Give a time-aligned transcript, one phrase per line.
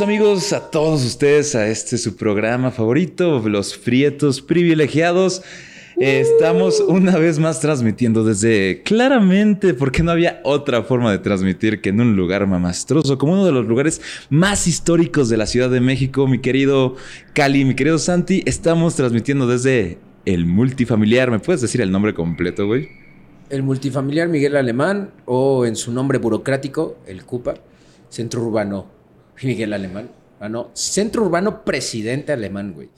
[0.00, 5.42] Amigos a todos ustedes a este su programa favorito, Los Frietos Privilegiados.
[5.98, 11.88] Estamos una vez más transmitiendo desde claramente, porque no había otra forma de transmitir que
[11.88, 14.00] en un lugar mamastroso, como uno de los lugares
[14.30, 16.94] más históricos de la Ciudad de México, mi querido
[17.32, 21.32] Cali, mi querido Santi, estamos transmitiendo desde el multifamiliar.
[21.32, 22.88] ¿Me puedes decir el nombre completo, güey?
[23.50, 27.54] El multifamiliar Miguel Alemán, o en su nombre burocrático, el CUPA,
[28.10, 28.97] Centro Urbano
[29.42, 30.10] Miguel Alemán.
[30.40, 32.88] Ah, no, Centro Urbano Presidente Alemán, güey.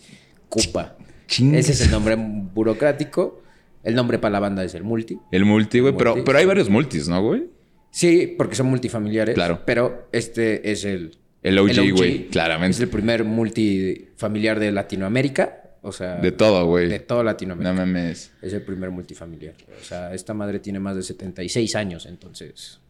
[0.49, 0.97] CUPA.
[1.29, 3.43] Ese es el nombre burocrático.
[3.83, 5.19] El nombre para la banda es el multi.
[5.31, 5.97] El multi, güey.
[5.97, 7.49] Pero, pero hay varios multis, ¿no, güey?
[7.91, 9.35] Sí, porque son multifamiliares.
[9.35, 9.63] Claro.
[9.65, 11.17] Pero este es el...
[11.43, 12.77] El OG, güey, claramente.
[12.77, 15.63] Es el primer multifamiliar de Latinoamérica.
[15.83, 16.17] O sea...
[16.17, 16.89] De todo, güey.
[16.89, 17.73] De toda Latinoamérica.
[17.73, 18.33] No mames.
[18.43, 19.55] Es el primer multifamiliar.
[19.81, 22.81] O sea, esta madre tiene más de 76 años, entonces...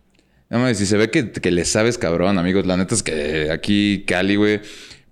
[0.50, 2.66] No si se ve que, que le sabes cabrón, amigos.
[2.66, 4.60] La neta es que aquí Cali, güey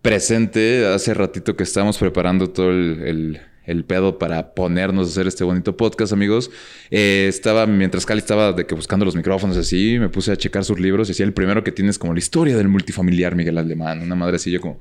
[0.02, 3.40] presente hace ratito que estábamos preparando todo el,
[3.86, 6.50] pedo para ponernos a hacer este bonito podcast, amigos.
[6.90, 10.64] Eh, estaba, mientras Cali estaba de que buscando los micrófonos así, me puse a checar
[10.64, 14.00] sus libros y decía, el primero que tienes como la historia del multifamiliar Miguel Alemán.
[14.00, 14.80] Una madre así, yo como,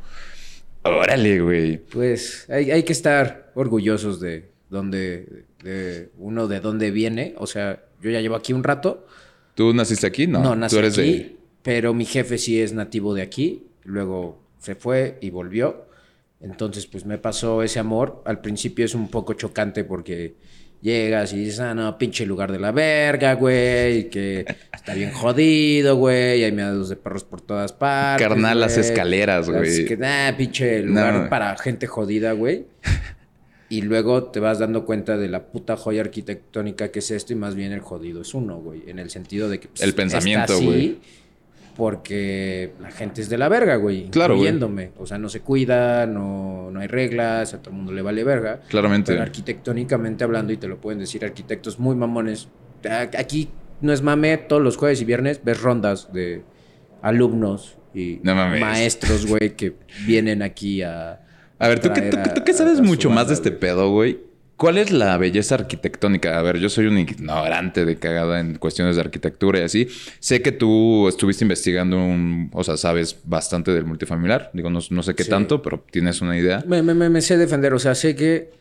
[0.84, 1.78] órale, güey.
[1.78, 7.34] Pues hay, hay que estar orgullosos de donde, de uno de dónde viene.
[7.38, 9.08] O sea, yo ya llevo aquí un rato.
[9.58, 10.28] ¿Tú naciste aquí?
[10.28, 13.64] No, no nací aquí, pero mi jefe sí es nativo de aquí.
[13.86, 15.88] Luego se fue y volvió.
[16.40, 18.22] Entonces, pues me pasó ese amor.
[18.28, 20.36] Al principio es un poco chocante porque
[20.80, 25.96] llegas y dices, ah, no, pinche lugar de la verga, güey, que está bien jodido,
[25.96, 28.28] güey, hay meados de perros por todas partes.
[28.28, 29.86] Carnal, las escaleras, güey.
[29.86, 32.68] que, ah, pinche lugar para gente jodida, güey.
[33.70, 37.36] Y luego te vas dando cuenta de la puta joya arquitectónica que es esto y
[37.36, 38.84] más bien el jodido es uno, güey.
[38.88, 39.68] En el sentido de que...
[39.68, 41.00] Pues, el pensamiento, güey
[41.78, 44.10] porque la gente es de la verga, güey.
[44.10, 44.92] Claro, incluyéndome.
[44.98, 48.24] O sea, no se cuida, no, no hay reglas, a todo el mundo le vale
[48.24, 48.62] verga.
[48.68, 49.12] Claramente.
[49.12, 52.50] Pero arquitectónicamente hablando, y te lo pueden decir arquitectos muy mamones,
[53.16, 56.42] aquí no es mame, todos los jueves y viernes ves rondas de
[57.04, 59.76] alumnos y maestros, güey, que
[60.08, 61.22] vienen aquí a...
[61.60, 62.02] A ver, tú que,
[62.36, 64.20] tú, que sabes mucho más de este pedo, güey.
[64.58, 66.40] ¿Cuál es la belleza arquitectónica?
[66.40, 69.88] A ver, yo soy un ignorante de cagada en cuestiones de arquitectura y así.
[70.20, 72.50] Sé que tú estuviste investigando un...
[72.54, 74.50] O sea, sabes bastante del multifamiliar.
[74.54, 76.64] Digo, no, sé qué tanto, pero tienes una idea.
[76.66, 77.74] Me, me, sé defender.
[77.76, 78.52] O sea, sé que...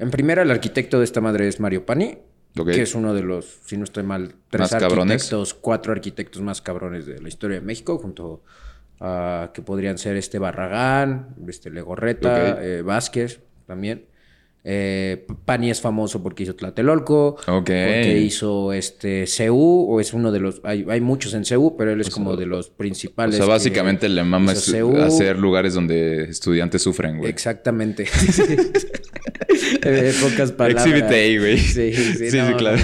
[0.00, 2.18] En primera, el arquitecto de esta madre es Mario Pani.
[2.54, 7.06] Que es uno de los, si no estoy mal, tres arquitectos, cuatro arquitectos más cabrones
[7.06, 8.42] de la historia de México, junto
[9.00, 14.04] a que podrían ser este Barragán, este Legorreta, eh, Vázquez también.
[14.62, 20.40] Eh, Pani es famoso porque hizo Tlatelolco, porque hizo este CEU, o es uno de
[20.40, 23.36] los, hay, muchos en CEU, pero él es como de los principales.
[23.36, 27.30] O sea, básicamente le mama es hacer lugares donde estudiantes sufren, güey.
[27.30, 28.04] Exactamente.
[29.82, 30.86] eh, pocas palabras.
[30.86, 31.58] Exhibit güey.
[31.58, 32.82] Sí, sí, sí, claro.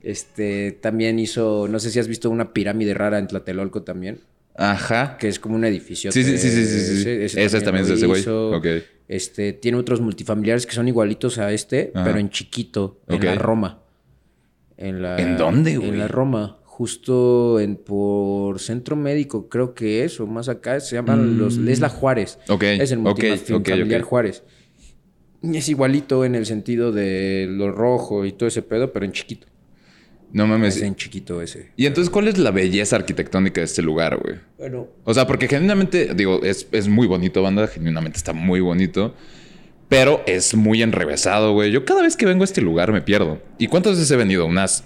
[0.00, 4.20] este, también hizo, no sé si has visto una pirámide rara en Tlatelolco también.
[4.58, 5.16] Ajá.
[5.18, 6.10] Que es como un edificio.
[6.10, 7.28] Sí, sí, sí, sí, sí.
[7.28, 7.40] sí.
[7.40, 8.26] Ese, también, es ese güey.
[8.26, 8.66] Ok.
[9.06, 13.82] Este, tiene otros multifamiliares que son igualitos a este, pero en chiquito, en la Roma.
[14.76, 15.90] En, la, ¿En dónde, güey?
[15.90, 20.96] En la Roma, justo en, por Centro Médico, creo que es, o más acá, se
[20.96, 21.56] llaman los...
[21.56, 22.38] Es la Juárez.
[22.48, 24.42] Ok, Es el multifamiliar Juárez.
[25.42, 29.12] Y es igualito en el sentido de lo rojo y todo ese pedo, pero en
[29.12, 29.46] chiquito.
[30.32, 30.76] No mames.
[30.76, 31.70] Es en chiquito ese.
[31.76, 34.36] Y entonces, ¿cuál es la belleza arquitectónica de este lugar, güey?
[34.58, 34.88] Bueno.
[35.04, 37.66] O sea, porque genuinamente, digo, es, es muy bonito, banda.
[37.66, 39.14] Genuinamente está muy bonito.
[39.88, 41.70] Pero es muy enrevesado, güey.
[41.70, 43.40] Yo cada vez que vengo a este lugar me pierdo.
[43.56, 44.44] ¿Y cuántas veces he venido?
[44.44, 44.84] ¿Unas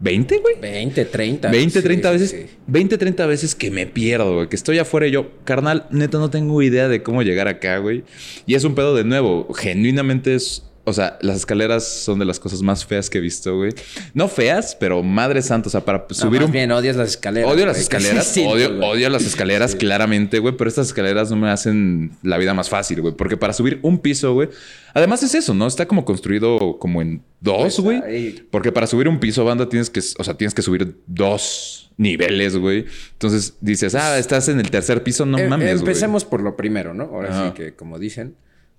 [0.00, 0.56] 20, güey?
[0.58, 1.50] 20, 30.
[1.50, 2.46] 20, 30 veces.
[2.66, 4.48] 20, 30 veces que me pierdo, güey.
[4.48, 8.04] Que estoy afuera y yo, carnal, neto, no tengo idea de cómo llegar acá, güey.
[8.46, 9.52] Y es un pedo de nuevo.
[9.52, 13.56] Genuinamente es o sea, las escaleras son de las cosas más feas que he visto,
[13.56, 13.72] güey.
[14.14, 15.68] No feas, pero madre santa.
[15.68, 16.50] O sea, para subir un.
[16.50, 17.52] bien, odias las escaleras.
[17.52, 18.36] Odio las escaleras.
[18.38, 20.56] odio, odio, las escaleras, claramente, güey.
[20.56, 23.14] Pero estas escaleras no me hacen la vida más fácil, güey.
[23.14, 24.48] Porque para subir un piso, güey.
[24.94, 25.66] Además es eso, ¿no?
[25.66, 28.42] Está como construido como en dos, pues, güey.
[28.50, 30.00] Porque para subir un piso, banda, tienes que.
[30.18, 32.86] O sea, tienes que subir dos niveles, güey.
[33.12, 35.90] Entonces dices, ah, estás en el tercer piso, no em, mames, güey.
[35.90, 37.04] Empecemos por lo primero, ¿no?
[37.04, 38.34] Ahora sí que, como dicen.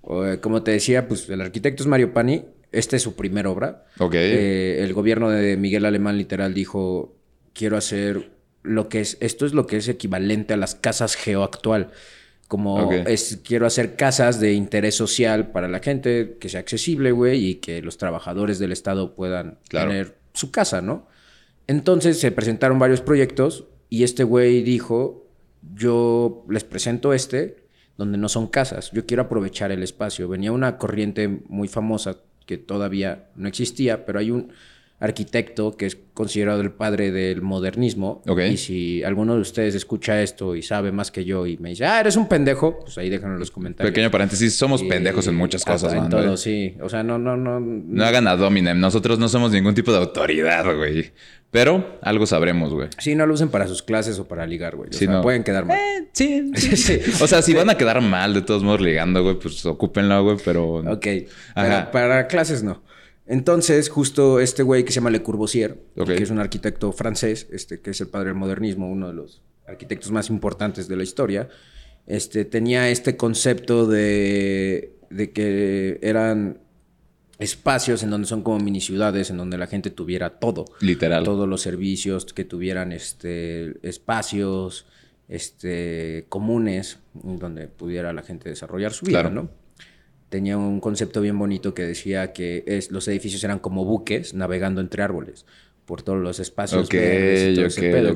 [0.09, 2.45] Eh, como te decía, pues el arquitecto es Mario Pani.
[2.71, 3.85] Esta es su primera obra.
[3.99, 4.15] Ok.
[4.15, 7.15] Eh, el gobierno de Miguel Alemán literal dijo,
[7.53, 8.31] quiero hacer
[8.63, 11.91] lo que es, esto es lo que es equivalente a las casas geo actual.
[12.47, 17.45] Como es, quiero hacer casas de interés social para la gente, que sea accesible, güey,
[17.45, 21.07] y que los trabajadores del Estado puedan tener su casa, ¿no?
[21.67, 25.27] Entonces se presentaron varios proyectos y este güey dijo,
[25.75, 27.60] yo les presento este,
[28.01, 28.89] donde no son casas.
[28.91, 30.27] Yo quiero aprovechar el espacio.
[30.27, 32.17] Venía una corriente muy famosa
[32.47, 34.51] que todavía no existía, pero hay un
[35.01, 38.21] arquitecto que es considerado el padre del modernismo.
[38.49, 41.85] Y si alguno de ustedes escucha esto y sabe más que yo y me dice,
[41.85, 43.91] ah, eres un pendejo, pues ahí déjenlo en los comentarios.
[43.91, 46.77] Pequeño paréntesis, somos pendejos en muchas cosas, En todo, sí.
[46.81, 47.59] O sea, no, no, no.
[47.59, 48.79] No hagan a Dominem.
[48.79, 51.11] Nosotros no somos ningún tipo de autoridad, güey.
[51.49, 52.87] Pero algo sabremos, güey.
[52.99, 54.89] Sí, no lo usen para sus clases o para ligar, güey.
[54.91, 55.77] O sea, pueden quedar mal.
[55.77, 59.37] Eh, sí, sí, O sea, si van a quedar mal de todos modos ligando, güey,
[59.37, 60.75] pues ocúpenlo, güey, pero...
[60.75, 61.07] Ok.
[61.91, 62.81] para clases no.
[63.31, 67.79] Entonces, justo este güey que se llama Le Corbusier, que es un arquitecto francés, este,
[67.79, 71.47] que es el padre del modernismo, uno de los arquitectos más importantes de la historia,
[72.07, 76.59] este, tenía este concepto de, de que eran
[77.39, 80.65] espacios en donde son como mini ciudades, en donde la gente tuviera todo.
[80.81, 81.23] Literal.
[81.23, 84.87] Todos los servicios, que tuvieran este, espacios
[85.29, 89.60] este, comunes, donde pudiera la gente desarrollar su vida, ¿no?
[90.31, 94.79] Tenía un concepto bien bonito que decía que es, los edificios eran como buques navegando
[94.79, 95.45] entre árboles
[95.85, 97.53] por todos los espacios que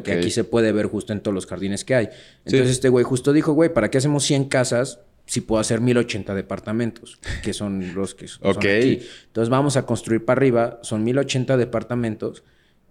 [0.01, 2.09] que aquí se puede ver justo en todos los jardines que hay.
[2.45, 6.33] Entonces este güey justo dijo, güey, ¿para qué hacemos 100 casas si puedo hacer 1080
[6.35, 7.19] departamentos?
[7.43, 9.01] Que son los que son aquí.
[9.25, 12.43] Entonces vamos a construir para arriba, son 1080 departamentos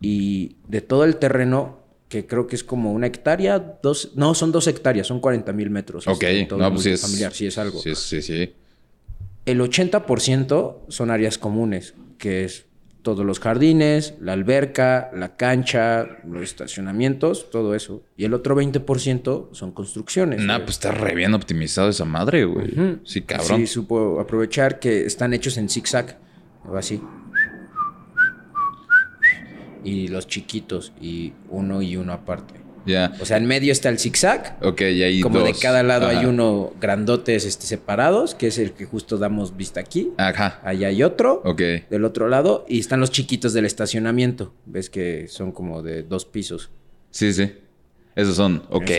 [0.03, 4.53] y de todo el terreno que creo que es como una hectárea, dos, no, son
[4.53, 6.07] dos hectáreas, son 40 mil metros.
[6.07, 7.81] Ok, no, pues sí es, familiar, sí es algo.
[7.81, 8.53] Sí, sí, sí
[9.47, 12.67] el 80% son áreas comunes, que es
[13.03, 18.03] todos los jardines, la alberca, la cancha, los estacionamientos, todo eso.
[18.17, 20.41] Y el otro 20% son construcciones.
[20.41, 22.99] Nah, pues está re bien optimizado esa madre, güey.
[23.05, 23.59] Sí, cabrón.
[23.61, 26.19] Sí, supo aprovechar que están hechos en zigzag,
[26.67, 27.03] o así.
[29.85, 32.64] Y los chiquitos, y uno y uno aparte.
[33.21, 34.59] O sea, en medio está el zigzag.
[34.63, 38.73] Ok, y ahí Como de cada lado hay uno grandotes este, separados, que es el
[38.73, 40.13] que justo damos vista aquí.
[40.17, 40.61] Ajá.
[40.65, 41.43] Allá hay otro.
[41.45, 41.61] Ok.
[41.91, 42.65] Del otro lado.
[42.69, 44.55] Y están los chiquitos del estacionamiento.
[44.67, 46.71] Ves que son como de dos pisos.
[47.11, 47.53] Sí, sí.
[48.17, 48.91] Esos son, ok.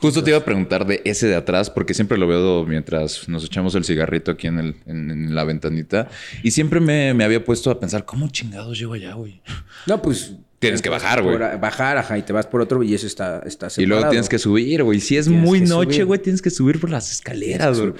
[0.00, 3.44] Justo te iba a preguntar de ese de atrás, porque siempre lo veo mientras nos
[3.44, 6.08] echamos el cigarrito aquí en, el, en, la ventanita.
[6.42, 9.40] Y siempre me, me, había puesto a pensar, ¿cómo chingados llego allá, güey?
[9.86, 11.36] No, pues Tienes que bajar, güey.
[11.36, 13.82] Bajar, ajá, y te vas por otro y eso está, está separado.
[13.82, 15.00] Y luego tienes que subir, güey.
[15.00, 17.92] Si es muy noche, güey, tienes que subir por las escaleras, güey.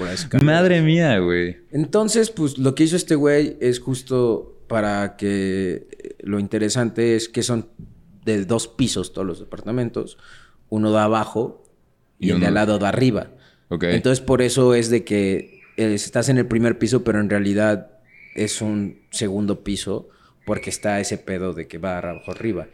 [0.43, 1.58] Madre mía, güey.
[1.70, 7.29] Entonces, pues lo que hizo este güey es justo para que eh, lo interesante es
[7.29, 7.69] que son
[8.25, 10.17] de dos pisos todos los departamentos.
[10.70, 11.62] Uno da abajo
[12.19, 13.32] y, el de al lado da arriba.
[13.69, 13.85] Ok.
[13.85, 17.91] Entonces, por eso es de que eh, estás en el primer piso, pero en realidad
[18.35, 20.08] es un segundo piso
[20.46, 22.69] porque está ese pedo de que va abajo arriba.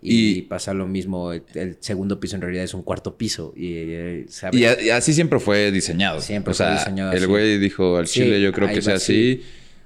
[0.00, 3.52] Y, pasa lo mismo, el, segundo piso en realidad es un cuarto piso.
[3.56, 6.20] Y, eh, y, así siempre fue diseñado.
[6.20, 9.42] Siempre fue diseñado El güey dijo al chile, yo creo que sea así.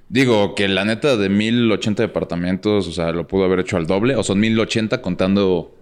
[0.07, 4.15] Digo que la neta de 1080 departamentos, o sea, lo pudo haber hecho al doble.
[4.15, 5.75] O son 1080 contando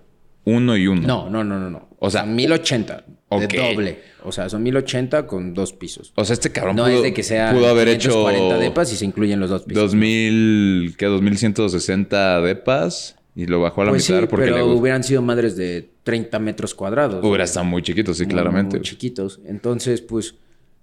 [0.46, 1.06] uno y uno.
[1.06, 1.70] No, no, no, no.
[1.70, 1.90] no.
[2.00, 4.00] O sea, 1080 de doble.
[4.24, 6.12] O sea, son 1080 con dos pisos.
[6.16, 8.96] O sea, este cabrón no es de que sea pudo haber hecho 40 depas y
[8.96, 9.84] se incluyen los dos pisos.
[9.84, 11.06] 2000, ¿qué?
[11.06, 15.90] 2160 depas y lo bajó a la pues mitad porque pero hubieran sido madres de
[16.04, 17.24] 30 metros cuadrados.
[17.24, 18.78] Hubiera estado muy chiquitos, sí, claramente.
[18.78, 19.40] Muy chiquitos.
[19.46, 20.36] Entonces, pues,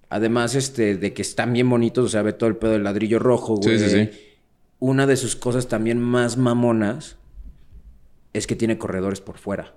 [0.08, 3.18] además este de que están bien bonitos, o sea, ve todo el pedo del ladrillo
[3.18, 3.78] rojo, güey.
[3.78, 4.10] Sí, sí, sí.
[4.78, 7.16] Una de sus cosas también más mamonas
[8.32, 9.74] es que tiene corredores por fuera.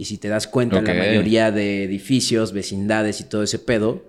[0.00, 4.02] Y si te das cuenta, la mayoría de edificios, vecindades y todo ese pedo,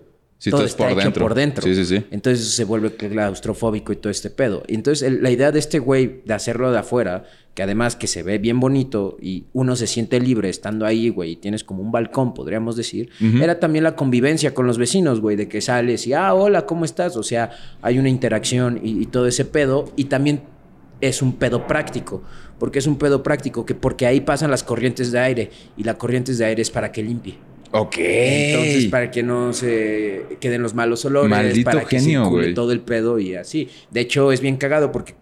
[0.50, 1.26] todo, está por hecho dentro.
[1.26, 1.64] por dentro.
[1.66, 2.06] Sí, sí, sí.
[2.12, 4.64] Entonces se vuelve claustrofóbico y todo este pedo.
[4.70, 8.24] Y entonces la idea de este güey de hacerlo de afuera, que además que se
[8.24, 11.92] ve bien bonito y uno se siente libre estando ahí, güey, y tienes como un
[11.92, 16.14] balcón, podríamos decir, era también la convivencia con los vecinos, güey, de que sales y,
[16.14, 17.18] ah, hola, ¿cómo estás?
[17.18, 19.92] O sea, hay una interacción y todo ese pedo.
[19.98, 20.44] Y también
[21.02, 22.24] es un pedo práctico.
[22.62, 23.66] Porque es un pedo práctico?
[23.66, 26.92] Que porque ahí pasan las corrientes de aire y la corriente de aire es para
[26.92, 27.36] que limpie.
[27.72, 27.96] Ok.
[27.98, 31.28] Entonces, para que no se queden los malos olores.
[31.28, 33.68] Maldito para que genio, se todo el pedo y así.
[33.90, 35.16] De hecho, es bien cagado porque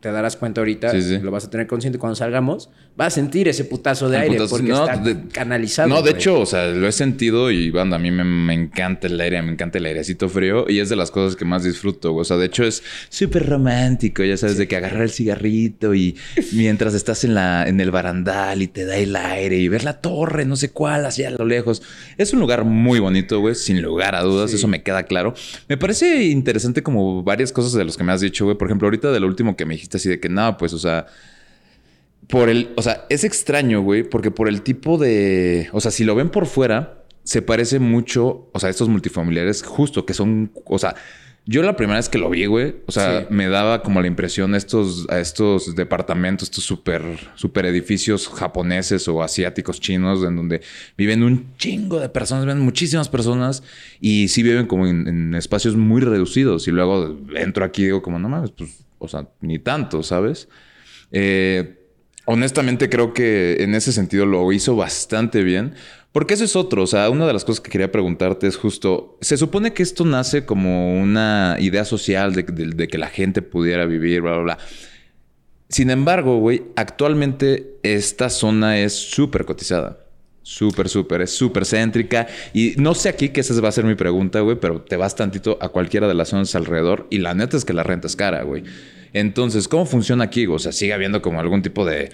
[0.00, 3.64] te darás cuenta ahorita, lo vas a tener consciente cuando salgamos, vas a sentir ese
[3.64, 5.88] putazo de aire porque está canalizado.
[5.88, 9.18] No, de hecho, o sea, lo he sentido y banda, a mí me, encanta el
[9.18, 12.14] aire, me encanta el airecito frío y es de las cosas que más disfruto.
[12.14, 16.14] O sea, de hecho es súper romántico, ya sabes, de que agarrar el cigarrito y
[16.52, 20.00] mientras estás en, la, en el barandal y te da el aire y ver la
[20.00, 21.82] torre, no sé cuál, hacia lo lejos.
[22.18, 25.34] Es un lugar muy bonito, güey, sin lugar a dudas, eso me queda claro.
[25.68, 28.58] Me parece interesante como varias cosas de los que me has dicho, güey.
[28.58, 30.78] Por ejemplo, ahorita de lo último que me dijiste así de que nada, pues, o
[30.78, 31.06] sea,
[32.28, 36.04] por el, o sea, es extraño, güey, porque por el tipo de, o sea, si
[36.04, 40.78] lo ven por fuera, se parece mucho, o sea, estos multifamiliares, justo que son, o
[40.78, 40.94] sea,
[41.48, 44.54] yo la primera vez que lo vi, güey, o sea, me daba como la impresión
[44.54, 47.02] a estos, a estos departamentos, estos super,
[47.36, 50.62] super edificios japoneses o asiáticos chinos, en donde
[50.98, 53.62] viven un chingo de personas, viven muchísimas personas
[54.00, 56.66] y sí viven como en, espacios muy reducidos.
[56.66, 60.48] Y luego entro aquí y digo como, no mames, pues, o sea, ni tanto, ¿sabes?
[61.10, 61.86] Eh,
[62.26, 65.74] honestamente creo que en ese sentido lo hizo bastante bien.
[66.16, 69.18] Porque eso es otro, o sea, una de las cosas que quería preguntarte es justo,
[69.20, 74.22] se supone que esto nace como una idea social de, que la gente pudiera vivir,
[74.22, 74.58] bla, bla, bla.
[75.68, 80.06] Sin embargo, güey, actualmente esta zona es súper cotizada.
[80.40, 82.28] Súper, súper, es súper céntrica.
[82.54, 85.16] Y no sé aquí que esa va a ser mi pregunta, güey, pero te vas
[85.16, 88.16] tantito a cualquiera de las zonas alrededor y la neta es que la renta es
[88.16, 88.62] cara, güey.
[89.20, 90.46] Entonces, ¿cómo funciona aquí?
[90.46, 92.10] O sea, sigue habiendo como algún tipo de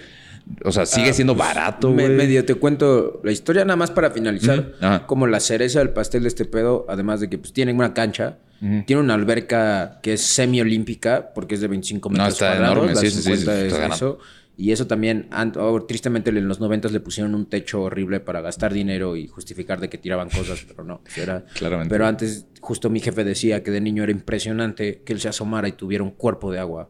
[0.63, 2.09] o sea, sigue ah, siendo pues, barato, güey.
[2.09, 5.03] medio te cuento la historia nada más para finalizar.
[5.05, 8.37] Como la cereza del pastel de este pedo, además de que pues tienen una cancha,
[8.85, 12.77] tiene una alberca que es semiolímpica porque es de 25 metros no, está cuadrados.
[12.77, 12.95] Enorme.
[12.95, 13.49] sí, sí, sí,
[13.91, 14.19] eso.
[14.55, 18.71] Y eso también, oh, tristemente en los 90 le pusieron un techo horrible para gastar
[18.71, 21.01] dinero y justificar de que tiraban cosas, pero no.
[21.01, 21.89] Pues, era, Claramente.
[21.89, 25.67] Pero antes, justo mi jefe decía que de niño era impresionante que él se asomara
[25.67, 26.89] y tuviera un cuerpo de agua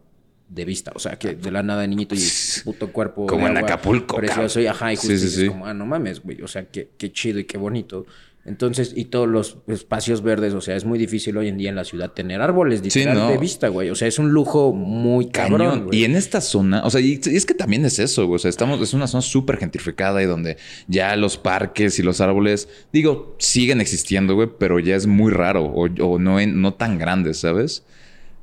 [0.53, 0.91] de vista.
[0.95, 2.19] O sea, que de la nada niñito y
[2.63, 3.27] puto cuerpo.
[3.27, 4.17] Como en Acapulco.
[4.17, 6.41] Precioso y ajá, y justo sí, como, ah, no mames, güey.
[6.41, 8.05] O sea, qué, qué chido y qué bonito.
[8.45, 11.77] Entonces, y todos los espacios verdes, o sea, es muy difícil hoy en día en
[11.77, 13.89] la ciudad tener árboles literal de vista, güey.
[13.89, 15.87] O sea, es un lujo muy cabrón.
[15.93, 18.35] Y en esta zona, o sea, y, es que también es eso, güey.
[18.35, 20.57] O sea, estamos, es una zona súper gentrificada y donde
[20.89, 25.63] ya los parques y los árboles, digo, siguen existiendo, güey, pero ya es muy raro
[25.63, 27.85] o, o no, no tan grandes, ¿sabes?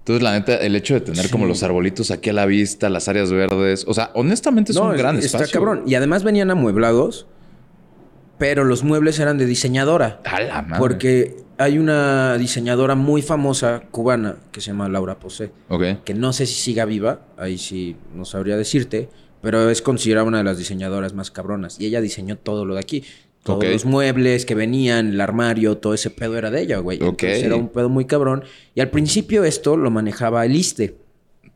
[0.00, 3.09] Entonces, la neta, el hecho de tener como los arbolitos aquí a la vista, las
[3.09, 5.45] áreas verdes, o sea, honestamente es un gran espacio.
[5.45, 5.83] Está cabrón.
[5.87, 7.26] Y además venían amueblados,
[8.38, 10.21] pero los muebles eran de diseñadora.
[10.25, 10.78] A la madre.
[10.78, 15.52] Porque hay una diseñadora muy famosa cubana que se llama Laura Posé.
[15.69, 16.02] Ok.
[16.04, 19.11] Que no sé si siga viva, ahí sí no sabría decirte,
[19.42, 21.78] pero es considerada una de las diseñadoras más cabronas.
[21.78, 23.04] Y ella diseñó todo lo de aquí.
[23.42, 26.99] Todos los muebles que venían, el armario, todo ese pedo era de ella, güey.
[26.99, 28.44] Entonces era un pedo muy cabrón.
[28.75, 30.97] Y al principio esto lo manejaba el ISTE.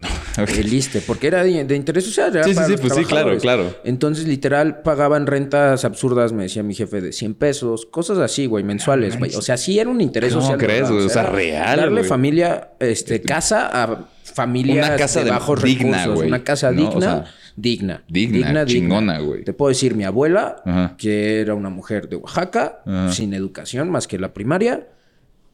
[0.36, 2.32] El ISTE, porque era de, interés social.
[2.44, 3.74] sí, sí, sí, pues sí, claro, claro.
[3.84, 8.64] Entonces, literal, pagaban rentas absurdas, me decía mi jefe, de 100 pesos, cosas así, güey,
[8.64, 9.34] mensuales, güey.
[9.34, 10.58] O sea, sí era un interés ¿Cómo social.
[10.58, 11.06] crees, güey?
[11.06, 11.76] O sea, real.
[11.78, 16.20] Darle familia, este, casa a familias una casa de bajos recursos.
[16.20, 17.24] Una casa digna
[17.56, 18.04] digna.
[18.08, 19.44] Digna, chingona, güey.
[19.44, 24.18] Te puedo decir, mi abuela, que era una mujer de Oaxaca, sin educación más que
[24.18, 24.88] la primaria,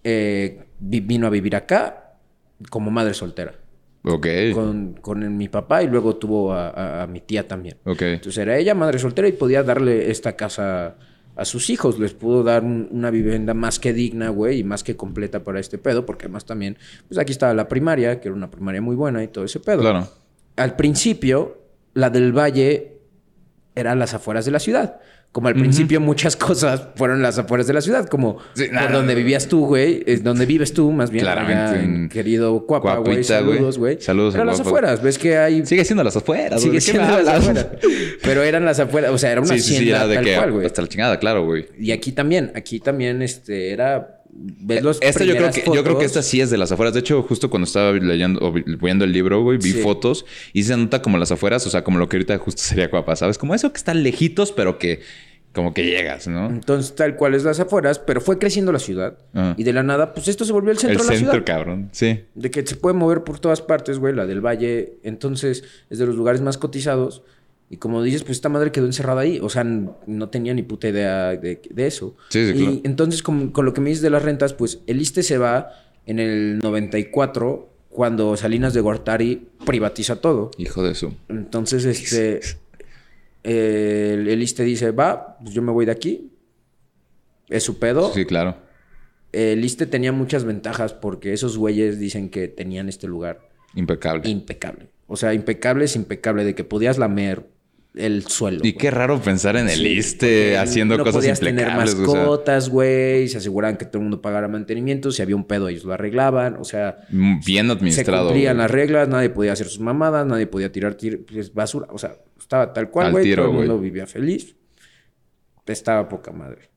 [0.05, 2.17] eh, vino a vivir acá
[2.71, 3.55] como madre soltera.
[4.03, 4.27] Ok.
[4.55, 7.77] Con, con mi papá y luego tuvo a, mi tía también.
[7.85, 8.03] Ok.
[8.03, 10.97] Entonces era ella madre soltera y podía darle esta casa
[11.37, 11.99] a sus hijos.
[11.99, 15.79] Les pudo dar una vivienda más que digna, güey, y más que completa para este
[15.79, 16.79] pedo, porque además también,
[17.09, 19.81] pues aquí estaba la primaria, que era una primaria muy buena y todo ese pedo.
[19.81, 20.09] Claro.
[20.57, 21.60] Al principio,
[21.95, 22.99] la del Valle
[23.75, 25.01] eran las afueras de la ciudad.
[25.33, 29.47] Como al principio muchas cosas fueron las afueras de la ciudad, como por donde vivías
[29.47, 31.23] tú, güey, es donde vives tú, más bien.
[31.25, 32.09] Claramente.
[32.13, 33.23] querido Cuapa, güey.
[33.23, 34.01] Saludos, güey.
[34.01, 34.35] Saludos.
[34.35, 35.65] Eran las afueras, ves que hay...
[35.65, 36.61] Sigue siendo las afueras.
[36.61, 37.69] Sigue siendo las afueras.
[38.23, 40.35] Pero eran las afueras, o sea, era una sí, hacienda sí, era de tal que
[40.35, 40.67] cual, güey.
[40.67, 41.67] Hasta la chingada, claro, güey.
[41.79, 45.99] Y aquí también, aquí también, este, era ves los esta yo creo que yo creo
[45.99, 46.95] que esta sí es de las afueras.
[46.95, 50.77] De hecho, justo cuando estaba leyendo o viendo el libro, güey, vi fotos y se
[50.77, 53.39] nota como las afueras, o sea, como lo que ahorita justo sería guapa, ¿sabes?
[53.39, 55.01] Como eso que están lejitos, pero que
[55.53, 56.47] como que llegas, ¿no?
[56.47, 59.19] Entonces, tal cual es las afueras, pero fue creciendo la ciudad.
[59.35, 59.55] Ah.
[59.57, 61.35] Y de la nada, pues esto se volvió el centro de la ciudad.
[61.35, 61.89] El centro, cabrón.
[61.91, 62.21] Sí.
[62.37, 64.15] De que se puede mover por todas partes, güey.
[64.15, 67.25] La del Valle, entonces, es de los lugares más cotizados.
[67.73, 69.39] Y como dices, pues esta madre quedó encerrada ahí.
[69.41, 72.17] O sea, no tenía ni puta idea de, eso.
[72.29, 75.23] Sí, sí, y entonces, con, lo que me dices de las rentas, pues el ISTE
[75.23, 75.71] se va
[76.05, 80.51] en el 94 cuando Salinas de Gortari privatiza todo.
[80.59, 81.15] Hijo de eso.
[81.29, 82.41] Entonces, este...
[83.45, 86.33] el, el ISTE dice, va, pues yo me voy de aquí.
[87.49, 88.13] Es su pedo.
[88.13, 88.57] Sí, claro.
[89.31, 93.49] El ISTE tenía muchas ventajas porque esos güeyes dicen que tenían este lugar...
[93.77, 94.29] Impecable.
[94.29, 94.89] Impecable.
[95.07, 97.47] O sea, impecable es impecable de que podías lamer
[97.95, 98.61] el suelo.
[98.63, 103.29] Y qué raro pensar en el ISTE haciendo no cosas podías tener mascotas, güey.
[103.29, 105.11] Se aseguraban que todo el mundo pagara mantenimiento.
[105.11, 106.57] Si había un pedo, ellos lo arreglaban.
[106.57, 106.99] O sea...
[107.11, 108.29] Mm, bien administrado.
[108.29, 109.09] Se cumplían las reglas.
[109.09, 110.27] Nadie podía hacer sus mamadas.
[110.27, 111.89] Nadie podía tirar pues, basura.
[111.91, 113.35] O sea, estaba tal cual, güey.
[113.35, 114.57] Todo el mundo vivía feliz.
[115.67, 116.71] Estaba poca madre.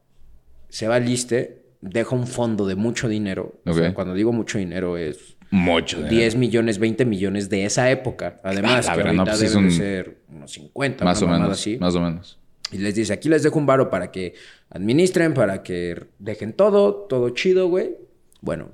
[0.69, 1.63] Se va al ISTE.
[1.81, 3.59] Deja un fondo de mucho dinero.
[3.65, 6.01] O sea, cuando digo mucho dinero es mucho.
[6.01, 8.39] 10 millones, 20 millones de esa época.
[8.43, 11.05] Además, ah, que ahorita pues deben ser unos 50.
[11.05, 11.49] Más o menos.
[11.51, 11.77] Así.
[11.77, 12.39] Más o menos.
[12.71, 14.33] Y les dice, aquí les dejo un varo para que
[14.71, 17.95] administren, para que dejen todo, todo chido, güey.
[18.41, 18.69] Bueno,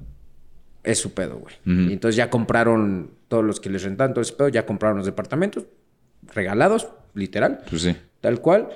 [0.84, 1.56] es su pedo, güey.
[1.66, 5.06] Y entonces ya compraron, todos los que les rentan todo ese pedo, ya compraron los
[5.06, 5.66] departamentos
[6.34, 7.62] regalados, literal.
[7.70, 7.96] Pues sí.
[8.22, 8.70] Tal cual.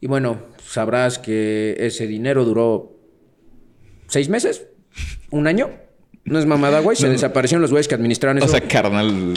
[0.00, 2.98] Y bueno, sabrás que ese dinero duró
[4.06, 4.66] seis meses,
[5.30, 5.87] un año.
[6.28, 6.96] No es mamada, güey.
[6.96, 8.46] Se desaparecieron los güeyes que administraron eso.
[8.46, 9.34] O sea, carnal,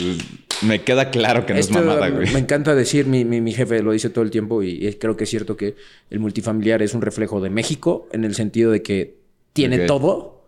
[0.62, 2.32] me queda claro que no es mamada, güey.
[2.32, 5.30] Me encanta decir, mi, mi, jefe lo dice todo el tiempo y creo que es
[5.30, 5.76] cierto que
[6.10, 9.16] el multifamiliar es un reflejo de México en el sentido de que
[9.52, 10.46] tiene todo,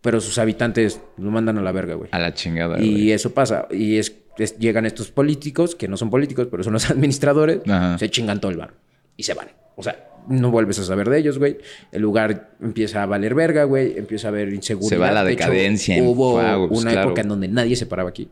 [0.00, 2.08] pero sus habitantes lo mandan a la verga, güey.
[2.12, 3.66] A la chingada, Y eso pasa.
[3.70, 4.14] Y es,
[4.58, 7.60] llegan estos políticos, que no son políticos, pero son los administradores,
[7.98, 8.74] se chingan todo el bar
[9.16, 9.48] y se van.
[9.76, 11.58] O sea, no vuelves a saber de ellos, güey.
[11.92, 13.98] El lugar empieza a valer verga, güey.
[13.98, 14.90] Empieza a haber inseguridad.
[14.90, 16.02] Se va la decadencia.
[16.02, 18.28] hubo pues, una época en donde nadie se paraba aquí.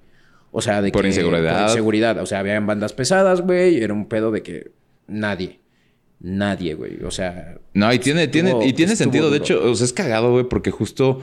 [0.50, 1.08] O sea, de por que...
[1.08, 1.60] Inseguridad.
[1.60, 2.18] Por inseguridad.
[2.18, 3.82] O sea, habían bandas pesadas, güey.
[3.82, 4.70] Era un pedo de que
[5.06, 5.60] nadie.
[6.20, 7.02] Nadie, güey.
[7.04, 7.58] O sea...
[7.74, 9.30] No, y tiene, tiene, y tiene sentido.
[9.30, 11.20] De hecho, o sea, es cagado, güey, porque justo...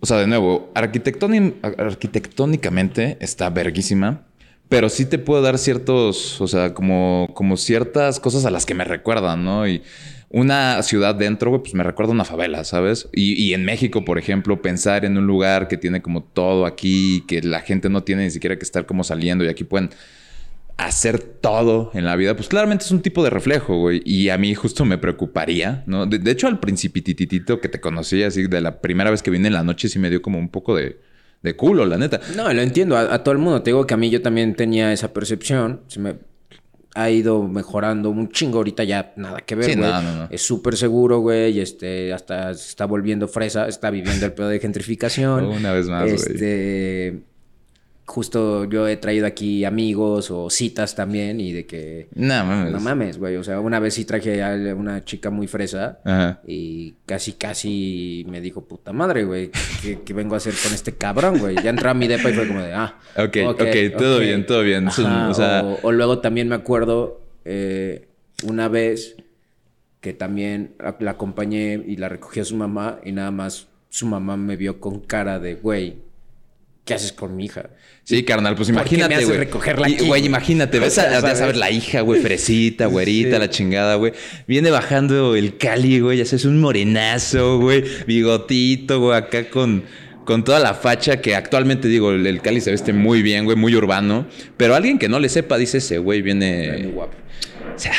[0.00, 4.26] O sea, de nuevo, arquitectónicamente está verguísima.
[4.70, 8.74] Pero sí te puedo dar ciertos, o sea, como, como ciertas cosas a las que
[8.74, 9.66] me recuerdan, ¿no?
[9.66, 9.82] Y
[10.28, 13.08] una ciudad dentro, güey, pues me recuerda una favela, ¿sabes?
[13.12, 17.42] Y, en México, por ejemplo, pensar en un lugar que tiene como todo aquí, que
[17.42, 19.90] la gente no tiene ni siquiera que estar como saliendo y aquí pueden
[20.76, 24.02] hacer todo en la vida, pues claramente es un tipo de reflejo, güey.
[24.04, 26.06] Y a mí justo me preocuparía, ¿no?
[26.06, 29.48] De, de hecho, al principititito que te conocí, así de la primera vez que vine
[29.48, 31.09] en la noche, sí me dio como un poco de
[31.42, 32.20] de culo, la neta.
[32.36, 32.96] No, lo entiendo.
[32.96, 33.62] A, todo el mundo.
[33.62, 35.80] Te digo que a mí yo también tenía esa percepción.
[35.86, 36.16] Se me
[36.94, 38.58] ha ido mejorando un chingo.
[38.58, 39.90] Ahorita ya nada que ver, güey.
[40.30, 41.60] Es súper seguro, güey.
[41.60, 43.68] Este, hasta se está volviendo fresa.
[43.68, 45.44] Está viviendo el pedo de gentrificación.
[45.46, 47.22] Una vez más, güey.
[48.10, 52.08] Justo yo he traído aquí amigos o citas también y de que...
[52.16, 52.72] No mames.
[52.72, 53.36] No mames, güey.
[53.36, 56.00] O sea, una vez sí traje a una chica muy fresa
[56.44, 59.52] y casi, casi me dijo, puta madre, güey,
[60.04, 61.54] ¿qué, vengo a hacer con este cabrón, güey?
[61.62, 62.98] Ya entró a mi depa y fue como de, ah.
[63.16, 63.62] Ok, ok,
[63.96, 64.88] todo bien, todo bien.
[65.82, 68.08] o, luego también me acuerdo eh,
[68.42, 69.14] una vez
[70.00, 74.36] que también la acompañé y la recogí a su mamá y nada más su mamá
[74.36, 76.09] me vio con cara de, güey,
[76.90, 77.70] ¿qué haces con mi hija?
[78.02, 79.38] Sí, carnal, pues imagínate, güey.
[79.38, 84.12] recogerla Güey, imagínate, ves a, sabes, la hija, güey, fresita, güerita, la chingada, güey.
[84.48, 89.84] Viene bajando el Cali, güey, ya sabes, un morenazo, güey, bigotito, güey, acá con
[90.24, 93.74] con toda la facha que actualmente digo, el, Cali se veste muy bien, güey, muy
[93.74, 94.26] urbano,
[94.56, 97.16] pero alguien que no le sepa dice ese güey viene muy guapo.
[97.74, 97.94] O sea,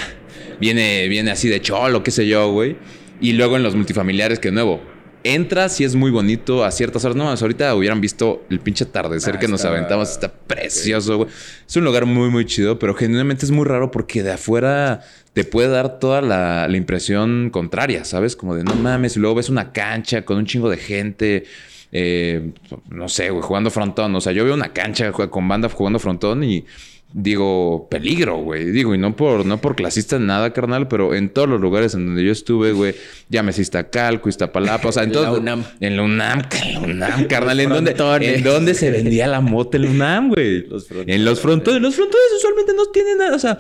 [0.60, 2.76] viene viene así de cholo, qué sé yo, güey.
[3.22, 4.82] Y luego en los multifamiliares que de nuevo,
[5.24, 7.16] entras y es muy bonito a ciertas horas.
[7.16, 10.10] No, ahorita hubieran visto el pinche atardecer ah, que nos aventamos.
[10.10, 11.30] Está precioso, güey.
[11.68, 15.02] Es un lugar muy, muy chido, pero genuinamente es muy raro porque de afuera
[15.34, 18.36] te puede dar toda la, impresión contraria, ¿sabes?
[18.36, 21.44] Como de no mames, y luego ves una cancha con un chingo de gente.
[21.92, 22.52] Eh,
[22.90, 24.16] no sé, güey, jugando frontón.
[24.16, 26.66] O sea, yo veo una cancha con banda jugando frontón y
[27.14, 28.72] digo, peligro, güey.
[28.72, 32.06] Digo, y no por, no por clasista nada, carnal, pero en todos los lugares en
[32.06, 32.96] donde yo estuve, güey,
[33.30, 35.24] ya me Iztacalco, Iztapalapa, o sea, en todo.
[35.24, 35.64] La UNAM.
[35.80, 37.60] En la UNAM, en la UNAM, carnal.
[37.60, 40.66] ¿En dónde, ¿En dónde se vendía la mota en la UNAM, güey?
[41.08, 41.82] en los frontones.
[41.82, 43.58] Los frontones usualmente no tienen nada, o sea.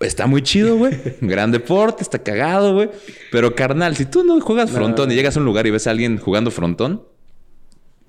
[0.00, 0.92] Está muy chido, güey.
[1.20, 2.90] Gran deporte, está cagado, güey.
[3.30, 5.90] Pero carnal, si tú no juegas frontón y llegas a un lugar y ves a
[5.90, 7.02] alguien jugando frontón,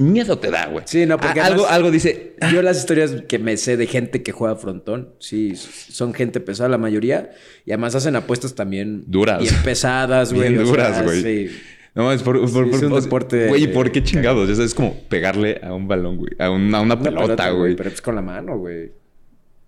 [0.02, 0.84] miedo te da, güey.
[0.88, 2.36] Sí, no, porque algo, algo dice.
[2.52, 6.70] Yo las historias que me sé de gente que juega frontón, sí, son gente pesada
[6.70, 7.32] la mayoría.
[7.66, 9.04] Y además hacen apuestas también.
[9.08, 9.42] Duras.
[9.42, 10.50] Bien pesadas, güey.
[10.50, 11.22] Bien duras, güey.
[11.22, 11.58] Sí.
[11.94, 13.48] No, es por, por, es un deporte.
[13.50, 14.50] Güey, ¿y por qué chingados?
[14.50, 16.32] Eso es como pegarle a un balón, güey.
[16.40, 17.76] A una, a una pelota, güey.
[17.76, 18.92] Pero es con la mano, güey.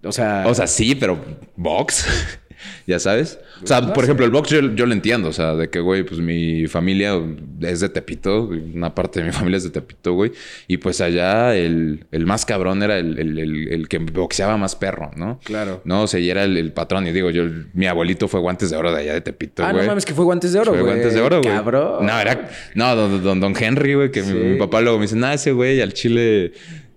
[0.04, 0.46] O sea.
[0.48, 1.20] O sea, sí, pero
[1.56, 2.06] box.
[2.88, 3.40] ya sabes.
[3.62, 5.30] O sea, por ejemplo, el box yo, lo entiendo.
[5.30, 7.20] O sea, de que, güey, pues mi familia
[7.62, 8.44] es de Tepito.
[8.44, 10.32] Una parte de mi familia es de Tepito, güey.
[10.68, 15.40] Y pues allá el, más cabrón era el, que boxeaba más perro, ¿no?
[15.44, 15.82] Claro.
[15.86, 17.08] No, o sea, y era el, patrón.
[17.08, 19.76] Y digo, yo, mi abuelito fue guantes de oro de allá de Tepito, güey.
[19.76, 20.84] Ah, no mames, que fue guantes de oro, güey.
[20.84, 21.54] Fue guantes de oro, güey.
[21.54, 22.06] Cabrón.
[22.06, 22.50] No, era...
[22.76, 25.94] No, don, don, Henry, güey, que mi, papá luego me dice, nada, ese güey al
[25.94, 26.54] chile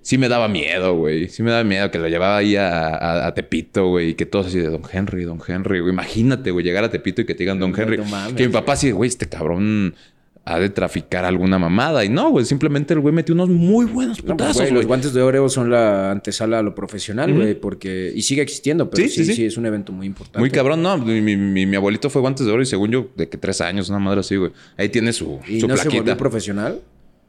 [0.07, 1.29] sí me daba miedo, güey.
[1.29, 4.11] Sí me daba miedo que lo llevaba ahí a, Tepito, güey.
[4.11, 5.81] Y que todos así de Don Henry, Don Henry.
[5.81, 5.93] Güey.
[5.93, 7.99] Imagínate, güey, llegar a Tepito y que te digan Don Henry.
[8.37, 9.97] que mi papá así, güey, este cabrón
[10.45, 12.05] ha de traficar alguna mamada.
[12.05, 14.71] Y no, güey, simplemente el güey metió unos muy buenos putazos, güey.
[14.75, 18.13] Los guantes de oro son la antesala a lo profesional, güey, porque...
[18.15, 20.39] Y sigue existiendo, pero sí sí, sí es un evento muy importante.
[20.39, 20.99] Muy cabrón, no.
[20.99, 24.21] Mi, abuelito fue guantes de oro y según yo, de que tres años, una madre
[24.21, 24.53] así, güey.
[24.77, 26.81] Ahí tiene su, ¿Y su no se volvió profesional?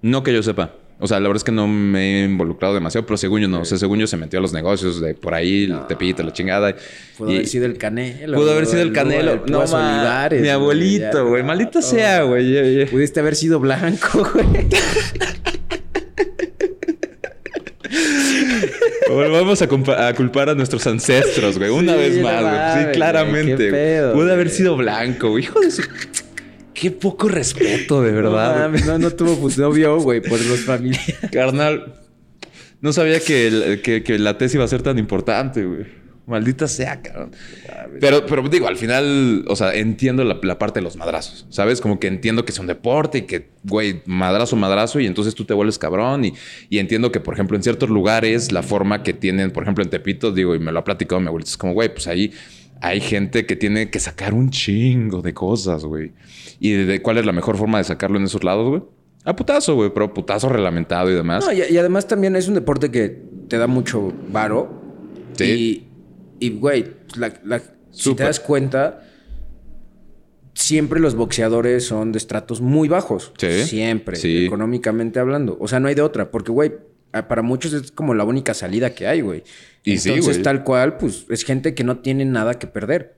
[0.04, 0.76] No que yo sepa.
[1.00, 3.62] O sea, la verdad es que no me he involucrado demasiado, pero según yo no.
[3.62, 6.34] O sea, según yo se metió a los negocios de por ahí, el tepito, la
[6.34, 6.76] chingada.
[7.18, 8.38] Pudo haber sido el canelo.
[8.38, 9.44] Pudo haber sido el canelo.
[9.48, 11.44] no, Olivares, mi abuelito, güey.
[11.44, 12.86] Maldito sea, güey.
[12.88, 14.48] Pudiste haber sido blanco, güey.
[19.10, 21.70] Vamos a, culpar a nuestros ancestros, güey.
[21.70, 22.86] Una vez más, güey.
[22.86, 23.70] Sí, claramente.
[24.14, 25.44] Pudo haber sido blanco, güey.
[25.44, 25.82] Hijo de su...
[26.80, 28.70] Qué poco respeto, de verdad.
[28.86, 31.18] No, no, tuvo pues, novio, güey, por los familiares.
[31.32, 31.96] Carnal,
[32.82, 35.88] no sabía que, que, la tesis iba a ser tan importante, güey.
[36.28, 37.32] Maldita sea, cabrón.
[38.00, 41.82] Pero, pero digo, al final, o sea, entiendo la, parte de los madrazos, ¿sabes?
[41.82, 45.46] Como que entiendo que es un deporte y que, güey, madrazo, madrazo, y entonces tú
[45.46, 46.26] te vuelves cabrón.
[46.26, 46.34] Y,
[46.70, 49.90] y, entiendo que, por ejemplo, en ciertos lugares, la forma que tienen, por ejemplo, en
[49.90, 52.34] Tepito, digo, y me lo ha platicado mi abuelito, es como, güey, pues ahí
[52.82, 56.12] hay gente que tiene que sacar un chingo de cosas, güey.
[56.60, 58.84] ¿Y de cuál es la mejor forma de sacarlo en esos lados, güey?
[59.26, 61.46] A putazo, güey, pero putazo reglamentado y demás.
[61.46, 64.82] No, y, además también es un deporte que te da mucho varo.
[65.34, 65.88] Sí.
[66.40, 66.94] Y, güey,
[67.92, 69.04] si te das cuenta,
[70.54, 73.34] siempre los boxeadores son de estratos muy bajos.
[73.38, 73.64] Sí.
[73.64, 75.58] Siempre, económicamente hablando.
[75.60, 76.74] O sea, no hay de otra, porque, güey,
[77.12, 79.44] para muchos es como la única salida que hay, güey.
[79.84, 83.17] Y Entonces, tal cual, pues es gente que no tiene nada que perder.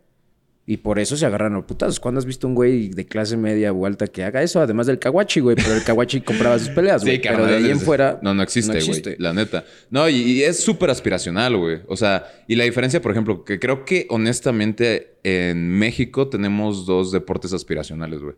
[0.69, 1.99] Y por eso se agarran a putazos.
[1.99, 4.61] ¿Cuándo has visto un güey de clase media o alta que haga eso?
[4.61, 5.55] Además del Kawachi, güey.
[5.55, 7.15] Pero el Kawachi compraba sus peleas, güey.
[7.15, 8.19] Sí, pero de ahí en fuera.
[8.21, 9.15] No, no existe, güey.
[9.17, 9.65] La neta.
[9.89, 11.79] No, y, es súper aspiracional, güey.
[11.87, 17.11] O sea, y la diferencia, por ejemplo, que creo que honestamente en México tenemos dos
[17.11, 18.35] deportes aspiracionales, güey.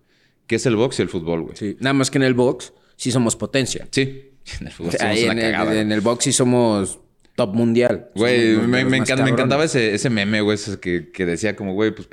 [0.47, 1.57] Que es el box y el fútbol, güey.
[1.57, 1.75] Sí.
[1.81, 3.89] Nada más que en el box sí somos potencia.
[3.91, 4.29] Sí.
[4.61, 5.81] En el fútbol somos una cagada.
[5.81, 7.00] en el box sí somos
[7.35, 8.09] top mundial.
[8.15, 12.07] Güey, me, me, encantaba ese, ese meme, güey, que, que, decía como, güey, pues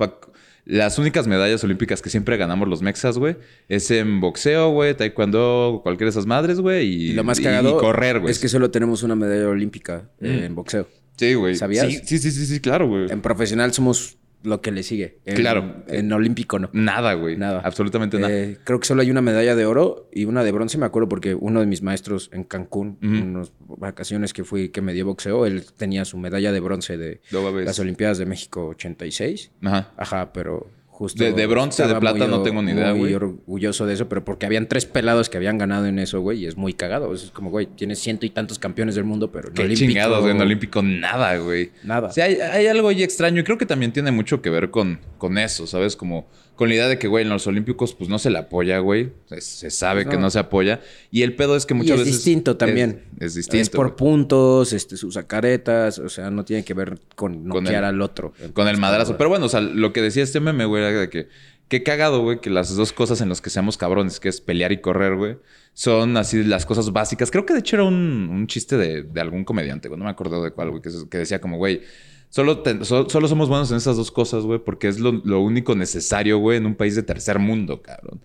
[0.65, 3.37] las únicas medallas olímpicas que siempre ganamos los mexas, güey,
[3.69, 7.81] es en boxeo, güey, taekwondo, cualquiera de esas madres, güey, y, lo más cagado y
[7.81, 8.31] correr, güey.
[8.31, 10.27] Es que solo tenemos una medalla olímpica mm.
[10.27, 10.87] en boxeo.
[11.17, 11.57] Sí, güey.
[11.57, 11.87] ¿Sabías?
[12.05, 13.11] Sí, sí, sí, sí, claro, güey.
[13.11, 15.19] En profesional somos lo que le sigue.
[15.35, 15.85] claro.
[15.89, 16.71] En olímpico no.
[16.73, 17.37] Nada, güey.
[17.37, 17.61] Nada.
[17.65, 18.33] Absolutamente nada.
[18.33, 21.09] Eh, creo que solo hay una medalla de oro y una de bronce, me acuerdo,
[21.09, 25.07] porque uno de mis maestros en Cancún, en unas vacaciones que fui, que me dio
[25.07, 27.21] boxeo, él tenía su medalla de bronce de
[27.65, 29.51] las Olimpiadas de México 86.
[29.63, 29.93] Ajá.
[29.97, 30.71] Ajá, pero
[31.15, 33.03] de, bronce, de plata, no tengo ni idea, güey.
[33.03, 36.41] Muy orgulloso de eso, pero porque habían tres pelados que habían ganado en eso, güey,
[36.41, 37.15] y es muy cagado.
[37.15, 40.83] Es como, güey, tienes ciento y tantos campeones del mundo, pero Qué chingados, en olímpico
[40.83, 41.71] nada, güey.
[41.85, 42.11] Nada.
[42.11, 45.01] Sí, hay, hay, algo ahí extraño y creo que también tiene mucho que ver con,
[45.19, 45.95] con eso, ¿sabes?
[45.97, 46.27] Como
[46.59, 49.13] con la idea de que, güey, en los Olímpicos, pues no se le apoya, güey.
[49.39, 50.81] Se, sabe que no se apoya.
[51.11, 52.09] Y el pedo es que muchas veces.
[52.09, 53.05] Es distinto también.
[53.21, 53.63] Es, distinto.
[53.63, 58.03] Es por puntos, este, sus caretas, o sea, no tiene que ver con noquear al
[58.03, 58.35] otro.
[58.53, 59.17] Con el madrazo.
[59.17, 61.29] Pero bueno, o sea, lo que decía este meme, güey, era de que
[61.69, 64.73] Qué cagado, güey, que las dos cosas en las que seamos cabrones, que es pelear
[64.73, 65.37] y correr, güey,
[65.75, 67.31] son así las cosas básicas.
[67.31, 70.51] Creo que de hecho era un, chiste de, algún comediante, güey, no me acuerdo de
[70.51, 71.83] cuál, güey, que, decía como, güey,
[72.31, 72.63] solo,
[73.09, 76.59] solo somos buenos en esas dos cosas, güey, porque es lo, lo único necesario, güey,
[76.59, 78.21] en un país de tercer mundo, cabrón.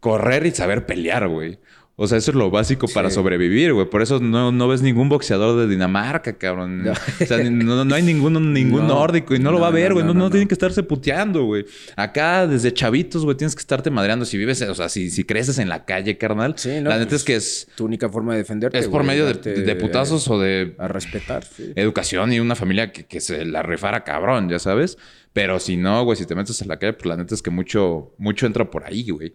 [0.00, 1.58] Correr y saber pelear, güey.
[1.94, 3.88] O sea, eso es lo básico para sobrevivir, güey.
[3.88, 6.88] Por eso no, ves ningún boxeador de Dinamarca, cabrón.
[6.88, 10.04] O sea, no, hay ningún, ningún nórdico y no, lo va a ver, güey.
[10.04, 11.66] No, tienen que estarse puteando, güey.
[11.94, 14.24] Acá, desde chavitos, güey, tienes que estarte madreando.
[14.24, 16.56] Si vives, o sea, si, si creces en la calle, carnal.
[16.64, 17.68] la neta es que es.
[17.76, 18.78] Tu única forma de defenderte.
[18.78, 20.74] Es por medio de, putazos o de.
[20.78, 21.44] A respetar.
[21.76, 24.96] Educación y una familia que, que se la refara cabrón, ya sabes.
[25.32, 27.50] Pero si no, güey, si te metes en la calle, pues la neta es que
[27.50, 29.32] mucho, mucho entra por ahí, güey.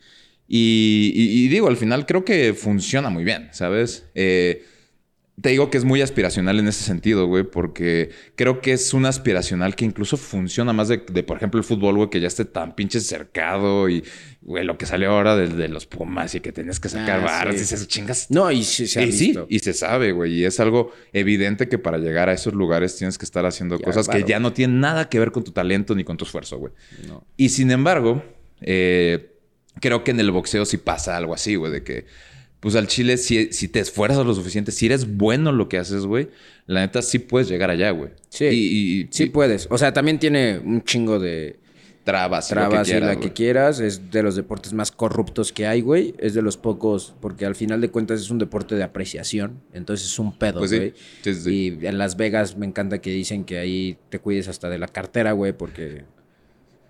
[0.47, 4.05] Y, digo, al final creo que funciona muy bien, ¿sabes?
[4.15, 4.63] Eh,
[5.39, 9.05] te digo que es muy aspiracional en ese sentido, güey, porque creo que es un
[9.05, 12.73] aspiracional que incluso funciona más de, por ejemplo, el fútbol, güey, que ya esté tan
[12.73, 14.03] pinche cercado y,
[14.41, 17.57] güey, lo que salió ahora de, los Pumas y que tienes que sacar ah, y
[17.59, 18.31] se chingas.
[18.31, 21.77] No, y se, se ha Sí, y se sabe, güey, y es algo evidente que
[21.77, 25.07] para llegar a esos lugares tienes que estar haciendo cosas que ya no tienen nada
[25.07, 26.73] que ver con tu talento ni con tu esfuerzo, güey.
[27.35, 28.23] Y sin embargo,
[28.61, 29.33] eh
[29.79, 32.05] creo que en el boxeo sí pasa algo así, güey, de que,
[32.59, 35.77] pues al chile, si, si te esfuerzas lo suficiente, si eres bueno en lo que
[35.77, 36.29] haces, güey,
[36.65, 38.11] la neta sí puedes llegar allá, güey.
[38.29, 38.45] Sí.
[38.45, 39.67] Y, sí puedes.
[39.69, 41.59] O sea, también tiene un chingo de
[42.03, 43.79] trabas, trabas y la que quieras.
[43.79, 46.15] Es de los deportes más corruptos que hay, güey.
[46.19, 49.61] Es de los pocos, porque al final de cuentas es un deporte de apreciación.
[49.73, 50.93] Entonces es un pedo, pues güey.
[51.23, 54.87] y en Las Vegas me encanta que dicen que ahí te cuides hasta de la
[54.87, 56.05] cartera, güey, porque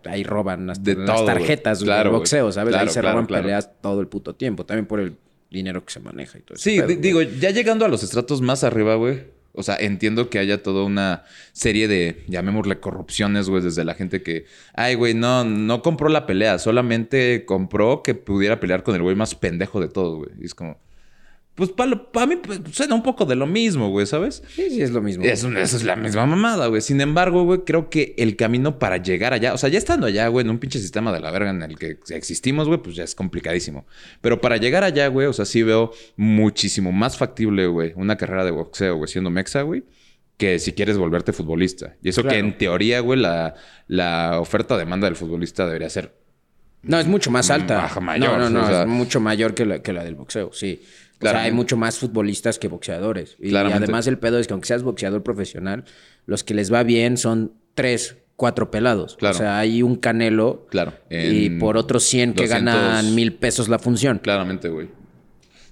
[0.08, 2.76] ahí roban las tarjetas del boxeo, ¿sabes?
[2.76, 4.66] ahí se roban peleas todo el puto tiempo.
[4.66, 5.18] También por el
[5.50, 6.64] dinero que se maneja y todo eso.
[6.64, 9.38] Sí, digo, ya llegando a los estratos más arriba, güey.
[9.54, 14.22] O sea, entiendo que haya toda una serie de, llamémosle corrupciones, güey, desde la gente
[14.22, 19.02] que, ay, güey, no, no compró la pelea, solamente compró que pudiera pelear con el
[19.02, 20.30] güey más pendejo de todos, güey.
[20.40, 20.80] Y es como,
[21.58, 24.44] pues para mí pues, suena un poco de lo mismo, güey, ¿sabes?
[24.48, 25.26] Sí, sí, es lo mismo.
[25.26, 26.84] eso es la misma mamada, güey.
[26.84, 30.28] Sin embargo, güey, creo que el camino para llegar allá, o sea, ya estando allá,
[30.28, 33.04] güey, en un pinche sistema de la verga en el que existimos, güey, pues ya
[33.04, 33.88] es complicadísimo.
[34.22, 38.46] Pero para llegar allá, güey, o sea, sí veo muchísimo más factible, güey, una carrera
[38.46, 39.84] de boxeo, güey, siendo mexa, güey,
[40.38, 41.96] que si quieres volverte futbolista.
[42.04, 43.56] Y eso que en teoría, güey, la,
[43.88, 46.14] la oferta-demanda del futbolista debería ser
[46.84, 47.90] no, es mucho más alta.
[48.00, 48.38] mayor.
[48.38, 50.82] No, no, no, es mucho mayor que la, que la del boxeo, sí.
[51.20, 53.38] O sea, hay mucho más futbolistas que boxeadores.
[53.40, 55.86] Y, además el pedo es que aunque seas boxeador profesional,
[56.26, 59.18] los que les va bien son tres, cuatro pelados.
[59.22, 60.68] O sea, hay un canelo.
[60.70, 60.94] Claro.
[61.10, 64.20] Y por otros 100 que ganan mil pesos la función.
[64.20, 64.90] Claramente, güey.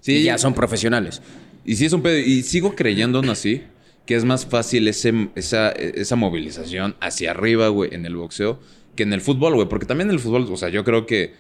[0.02, 0.18] Sí.
[0.18, 1.22] Y ya son profesionales.
[1.64, 2.18] Y sí es un pedo.
[2.18, 3.64] Y sigo creyendo aún así
[4.06, 8.60] que es más fácil ese, esa, esa movilización hacia arriba, güey, en el boxeo
[8.96, 9.68] que en el fútbol, güey.
[9.68, 11.34] Porque también en el fútbol, o sea, yo creo que.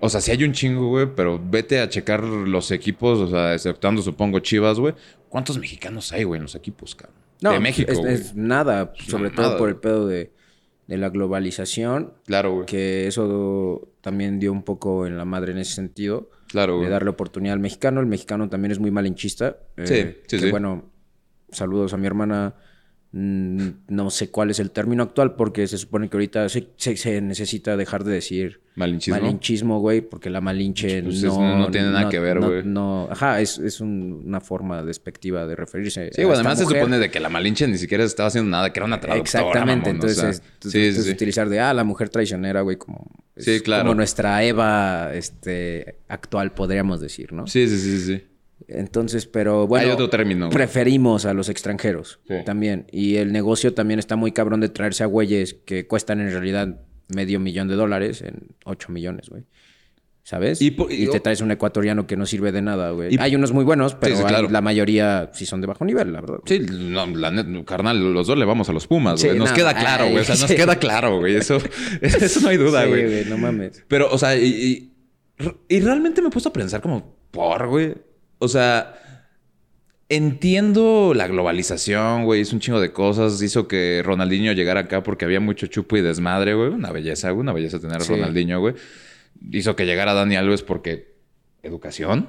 [0.00, 3.54] O sea, sí hay un chingo, güey, pero vete a checar los equipos, o sea,
[3.54, 4.94] exceptuando, supongo, Chivas, güey.
[5.28, 7.16] ¿Cuántos mexicanos hay, güey, en los equipos, cabrón?
[7.40, 7.90] No, de México.
[7.90, 10.32] Es, es nada, sobre todo por el pedo de,
[10.86, 12.14] la globalización.
[12.26, 12.66] Claro, güey.
[12.66, 16.30] Que eso también dio un poco en la madre en ese sentido.
[16.48, 16.86] Claro, güey.
[16.86, 18.00] De darle oportunidad al mexicano.
[18.00, 19.58] El mexicano también es muy malinchista.
[19.84, 20.50] sí, eh, sí, sí.
[20.50, 20.90] Bueno,
[21.50, 22.54] saludos a mi hermana
[23.10, 27.74] no sé cuál es el término actual porque se supone que ahorita se, se, necesita
[27.78, 29.20] dejar de decir malinchismo.
[29.20, 32.62] Malinchismo, güey, porque la malinche pues no, tiene nada que ver, güey.
[32.64, 36.10] No, ajá, es, es una forma despectiva de referirse.
[36.12, 38.78] Sí, güey, además se supone de que la malinche ni siquiera estaba haciendo nada, que
[38.78, 39.40] era una traductora.
[39.40, 40.42] Exactamente, entonces,
[41.10, 43.84] utilizar de, ah, la mujer traicionera, güey, como, sí, claro.
[43.84, 47.46] como nuestra Eva este, actual, podríamos decir, ¿no?
[47.46, 48.22] Sí, sí, sí, sí.
[48.66, 49.86] Entonces, pero bueno.
[49.86, 50.50] Hay otro término.
[50.50, 52.86] Preferimos a los extranjeros también.
[52.90, 56.80] Y el negocio también está muy cabrón de traerse a güeyes que cuestan en realidad
[57.08, 59.44] medio millón de dólares en 8 millones, güey.
[60.22, 60.60] ¿Sabes?
[60.60, 63.16] Y, te traes un ecuatoriano que no sirve de nada, güey.
[63.18, 66.40] Hay unos muy buenos, pero la mayoría sí son de bajo nivel, la verdad.
[66.44, 69.38] Sí, no, la carnal, los dos le vamos a los Pumas, güey.
[69.38, 70.18] nos queda claro, güey.
[70.18, 71.36] O sea, nos queda claro, güey.
[71.36, 71.56] Eso,
[72.02, 73.06] eso no hay duda, güey.
[73.06, 73.24] güey.
[73.24, 73.82] No mames.
[73.88, 74.92] Pero, o sea, y,
[75.66, 77.94] y realmente me he puesto a pensar como, por, güey.
[78.38, 78.94] O sea,
[80.08, 82.40] entiendo la globalización, güey.
[82.40, 83.40] Es un chingo de cosas.
[83.42, 86.68] Hizo que Ronaldinho llegara acá porque había mucho chupo y desmadre, güey.
[86.70, 87.42] Una belleza, güey.
[87.42, 88.74] Una belleza tener a Ronaldinho, güey.
[89.50, 91.14] Hizo que llegara Dani Alves porque
[91.62, 92.28] educación,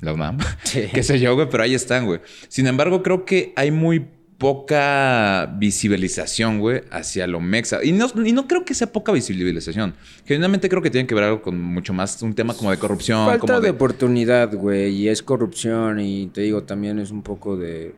[0.00, 0.38] la UNAM,
[0.72, 2.20] qué sé yo, güey, pero ahí están, güey.
[2.48, 4.06] Sin embargo, creo que hay muy
[4.38, 7.84] poca visibilización, güey, hacia lo mexa.
[7.84, 9.94] Y no, y no creo que sea poca visibilización.
[10.24, 13.26] Genuinamente creo que tiene que ver algo con mucho más un tema como de corrupción.
[13.26, 13.70] Falta como de...
[13.70, 17.94] oportunidad, güey, y es corrupción y te digo, también es un poco de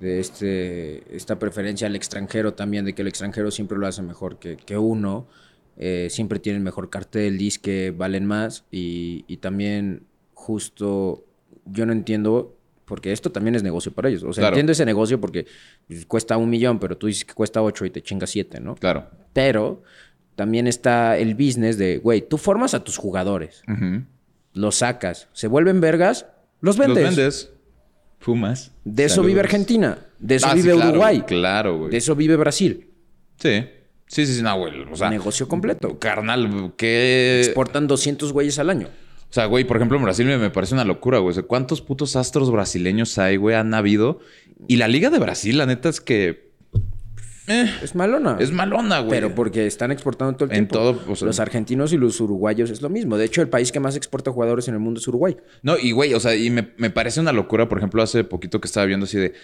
[0.00, 4.38] de este, esta preferencia al extranjero también, de que el extranjero siempre lo hace mejor
[4.38, 5.26] que, que uno,
[5.76, 11.24] eh, siempre tienen mejor cartel, disque, valen más y, y también justo
[11.64, 12.57] yo no entiendo
[12.88, 14.24] porque esto también es negocio para ellos.
[14.24, 15.46] O sea, entiendo ese negocio porque
[15.86, 18.74] pues, cuesta un millón, pero tú dices que cuesta ocho y te chingas siete, ¿no?
[18.74, 19.08] Claro.
[19.32, 19.82] Pero
[20.34, 23.62] también está el business de, güey, tú formas a tus jugadores,
[24.54, 26.26] los sacas, se vuelven vergas,
[26.60, 27.04] los vendes.
[27.04, 27.50] Los vendes.
[28.20, 28.72] Fumas.
[28.84, 29.98] De eso vive Argentina.
[30.18, 31.22] De eso ah, vive Uruguay.
[31.26, 31.90] Claro, güey.
[31.90, 32.90] De eso vive Brasil.
[33.38, 33.64] Sí.
[34.08, 34.72] Sí, sí, sí, no, güey.
[34.90, 35.98] O sea, negocio completo.
[35.98, 37.42] Carnal, ¿qué?
[37.44, 38.88] Exportan 200 güeyes al año.
[39.30, 41.36] O sea, güey, por ejemplo, en Brasil me, parece una locura, güey.
[41.42, 43.56] ¿cuántos putos astros brasileños hay, güey?
[43.56, 44.20] Han habido.
[44.68, 46.48] Y la Liga de Brasil, la neta, es que.
[47.46, 48.38] Eh, es malona.
[48.40, 49.10] Es malona, güey.
[49.10, 50.76] Pero porque están exportando todo el tiempo.
[50.76, 53.18] En todo, los argentinos y los uruguayos es lo mismo.
[53.18, 55.36] De hecho, el país que más exporta jugadores en el mundo es Uruguay.
[55.62, 58.66] No, y güey, o sea, y me, parece una locura, por ejemplo, hace poquito que
[58.66, 59.34] estaba viendo así de.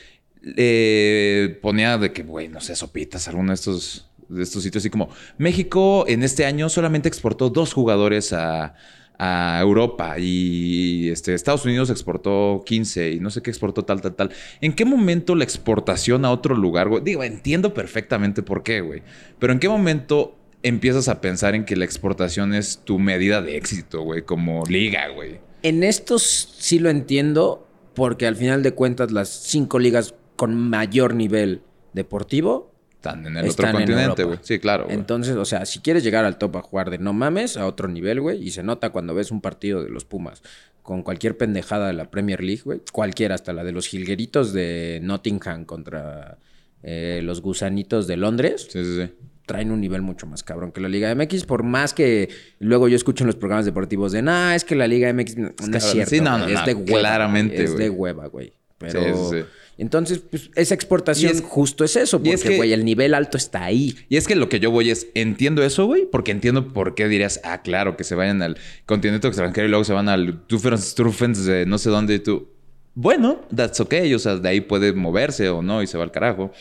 [0.56, 4.90] Eh, ponía de que, güey, no sé, sopitas, alguno de estos, de estos sitios, así
[4.90, 8.74] como México en este año solamente exportó dos jugadores a
[9.18, 14.14] a Europa y este, Estados Unidos exportó 15 y no sé qué exportó tal, tal,
[14.14, 14.30] tal.
[14.60, 17.02] ¿En qué momento la exportación a otro lugar, güey?
[17.02, 19.02] Digo, entiendo perfectamente por qué, güey.
[19.38, 23.56] Pero ¿en qué momento empiezas a pensar en que la exportación es tu medida de
[23.56, 24.22] éxito, güey?
[24.22, 25.38] Como liga, güey.
[25.62, 26.22] En estos
[26.58, 32.73] sí lo entiendo porque al final de cuentas las cinco ligas con mayor nivel deportivo
[33.04, 34.38] están en el otro continente, güey.
[34.42, 34.86] Sí, claro.
[34.88, 37.88] Entonces, o sea, si quieres llegar al top a jugar de no mames a otro
[37.88, 40.42] nivel, güey, y se nota cuando ves un partido de los Pumas
[40.82, 45.00] con cualquier pendejada de la Premier League, güey, cualquiera, hasta la de los Gilgueritos de
[45.02, 46.38] Nottingham contra
[46.82, 48.68] eh, los Gusanitos de Londres.
[48.70, 49.12] Sí, sí, sí.
[49.46, 52.96] Traen un nivel mucho más cabrón que la Liga MX, por más que luego yo
[52.96, 56.10] escucho en los programas deportivos de, nah, es que la Liga MX no, es cierto.
[56.10, 57.00] Sí, no, no, es de hueva.
[57.00, 58.54] Claramente, Es de hueva, güey.
[58.78, 59.02] Pero...
[59.02, 59.46] Sí, sí, sí.
[59.76, 63.96] Entonces, pues, esa exportación justo es eso, porque, güey, el nivel alto está ahí.
[64.08, 67.08] Y es que lo que yo voy es, entiendo eso, güey, porque entiendo por qué
[67.08, 68.56] dirías, ah, claro, que se vayan al
[68.86, 72.48] continente extranjero y luego se van al Truffens de no sé dónde y tú.
[72.94, 76.12] Bueno, that's okay, o sea, de ahí puede moverse o no y se va al
[76.12, 76.52] carajo.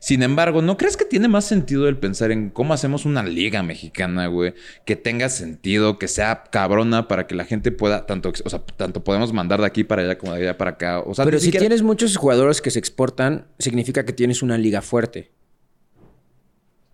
[0.00, 3.62] Sin embargo, ¿no crees que tiene más sentido el pensar en cómo hacemos una liga
[3.62, 4.54] mexicana, güey?
[4.86, 9.04] Que tenga sentido, que sea cabrona para que la gente pueda, tanto, o sea, tanto
[9.04, 11.00] podemos mandar de aquí para allá como de allá para acá.
[11.00, 14.80] O sea, Pero si tienes muchos jugadores que se exportan, significa que tienes una liga
[14.80, 15.32] fuerte.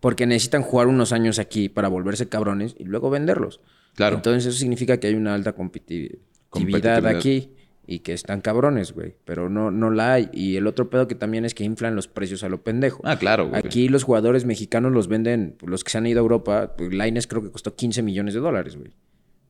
[0.01, 3.61] Porque necesitan jugar unos años aquí para volverse cabrones y luego venderlos.
[3.95, 4.17] Claro.
[4.17, 7.53] Entonces eso significa que hay una alta competitividad aquí
[7.87, 9.15] y que están cabrones, güey.
[9.25, 10.29] Pero no, no la hay.
[10.33, 13.01] Y el otro pedo que también es que inflan los precios a lo pendejo.
[13.05, 13.59] Ah, claro, güey.
[13.59, 17.27] Aquí los jugadores mexicanos los venden, los que se han ido a Europa, pues Laines
[17.27, 18.91] creo que costó 15 millones de dólares, güey.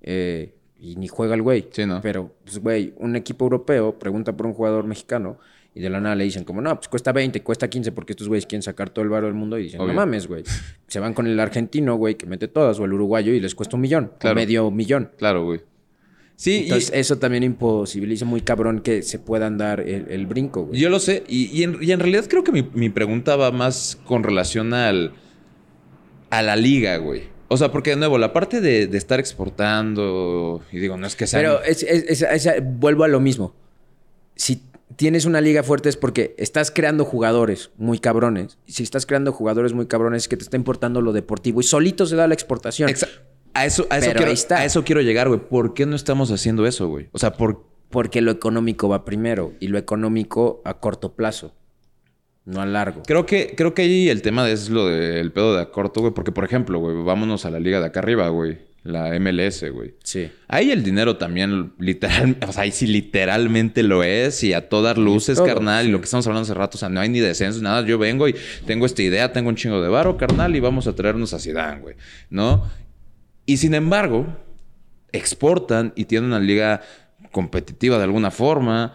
[0.03, 1.69] Eh, y ni juega el güey.
[1.71, 2.01] Sí, ¿no?
[2.03, 5.39] Pero, pues, güey, un equipo europeo pregunta por un jugador mexicano
[5.75, 8.29] y de la nada le dicen como, no, pues cuesta 20, cuesta 15 porque estos
[8.29, 10.43] güeyes quieren sacar todo el barro del mundo y dicen, no mames, güey.
[10.87, 13.77] Se van con el argentino, güey, que mete todas, o el uruguayo y les cuesta
[13.77, 15.11] un millón, medio millón.
[15.19, 15.61] Claro, güey.
[16.37, 20.79] Sí, Entonces, eso también imposibiliza muy cabrón que se puedan dar el, brinco, güey.
[20.79, 25.15] Yo lo sé, y, en, realidad creo que mi, pregunta va más con relación al,
[26.29, 27.23] a la liga, güey.
[27.49, 31.27] O sea, porque de nuevo, la parte de, estar exportando, y digo, no es que
[31.27, 31.41] sea.
[31.41, 31.61] Pero
[32.63, 33.55] vuelvo a lo mismo.
[34.35, 34.61] Si
[34.97, 38.59] tienes una liga fuerte es porque estás creando jugadores muy cabrones.
[38.67, 41.65] Y si estás creando jugadores muy cabrones es que te está importando lo deportivo y
[41.65, 42.91] solito se da la exportación.
[42.91, 43.36] Exacto.
[43.57, 45.41] A eso, a eso, quiero, a eso quiero llegar, güey.
[45.41, 47.09] ¿Por qué no estamos haciendo eso, güey?
[47.13, 47.65] O sea, por...
[47.89, 51.55] Porque lo económico va primero y lo económico a corto plazo,
[52.45, 53.03] no a largo.
[53.07, 56.13] Creo que, creo que ahí el tema es lo del pedo de a corto, güey.
[56.13, 58.59] Porque, por ejemplo, güey, vámonos a la liga de acá arriba, güey.
[58.83, 59.95] La MLS, güey.
[60.05, 60.31] Sí.
[60.47, 64.99] Ahí el dinero también, literal, o sea, ahí sí literalmente lo es y a todas
[64.99, 65.87] luces, carnal.
[65.87, 67.87] Y lo que estamos hablando hace rato, o sea, no hay ni descenso, nada.
[67.87, 68.35] Yo vengo y
[68.67, 71.81] tengo esta idea, tengo un chingo de varo, carnal, y vamos a traernos a Zidane,
[71.81, 71.97] güey.
[72.31, 72.65] ¿No?
[73.47, 74.27] Y sin embargo,
[75.13, 76.83] exportan y tienen una liga
[77.31, 78.93] competitiva de alguna forma.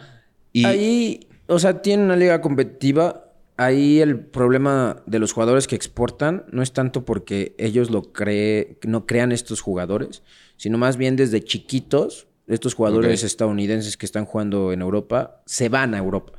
[0.52, 0.66] Y...
[0.66, 3.32] Ahí, o sea, tienen una liga competitiva.
[3.58, 8.78] Ahí el problema de los jugadores que exportan no es tanto porque ellos lo cree,
[8.84, 10.24] no crean estos jugadores,
[10.58, 15.94] sino más bien desde chiquitos, estos jugadores estadounidenses que están jugando en Europa, se van
[15.94, 16.34] a Europa.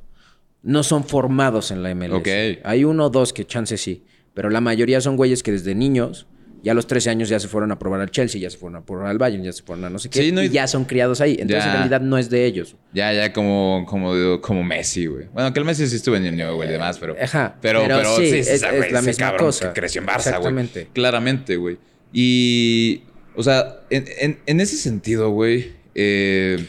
[0.62, 2.59] No son formados en la MLS.
[2.64, 6.27] Hay uno o dos que chance sí, pero la mayoría son güeyes que desde niños
[6.62, 8.77] ya a los 13 años ya se fueron a probar al Chelsea, ya se fueron
[8.77, 10.22] a probar al Bayern, ya se fueron a no sé qué.
[10.22, 11.37] y ya son criados ahí.
[11.38, 12.77] Entonces, en realidad, no es de ellos.
[12.92, 15.27] Ya, ya como, como, como Messi, güey.
[15.33, 17.16] Bueno, que el Messi sí estuvo en el New, güey, y demás, pero...
[17.20, 17.57] Ajá.
[17.61, 19.72] Pero, pero, sí, es, la misma cosa.
[19.72, 20.87] Que creció en Barça, güey.
[20.92, 21.79] Claramente, güey.
[22.12, 23.03] Y...
[23.35, 25.72] O sea, en, en, ese sentido, güey...
[25.94, 26.64] Eh...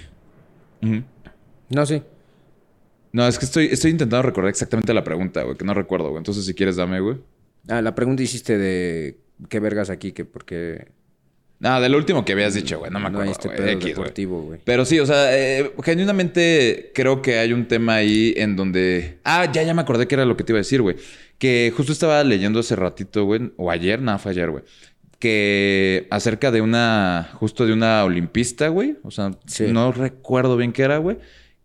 [1.70, 2.02] No, sí.
[3.12, 6.18] No, es que estoy, estoy intentando recordar exactamente la pregunta, güey, que no recuerdo, güey.
[6.18, 7.18] Entonces, si quieres, dame, güey.
[7.67, 9.17] Ah, la pregunta hiciste de
[9.49, 10.88] qué vergas aquí, que porque...
[11.60, 13.26] No, del último que habías dicho, güey, no me acuerdo.
[13.26, 14.60] No este deportivo, güey.
[14.65, 19.19] Pero sí, o sea, eh, genuinamente creo que hay un tema ahí en donde.
[19.23, 20.97] Ah, ya, ya me acordé que era lo que te iba a decir, güey.
[21.38, 24.65] Que justo estaba leyendo hace ratito, güey, o ayer, nada, fue ayer, güey.
[25.19, 28.97] Que acerca de una, justo de una olimpista, güey.
[29.04, 29.32] O sea,
[29.69, 31.17] no recuerdo bien qué era, güey.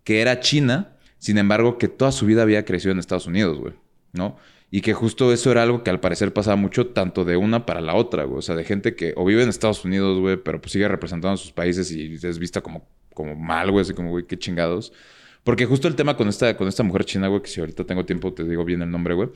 [0.04, 3.74] Que era china, sin embargo, que toda su vida había crecido en Estados Unidos, güey.
[4.12, 4.36] ¿No?
[4.70, 7.80] Y que justo eso era algo que al parecer pasaba mucho tanto de una para
[7.80, 8.38] la otra, güey.
[8.38, 11.34] O sea, de gente que o vive en Estados Unidos, güey, pero pues sigue representando
[11.34, 13.82] a sus países y es vista como, como mal, güey.
[13.82, 14.92] Así como, güey, qué chingados.
[15.42, 18.04] Porque justo el tema con esta, con esta mujer china, güey, que si ahorita tengo
[18.04, 19.30] tiempo te digo bien el nombre, güey.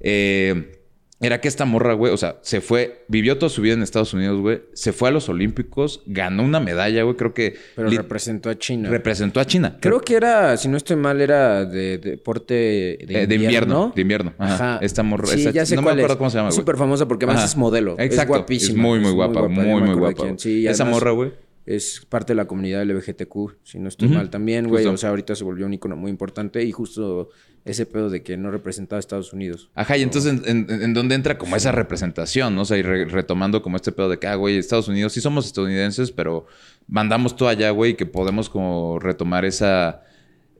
[0.00, 0.80] Eh,
[1.20, 4.14] era que esta morra, güey, o sea, se fue, vivió toda su vida en Estados
[4.14, 7.56] Unidos, güey, se fue a los Olímpicos, ganó una medalla, güey, creo que...
[7.74, 8.88] Pero representó a China.
[8.88, 9.78] Representó a China.
[9.80, 13.92] Creo que era, si no estoy mal, era de, deporte de, de, invierno.
[13.96, 14.78] De invierno, Ajá.
[14.80, 16.56] Esta morra, sí, ya sé no me acuerdo cómo se llama, güey.
[16.56, 17.96] Súper famosa porque además es modelo.
[17.98, 18.34] Exacto.
[18.34, 18.70] Es guapísima.
[18.70, 20.34] Es muy, muy guapa, muy, muy guapa.
[20.36, 21.32] Sí, Esa morra, güey
[21.68, 24.86] es parte de la comunidad LGBTQ, si no estoy mal también, güey.
[24.86, 27.28] O sea, ahorita se volvió un icono muy importante y justo
[27.64, 29.70] ese pedo de que no representaba a Estados Unidos.
[29.74, 32.62] Ajá, y entonces, ¿en, dónde entra como esa representación, no?
[32.62, 35.46] O sea, y retomando como este pedo de que, ah, güey, Estados Unidos sí somos
[35.46, 36.46] estadounidenses, pero
[36.86, 40.02] mandamos todo allá, güey, que podemos como retomar esa,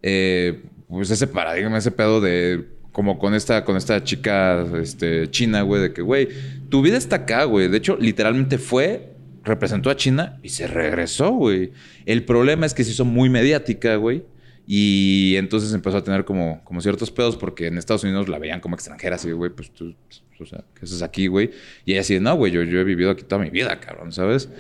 [0.03, 5.63] eh, pues ese paradigma, ese pedo de como con esta, con esta chica este, china,
[5.63, 6.29] güey, de que, güey,
[6.69, 7.69] tu vida está acá, güey.
[7.69, 9.15] De hecho, literalmente fue
[9.49, 11.73] representó a China y se regresó, güey.
[12.07, 14.25] El problema es que se hizo muy mediática, güey.
[14.71, 18.61] Y entonces empezó a tener como, como ciertos pedos porque en Estados Unidos la veían
[18.61, 19.95] como extranjera, así, güey, pues tú,
[20.39, 21.53] o sea, ¿qué haces aquí, güey?
[21.87, 24.51] Y ella así, no, güey, yo, yo he vivido aquí toda mi vida, cabrón, ¿sabes?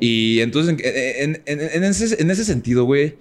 [0.00, 1.42] Y entonces, en,
[1.82, 3.16] ese, en ese sentido, güey,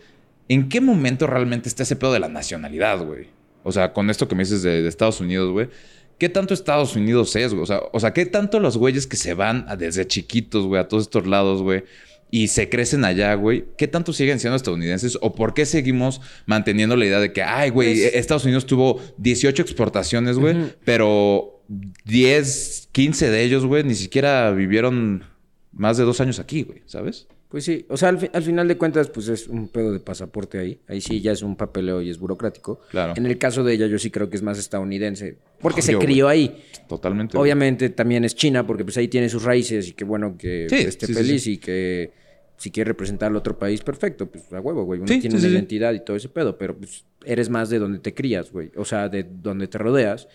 [0.49, 3.27] ¿en qué momento realmente está ese pedo de la nacionalidad, güey?
[3.63, 5.69] O sea, con esto que me dices de, Estados Unidos, güey.
[6.17, 7.63] ¿Qué tanto Estados Unidos es, güey?
[7.63, 10.89] O sea, o sea, ¿qué tanto los güeyes que se van desde chiquitos, güey, a
[10.89, 11.85] todos estos lados, güey?
[12.34, 15.19] Y se crecen allá, güey, ¿qué tanto siguen siendo estadounidenses?
[15.21, 18.99] ¿O por qué seguimos manteniendo la idea de que, ay, güey, pues Estados Unidos tuvo
[19.19, 21.61] 18 exportaciones, güey, pero
[22.05, 25.25] 10, 15 de ellos, güey, ni siquiera vivieron
[25.73, 27.27] más de dos años aquí, güey, ¿sabes?
[27.49, 30.79] Pues sí, o sea, al, final de cuentas, pues es un pedo de pasaporte ahí.
[30.88, 32.79] Ahí sí ya es un papeleo y es burocrático.
[32.89, 33.13] Claro.
[33.15, 36.29] En el caso de ella, yo sí creo que es más estadounidense, porque se crió
[36.29, 36.63] ahí.
[36.89, 37.38] Totalmente.
[37.38, 41.05] Obviamente también es China, porque pues ahí tiene sus raíces y qué bueno que esté
[41.05, 42.22] feliz y que
[42.64, 45.01] si quiere representar al otro país, perfecto, pues a huevo, güey.
[45.01, 48.14] Uno tiene una identidad y todo ese pedo, pero pues eres más de donde te
[48.14, 48.72] crías, güey.
[48.78, 50.30] O sea, de donde te rodeas.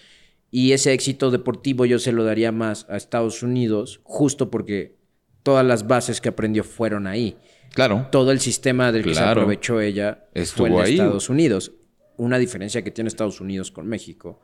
[0.51, 4.99] Y ese éxito deportivo yo se lo daría más a Estados Unidos, justo porque
[5.43, 7.39] todas las bases que aprendió fueron ahí.
[7.72, 8.09] Claro.
[8.12, 11.72] Todo el sistema del que se aprovechó ella Estuvo fue en Estados Unidos.
[12.18, 14.43] Una diferencia que tiene Estados Unidos con México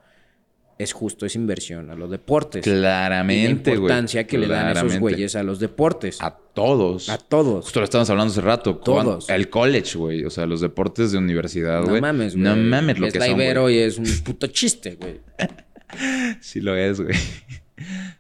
[0.79, 2.63] es justo esa inversión a los deportes.
[2.63, 6.21] Claramente, La importancia que le dan esos güeyes a los deportes.
[6.21, 7.09] A todos.
[7.09, 7.65] A todos.
[7.65, 8.77] Justo lo estábamos hablando hace rato.
[8.77, 9.29] Todos.
[9.29, 10.25] El college, güey.
[10.25, 11.97] O sea, los deportes de universidad, güey.
[11.97, 12.45] No mames, güey.
[12.45, 15.21] No mames lo que son, Ibero y es un puto chiste, güey.
[16.41, 17.15] sí lo es, güey.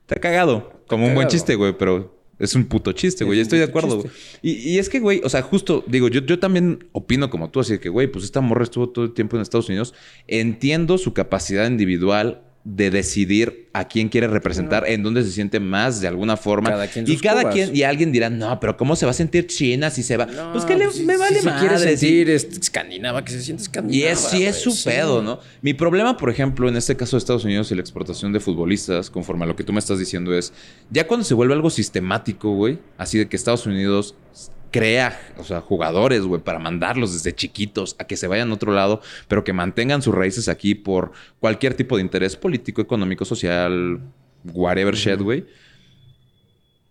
[0.00, 0.82] Está cagado.
[0.86, 3.40] Como un buen chiste, güey, pero es un puto chiste, güey.
[3.40, 4.04] Estoy de acuerdo.
[4.42, 7.60] Y, y, es que, güey, o sea, justo, digo, yo, yo también opino como tú,
[7.60, 9.94] así que, güey, pues esta morra estuvo todo el tiempo en Estados Unidos.
[10.26, 16.00] Entiendo su capacidad individual de decidir a quién quiere representar, en dónde se siente más
[16.00, 16.70] de alguna forma.
[16.70, 19.46] Cada quien y cada quien, y alguien dirá, no, pero ¿cómo se va a sentir
[19.46, 20.26] China si se va?
[20.52, 21.60] pues que le, pues me vale si madre.
[21.60, 23.94] quiere sentir escandinava, que se siente escandinava.
[23.94, 25.40] Y es, sí es su pedo, ¿no?
[25.60, 29.10] Mi problema, por ejemplo, en este caso de Estados Unidos y la exportación de futbolistas,
[29.10, 30.52] conforme a lo que tú me estás diciendo, es
[30.90, 34.14] ya cuando se vuelve algo sistemático, güey, así de que Estados Unidos
[34.74, 38.72] crea, o sea, jugadores, güey, para mandarlos desde chiquitos a que se vayan a otro
[38.72, 44.00] lado, pero que mantengan sus raíces aquí por cualquier tipo de interés político, económico, social,
[44.52, 45.46] whatever shit, güey.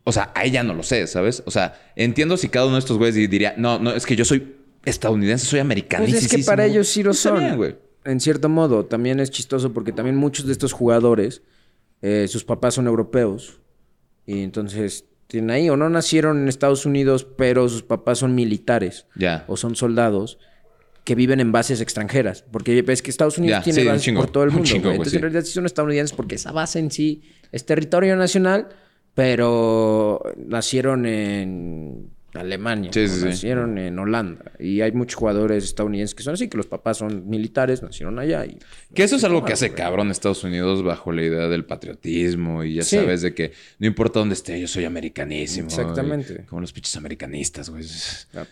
[0.06, 1.44] O sea, ahí ya no lo sé, ¿sabes?
[1.46, 4.24] O sea, entiendo si cada uno de estos güeyes diría, no, no, es que yo
[4.24, 4.56] soy
[4.86, 6.06] estadounidense, soy americano.
[6.06, 7.58] Pues es que para ellos sí lo son.
[7.58, 7.76] güey.
[8.06, 11.42] En cierto modo, también es chistoso porque también muchos de estos jugadores,
[12.02, 13.60] eh, sus papás son europeos.
[14.26, 19.08] Y entonces tienen ahí, o no nacieron en Estados Unidos, pero sus papás son militares
[19.48, 20.38] o son soldados
[21.04, 22.46] que viven en bases extranjeras.
[22.50, 24.70] Porque ves que Estados Unidos tiene bases por todo el mundo.
[24.74, 28.70] Entonces, en realidad sí son estadounidenses porque esa base en sí es territorio nacional,
[29.14, 34.52] pero nacieron en Alemania, sí, nacieron en Holanda.
[34.60, 38.46] Y hay muchos jugadores estadounidenses que son así, que los papás son militares, nacieron allá.
[38.46, 38.58] Y,
[38.94, 42.76] que eso es algo que hace cabrón Estados Unidos bajo la idea del patriotismo y
[42.76, 45.68] ya sabes de que no importa dónde esté, yo soy americanísimo.
[45.68, 46.46] Exactamente.
[46.46, 47.84] como los pinches americanistas, güey.
[48.34, 48.46] Ah,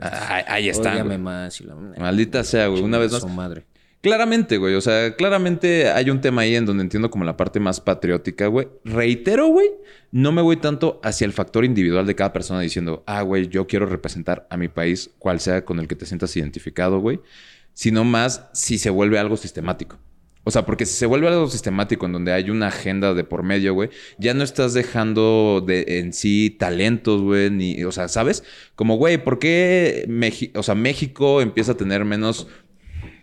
[0.00, 1.22] ah, ahí, están.
[1.22, 1.62] más
[1.98, 2.82] Maldita sea, güey.
[2.82, 3.26] Una vez más.
[3.26, 3.64] madre.
[4.00, 4.74] Claramente, güey.
[4.74, 8.46] O sea, claramente hay un tema ahí en donde entiendo como la parte más patriótica,
[8.46, 8.68] güey.
[8.84, 9.70] Reitero, güey,
[10.12, 13.66] no me voy tanto hacia el factor individual de cada persona diciendo, ah, güey, yo
[13.66, 17.20] quiero representar a mi país, cual sea con el que te sientas identificado, güey.
[17.72, 19.98] Sino más si se vuelve algo sistemático.
[20.48, 23.42] O sea, porque si se vuelve algo sistemático en donde hay una agenda de por
[23.42, 28.44] medio, güey, ya no estás dejando de, en sí talentos, güey, ni, o sea, ¿sabes?
[28.76, 30.06] Como, güey, ¿por qué
[30.54, 32.46] o sea, México empieza a tener menos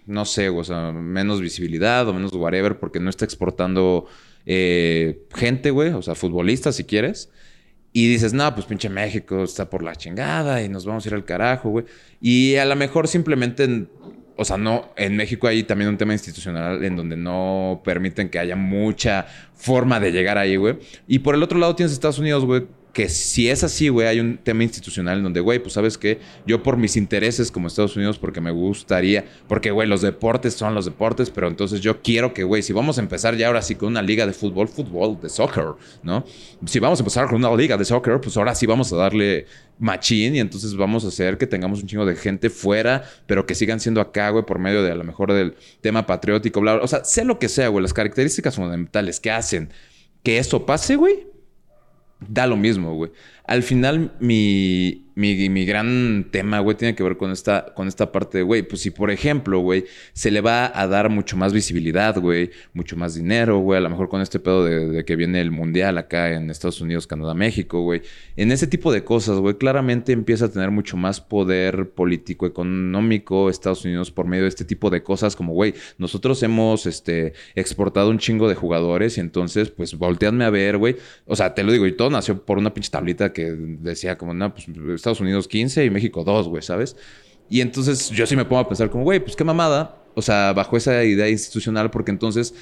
[0.05, 4.07] no sé, o sea, menos visibilidad o menos whatever, porque no está exportando
[4.45, 7.29] eh, gente, güey, o sea, futbolistas si quieres.
[7.95, 11.13] Y dices, no, pues pinche México está por la chingada y nos vamos a ir
[11.13, 11.85] al carajo, güey.
[12.19, 13.85] Y a lo mejor simplemente,
[14.35, 18.39] o sea, no, en México hay también un tema institucional en donde no permiten que
[18.39, 20.79] haya mucha forma de llegar ahí, güey.
[21.07, 24.19] Y por el otro lado tienes Estados Unidos, güey, que si es así, güey, hay
[24.19, 27.95] un tema institucional en donde, güey, pues sabes que yo por mis intereses como Estados
[27.95, 32.35] Unidos, porque me gustaría, porque, güey, los deportes son los deportes, pero entonces yo quiero
[32.35, 35.19] que, güey, si vamos a empezar ya ahora sí con una liga de fútbol, fútbol,
[35.19, 35.73] de soccer,
[36.03, 36.23] ¿no?
[36.67, 39.47] Si vamos a empezar con una liga de soccer, pues ahora sí vamos a darle
[39.79, 43.55] machín y entonces vamos a hacer que tengamos un chingo de gente fuera, pero que
[43.55, 46.83] sigan siendo acá, güey, por medio de a lo mejor del tema patriótico, bla, bla.
[46.83, 49.71] O sea, sé lo que sea, güey, las características fundamentales que hacen
[50.21, 51.32] que eso pase, güey,
[52.27, 53.11] da lo mismo, güey.
[53.45, 58.11] Al final, mi, mi, mi, gran tema, güey, tiene que ver con esta, con esta
[58.11, 61.53] parte de, güey, pues si por ejemplo, güey, se le va a dar mucho más
[61.53, 65.41] visibilidad, güey, mucho más dinero, güey, a lo mejor con este pedo de, que viene
[65.41, 68.01] el mundial acá en Estados Unidos, Canadá, México, güey,
[68.35, 73.49] en ese tipo de cosas, güey, claramente empieza a tener mucho más poder político, económico
[73.49, 78.09] Estados Unidos por medio de este tipo de cosas, como, güey, nosotros hemos, este, exportado
[78.09, 81.71] un chingo de jugadores y entonces, pues, volteadme a ver, güey, o sea, te lo
[81.71, 85.47] digo, y todo nació por una pinche tablita que decía como, no, pues Estados Unidos
[85.47, 86.95] 15 y México 2, güey, ¿sabes?
[87.49, 89.99] Y entonces yo sí me pongo a pensar como, güey, pues qué mamada.
[90.15, 92.53] O sea, bajo esa idea institucional, porque entonces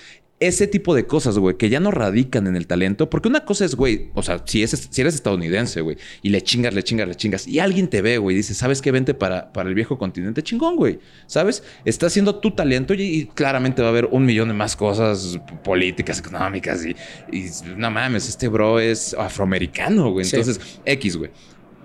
[0.41, 3.09] ese tipo de cosas, güey, que ya no radican en el talento.
[3.09, 6.41] Porque una cosa es, güey, o sea, si, es, si eres estadounidense, güey, y le
[6.41, 8.91] chingas, le chingas, le chingas, y alguien te ve, güey, y dice, ¿sabes qué?
[8.91, 10.99] Vente para, para el viejo continente, chingón, güey.
[11.27, 11.63] ¿Sabes?
[11.85, 16.19] Está haciendo tu talento y, claramente va a haber un millón de más cosas políticas,
[16.19, 16.95] económicas, y,
[17.31, 17.45] y
[17.77, 20.25] no mames, este bro es afroamericano, güey.
[20.25, 21.29] Entonces, X, güey.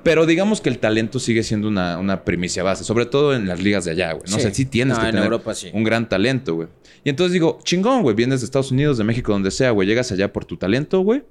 [0.06, 3.60] Pero digamos que el talento sigue siendo una, una primicia base, sobre todo en las
[3.60, 4.30] ligas de allá, güey.
[4.30, 5.32] No sé, sí tienes que tener
[5.72, 6.68] un gran talento, güey.
[7.02, 10.12] Y entonces digo, chingón, güey, vienes de Estados Unidos, de México, donde sea, güey, llegas
[10.12, 11.24] allá por tu talento, güey.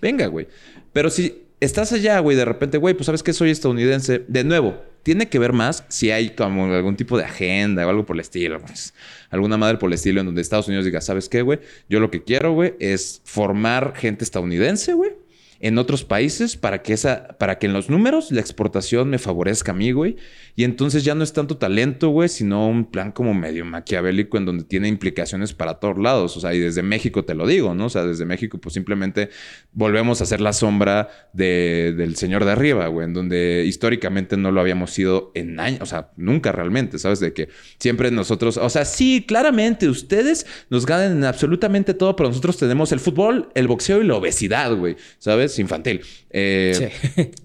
[0.00, 0.48] Venga, güey.
[0.94, 4.82] Pero si estás allá, güey, de repente, güey, pues sabes que soy estadounidense, de nuevo,
[5.02, 8.20] tiene que ver más si hay como algún tipo de agenda o algo por el
[8.20, 8.94] estilo, pues,
[9.28, 11.58] alguna madre por el estilo en donde Estados Unidos diga, ¿sabes qué, güey?
[11.90, 15.27] Yo lo que quiero, güey, es formar gente estadounidense, güey
[15.60, 19.72] en otros países para que esa, para que en los números la exportación me favorezca
[19.72, 20.16] a mí, güey.
[20.54, 24.44] Y entonces ya no es tanto talento, güey, sino un plan como medio maquiavélico en
[24.44, 26.36] donde tiene implicaciones para todos lados.
[26.36, 27.86] O sea, y desde México te lo digo, ¿no?
[27.86, 29.30] O sea, desde México, pues simplemente
[29.72, 34.60] volvemos a ser la sombra del señor de arriba, güey, en donde históricamente no lo
[34.60, 37.20] habíamos sido en años, o sea, nunca realmente, ¿sabes?
[37.20, 37.48] De que
[37.78, 42.92] siempre nosotros, o sea, sí, claramente ustedes nos ganan en absolutamente todo, pero nosotros tenemos
[42.92, 45.47] el fútbol, el boxeo y la obesidad, güey, ¿sabes?
[45.58, 46.00] Infantil.
[46.30, 46.92] Eh,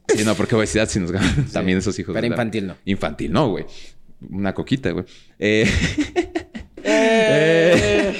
[0.08, 0.24] sí.
[0.24, 2.14] no, porque obesidad sí nos ganan también esos hijos.
[2.14, 2.76] Pero infantil no.
[2.86, 3.66] Infantil no, güey.
[4.30, 5.06] Una coquita, güey.
[5.39, 5.70] Eh...
[6.84, 8.14] eh.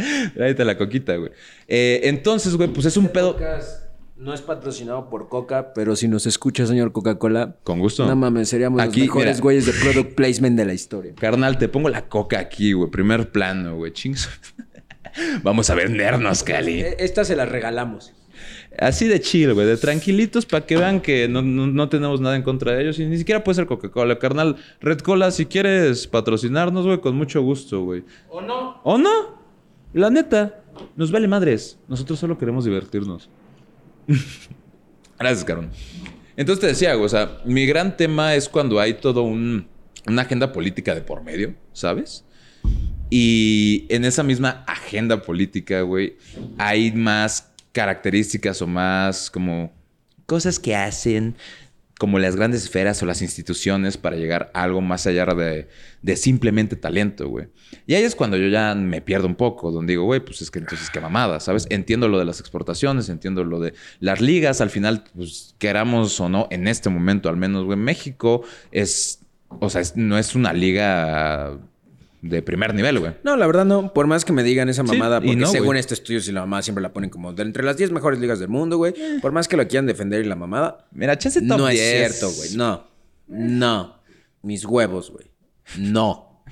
[0.34, 1.30] Tráete la coquita, güey.
[1.68, 3.36] Eh, entonces, güey, pues es un pedo.
[4.16, 7.56] No es patrocinado por Coca, pero si nos escucha, señor Coca-Cola.
[7.64, 8.06] Con gusto.
[8.06, 11.14] No mames, seríamos los mejores güeyes de product placement de la historia.
[11.18, 12.90] Carnal, te pongo la Coca aquí, güey.
[12.90, 13.92] Primer plano, güey.
[13.92, 14.28] Chingos.
[15.42, 16.82] Vamos a vendernos, Cali.
[16.82, 18.12] E-, esta se la regalamos.
[18.78, 22.72] Así de chill, güey, de tranquilitos para que vean que no, tenemos nada en contra
[22.72, 24.56] de ellos y ni siquiera puede ser Coca-Cola, carnal.
[24.80, 28.04] Red Cola, si quieres patrocinarnos, güey, con mucho gusto, güey.
[28.28, 28.80] ¿O no?
[28.84, 29.40] ¿O no?
[29.92, 30.62] La neta,
[30.96, 31.78] nos vale madres.
[31.88, 33.28] Nosotros solo queremos divertirnos.
[35.18, 35.70] Gracias, carón.
[36.36, 39.66] Entonces te decía, güey, o sea, mi gran tema es cuando hay todo un,
[40.06, 42.24] una agenda política de por medio, ¿sabes?
[43.10, 46.16] Y en esa misma agenda política, güey,
[46.56, 49.72] hay más características o más como
[50.26, 51.36] cosas que hacen
[52.00, 55.68] como las grandes esferas o las instituciones para llegar a algo más allá de,
[56.00, 57.48] de simplemente talento, güey.
[57.86, 60.50] Y ahí es cuando yo ya me pierdo un poco, donde digo, güey, pues es
[60.50, 61.66] que entonces qué mamada, ¿sabes?
[61.68, 66.30] Entiendo lo de las exportaciones, entiendo lo de las ligas, al final, pues queramos o
[66.30, 71.58] no, en este momento al menos, güey, México es, o sea, no es una liga
[72.22, 73.12] de primer nivel, güey.
[73.24, 73.92] No, la verdad no.
[73.92, 76.82] Por más que me digan esa mamada, porque según este estudio, si la mamada siempre
[76.82, 78.94] la ponen como de entre las 10 mejores ligas del mundo, güey.
[78.96, 79.18] Eh.
[79.22, 80.86] Por más que lo quieran defender y la mamada.
[80.92, 82.54] Mira, chance top No es cierto, güey.
[82.56, 82.86] No.
[83.26, 84.00] No.
[84.42, 85.30] Mis huevos, güey.
[85.78, 86.44] No.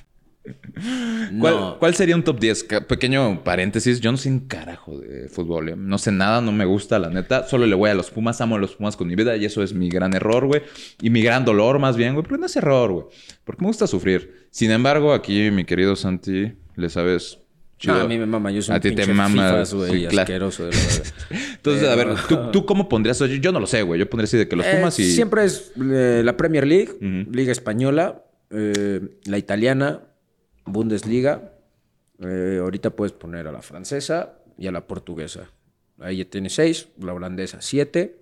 [1.78, 2.64] ¿Cuál, sería un top 10?
[2.88, 4.00] Pequeño paréntesis.
[4.00, 5.68] Yo no sé un carajo de fútbol.
[5.68, 5.74] ¿eh?
[5.76, 7.46] No sé nada, no me gusta, la neta.
[7.46, 9.62] Solo le voy a los Pumas, amo a los Pumas con mi vida y eso
[9.62, 10.62] es mi gran error, güey.
[11.02, 12.24] Y mi gran dolor, más bien, güey.
[12.24, 13.06] Pero no es error, güey.
[13.44, 14.37] Porque me gusta sufrir.
[14.50, 17.38] Sin embargo, aquí, mi querido Santi, le sabes.
[17.78, 17.94] Chido.
[17.94, 21.06] a mí me mama, yo soy a ti te mama, güey, asqueroso de la verdad.
[21.54, 22.08] Entonces, a ver,
[22.50, 23.20] ¿tú, cómo pondrías?
[23.40, 24.00] Yo, no lo sé, güey.
[24.00, 25.12] Yo pondría así de que los eh, Pumas y.
[25.12, 30.02] Siempre es eh, la Premier League, Liga Española, la italiana,
[30.64, 31.52] Bundesliga.
[32.20, 35.50] Eh, ahorita puedes poner a la francesa y a la portuguesa.
[36.00, 38.18] Ahí ya tienes seis, la holandesa siete.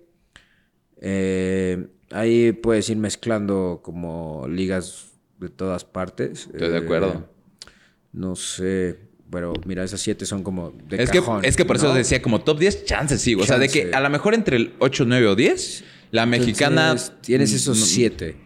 [1.01, 6.49] Eh, ahí puedes ir mezclando como ligas de todas partes.
[6.51, 7.09] Estoy de acuerdo.
[7.09, 7.71] Eh,
[8.13, 11.75] no sé, pero mira, esas siete son como de es cajón, que Es que por
[11.75, 13.35] eso decía como top 10 chances, sí.
[13.35, 16.95] O sea, de que a lo mejor entre el 8, 9 o 10, la mexicana...
[17.21, 18.37] tienes esos siete.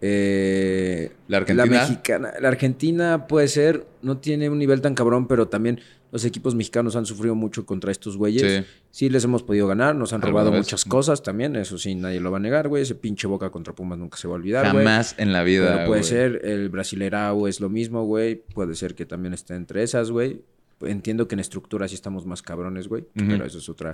[0.00, 1.64] Eh, la Argentina.
[1.64, 2.32] La mexicana.
[2.40, 5.80] La Argentina puede ser, no tiene un nivel tan cabrón, pero también
[6.14, 8.64] los equipos mexicanos han sufrido mucho contra estos güeyes.
[8.92, 9.08] Sí.
[9.08, 12.36] les hemos podido ganar, nos han robado muchas cosas también, eso sí, nadie lo va
[12.36, 12.84] a negar, güey.
[12.84, 15.84] Ese pinche boca contra Pumas nunca se va a olvidar, Jamás en la vida.
[15.86, 18.36] puede ser, el Brasilerao es lo mismo, güey.
[18.36, 20.40] Puede ser que también esté entre esas, güey.
[20.82, 23.90] Entiendo que en estructura sí estamos más cabrones, güey, pero eso es otra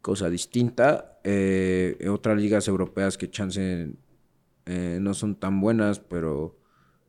[0.00, 1.20] cosa distinta.
[1.24, 3.90] Eh, otras ligas europeas que chance
[4.64, 6.56] eh, no son tan buenas, pero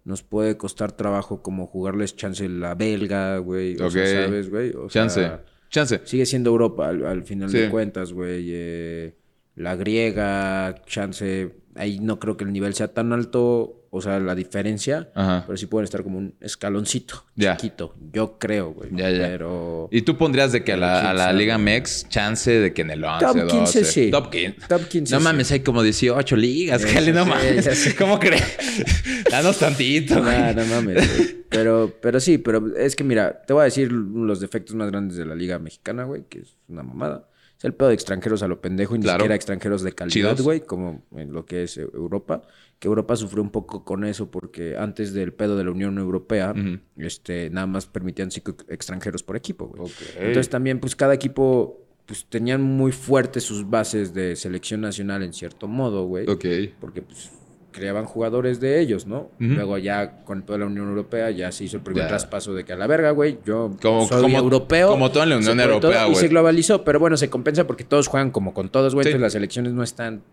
[0.04, 3.76] nos puede costar trabajo como jugarles chance la belga, güey.
[3.82, 4.74] O sea, ¿sabes, güey?
[4.88, 5.32] chance.
[5.70, 6.02] chance.
[6.06, 8.48] Sigue siendo Europa al, final de cuentas, güey.
[8.50, 9.16] Eh,
[9.56, 14.34] la griega, chance, ahí no creo que el nivel sea tan alto o sea, la
[14.36, 17.94] diferencia, pero sí pueden estar como un escaloncito chiquito.
[18.14, 18.90] Yo creo, güey.
[18.94, 19.28] Ya, ya.
[19.28, 19.90] Pero...
[19.92, 23.26] ¿Y tú pondrías de que a la, Liga MEX chance de que en el 11,
[23.26, 24.10] Top 15, sí.
[24.10, 24.68] Top 15.
[24.70, 27.94] Top 15, No mames, hay como 18 ligas, Jale, no mames.
[28.00, 28.58] ¿Cómo crees?
[29.30, 30.56] Danos tantito, güey.
[30.56, 34.74] no mames, Pero, pero sí, pero es que mira, te voy a decir los defectos
[34.74, 37.28] más grandes de la Liga Mexicana, güey, que es una mamada.
[37.58, 40.62] Es el pedo de extranjeros a lo pendejo y ni siquiera extranjeros de calidad, güey,
[40.62, 42.44] como en lo que es Europa
[42.82, 46.52] que Europa sufrió un poco con eso porque antes del pedo de la Unión Europea,
[46.98, 49.92] este, nada más permitían cinco extranjeros por equipo, güey.
[50.18, 55.32] Entonces también, pues cada equipo pues tenían muy fuertes sus bases de selección nacional en
[55.32, 56.28] cierto modo, güey.
[56.28, 56.44] Ok.
[56.80, 57.30] Porque pues
[57.72, 59.30] creaban jugadores de ellos, ¿no?
[59.38, 62.74] Luego ya con toda la Unión Europea ya se hizo el primer traspaso de que
[62.74, 63.78] a la verga, güey, yo
[64.10, 64.90] soy europeo.
[64.90, 66.18] Como toda la Unión Europea, güey.
[66.18, 69.22] Y se globalizó, pero bueno, se compensa porque todos juegan como con todos, güey, entonces
[69.22, 70.24] las selecciones no están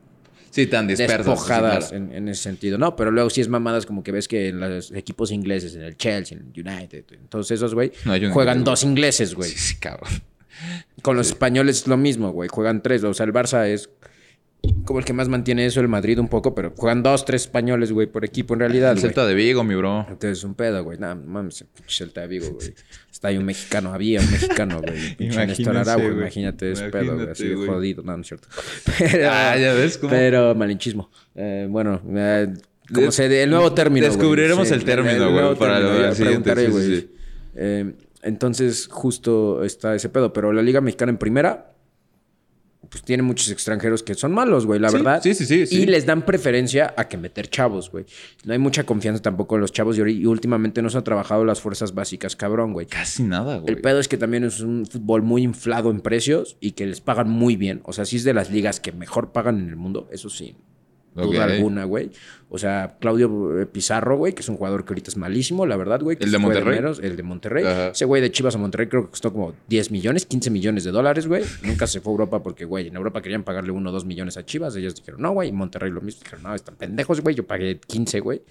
[0.50, 1.18] Sí, tan dispersas.
[1.18, 2.78] Despojadas en, ese sentido.
[2.78, 5.82] No, pero luego sí es mamadas como que ves que en los equipos ingleses, en
[5.82, 7.92] el Chelsea, en el United, entonces esos, güey,
[8.32, 9.50] juegan dos ingleses, güey.
[9.50, 10.10] Sí, cabrón.
[11.02, 12.48] Con los españoles es lo mismo, güey.
[12.48, 13.04] Juegan tres.
[13.04, 13.90] O sea, el Barça es
[14.84, 17.92] como el que más mantiene eso, el Madrid un poco, pero juegan dos, tres españoles,
[17.92, 18.92] güey, por equipo en realidad.
[18.92, 20.00] El Celta de Vigo, mi bro.
[20.00, 20.98] Entonces es un pedo, güey.
[20.98, 22.74] Nada, mames, Celta de Vigo, güey.
[23.18, 25.16] Está ahí un mexicano, había un mexicano, güey.
[25.18, 27.28] Imagínate, Imagínate ese pedo, güey.
[27.28, 28.46] Así de jodido, no, no es cierto.
[28.96, 30.12] Pero, ah, ya ves cómo.
[30.12, 31.10] Pero malinchismo.
[31.34, 32.54] Eh, bueno, eh,
[32.94, 34.06] como se, el nuevo término.
[34.06, 36.68] Descubriremos el término, güey, para lo siguiente.
[36.68, 37.10] güey.
[37.56, 37.92] Eh,
[38.22, 40.32] entonces, justo está ese pedo.
[40.32, 41.72] Pero la Liga Mexicana en primera
[42.88, 45.20] pues tiene muchos extranjeros que son malos, güey, la verdad.
[45.22, 48.06] Sí, sí, sí, Y les dan preferencia a que meter chavos, güey.
[48.44, 51.60] No hay mucha confianza tampoco en los chavos y, últimamente no se han trabajado las
[51.60, 52.86] fuerzas básicas, cabrón, güey.
[52.86, 53.74] Casi nada, güey.
[53.74, 57.00] El pedo es que también es un fútbol muy inflado en precios y que les
[57.00, 57.80] pagan muy bien.
[57.84, 60.56] O sea, sí es de las ligas que mejor pagan en el mundo, eso sí.
[61.14, 62.10] Duda alguna, güey.
[62.50, 65.76] O sea, Claudio eh, Pizarro, güey, que es un jugador que ahorita es malísimo, la
[65.76, 66.16] verdad, güey.
[66.18, 66.80] ¿El de Monterrey?
[67.02, 67.64] el de Monterrey.
[67.92, 70.90] Ese güey de Chivas a Monterrey creo que costó como 10 millones, 15 millones de
[70.90, 71.44] dólares, güey.
[71.62, 74.38] Nunca se fue a Europa porque, güey, en Europa querían pagarle 1 o 2 millones
[74.38, 74.74] a Chivas.
[74.76, 75.52] Ellos dijeron, no, güey.
[75.52, 76.22] Monterrey lo mismo.
[76.22, 77.34] Dijeron, no, están pendejos, güey.
[77.34, 78.42] Yo pagué 15, güey.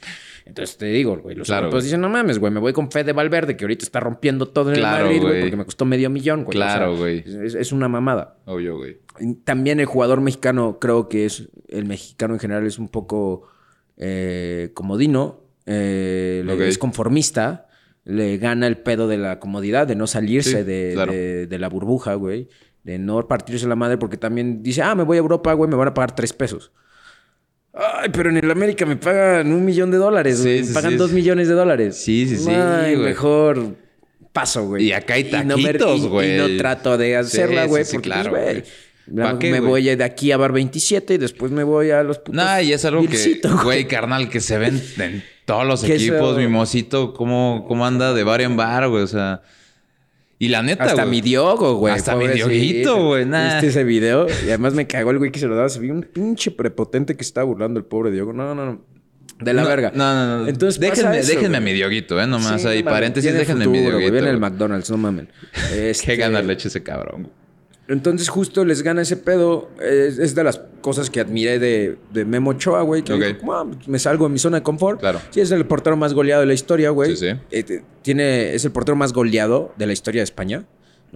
[0.45, 3.57] Entonces te digo, güey, los claro, dicen, no mames, güey, me voy con Fede Valverde,
[3.57, 6.55] que ahorita está rompiendo todo en el Madrid, güey, porque me costó medio millón, güey.
[6.55, 7.23] Claro, güey.
[7.25, 8.37] es, una mamada.
[8.45, 8.99] Obvio, güey.
[9.43, 13.47] También el jugador mexicano, creo que es, el mexicano en general es un poco
[13.97, 17.67] eh, comodino, eh, es conformista,
[18.05, 22.47] le gana el pedo de la comodidad, de no salirse de, la burbuja, güey,
[22.83, 25.75] de no partirse la madre, porque también dice, ah, me voy a Europa, güey, me
[25.75, 26.71] van a pagar tres pesos.
[27.73, 31.47] Ay, pero en el América me pagan un millón de dólares, me pagan dos millones
[31.47, 31.97] de dólares.
[31.97, 32.49] Sí, sí, sí.
[32.49, 33.75] mejor
[34.31, 34.85] paso, güey.
[34.85, 36.35] Y acá hay taquitos, güey.
[36.35, 38.63] Y, no, trato de hacerla, güey, porque, pues, güey
[39.11, 42.35] me voy de aquí a Bar 27 y después me voy a los putos.
[42.35, 46.37] Nah, y es algo que, güey, carnal, que se ven en todos los equipos.
[46.37, 49.03] Mi mocito, cómo, cómo anda de bar en bar, güey.
[49.03, 49.41] O sea.
[50.39, 51.93] Y la neta, Hasta mi Diogo, güey.
[51.93, 53.25] Hasta mi Dioguito, güey.
[53.25, 54.27] ¿Viste ese video?
[54.45, 55.69] Y además me cagó el güey que se lo daba.
[55.69, 58.33] Se vio un pinche prepotente que estaba burlando el pobre Diogo.
[58.33, 58.85] No, no, no.
[59.39, 59.91] De la verga.
[59.93, 60.47] No, no, no.
[60.47, 62.27] Entonces, déjenme, déjenme a mi Dioguito, ¿eh?
[62.27, 64.11] Nomás ahí, paréntesis, déjenme a mi Dioguito.
[64.11, 65.29] Viene el McDonald's, no mamen.
[65.73, 66.05] Este...
[66.05, 67.29] Qué ganas leche ese cabrón,
[67.87, 69.69] entonces justo les gana ese pedo.
[69.81, 73.03] Es, de las cosas que admiré de, Memo Ochoa, güey.
[73.03, 74.99] Que ah, me salgo de mi zona de confort.
[74.99, 75.21] Claro.
[75.29, 77.15] Sí, es el portero más goleado de la historia, güey.
[77.15, 77.39] Sí, sí.
[77.51, 80.65] Eh, tiene, es el portero más goleado de la historia de España.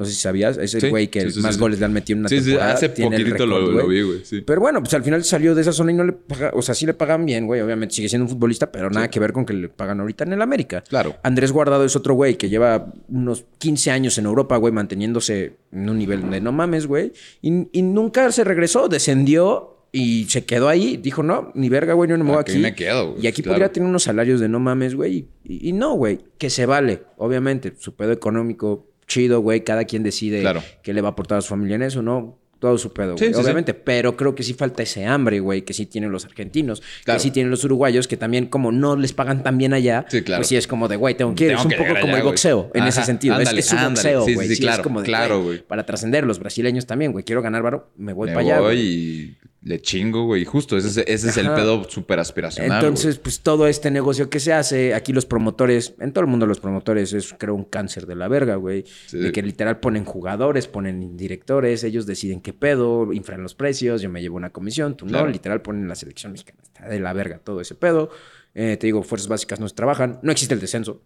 [0.01, 2.29] No sé si sabías, es el güey que más goles le han metido en una
[2.29, 2.75] temporada.
[2.75, 4.23] Sí, hace tiene poquito lo, vi, güey.
[4.43, 6.73] Pero bueno, pues al final salió de esa zona y no le paga, o sea,
[6.73, 7.61] sí le pagan bien, güey.
[7.61, 10.33] Obviamente sigue siendo un futbolista, pero nada que ver con que le pagan ahorita en
[10.33, 10.83] el América.
[10.89, 11.17] Claro.
[11.21, 15.87] Andrés Guardado es otro güey que lleva unos 15 años en Europa, güey, manteniéndose en
[15.87, 17.13] un nivel de no mames, güey.
[17.43, 17.51] Y,
[17.83, 20.97] nunca se regresó, descendió y se quedó ahí.
[20.97, 22.57] Dijo, no, ni verga, güey, no me muevo aquí.
[22.57, 25.27] me quedo, Y aquí podría tener unos salarios de no mames, güey.
[25.43, 27.03] Y, y, no, güey, que se vale.
[27.17, 29.63] Obviamente, su pedo económico chido, güey.
[29.63, 30.43] Cada quien decide
[30.81, 32.37] qué le va a aportar a su familia en eso, ¿no?
[32.59, 33.33] Todo su pedo, güey.
[33.33, 33.73] obviamente.
[33.73, 37.31] Pero creo que sí falta ese hambre, güey, que sí tienen los argentinos, que sí
[37.31, 40.67] tienen los uruguayos, que también, como no les pagan tan bien allá, pues sí es
[40.67, 41.51] como de, güey, tengo que ir.
[41.53, 43.39] es un poco como el boxeo, en ese sentido.
[43.39, 44.47] es, es, un boxeo, güey.
[44.47, 45.59] Sí, claro, es como de, claro, güey.
[45.63, 47.25] Para trascender, los brasileños también, güey.
[47.25, 48.59] Quiero ganar, varo, me voy para allá.
[48.59, 50.43] Voy le chingo, güey.
[50.43, 52.79] Justo, ese, ese es el pedo súper aspiracional.
[52.79, 56.47] Entonces, pues todo este negocio que se hace, aquí los promotores, en todo el mundo
[56.47, 58.85] los promotores, es creo un cáncer de la verga, güey.
[59.11, 64.09] De que literal ponen jugadores, ponen directores, ellos deciden qué pedo, infran los precios, yo
[64.09, 66.59] me llevo una comisión, tú no, literal ponen la selección mexicana.
[66.63, 68.09] Está de la verga todo ese pedo.
[68.53, 71.01] Eh, te digo, fuerzas básicas no se trabajan, no existe el descenso.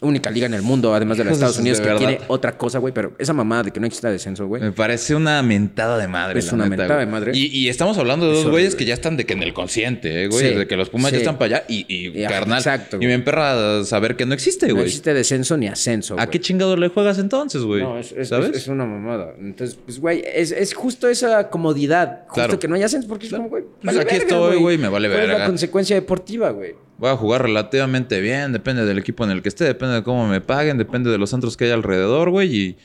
[0.00, 2.94] Única liga en el mundo, además de los Estados Unidos, que tiene otra cosa, güey.
[2.94, 4.62] Pero esa mamada de que no exista descenso, güey.
[4.62, 6.38] Me parece una mentada de madre.
[6.38, 7.32] Es una mentada de madre.
[7.34, 10.28] Y, estamos hablando de dos güeyes que ya están de que en el consciente, eh,
[10.28, 10.54] güey.
[10.54, 12.58] de que los Pumas ya están para allá y, y, carnal.
[12.58, 12.98] Exacto.
[13.00, 14.76] Y me emperra saber que no existe, güey.
[14.76, 16.16] No existe descenso ni ascenso.
[16.18, 17.82] ¿A qué chingado le juegas entonces, güey?
[17.82, 18.56] No, es, ¿sabes?
[18.56, 19.34] Es, una mamada.
[19.38, 22.22] Entonces, pues, güey, es, justo esa comodidad.
[22.28, 23.64] Justo que no haya ascenso porque es como, güey.
[23.82, 25.30] Pues aquí estoy, güey, me vale ver.
[25.30, 29.42] Es la consecuencia deportiva, güey voy a jugar relativamente bien, depende del equipo en el
[29.42, 32.54] que esté, depende de cómo me paguen, depende de los antros que hay alrededor, güey,
[32.54, 32.76] y,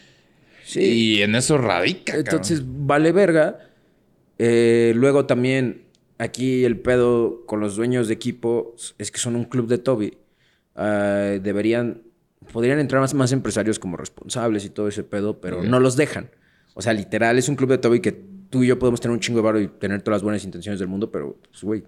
[0.64, 0.82] sí.
[0.82, 2.16] y en eso radica.
[2.16, 3.60] Entonces, vale verga.
[4.38, 5.84] Eh, luego también,
[6.18, 10.18] aquí el pedo con los dueños de equipo es que son un club de Toby.
[10.76, 12.02] Ah, deberían,
[12.52, 16.30] podrían entrar más, más empresarios como responsables y todo ese pedo, pero no los dejan.
[16.76, 19.20] O sea, literal, es un club de Toby que tú y yo podemos tener un
[19.20, 21.84] chingo de barro y tener todas las buenas intenciones del mundo, pero, pues, güey,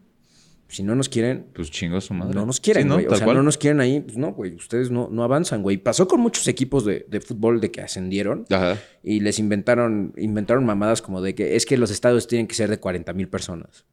[0.67, 1.47] si no nos quieren.
[1.53, 2.33] Pues chingo su madre.
[2.33, 3.05] No nos quieren, güey.
[3.05, 4.01] O sea, no nos quieren ahí.
[4.01, 4.55] Pues no, güey.
[4.55, 5.77] Ustedes no, no avanzan, güey.
[5.77, 8.45] Pasó con muchos equipos de, fútbol de que ascendieron.
[8.49, 8.77] Ajá.
[9.03, 12.69] Y les inventaron, inventaron mamadas como de que es que los estadios tienen que ser
[12.69, 13.85] de 40 mil personas.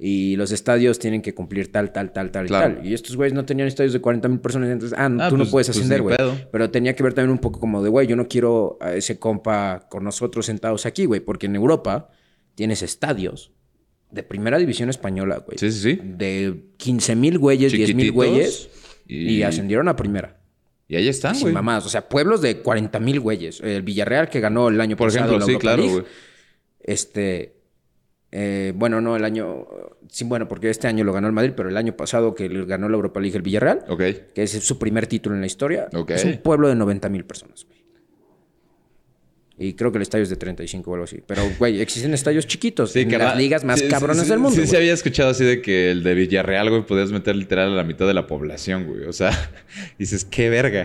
[0.00, 2.86] Y los estadios tienen que cumplir tal, tal, tal, tal y tal.
[2.86, 4.68] Y estos güeyes no tenían estadios de 40 mil personas.
[4.68, 6.16] Entonces, ah, ah tú no pues, puedes pues ascender, güey.
[6.52, 9.18] Pero tenía que ver también un poco como de, güey, yo no quiero a ese
[9.18, 11.20] compa con nosotros sentados aquí, güey.
[11.20, 12.10] Porque en Europa
[12.54, 13.50] tienes estadios
[14.10, 15.58] de primera división española, güey.
[15.58, 16.00] Sí, sí, sí.
[16.02, 18.70] De 15 mil güeyes, 10 mil güeyes.
[19.06, 19.42] Y...
[19.42, 20.38] ascendieron a primera.
[20.86, 21.44] Y ahí están, güey.
[21.44, 21.84] Sin mamás.
[21.84, 23.60] O sea, pueblos de 40 mil güeyes.
[23.60, 25.32] El Villarreal que ganó el año Por pasado.
[25.32, 26.04] Por ejemplo, sí, claro, güey.
[26.80, 27.54] Este.
[28.30, 29.66] Eh, bueno, no, el año.
[30.10, 32.88] Sí, bueno, porque este año lo ganó el Madrid, pero el año pasado que ganó
[32.88, 33.84] la Europa League el Villarreal.
[33.88, 34.02] Ok.
[34.34, 35.88] Que es su primer título en la historia.
[35.94, 36.10] Ok.
[36.10, 37.77] Es un pueblo de 90 mil personas, güey.
[39.60, 41.20] Y creo que el estadio es de 35 o algo así.
[41.26, 42.92] Pero, güey, existen estadios chiquitos.
[42.92, 44.60] Sí, en las ligas más cabrones del mundo.
[44.60, 47.74] Sí, se había escuchado así de que el de Villarreal, güey, podías meter literal a
[47.74, 49.04] la mitad de la población, güey.
[49.04, 49.32] O sea,
[49.98, 50.84] dices, qué verga.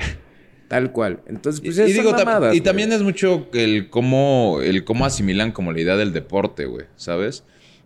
[0.68, 1.22] Tal cual.
[1.28, 2.16] Entonces, pues es y, digo,
[2.52, 6.88] Y también es mucho el cómo, el cómo asimilan como la idea del deporte, güey,
[6.96, 7.44] ¿sabes?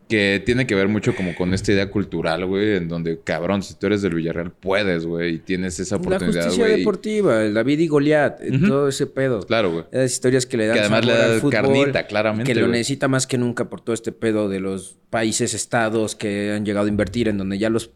[0.07, 3.75] Que tiene que ver mucho como con esta idea cultural, güey, en donde, cabrón, si
[3.75, 6.35] tú eres del Villarreal, puedes, güey, y tienes esa oportunidad.
[6.35, 9.41] La justicia deportiva, el David y Goliat, todo ese pedo.
[9.41, 9.85] Claro, güey.
[9.91, 13.27] Esas historias que le dan Que además le da carnita, claramente, Que lo necesita más
[13.27, 17.27] que nunca por todo este pedo de los países, estados que han llegado a invertir,
[17.27, 17.91] en donde ya los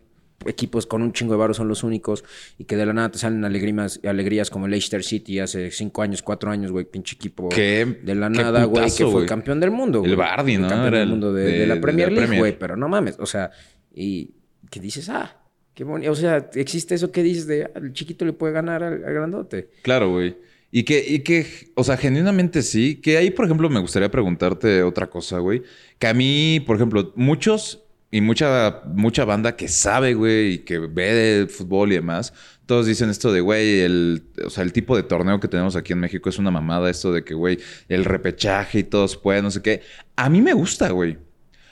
[0.45, 2.23] equipos con un chingo de varo son los únicos
[2.57, 6.21] y que de la nada te salen alegrías, alegrías como Leicester City hace cinco años,
[6.21, 9.99] cuatro años, güey, pinche equipo de la nada, güey, que fue campeón del mundo.
[9.99, 10.11] Güey.
[10.11, 10.67] El Bardi, ¿no?
[10.67, 13.51] Campeón del mundo de, la Premier League, güey, pero no mames, o sea,
[13.93, 14.31] y
[14.69, 15.37] que dices, ah,
[15.73, 18.83] qué bonito, o sea, existe eso que dices de, ah, el chiquito le puede ganar
[18.83, 19.69] al, grandote.
[19.81, 20.37] Claro, güey.
[20.73, 23.01] Y que, y que, o sea, genuinamente sí.
[23.01, 25.63] Que ahí, por ejemplo, me gustaría preguntarte otra cosa, güey.
[25.99, 30.79] Que a mí, por ejemplo, muchos y mucha, mucha banda que sabe, güey, y que
[30.79, 32.33] ve de fútbol y demás,
[32.65, 35.93] todos dicen esto de, güey, el, o sea, el tipo de torneo que tenemos aquí
[35.93, 39.51] en México es una mamada, esto de que, güey, el repechaje y todos pueden, no
[39.51, 39.81] sé qué.
[40.17, 41.17] A mí me gusta, güey.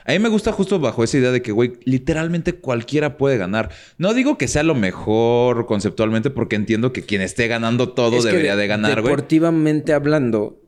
[0.06, 3.70] A mí me gusta justo bajo esa idea de que, güey, literalmente cualquiera puede ganar.
[3.98, 8.56] No digo que sea lo mejor conceptualmente, porque entiendo que quien esté ganando todo debería
[8.56, 9.12] de ganar, güey.
[9.12, 10.62] Deportivamente hablando,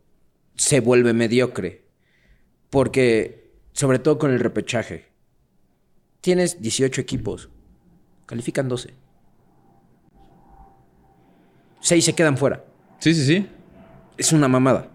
[0.58, 1.86] se vuelve mediocre.
[2.70, 5.11] Porque, sobre todo con el repechaje
[6.22, 7.50] tienes 18 equipos,
[8.26, 8.94] califican 12.
[11.82, 12.64] 6 se quedan fuera.
[13.00, 13.48] Sí, sí, sí.
[14.18, 14.88] Es una mamada.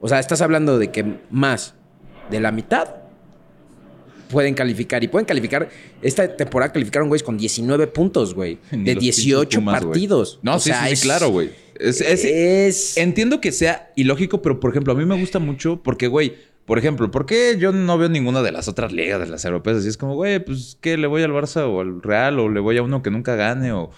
[0.00, 1.74] O sea, estás hablando de que más
[2.30, 2.88] de la mitad
[4.30, 5.04] pueden calificar.
[5.04, 5.68] Y pueden calificar.
[6.00, 8.58] Esta temporada calificaron, güey, con 19 puntos, güey.
[8.70, 10.40] De 18 partidos.
[10.42, 11.50] No, sí, sí, claro, güey.
[11.78, 16.34] es, Entiendo que sea ilógico, pero por ejemplo, a mí me gusta mucho porque, güey,
[16.70, 19.78] por ejemplo, ¿por qué yo no veo ninguna de las otras ligas de las europeas?
[19.78, 20.96] Así es como, güey, pues, ¿qué?
[20.96, 22.38] ¿Le voy al Barça o al Real?
[22.38, 23.72] ¿O le voy a uno que nunca gane?
[23.72, 23.90] ¿O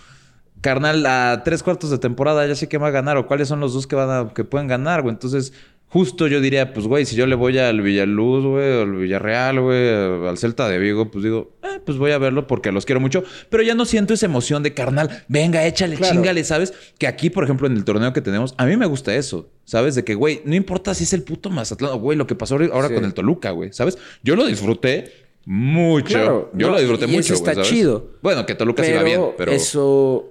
[0.63, 3.19] carnal, a tres cuartos de temporada ya sé que va a ganar?
[3.19, 5.13] ¿O cuáles son los dos que, van a, que pueden ganar, güey?
[5.13, 5.53] Entonces,
[5.93, 9.91] justo yo diría, pues, güey, si yo le voy al Villaluz, güey, al Villarreal, güey,
[10.27, 13.23] al Celta de Vigo, pues digo, eh, pues voy a verlo porque los quiero mucho.
[13.51, 16.73] Pero ya no siento esa emoción de carnal, venga, échale, chingale, ¿sabes?
[16.97, 19.95] Que aquí, por ejemplo, en el torneo que tenemos, a mí me gusta eso, ¿sabes?
[19.95, 22.89] De que, güey, no importa si es el puto Mazatlán, güey, lo que pasó ahora
[22.89, 23.99] con el Toluca, güey, ¿sabes?
[24.23, 25.13] Yo lo disfruté
[25.45, 26.51] mucho.
[26.55, 28.13] yo lo disfruté mucho, eso está chido.
[28.23, 29.53] Bueno, que Toluca se iba bien, pero.
[29.53, 30.29] Eso.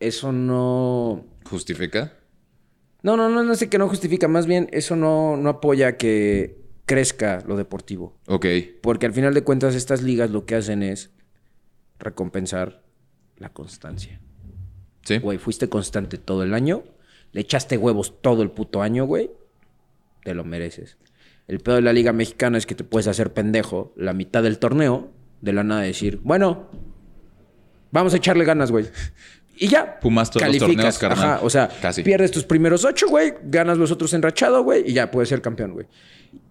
[0.00, 1.24] Eso no.
[1.44, 2.12] ¿Justifica?
[3.02, 4.28] No, no, no, no sé que no justifica.
[4.28, 8.16] Más bien, eso no, no apoya que crezca lo deportivo.
[8.26, 8.46] Ok.
[8.80, 11.10] Porque al final de cuentas, estas ligas lo que hacen es
[11.98, 12.82] recompensar
[13.36, 14.20] la constancia.
[15.02, 15.18] Sí.
[15.18, 16.84] Güey, fuiste constante todo el año,
[17.32, 19.30] le echaste huevos todo el puto año, güey.
[20.24, 20.96] Te lo mereces.
[21.46, 24.58] El pedo de la Liga Mexicana es que te puedes hacer pendejo la mitad del
[24.58, 26.68] torneo, de la nada decir, bueno,
[27.92, 28.86] vamos a echarle ganas, güey.
[29.56, 29.98] Y ya.
[30.00, 31.40] Pumas todos los torneos, carnal.
[31.42, 31.68] o sea,
[32.04, 33.34] pierdes tus primeros ocho, güey.
[33.44, 34.88] Ganas los otros enrachados, güey.
[34.88, 35.86] Y ya puedes ser campeón, güey.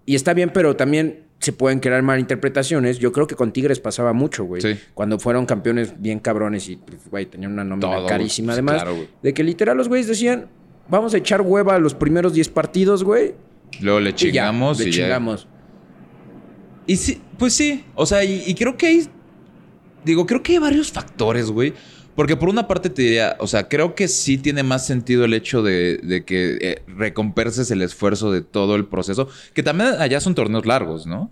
[0.05, 2.99] Y está bien, pero también se pueden crear malinterpretaciones.
[2.99, 4.61] Yo creo que con Tigres pasaba mucho, güey.
[4.61, 4.79] Sí.
[4.93, 8.83] Cuando fueron campeones bien cabrones y, pues, güey, tenían una nómina carísima además.
[9.21, 10.47] de que literal los güeyes decían,
[10.87, 13.33] vamos a echar hueva a los primeros 10 partidos, güey.
[13.81, 15.47] Luego le chingamos y, le chingamos.
[16.87, 17.83] Y sí, pues sí.
[17.95, 19.07] O sea, y, creo que hay.
[20.03, 21.73] Digo, creo que hay varios factores, güey.
[22.15, 25.33] Porque por una parte te diría, o sea, creo que sí tiene más sentido el
[25.33, 29.27] hecho de, que eh, recompenses el esfuerzo de todo el proceso.
[29.53, 31.31] Que también allá son torneos largos, ¿no?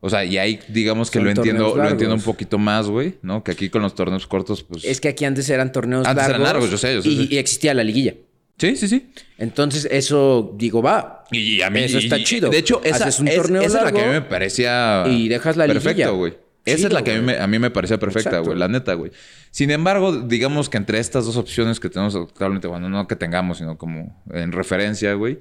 [0.00, 3.42] O sea, y ahí digamos que lo entiendo, lo entiendo un poquito más, güey, ¿no?
[3.42, 4.84] Que aquí con los torneos cortos, pues.
[4.84, 6.40] Es que aquí antes eran torneos antes largos.
[6.40, 7.08] Eran largos, yo sé, yo sé.
[7.08, 8.14] Y, existía la liguilla.
[8.58, 9.10] Sí, sí, sí.
[9.38, 11.24] Entonces, eso, digo, va.
[11.32, 11.80] Y a mí.
[11.80, 12.50] Eso está chido.
[12.50, 15.04] De hecho, esa, es, esa es la que a mí me parecía.
[15.08, 16.43] Y dejas la Perfecto, güey.
[16.64, 18.56] Esa es la que a mí, me, a mí me parecía perfecta, güey.
[18.56, 19.12] La neta, güey.
[19.50, 23.58] Sin embargo, digamos que entre estas dos opciones que tenemos actualmente, bueno, no que tengamos,
[23.58, 25.40] sino como en referencia, güey.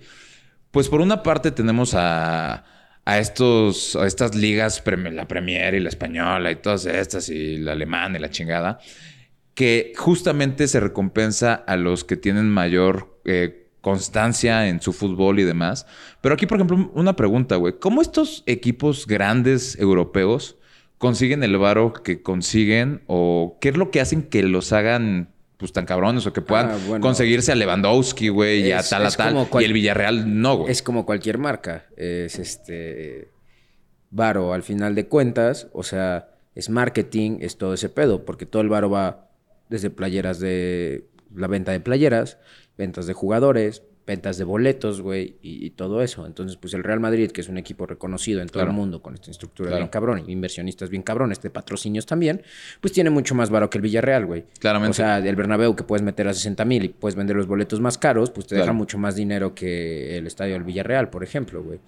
[0.71, 2.65] Pues por una parte tenemos a,
[3.05, 7.74] a estos, a estas ligas, la Premier y la Española y todas estas, y la
[7.74, 8.80] alemana y la chingada,
[9.53, 15.43] que justamente se recompensa a los que tienen mayor eh, constancia en su fútbol y
[15.43, 15.86] demás.
[16.21, 17.80] Pero aquí, por ejemplo, una pregunta, güey.
[17.80, 20.57] ¿Cómo estos equipos grandes europeos
[21.04, 25.74] consiguen el varo que consiguen o qué es lo que hacen que los hagan pues
[25.74, 29.49] tan cabrones o que puedan ah, conseguirse a Lewandowski, güey, y a tal a tal
[29.60, 30.72] y el Villarreal no, güey.
[30.72, 33.28] Es como cualquier marca, es este
[34.12, 38.62] varo al final de cuentas, o sea, es marketing, es todo ese pedo, porque todo
[38.62, 39.28] el varo va
[39.68, 42.38] desde playeras de la venta de playeras,
[42.78, 46.26] ventas de jugadores, ventas de boletos, güey, y, todo eso.
[46.26, 49.14] Entonces, pues el Real Madrid, que es un equipo reconocido en todo el mundo con
[49.14, 52.41] esta estructura bien cabrón, inversionistas bien cabrones, de patrocinios también,
[52.82, 54.45] pues tiene mucho más varo que el Villarreal, güey.
[54.60, 54.91] Claramente.
[54.91, 57.80] O sea, el Bernabéu que puedes meter a 60 mil y puedes vender los boletos
[57.80, 61.64] más caros, pues te deja mucho más dinero que el estadio del Villarreal, por ejemplo,
[61.64, 61.80] güey.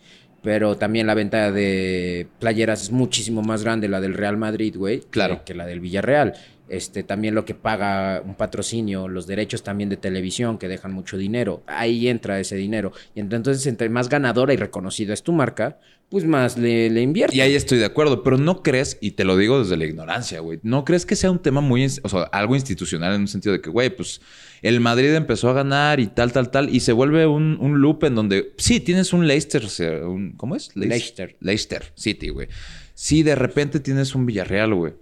[0.42, 5.00] Pero también la venta de playeras es muchísimo más grande la del Real Madrid, güey,
[5.10, 5.42] claro.
[5.44, 6.36] que la del Villarreal
[6.70, 11.18] este, también lo que paga un patrocinio, los derechos también de televisión que dejan mucho
[11.18, 12.92] dinero, ahí entra ese dinero.
[13.14, 17.36] Y entonces, entre más ganadora y reconocida es tu marca, pues más le, le inviertes.
[17.36, 20.40] Y ahí estoy de acuerdo, pero no crees, y te lo digo desde la ignorancia,
[20.40, 23.54] güey, no crees que sea un tema muy, o sea, algo institucional en un sentido
[23.54, 24.22] de que, güey, pues
[24.62, 28.04] el Madrid empezó a ganar y tal, tal, tal, y se vuelve un, un loop
[28.06, 29.64] en donde, sí, tienes un Leicester,
[30.06, 30.76] un, ¿cómo es?
[30.76, 31.36] Leicester.
[31.40, 32.48] Leicester City, güey.
[32.94, 34.94] Sí, de repente tienes un Villarreal, güey.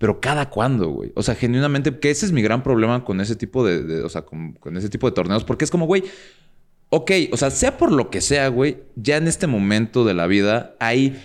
[0.00, 1.12] Pero cada cuándo, güey.
[1.14, 4.22] O sea, genuinamente, que ese es mi gran problema con ese tipo de, o sea,
[4.22, 6.04] con, ese tipo de torneos, porque es como, güey,
[6.88, 10.26] ok, o sea, sea por lo que sea, güey, ya en este momento de la
[10.26, 11.22] vida hay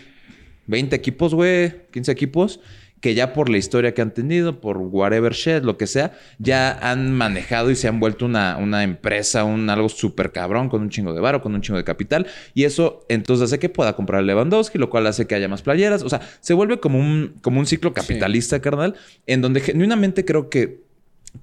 [0.67, 2.59] 20 equipos, güey, 15 equipos
[3.05, 6.71] que ya por la historia que han tenido, por whatever shit, lo que sea, ya
[6.81, 10.89] han manejado y se han vuelto una, una empresa, un algo súper cabrón, con un
[10.89, 12.25] chingo de varo, con un chingo de capital.
[12.55, 16.01] Y eso entonces hace que pueda comprar Lewandowski, lo cual hace que haya más playeras.
[16.01, 18.95] O sea, se vuelve como un, como un ciclo capitalista, carnal,
[19.27, 20.81] en donde genuinamente creo que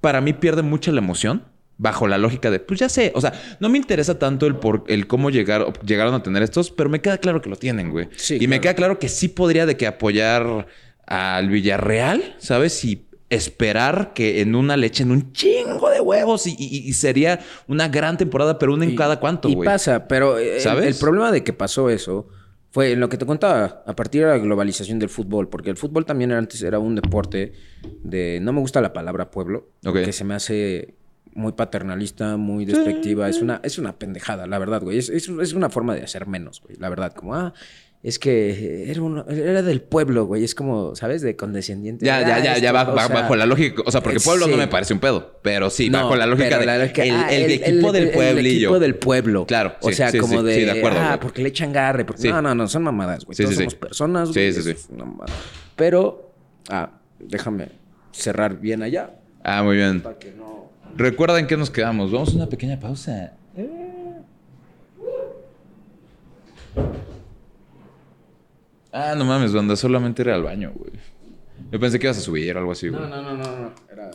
[0.01, 1.43] para mí pierde mucha la emoción
[1.77, 4.83] bajo la lógica de, pues ya sé, o sea, no me interesa tanto el por
[4.87, 8.09] el cómo llegar, llegaron a tener estos, pero me queda claro que lo tienen, güey.
[8.29, 10.67] y me queda claro que sí podría de que apoyar
[11.05, 12.83] al Villarreal, ¿sabes?
[12.85, 18.17] Y esperar que en una le echen un chingo de huevos y, sería una gran
[18.17, 19.61] temporada, pero una en cada cuánto, güey.
[19.61, 20.85] Y pasa, pero eh, ¿sabes?
[20.85, 22.27] El, problema de que pasó eso
[22.69, 25.77] fue en lo que te contaba, a partir de la globalización del fútbol, porque el
[25.77, 27.53] fútbol también antes era un deporte
[28.03, 30.95] de, no me gusta la palabra pueblo, que se me hace
[31.35, 35.53] muy paternalista, muy despectiva, es una, es una pendejada, la verdad, güey, es, es, es
[35.53, 37.53] una forma de hacer menos, güey, la verdad, como, ah,
[38.03, 40.43] es que era, era del pueblo, güey.
[40.43, 41.21] Es como, ¿sabes?
[41.21, 42.05] De condescendiente.
[42.05, 43.81] Ya, ya, ya, ya bajo la lógica.
[43.85, 45.39] O sea, porque pueblo no me parece un pedo.
[45.41, 46.69] Pero sí, bajo la lógica de.
[46.69, 48.35] Ah, el, equipo del pueblillo.
[48.39, 49.45] El equipo del pueblo.
[49.45, 49.75] Claro.
[49.79, 50.55] O sea, como de.
[50.55, 50.99] Sí, de acuerdo.
[50.99, 52.03] Ah, porque le echan garre.
[52.03, 53.37] Porque, no, no, no, son mamadas, güey.
[53.37, 54.51] Todos somos personas, güey.
[54.51, 54.87] Sí, sí, sí.
[55.77, 56.33] Pero.
[56.69, 57.69] Ah, déjame
[58.11, 59.11] cerrar bien allá.
[59.43, 60.01] Ah, muy bien.
[60.01, 60.71] Para que no...
[60.95, 62.11] Recuerda en qué nos quedamos.
[62.11, 63.33] Vamos a una pequeña pausa.
[63.57, 63.93] Eh.
[68.93, 70.91] Ah, no mames, banda, solamente era al baño, güey.
[71.71, 73.01] Yo pensé que ibas a subir o algo así, güey.
[73.01, 73.73] No, no, no, no, no.
[73.91, 74.11] Era.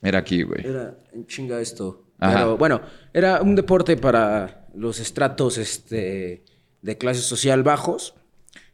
[0.00, 0.64] Era aquí, güey.
[0.64, 2.04] Era en chinga esto.
[2.18, 2.80] Pero bueno,
[3.12, 6.44] era un deporte para los estratos este,
[6.80, 8.14] de clase social bajos,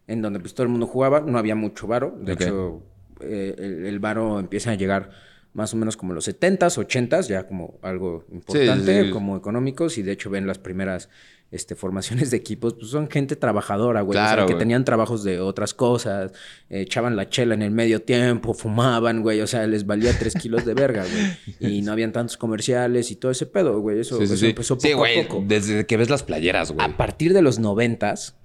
[0.07, 2.15] en donde pues todo el mundo jugaba, no había mucho varo.
[2.21, 2.83] De hecho,
[3.21, 5.11] eh, el, el, varo empieza a llegar
[5.53, 10.13] más o menos como los 70s, 80s, ya como algo importante, como económicos, y de
[10.13, 11.09] hecho ven las primeras
[11.51, 14.15] este, formaciones de equipos, pues son gente trabajadora, güey.
[14.17, 16.33] Claro, que tenían trabajos de otras cosas,
[16.69, 19.41] echaban la chela en el medio tiempo, fumaban, güey.
[19.41, 21.73] O sea, les valía tres kilos de verga, güey.
[21.73, 24.01] Y no habían tantos comerciales y todo ese pedo, güey.
[24.01, 25.45] Eso, empezó poco a poco.
[25.47, 26.87] Desde que ves las playeras, güey.
[26.87, 28.37] A partir de los noventas,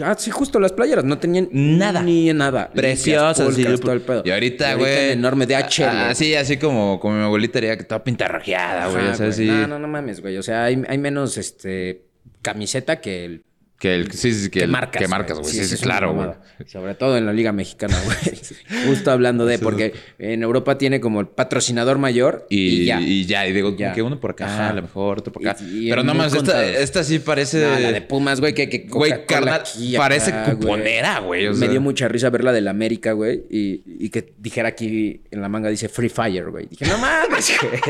[0.00, 1.04] Ah, sí, justo las playeras.
[1.04, 2.02] No tenían nada.
[2.02, 2.70] Ni nada.
[2.70, 3.58] Preciosas.
[3.58, 4.22] y, todo el pedo.
[4.24, 5.12] y ahorita, güey.
[5.12, 5.84] enorme de H.
[5.84, 9.08] Así, así como, como mi abuelita haría que toda pintarrajeada, güey.
[9.08, 10.36] o sea, No, no, no mames, güey.
[10.36, 12.07] O sea, hay, hay menos este
[12.52, 13.44] camiseta que el
[13.78, 15.00] que el, sí, sí, que, marcas.
[15.00, 15.52] Que marcas, güey.
[15.52, 16.30] Sí, sí, claro, güey.
[16.66, 18.86] Sobre todo en la Liga Mexicana, güey.
[18.86, 23.00] Justo hablando de, porque en Europa tiene como el patrocinador mayor y, ya.
[23.00, 25.60] Y ya, y digo, que uno por acá, a lo mejor, otro por acá.
[25.60, 27.60] Pero no más, esta, esta, sí parece.
[27.60, 28.68] la de Pumas, güey, que.
[28.68, 29.62] que güey, carnal,
[29.96, 31.48] parece cuponera, güey.
[31.50, 35.40] Me dio mucha risa verla de la América, güey, y, y, que dijera aquí en
[35.40, 36.66] la manga, dice Free Fire, güey.
[36.66, 37.80] Dije, no mames, güey.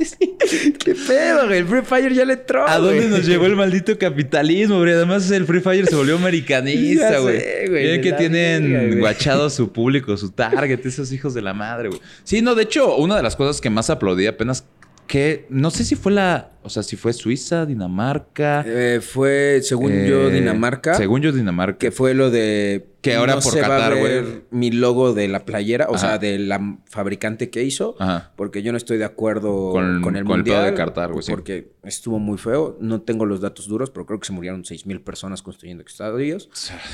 [0.78, 1.58] ¿Qué pedo, güey?
[1.58, 2.66] El Free Fire ya le entró.
[2.68, 4.92] ¿A dónde nos llevó el maldito capitalismo, güey?
[4.92, 7.42] Además, el Free Fire se volvió americanista, güey.
[7.68, 12.00] Miren que tienen guachado su público, su target, esos hijos de la madre, güey.
[12.24, 14.64] Sí, no, de hecho, una de las cosas que más aplaudí apenas
[15.10, 18.64] que no sé si fue la, o sea, si fue Suiza, Dinamarca.
[18.64, 20.94] Eh, fue, según yo, eh, Dinamarca.
[20.94, 21.78] Según yo, Dinamarca.
[21.78, 24.44] Que fue lo de que ahora por se Qatar, güey.
[24.52, 27.96] Mi logo de la playera, o sea, de la fabricante que hizo,
[28.36, 30.66] porque yo no estoy de acuerdo con, el mundial.
[30.66, 31.24] de Qatar, güey.
[31.28, 32.78] Porque estuvo muy feo.
[32.80, 36.50] No tengo los datos duros, pero creo que se murieron seis mil personas construyendo estadios.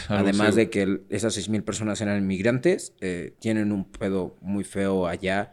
[0.08, 5.06] Además de que esas seis mil personas eran inmigrantes, eh, tienen un pedo muy feo
[5.06, 5.52] allá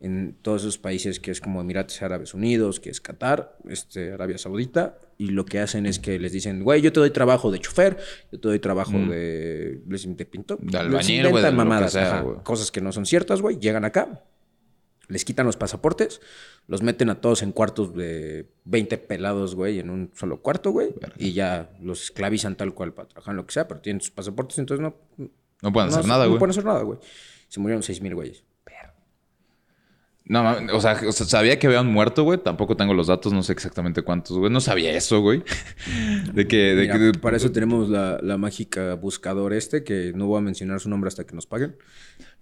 [0.00, 4.38] en todos esos países que es como Emiratos Árabes Unidos, que es Qatar, este, Arabia
[4.38, 7.58] Saudita, y lo que hacen es que les dicen, güey, yo te doy trabajo de
[7.58, 7.98] chofer,
[8.32, 9.10] yo te doy trabajo mm.
[9.10, 9.80] de...
[9.88, 10.58] Les te pinto.
[10.60, 11.52] De albañil, güey.
[11.52, 11.96] mamadas,
[12.42, 13.58] cosas que no son ciertas, güey.
[13.58, 14.24] Llegan acá,
[15.08, 16.22] les quitan los pasaportes,
[16.66, 20.94] los meten a todos en cuartos de 20 pelados, güey, en un solo cuarto, güey,
[21.18, 24.12] y ya los esclavizan tal cual para trabajar en lo que sea, pero tienen sus
[24.12, 24.94] pasaportes, entonces no...
[25.62, 26.36] No pueden hacer nada, güey.
[26.36, 26.98] No pueden hacer nada, güey.
[27.48, 28.44] Se murieron 6 mil güeyes.
[30.30, 32.38] No, o sea, sabía que habían muerto, güey.
[32.38, 34.48] Tampoco tengo los datos, no sé exactamente cuántos, güey.
[34.48, 35.42] No sabía eso, güey.
[36.32, 36.76] de que...
[36.76, 41.08] De Para eso tenemos la, mágica buscador este, que no voy a mencionar su nombre
[41.08, 41.74] hasta que nos paguen.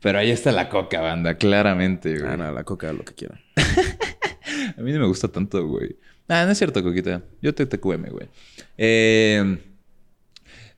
[0.00, 2.30] Pero ahí está la coca, banda, claramente, güey.
[2.30, 3.40] Ah, no, la coca, lo que quieran.
[4.76, 5.96] a mí no me gusta tanto, güey.
[6.28, 7.22] Ah, no es cierto, Coquita.
[7.40, 8.28] Yo te TQM, güey.
[8.76, 9.64] Eh...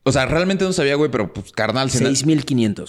[0.04, 1.88] O sea, realmente no sabía, güey, pero pues carnal...
[1.90, 2.88] 6.500.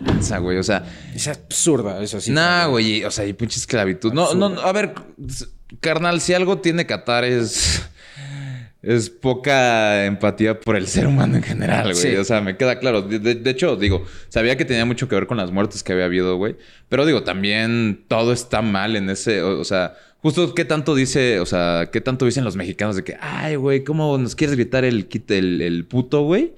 [0.00, 0.58] Lanza, güey.
[0.58, 0.84] O sea.
[1.14, 2.30] Es absurda, eso sí.
[2.30, 3.04] Nah, güey.
[3.04, 4.12] O sea, y pinche esclavitud.
[4.12, 4.94] No, no, a ver,
[5.80, 7.82] carnal, si algo tiene Qatar es.
[8.82, 12.14] Es poca empatía por el ser humano en general, güey.
[12.16, 13.02] O sea, me queda claro.
[13.02, 16.36] De, hecho, digo, sabía que tenía mucho que ver con las muertes que había habido,
[16.36, 16.54] güey.
[16.88, 19.42] Pero digo, también todo está mal en ese.
[19.42, 23.16] O, sea, justo qué tanto dice, o sea, qué tanto dicen los mexicanos de que,
[23.20, 26.54] ay, güey, ¿cómo nos quieres gritar el, el, el puto, güey?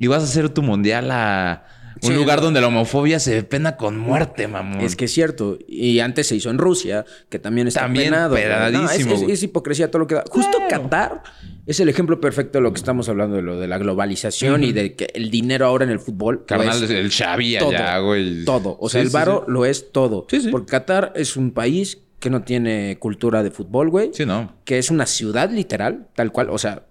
[0.00, 1.64] Y vas a hacer tu mundial a
[2.02, 4.80] un lugar donde la homofobia se pena con muerte, mamón.
[4.80, 5.58] Es que es cierto.
[5.66, 8.36] Y antes se hizo en Rusia, que también está también penado.
[8.36, 10.24] es, hipocresía todo lo que da.
[10.30, 11.22] Justo Qatar
[11.66, 14.72] es el ejemplo perfecto de lo que estamos hablando, de lo de la globalización y
[14.72, 16.44] de que el dinero ahora en el fútbol.
[16.46, 18.44] Carnal, el Xavi allá, güey.
[18.44, 18.76] Todo.
[18.80, 20.26] O sea, el varo lo es todo.
[20.50, 24.10] Porque Qatar es un país que no tiene cultura de fútbol, güey.
[24.12, 24.54] Sí, no.
[24.64, 26.50] Que es una ciudad literal, tal cual.
[26.50, 26.84] O sea,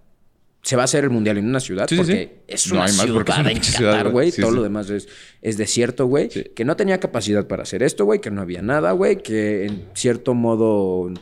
[0.62, 4.10] se va a hacer el mundial en una ciudad porque es una ciudad en Qatar,
[4.10, 4.30] güey.
[4.30, 5.08] Todo lo demás es,
[5.40, 6.28] es desierto, güey.
[6.28, 8.20] Que no tenía capacidad para hacer esto, güey.
[8.20, 9.22] Que no había nada, güey.
[9.22, 11.12] Que en cierto modo...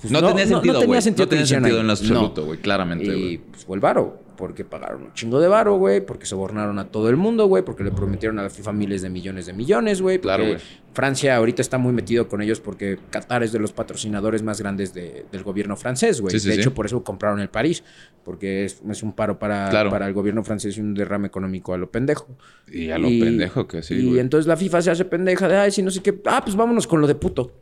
[0.00, 0.74] Pues, no, tenía sentido, güey.
[0.74, 2.60] No, tenía sentido, no tenía sentido en absoluto, güey.
[2.60, 3.32] Claramente, güey.
[3.32, 6.86] Y pues fue el varo porque pagaron un chingo de varo, güey, porque sobornaron a
[6.86, 10.00] todo el mundo, güey, porque le prometieron a la FIFA miles de millones de millones,
[10.00, 10.20] güey.
[10.20, 10.58] Claro, güey.
[10.94, 14.94] Francia ahorita está muy metido con ellos porque Qatar es de los patrocinadores más grandes
[14.94, 16.38] del gobierno francés, güey.
[16.38, 17.82] de hecho, por eso compraron el París,
[18.24, 21.90] porque es, un paro para, para el gobierno francés y un derrame económico a lo
[21.90, 22.28] pendejo.
[22.72, 25.72] Y a lo pendejo que sí, Y entonces la FIFA se hace pendeja de, ay,
[25.72, 27.52] si no sé qué, ah, pues vámonos con lo de puto.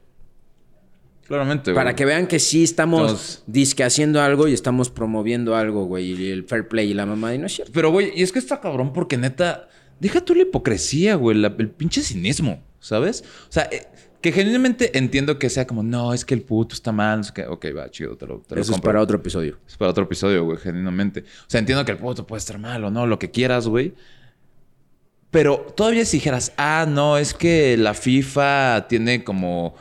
[1.26, 1.74] Claramente, güey.
[1.74, 6.12] Para que vean que sí estamos disque haciendo algo y estamos promoviendo algo, güey.
[6.12, 7.72] Y el fair play y la mamá, y no es cierto.
[7.74, 9.68] Pero, güey, y es que está cabrón porque neta,
[9.98, 13.24] deja tú la hipocresía, güey, el pinche cinismo, ¿sabes?
[13.48, 13.86] O sea, eh,
[14.20, 17.20] que genuinamente entiendo que sea como, no, es que el puto está mal.
[17.20, 19.58] Es que, ok, va, chido, te lo, te Eso es para otro episodio.
[19.66, 21.20] Es para otro episodio, güey, genuinamente.
[21.20, 23.94] O sea, entiendo que el puto puede estar mal o no, lo que quieras, güey.
[25.30, 29.74] Pero todavía si dijeras, ah, no, es que la FIFA tiene como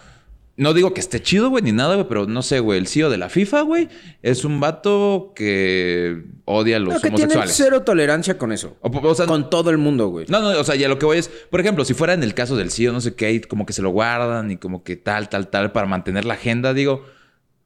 [0.58, 2.80] no digo que esté chido, güey, ni nada, güey, pero no sé, güey.
[2.80, 3.90] El CEO de la FIFA, güey,
[4.22, 7.56] es un vato que odia a los no, que homosexuales.
[7.56, 8.78] Tiene cero tolerancia con eso.
[8.82, 10.26] O, sea, con todo el mundo, güey.
[10.30, 12.34] No, no, o sea, ya lo que voy es, por ejemplo, si fuera en el
[12.34, 14.96] caso del CEO, no sé qué, hay como que se lo guardan y como que
[14.96, 17.06] tal, tal, tal, para mantener la agenda, digo,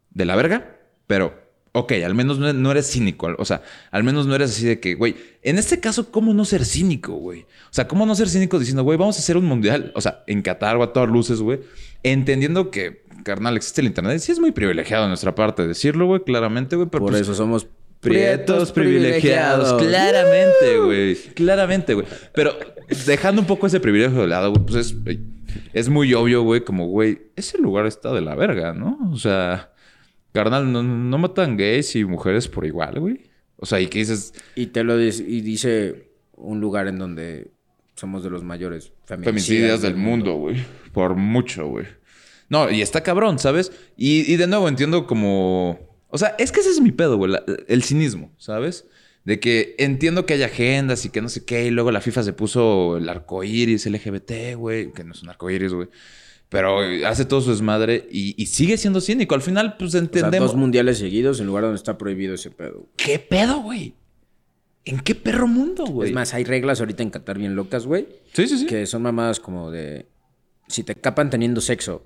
[0.09, 3.29] de la verga, pero Ok, al menos no, eres cínico.
[3.37, 3.61] O sea,
[3.91, 7.13] al menos no eres así de que, güey, en este caso, ¿cómo no ser cínico,
[7.13, 7.41] güey?
[7.41, 10.23] O sea, ¿cómo no ser cínico diciendo, güey, vamos a hacer un mundial, o sea,
[10.25, 11.59] en Qatar o a todas luces, güey,
[12.03, 14.19] entendiendo que, carnal, existe el Internet.
[14.19, 16.87] Sí es muy privilegiado de nuestra parte decirlo, güey, claramente, güey.
[16.89, 17.67] Por pues eso somos
[17.99, 19.81] prietos privilegiados.
[19.81, 21.15] Claramente, güey.
[21.33, 22.05] Claramente, güey.
[22.33, 22.57] Pero
[23.05, 24.95] dejando un poco ese privilegio de lado, güey, pues es,
[25.73, 28.97] es muy obvio, güey, como, güey, ese lugar está de la verga, ¿no?
[29.11, 29.73] O sea...
[30.31, 33.31] Carnal, no, no matan gays y mujeres por igual, güey.
[33.55, 34.33] O sea, ¿y qué dices?
[34.55, 37.51] Y te lo dice, y dice un lugar en donde
[37.99, 40.57] somos de los mayores feminicidas, del, mundo, güey.
[40.93, 41.85] Por mucho, güey.
[42.47, 43.71] No, y está cabrón, ¿sabes?
[43.95, 45.79] Y, de nuevo entiendo como...
[46.07, 47.33] O sea, es que ese es mi pedo, güey.
[47.67, 48.87] el cinismo, ¿sabes?
[49.25, 51.65] De que entiendo que hay agendas y que no sé qué.
[51.65, 54.91] Y luego la FIFA se puso el arco iris LGBT, güey.
[54.91, 55.89] Que no es un arco iris, güey.
[56.49, 59.35] Pero hace todo su desmadre y, sigue siendo cínico.
[59.35, 60.49] Al final, pues entendemos.
[60.49, 62.87] dos mundiales seguidos en lugar donde está prohibido ese pedo.
[62.97, 63.93] ¿Qué pedo, güey?
[64.89, 66.09] ¿En qué perro mundo, güey?
[66.09, 68.07] Es más, hay reglas ahorita en Qatar bien locas, güey.
[68.33, 68.65] Sí, sí, sí.
[68.65, 70.07] Que son mamadas como de.
[70.67, 72.05] Si te capan teniendo sexo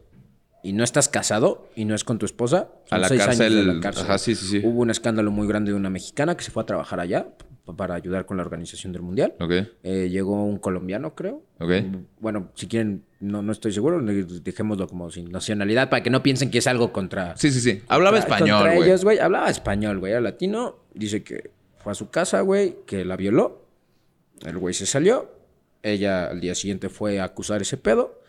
[0.64, 4.04] y no estás casado y no es con tu esposa, a la, cárcel, la cárcel.
[4.04, 4.62] Ajá, sí, sí, sí.
[4.66, 7.28] Hubo un escándalo muy grande de una mexicana que se fue a trabajar allá
[7.78, 9.34] para ayudar con la organización del mundial.
[9.40, 9.70] Okay.
[9.84, 11.44] Eh, llegó un colombiano, creo.
[11.60, 11.90] Okay.
[12.20, 16.52] Bueno, si quieren, no, no estoy seguro, dejémoslo como sin nacionalidad para que no piensen
[16.52, 17.38] que es algo contra.
[17.38, 17.82] Sí, sí, sí.
[17.88, 18.64] Hablaba español.
[18.64, 19.20] Contra güey.
[19.20, 20.12] Hablaba español, güey.
[20.12, 20.84] Era latino.
[20.94, 21.52] Dice que
[21.84, 23.66] fue a su casa, güey, que la violó.
[24.46, 25.32] El güey se salió.
[25.82, 28.24] Ella al día siguiente fue a acusar ese pedo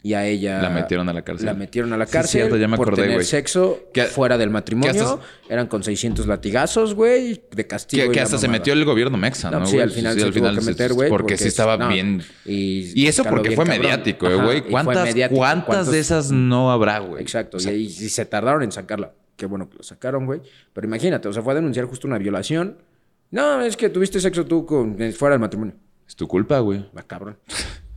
[0.00, 1.46] y a ella la metieron a la cárcel.
[1.46, 3.80] La metieron a la cárcel ya me por tener sexo
[4.12, 5.20] fuera del matrimonio.
[5.48, 8.10] Eran con 600 latigazos, güey, de castigo.
[8.12, 9.66] Que, hasta se metió el gobierno mexa, ¿no?
[9.66, 11.08] sí, al final se tuvo que meter, güey.
[11.08, 12.22] Porque, sí estaba bien.
[12.44, 14.62] Y, eso porque fue mediático, güey.
[14.62, 17.22] ¿Cuántas, ¿cuántas de esas no habrá, güey?
[17.22, 17.58] Exacto.
[17.58, 19.12] y, se tardaron en sacarla.
[19.36, 20.40] Qué bueno que lo sacaron, güey.
[20.72, 22.78] Pero imagínate, o sea, fue a denunciar justo una violación.
[23.30, 25.74] No, es que tuviste sexo tú con, fuera del matrimonio.
[26.06, 26.84] Es tu culpa, güey.
[26.96, 27.38] Va, cabrón.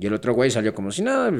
[0.00, 1.32] Y el otro güey salió como si nada.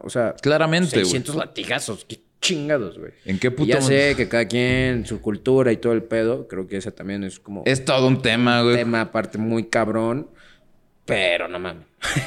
[0.00, 0.88] O sea, claramente.
[0.88, 2.06] 600 latigazos.
[2.06, 3.12] Qué chingados, güey.
[3.26, 3.68] ¿En qué puto?
[3.68, 6.48] ya sé que cada quien, su cultura y todo el pedo.
[6.48, 7.62] Creo que ese también es como.
[7.66, 8.74] Es todo un tema, güey.
[8.74, 10.30] Un tema aparte muy cabrón.
[11.04, 11.84] Pero no mames.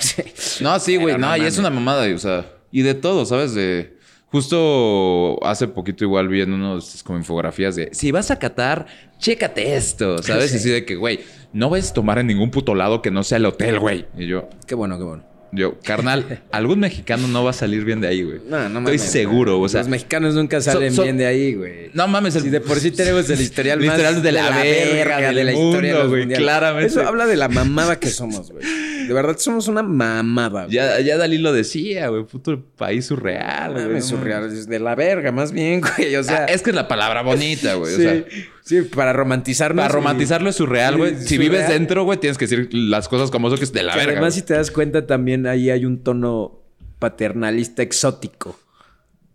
[0.62, 1.18] no, sí, güey.
[1.18, 2.46] No, y es una mamada, o sea.
[2.72, 3.56] Y de todo, ¿sabes?
[3.56, 3.97] De.
[4.30, 8.86] Justo hace poquito igual vi en unos como infografías de si vas a Qatar,
[9.20, 10.52] chécate esto, ¿sabes?
[10.54, 11.22] Y así de que, güey,
[11.54, 14.06] no vas a tomar en ningún puto lado que no sea el hotel, güey.
[14.18, 14.50] Y yo.
[14.68, 15.37] Qué bueno, qué bueno.
[15.52, 18.42] Yo, carnal, algún mexicano no va a salir bien de ahí, güey.
[18.48, 19.82] No, no Estoy seguro, o sea.
[19.82, 21.90] Los mexicanos nunca salen bien de ahí, güey.
[21.94, 22.44] No mames, el...
[22.44, 26.28] Si de por sí tenemos el historial más de la, verga, de la historia güey.
[26.28, 26.88] Claramente.
[26.88, 28.66] Eso habla de la mamada que somos, güey.
[29.08, 30.76] De verdad somos una mamada, güey.
[30.76, 32.26] Ya, ya Dalí lo decía, güey.
[32.26, 34.02] Puto país surreal, güey.
[34.02, 34.52] surreal.
[34.52, 36.16] Es de la verga, más bien, güey.
[36.18, 36.44] O sea...
[36.44, 37.96] Ah, es que es la palabra bonita, güey.
[37.96, 38.06] sí.
[38.06, 38.24] O sea...
[38.68, 39.82] Sí, para romantizarlo.
[39.82, 41.16] Para romantizarlo es surreal, güey.
[41.22, 43.96] si vives dentro, güey, tienes que decir las cosas como eso que es de la
[43.96, 44.12] verga.
[44.12, 46.60] Además, si te das cuenta, también ahí hay un tono
[47.00, 48.60] paternalista exótico.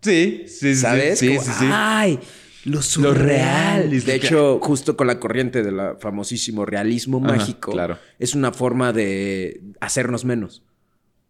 [0.02, 1.18] Sí, sí, ¿sabes?
[1.18, 2.18] Sí, sí, sí, Ay,
[2.64, 3.88] lo surreal.
[3.88, 7.98] De hecho, justo con la corriente del famosísimo realismo mágico, claro.
[8.18, 10.62] es una forma de hacernos menos.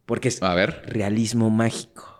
[0.06, 0.82] Porque es A ver.
[0.86, 2.11] realismo mágico.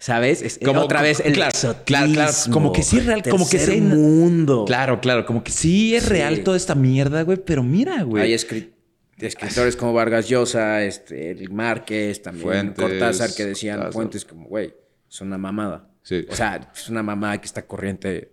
[0.00, 0.40] ¿Sabes?
[0.40, 1.52] Es, como, otra vez el claro,
[1.84, 4.64] claro, claro, como que sí es real, como que sí mundo.
[4.64, 8.24] Claro, claro, como que sí es real toda esta mierda, güey, pero mira, güey.
[8.24, 14.74] Hay escritores como Vargas Llosa, este, el Márquez, también Cortázar que decían Fuentes como, güey,
[15.08, 15.90] es una mamada.
[16.02, 16.24] Sí.
[16.30, 18.32] O sea, es una mamada que esta corriente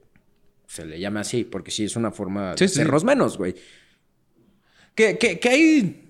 [0.68, 3.53] se le llama así, porque sí es una forma de sernos menos, güey.
[4.95, 6.07] Que, que, que hay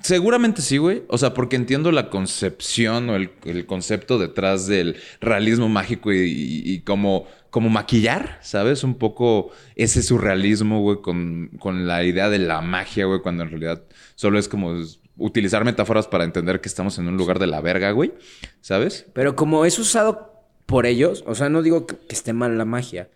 [0.00, 1.02] Seguramente sí, güey.
[1.08, 7.26] O sea, porque entiendo la concepción o el, concepto detrás del realismo mágico y, como,
[7.50, 8.84] como maquillar, ¿sabes?
[8.84, 13.50] Un poco ese surrealismo, güey, con, con la idea de la magia, güey, cuando en
[13.50, 13.82] realidad
[14.14, 14.82] solo es como
[15.18, 18.12] utilizar metáforas para entender que estamos en un lugar de la verga, güey,
[18.60, 19.06] ¿sabes?
[19.12, 20.32] Pero como es usado
[20.66, 23.10] por ellos, o sea, no digo que esté mal la magia,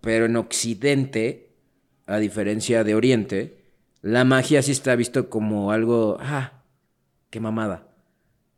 [0.00, 1.50] pero en Occidente,
[2.06, 3.59] a diferencia de Oriente,
[4.02, 6.52] la magia sí está visto como algo, ah,
[7.30, 7.86] qué mamada.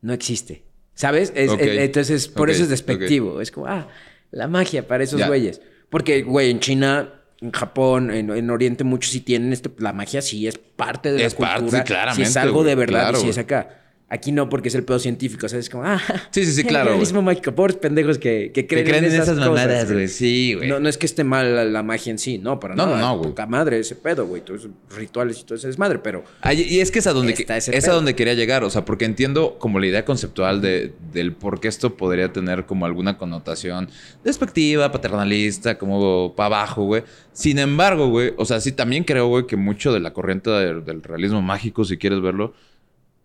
[0.01, 0.65] No existe.
[0.95, 1.33] ¿Sabes?
[1.35, 3.41] entonces, por eso es despectivo.
[3.41, 3.89] Es como, ah,
[4.31, 5.61] la magia para esos güeyes.
[5.91, 9.73] Porque, güey, en China, en Japón, en, Oriente, muchos sí tienen esto.
[9.79, 11.59] La magia sí es parte de la cultura.
[11.59, 13.82] Parte, claramente, si es algo de verdad y si es acá.
[14.13, 15.71] Aquí no, porque es el pedo científico, ¿sabes?
[15.71, 15.99] Como, ah,
[16.33, 16.91] sí, sí, sí, claro.
[16.91, 20.07] El realismo mágico, pobres pendejos que, que creen, que creen en esas, mamadas, güey.
[20.07, 20.69] Sí, güey.
[20.69, 23.01] No, no es que esté mal la, magia en sí, no, para no, nada.
[23.01, 23.31] No, no, güey.
[23.31, 24.43] Poca madre ese pedo, güey.
[24.45, 26.25] Todos rituales y todo eso es madre, pero.
[26.55, 29.57] y es que es a donde, es a donde quería llegar, o sea, porque entiendo
[29.59, 33.89] como la idea conceptual de, del por qué esto podría tener como alguna connotación
[34.23, 37.03] despectiva, paternalista, como para abajo, güey.
[37.33, 41.03] Sin embargo, güey, o sea, sí también creo, güey, que mucho de la corriente del
[41.03, 42.53] realismo mágico, si quieres verlo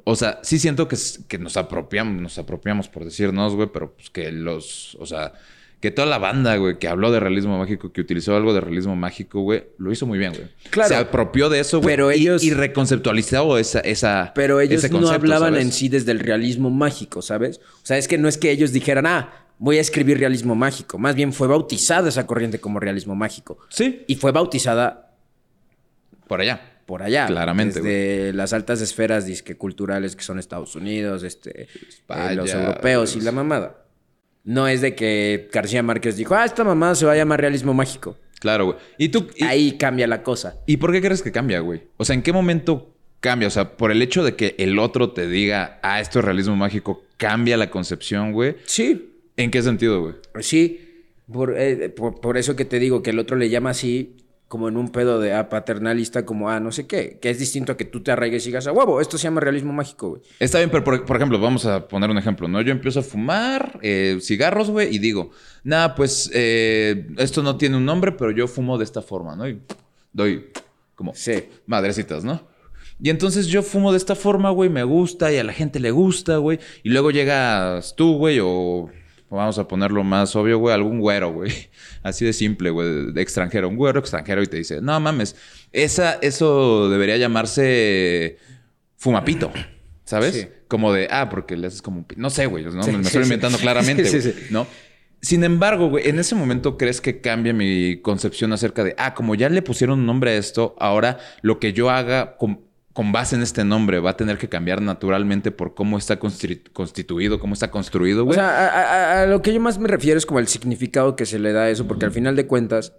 [0.10, 0.96] o sea, sí siento que,
[1.28, 5.34] que nos apropiamos, nos apropiamos por decirnos, güey, pero pues que los, o sea,
[5.82, 8.96] que toda la banda, güey, que habló de realismo mágico, que utilizó algo de realismo
[8.96, 10.48] mágico, güey, lo hizo muy bien, güey.
[10.70, 10.88] Claro.
[10.88, 11.92] Se apropió de eso, güey.
[11.92, 12.42] Pero ellos.
[12.42, 14.32] Y, reconceptualizó esa, esa.
[14.34, 17.60] Pero ellos no hablaban en sí desde el realismo mágico, ¿sabes?
[17.84, 20.98] O sea, es que no es que ellos dijeran, ah, voy a escribir realismo mágico.
[20.98, 23.58] Más bien fue bautizada esa corriente como realismo mágico.
[23.68, 24.06] Sí.
[24.08, 25.12] Y fue bautizada.
[26.30, 27.28] Por allá por allá.
[27.28, 27.82] Claramente.
[27.82, 33.22] Desde las altas esferas disque culturales que son Estados Unidos, este, eh, los europeos y
[33.22, 33.84] la mamada.
[34.46, 37.74] No es de que García Márquez dijo, ah, esta mamada se va a llamar realismo
[37.74, 38.16] mágico.
[38.40, 38.78] Claro, güey.
[38.98, 39.28] Y tú.
[39.42, 40.62] Ahí cambia la cosa.
[40.66, 41.84] ¿Y por qué crees que cambia, güey?
[41.98, 43.50] O sea, ¿en qué momento cambia?
[43.50, 46.56] O sea, por el hecho de que el otro te diga, ah, esto es realismo
[46.56, 48.56] mágico, cambia la concepción, güey.
[48.64, 49.14] Sí.
[49.36, 50.16] ¿En qué sentido, güey?
[50.40, 51.04] Sí.
[51.30, 54.16] Por, eh, por, por, eso que te digo que el otro le llama así,
[54.48, 57.74] como en un pedo de ah, paternalista, como ah, no sé qué, que es distinto
[57.74, 60.22] a que tú te arraigues y digas a huevo, esto se llama realismo mágico, güey.
[60.40, 62.62] Está bien, pero por, ejemplo, vamos a poner un ejemplo, ¿no?
[62.62, 65.32] Yo empiezo a fumar eh, cigarros, güey, y digo,
[65.64, 69.50] nada, pues eh, esto no tiene un nombre, pero yo fumo de esta forma, ¿no?
[69.50, 69.60] Y
[70.14, 70.48] doy
[70.96, 71.44] como sí.
[71.66, 72.42] madrecitas, ¿no?
[73.00, 75.92] Y entonces yo fumo de esta forma, güey, me gusta y a la gente le
[75.92, 76.60] gusta, güey.
[76.84, 78.90] Y luego llegas tú, güey, o
[79.30, 81.52] vamos a ponerlo más obvio, güey, algún güero, güey.
[82.04, 83.70] Así de simple, güey, de extranjero.
[83.70, 85.36] Un güero extranjero y te dice, no mames,
[85.72, 88.38] esa, eso debería llamarse
[88.96, 89.52] fumapito,
[90.06, 90.48] ¿sabes?
[90.68, 92.08] Como de, ah, porque le haces como un...
[92.16, 92.72] No sé, güey, ¿no?
[92.72, 94.68] me, estoy inventando claramente, güey, ¿no?
[95.20, 99.34] Sin embargo, güey, en ese momento crees que cambia mi concepción acerca de, ah, como
[99.34, 102.38] ya le pusieron un nombre a esto, ahora lo que yo haga
[102.98, 107.40] con base en este nombre va a tener que cambiar naturalmente por cómo está constituido,
[107.40, 108.40] cómo está construido, güey.
[108.40, 111.38] O sea, a, lo que yo más me refiero es como el significado que se
[111.38, 112.96] le da a eso, porque al final de cuentas,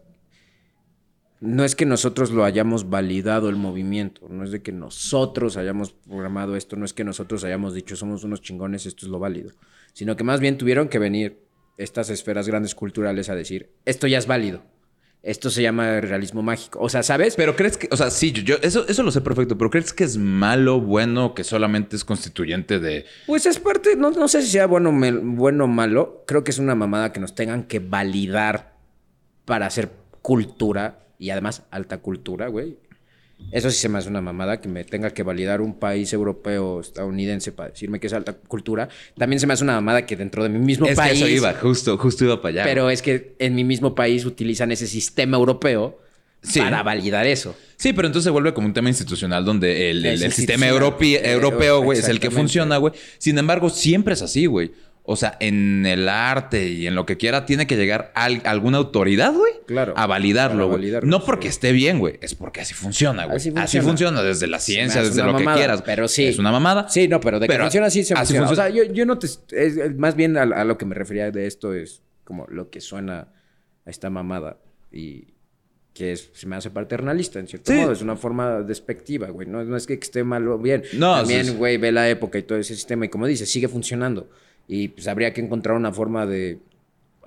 [1.41, 5.95] no es que nosotros lo hayamos validado el movimiento, no es de que nosotros hayamos
[5.95, 9.51] programado esto, no es que nosotros hayamos dicho somos unos chingones, esto es lo válido,
[9.95, 11.43] sino que más bien tuvieron que venir
[11.77, 14.63] estas esferas grandes culturales a decir, esto ya es válido
[15.23, 16.79] esto se llama realismo mágico.
[16.81, 17.35] O sea, ¿sabes?
[17.37, 20.05] Pero crees que, o sea, sí, yo, eso, eso lo sé perfecto, pero ¿crees que
[20.05, 23.05] es malo, bueno, que solamente es constituyente de.
[23.27, 24.93] Pues es parte, no, no sé si sea bueno,
[25.23, 26.25] bueno o malo.
[26.27, 28.77] Creo que es una mamada que nos tengan que validar
[29.45, 29.91] para hacer
[30.23, 32.79] cultura y además alta cultura, güey.
[33.51, 36.81] Eso sí se me hace una mamada que me tenga que validar un país europeo,
[36.81, 38.89] estadounidense para decirme que es alta cultura.
[39.17, 41.19] También se me hace una mamada que dentro de mi mismo país.
[41.19, 42.65] eso iba, justo, justo iba para allá.
[42.65, 45.99] Pero es que en mi mismo país utilizan ese sistema europeo
[46.57, 47.55] para validar eso.
[47.77, 52.09] Sí, pero entonces se vuelve como un tema institucional donde el, sistema europeo, güey, es
[52.09, 52.93] el que funciona, güey.
[53.19, 54.73] Sin embargo, siempre es así, güey.
[55.11, 59.33] O sea, en el arte y en lo que quiera, tiene que llegar alguna autoridad,
[59.33, 59.55] güey.
[59.67, 59.95] Claro.
[59.97, 60.93] A validarlo, güey.
[61.03, 62.19] No porque esté bien, güey.
[62.21, 63.37] Es porque así funciona, güey.
[63.57, 64.23] Así, funciona.
[64.23, 65.81] desde la ciencia, desde lo que quieras.
[65.81, 66.27] Pero sí.
[66.27, 66.91] Es una mamada.
[66.91, 68.51] Sí, no, pero de que funciona así se funciona.
[68.51, 69.29] O sea, yo, no te...
[69.97, 73.33] más bien a, lo que me refería de esto es como lo que suena
[73.87, 74.59] a esta mamada.
[74.93, 75.29] Y
[75.95, 77.93] que se me hace paternalista, en cierto modo.
[77.93, 79.49] Es una forma despectiva, güey.
[79.49, 80.83] No, es que esté mal o bien.
[80.93, 83.07] No, También, güey, ve la época y todo ese sistema.
[83.07, 84.29] Y como dice, sigue funcionando.
[84.69, 86.59] Y pues habría que encontrar una forma de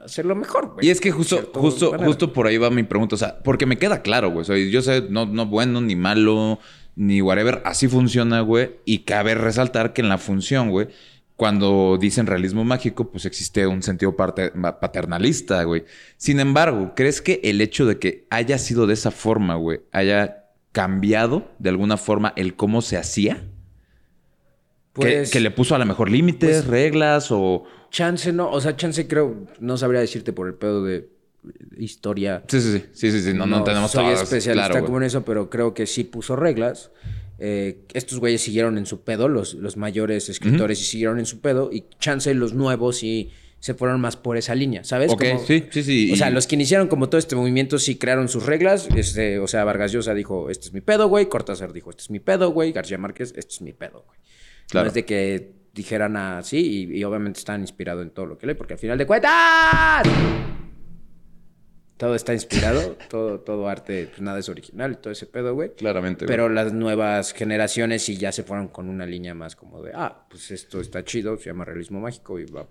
[0.04, 0.88] hacerlo mejor, güey.
[0.88, 3.16] Y es que justo, justo, justo por ahí va mi pregunta.
[3.16, 4.70] O sea, porque me queda claro, güey.
[4.70, 6.60] yo sé, no, no bueno ni malo,
[6.96, 7.62] ni whatever.
[7.66, 8.78] Así funciona, güey.
[8.86, 10.90] Y cabe resaltar que en la función, güey,
[11.36, 15.86] cuando dicen realismo mágico, pues existe un sentido paternalista, güey.
[16.18, 20.46] Sin embargo, ¿crees que el hecho de que haya sido de esa forma, güey, haya
[20.72, 23.44] cambiado de alguna forma el cómo se hacía?
[24.94, 27.64] Pues, que, le puso a lo mejor límites, pues, reglas o...
[27.92, 31.10] Chance no, o sea, chance creo, no sabría decirte por el pedo de
[31.78, 32.44] historia.
[32.48, 35.74] Sí, sí, sí, sí, sí, no, no, tenemos soy especialista como en eso, pero creo
[35.74, 36.92] que sí puso reglas.
[37.40, 41.42] Eh, estos güeyes siguieron en su pedo, los, los mayores escritores y siguieron en su
[41.42, 45.12] pedo, y chance los nuevos y se fueron más por esa línea, ¿sabes?
[45.12, 46.12] Ok, sí, sí, sí.
[46.12, 48.90] O sea, los que iniciaron como todo este movimiento sí crearon sus reglas.
[48.96, 51.30] Este, o sea, Vargas Llosa dijo, este es mi pedo, güey.
[51.30, 52.72] Cortázar dijo, este es mi pedo, güey.
[52.72, 54.20] García Márquez, este es mi pedo, güey.
[54.72, 54.86] Claro.
[54.86, 58.56] No es de que dijeran así y, obviamente están inspirados en todo lo que lee,
[58.56, 60.08] porque al final de cuentas...
[61.98, 65.74] todo está inspirado, todo, todo arte, pues nada es original, todo ese pedo, güey.
[65.76, 66.34] Claramente, güey.
[66.34, 70.26] Pero las nuevas generaciones sí ya se fueron con una línea más como de, ah,
[70.30, 72.68] pues esto está chido, se llama realismo mágico y va.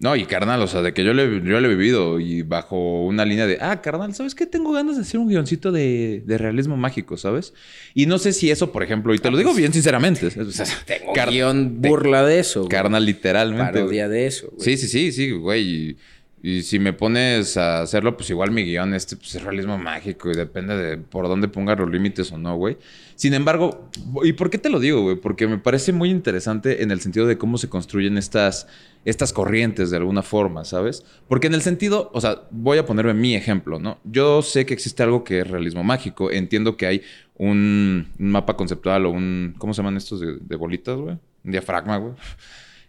[0.00, 3.04] No, y carnal, o sea, de que yo, le, yo lo he vivido y bajo
[3.04, 4.46] una línea de, ah, carnal, ¿sabes qué?
[4.46, 7.52] Tengo ganas de hacer un guioncito de, de realismo mágico, ¿sabes?
[7.92, 10.26] Y no sé si eso, por ejemplo, y te lo digo bien sinceramente.
[10.28, 12.60] O sea, tengo guion burla de eso.
[12.60, 12.70] Güey.
[12.70, 13.72] Carnal, literalmente.
[13.74, 14.64] Parodia de eso, güey.
[14.64, 15.98] Sí, sí, sí, sí, güey.
[16.42, 20.30] Y, si me pones a hacerlo, pues igual mi guion este pues, es realismo mágico
[20.30, 22.78] y depende de por dónde ponga los límites o no, güey.
[23.14, 23.90] Sin embargo,
[24.22, 25.16] ¿y por qué te lo digo, güey?
[25.16, 28.66] Porque me parece muy interesante en el sentido de cómo se construyen estas
[29.04, 31.04] estas corrientes de alguna forma, ¿sabes?
[31.28, 33.98] Porque en el sentido, o sea, voy a ponerme mi ejemplo, ¿no?
[34.04, 37.02] Yo sé que existe algo que es realismo mágico, entiendo que hay
[37.36, 41.16] un, mapa conceptual o un, ¿cómo se llaman estos de, bolitas, güey?
[41.44, 42.12] Un diafragma, güey.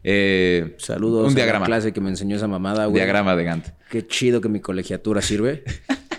[0.04, 1.66] Eh, Saludos un diagrama.
[1.66, 2.96] a la clase que me enseñó esa mamada, güey.
[2.96, 3.68] Diagrama de Gantt.
[3.90, 5.64] Qué chido que mi colegiatura sirve.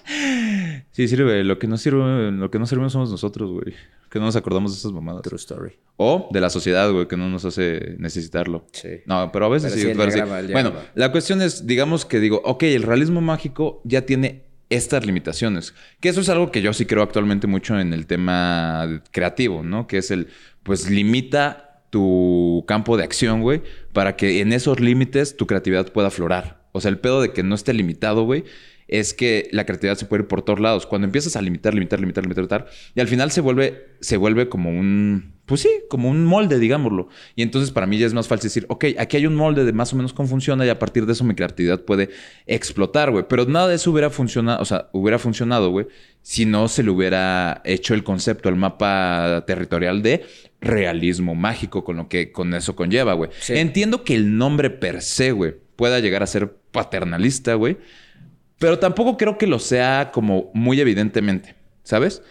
[0.93, 1.45] sí, sirve.
[1.45, 3.75] Lo que no sirve, lo que no servimos somos nosotros, güey
[4.13, 5.23] que no nos acordamos de esas mamadas.
[5.23, 5.73] True story.
[5.97, 8.67] O de la sociedad, güey, que no nos hace necesitarlo.
[8.71, 9.01] Sí.
[9.07, 9.91] No, pero a veces sí.
[10.53, 15.75] Bueno, la cuestión es, digamos que digo, ok, el realismo mágico ya tiene estas limitaciones.
[15.99, 19.87] Que eso es algo que yo sí creo actualmente mucho en el tema creativo, ¿no?
[19.87, 20.29] Que es el,
[20.63, 23.61] pues limita tu campo de acción, güey,
[23.93, 26.65] para que en esos límites tu creatividad pueda aflorar.
[26.73, 28.45] O sea, el pedo de que no esté limitado, güey,
[28.89, 30.87] es que la creatividad se puede ir por todos lados.
[30.87, 34.49] Cuando empiezas a limitar, limitar, limitar, limitar, limitar, y al final se vuelve, se vuelve
[34.49, 37.09] como un, pues sí, como un molde, digámoslo.
[37.37, 39.73] Y entonces para mí ya es más fácil decir, ok, aquí hay un molde de
[39.75, 42.09] más o menos cómo funciona y a partir de eso mi creatividad puede
[42.47, 43.27] explotar, güey.
[43.29, 45.89] Pero nada de eso hubiera funcionado, o sea, hubiera funcionado, güey,
[46.23, 50.25] si no se le hubiera hecho el concepto, el mapa territorial de
[50.63, 53.31] realismo mágico con lo que con eso conlleva, güey.
[53.49, 57.77] Entiendo que el nombre per se, güey, pueda llegar a ser paternalista, güey.
[58.59, 62.23] Pero tampoco creo que lo sea como muy evidentemente, ¿sabes?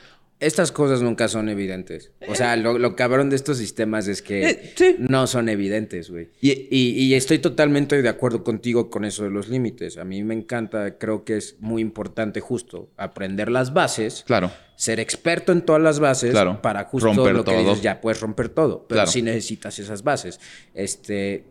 [0.41, 2.11] Estas cosas nunca son evidentes.
[2.27, 6.29] O sea, lo, cabrón de estos sistemas es que eh, no son evidentes, güey.
[6.41, 9.97] Y, estoy totalmente de acuerdo contigo con eso de los límites.
[9.97, 14.23] A mí me encanta, creo que es muy importante justo aprender las bases.
[14.25, 14.51] Claro.
[14.75, 16.61] Ser experto en todas las bases claro.
[16.61, 17.59] para justo romper lo que todo.
[17.69, 18.85] dices, ya puedes romper todo.
[18.89, 20.39] Pero sí necesitas esas bases.
[20.73, 21.45] Este,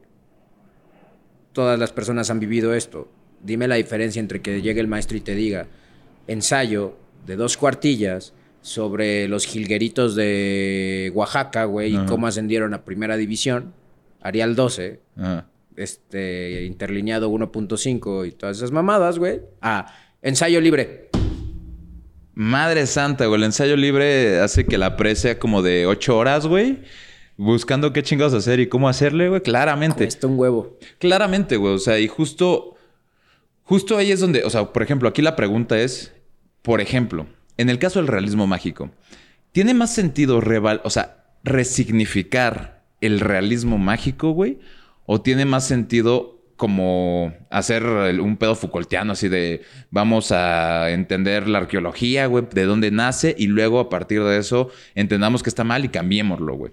[1.52, 3.08] todas las personas han vivido esto
[3.42, 5.66] dime la diferencia entre que llegue el maestro y te diga
[6.26, 6.96] ensayo
[7.26, 13.72] de dos cuartillas sobre los jilgueritos de Oaxaca, güey, y cómo ascendieron a primera división,
[14.20, 15.00] Arial 12,
[15.76, 21.10] este, interlineado 1.5 y todas esas mamadas, güey, a ensayo libre.
[22.34, 26.46] Madre santa, güey, el ensayo libre hace que la pre sea como de 8 horas,
[26.46, 26.78] güey
[27.36, 30.04] buscando qué chingados hacer y cómo hacerle, güey, claramente.
[30.04, 30.76] Cuesta un huevo.
[30.98, 31.72] Claramente, güey.
[31.72, 32.76] O sea, y justo
[33.70, 36.12] Justo ahí es donde, o sea, por ejemplo, aquí la pregunta es,
[36.60, 37.28] por ejemplo,
[37.60, 38.90] en el caso del realismo mágico,
[39.52, 44.58] ¿tiene más sentido reval, o sea, resignificar el realismo mágico, güey?
[45.04, 49.60] ¿O tiene más sentido como hacer un pedo Foucaultiano así de
[49.90, 54.70] vamos a entender la arqueología, güey, de dónde nace y luego a partir de eso
[54.94, 56.72] entendamos que está mal y cambiémoslo, güey?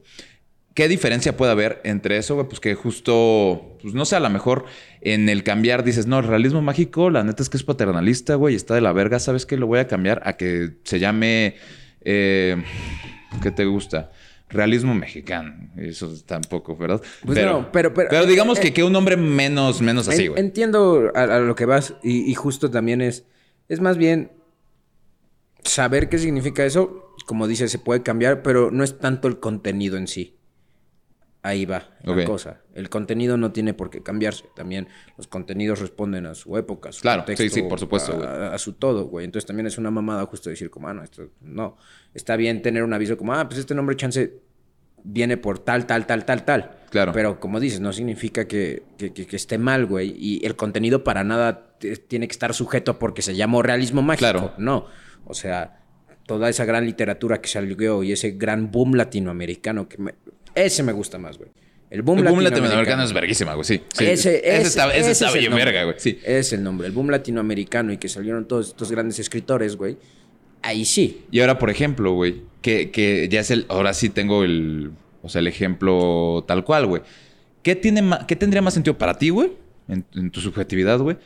[0.78, 2.48] ¿Qué diferencia puede haber entre eso, güey?
[2.48, 4.66] Pues que justo, pues no sé, a lo mejor
[5.02, 8.54] en el cambiar dices, no, el realismo mágico, la neta es que es paternalista, güey,
[8.54, 9.58] está de la verga, ¿sabes qué?
[9.58, 11.56] Lo voy a cambiar a que se llame,
[12.02, 12.64] eh,
[13.42, 14.12] ¿qué te gusta?
[14.50, 15.56] Realismo mexicano.
[15.78, 17.02] Eso tampoco, ¿verdad?
[17.26, 20.40] Pues pero, pero, pero, digamos que, eh, que un nombre menos, menos así, güey.
[20.40, 23.26] Entiendo a, lo que vas y, y justo también es,
[23.68, 24.30] es más bien
[25.64, 27.16] saber qué significa eso.
[27.26, 30.37] Como dices, se puede cambiar, pero no es tanto el contenido en sí.
[31.48, 32.60] Ahí va la cosa.
[32.74, 34.44] El contenido no tiene por qué cambiarse.
[34.54, 38.58] También los contenidos responden a su época, a su claro, sí, sí, por supuesto, a,
[38.58, 39.24] su todo, güey.
[39.24, 41.78] Entonces también es una mamada justo decir como, ah, no, esto no.
[42.14, 44.42] Está bien tener un aviso como, ah, pues este nombre chance
[45.06, 46.72] viene por tal, tal, tal, tal, tal.
[46.90, 47.14] Claro.
[47.14, 50.14] Pero como dices, no significa que, que, esté mal, güey.
[50.18, 51.78] Y el contenido para nada
[52.10, 54.20] tiene que estar sujeto porque se llamó realismo mágico.
[54.20, 54.54] Claro.
[54.58, 54.88] No.
[55.24, 55.80] O sea,
[56.26, 60.16] toda esa gran literatura que salió y ese gran boom latinoamericano que me,
[60.66, 61.50] ese me gusta más, güey.
[61.90, 63.04] El boom, latinoamericano.
[63.04, 63.64] es verguísima, güey.
[63.64, 63.82] Sí.
[64.00, 65.96] Ese, está, bien verga, güey.
[66.00, 66.20] Sí.
[66.24, 66.88] Es el nombre.
[66.88, 69.98] El boom latinoamericano y que salieron todos estos grandes escritores, güey.
[70.62, 71.24] Ahí sí.
[71.32, 73.66] Y ahora, por ejemplo, güey, que, que ya es el.
[73.70, 74.92] Ahora sí tengo el.
[75.22, 77.04] O sea, el ejemplo tal cual, güey.
[77.64, 79.52] ¿Qué, tiene ¿Qué tendría más sentido para ti, güey?
[79.88, 81.18] En, en tu subjetividad, güey.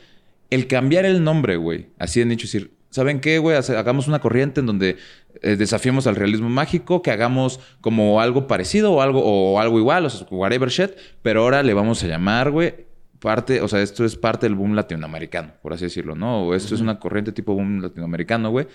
[0.50, 1.86] El cambiar el nombre, güey.
[1.98, 3.56] Así han dicho, decir, ¿saben qué, güey?
[3.56, 4.96] Hagamos una corriente en donde
[5.40, 10.06] eh, desafiemos al realismo mágico, que hagamos como algo parecido o algo, o algo igual,
[10.06, 10.90] o sea, whatever shit,
[11.22, 12.86] pero ahora le vamos a llamar, güey,
[13.18, 16.46] parte, o sea, esto es parte del boom latinoamericano, por así decirlo, ¿no?
[16.46, 18.66] O esto es una corriente tipo boom latinoamericano, güey.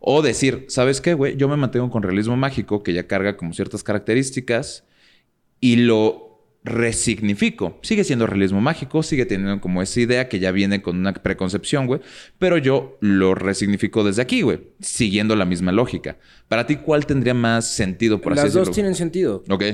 [0.00, 1.36] O decir, ¿sabes qué, güey?
[1.36, 4.84] Yo me mantengo con realismo mágico, que ya carga como ciertas características,
[5.60, 6.29] y lo
[6.62, 7.78] resignifico.
[7.82, 11.86] Sigue siendo realismo mágico, sigue teniendo como esa idea que ya viene con una preconcepción,
[11.86, 12.00] güey.
[12.38, 14.60] Pero yo lo resignifico desde aquí, güey.
[14.80, 16.18] Siguiendo la misma lógica.
[16.48, 18.60] Para ti, ¿cuál tendría más sentido, por así decirlo?
[18.60, 19.42] Las dos tienen sentido.
[19.48, 19.64] Ok.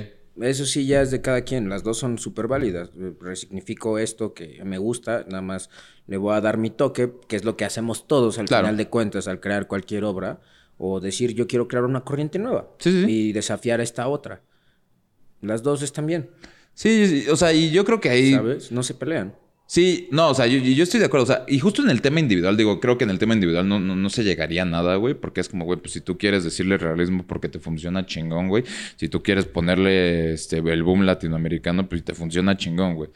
[0.41, 1.69] Eso sí ya es de cada quien.
[1.69, 2.91] Las dos son súper válidas.
[3.21, 5.71] Resignifico esto que me gusta, nada más
[6.07, 8.89] le voy a dar mi toque, que es lo que hacemos todos al final de
[8.89, 10.41] cuentas al crear cualquier obra.
[10.79, 12.69] O decir, yo quiero crear una corriente nueva.
[12.85, 14.43] Y desafiar a esta otra.
[15.41, 16.29] Las dos están bien.
[16.77, 18.33] Sí, o sea, y yo creo que ahí...
[18.35, 18.71] ¿Sabes?
[18.71, 19.35] No se pelean.
[19.67, 21.25] Sí, no, o sea, yo, yo, estoy de acuerdo.
[21.25, 23.67] O sea, y justo en el tema individual, digo, creo que en el tema individual
[23.67, 26.45] no, no, se llegaría a nada, güey, porque es como, güey, pues si tú quieres
[26.45, 28.63] decirle realismo porque te funciona chingón, güey.
[28.97, 33.09] Si tú quieres ponerle este, el boom latinoamericano, pues te funciona chingón, güey.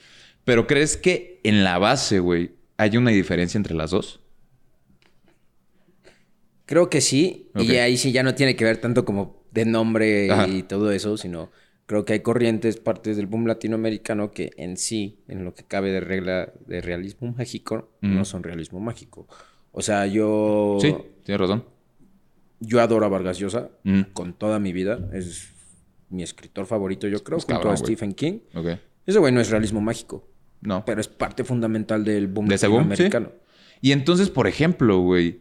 [0.45, 4.20] Pero ¿crees que en la base, güey, hay una diferencia entre las dos?
[6.65, 7.51] Creo que sí.
[7.57, 11.19] Y ahí sí ya no tiene que ver tanto como de nombre y todo eso,
[11.19, 11.51] sino
[11.91, 15.91] Creo que hay corrientes, partes del boom latinoamericano que en sí, en lo que cabe
[15.91, 19.27] de regla de realismo mágico, no son realismo mágico.
[19.73, 20.79] O sea, yo...
[20.81, 20.95] Sí,
[21.25, 21.65] tienes razón.
[22.61, 23.71] Yo adoro a Vargas Llosa
[24.12, 25.01] con toda mi vida.
[25.12, 25.49] Es
[26.11, 28.39] mi escritor favorito, yo creo, junto a Stephen King.
[28.55, 28.79] Okay.
[29.05, 30.29] Ese güey no es realismo mágico.
[30.61, 30.85] No.
[30.85, 33.33] Pero es parte fundamental del boom latinoamericano.
[33.81, 35.41] Y entonces, por ejemplo, güey,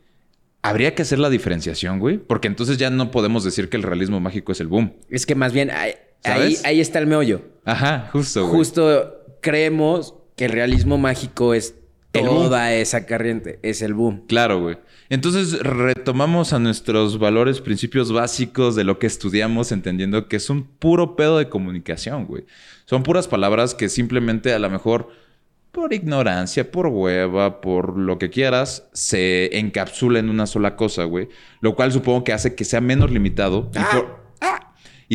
[0.64, 2.18] habría que hacer la diferenciación, güey.
[2.18, 4.96] Porque entonces ya no podemos decir que el realismo mágico es el boom.
[5.12, 5.70] Es que más bien
[6.24, 7.42] Ahí, está el meollo.
[7.66, 8.46] Ajá, justo.
[8.46, 8.58] Güey.
[8.58, 11.76] Justo creemos que el realismo mágico es
[12.12, 14.26] toda esa corriente, es el boom.
[14.28, 14.78] Claro, güey.
[15.10, 20.64] Entonces retomamos a nuestros valores, principios básicos de lo que estudiamos, entendiendo que es un
[20.64, 22.46] puro pedo de comunicación, güey.
[22.86, 25.10] Son puras palabras que simplemente a lo mejor
[25.72, 31.30] por ignorancia, por hueva, por lo que quieras, se encapsula en una sola cosa, güey.
[31.62, 33.72] Lo cual supongo que hace que sea menos limitado.
[33.76, 33.90] ¡Ah!
[33.92, 34.20] Y por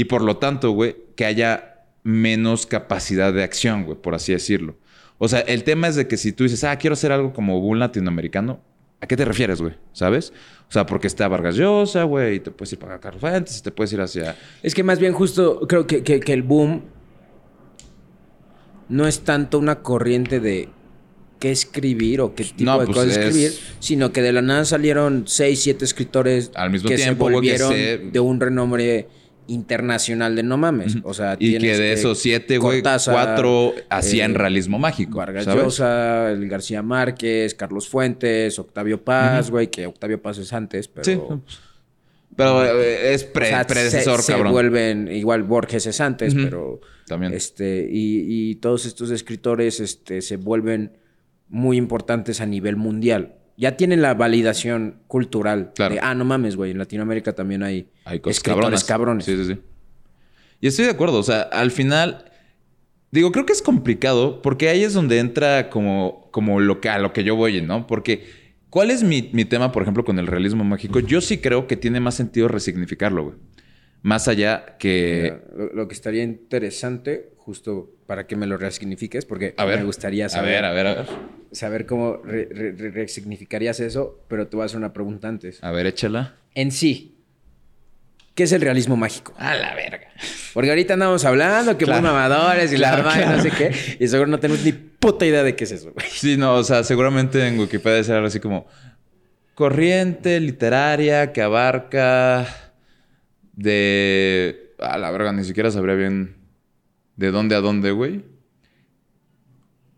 [0.02, 4.76] lo tanto, güey, que haya menos capacidad de acción, güey, por así decirlo.
[5.18, 7.58] O sea, el tema es de que si tú dices, ah, quiero hacer algo como
[7.58, 8.60] un latinoamericano,
[9.00, 9.74] ¿a qué te refieres, güey?
[9.92, 10.32] ¿Sabes?
[10.68, 13.70] O sea, porque está Vargas Llosa, güey, y te puedes ir para Carlos Fuentes, te
[13.70, 14.36] puedes ir hacia...
[14.62, 16.82] Es que más bien justo creo que, que, el boom
[18.88, 20.68] no es tanto una corriente de
[21.38, 25.24] qué escribir o qué tipo de pues cosas escribir, sino que de la nada salieron
[25.26, 29.08] seis, siete escritores al mismo que tiempo, se volvieron de un renombre
[29.46, 30.96] internacional de no mames.
[31.02, 35.18] O sea, y que de esos siete, güey, cuatro hacían eh, realismo mágico.
[35.18, 40.88] Vargas Llosa, el García Márquez, Carlos Fuentes, Octavio Paz, güey, que Octavio Paz es antes,
[40.88, 41.04] pero.
[41.04, 41.18] Sí.
[42.36, 44.48] Pero eh, es predecesor, se, cabrón.
[44.48, 46.80] Se vuelven, igual Borges es antes, pero.
[47.06, 47.32] También.
[47.32, 50.96] Este, y, y todos estos escritores este, se vuelven
[51.48, 55.72] muy importantes a nivel mundial ya tienen la validación cultural.
[55.74, 55.94] Claro.
[55.94, 59.24] De, ah, no mames, güey, en Latinoamérica también hay, hay escritores cabrones.
[59.24, 59.60] Sí, sí, sí.
[60.60, 62.24] Y estoy de acuerdo, o sea, al final,
[63.10, 66.98] digo, creo que es complicado porque ahí es donde entra como, como lo que, a
[66.98, 67.86] lo que yo voy, ¿no?
[67.86, 68.24] Porque,
[68.70, 71.00] ¿cuál es mi, mi tema, por ejemplo, con el realismo mágico?
[71.00, 73.36] Yo sí creo que tiene más sentido resignificarlo, güey.
[74.02, 75.38] Más allá que...
[75.74, 80.64] lo, que estaría interesante, justo para que me lo resignifiques, porque me gustaría saber...
[80.64, 81.06] A ver, a ver, a ver.
[81.52, 85.62] Saber cómo resignificarías eso, pero te voy a hacer una pregunta antes.
[85.62, 86.36] A ver, échala.
[86.54, 87.18] En sí,
[88.34, 89.34] ¿qué es el realismo mágico?
[89.36, 90.08] A la verga.
[90.54, 92.02] Porque ahorita andamos hablando que claro.
[92.02, 92.96] mamadores y la
[93.36, 96.06] no sé qué, y seguro no tenemos ni puta idea de qué es eso, güey.
[96.08, 98.66] Sí, no, o sea, seguramente en Wikipedia ser algo así como...
[99.54, 102.48] Corriente literaria que abarca
[103.52, 104.72] de...
[104.78, 106.43] A la verga, ni siquiera sabría bien
[107.16, 108.24] de dónde a dónde, güey.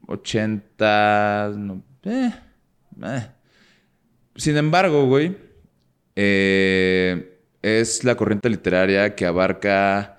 [0.06, 1.52] 80...
[2.04, 2.30] Eh,
[3.02, 3.26] eh.
[4.36, 5.36] Sin embargo, güey,
[6.14, 10.18] eh, es la corriente literaria que abarca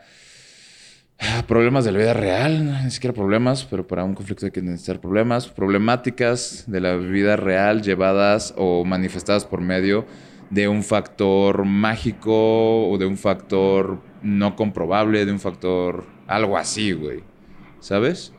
[1.19, 4.61] ah, problemas de la vida real, ni siquiera problemas, pero para un conflicto hay que
[4.61, 10.05] necesitar problemas, problemáticas de la vida real llevadas o manifestadas por medio
[10.49, 16.91] de un factor mágico o de un factor no comprobable, de un factor algo así,
[16.91, 17.23] güey.
[17.79, 18.33] ¿Sabes?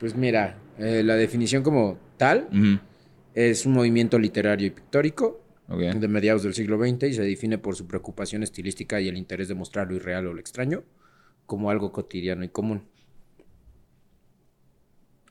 [0.00, 2.48] Pues mira, eh, la definición como tal
[3.34, 7.76] es un movimiento literario y pictórico de mediados del siglo XX y se define por
[7.76, 10.82] su preocupación estilística y el interés de mostrar lo irreal o lo extraño
[11.46, 12.88] como algo cotidiano y común.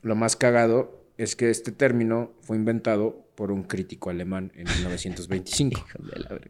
[0.02, 5.86] Lo más cagado es que este término fue inventado por un crítico alemán en 1925.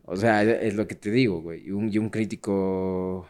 [0.05, 1.67] o sea, es lo que te digo, güey.
[1.67, 3.27] Y un, crítico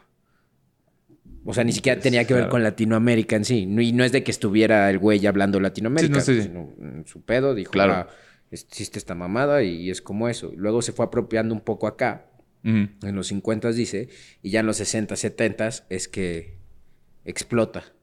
[1.44, 3.64] O sea, ni siquiera tenía que ver con Latinoamérica en sí.
[3.64, 6.22] y no es de que estuviera el güey hablando Latinoamérica.
[6.22, 6.70] Sí, no
[7.04, 7.10] sé.
[7.10, 7.94] su pedo dijo, claro.
[7.94, 8.08] Ah,
[8.52, 10.54] existe esta mamada y es como eso.
[10.56, 12.30] Luego se fue apropiando un poco acá.
[12.64, 14.10] En los 50 dice,
[14.44, 16.58] y ya en los 60, 70 es que
[17.24, 17.94] explota.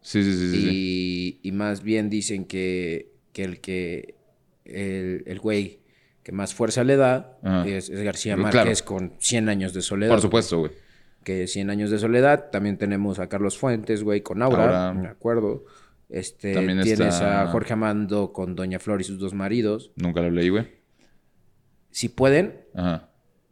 [0.00, 1.40] Sí, sí, sí.
[1.42, 4.21] Y, y más bien dicen que, que el que
[4.64, 5.80] el, güey
[6.22, 10.12] que más fuerza le da es, García Márquez con 100 años de soledad.
[10.12, 10.72] Por supuesto, güey.
[11.24, 12.50] Que 100 años de soledad.
[12.50, 15.64] También tenemos a Carlos Fuentes, güey, con Aura, me acuerdo.
[16.08, 19.92] Este, También tienes a Jorge Amando con Doña Flor y sus dos maridos.
[19.96, 20.66] Nunca lo leí, güey.
[21.90, 22.60] Si pueden,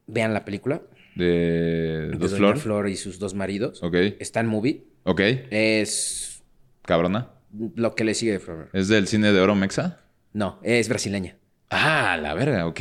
[0.07, 0.83] vean la película.
[1.17, 2.59] De, Doña Flor?
[2.59, 3.83] Flor y sus dos maridos.
[3.83, 3.95] Ok.
[4.19, 4.85] Está en movie.
[5.05, 5.21] Ok.
[5.51, 6.43] Es...
[6.83, 7.31] Cabrona.
[7.75, 8.69] Lo que le sigue de Flor.
[8.73, 10.01] ¿Es del cine de oro mexa?
[10.33, 11.37] No, es brasileña.
[11.71, 12.81] Ah, la verga, ok.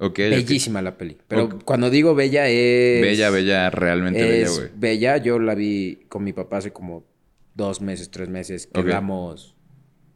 [0.00, 1.18] Okay, Bellísima la peli.
[1.26, 3.02] Pero cuando digo bella es...
[3.02, 4.68] Bella, bella, realmente bella, güey.
[4.76, 7.04] Bella, yo la vi con mi papá hace como
[7.54, 8.68] dos meses, tres meses.
[8.72, 9.56] Quedamos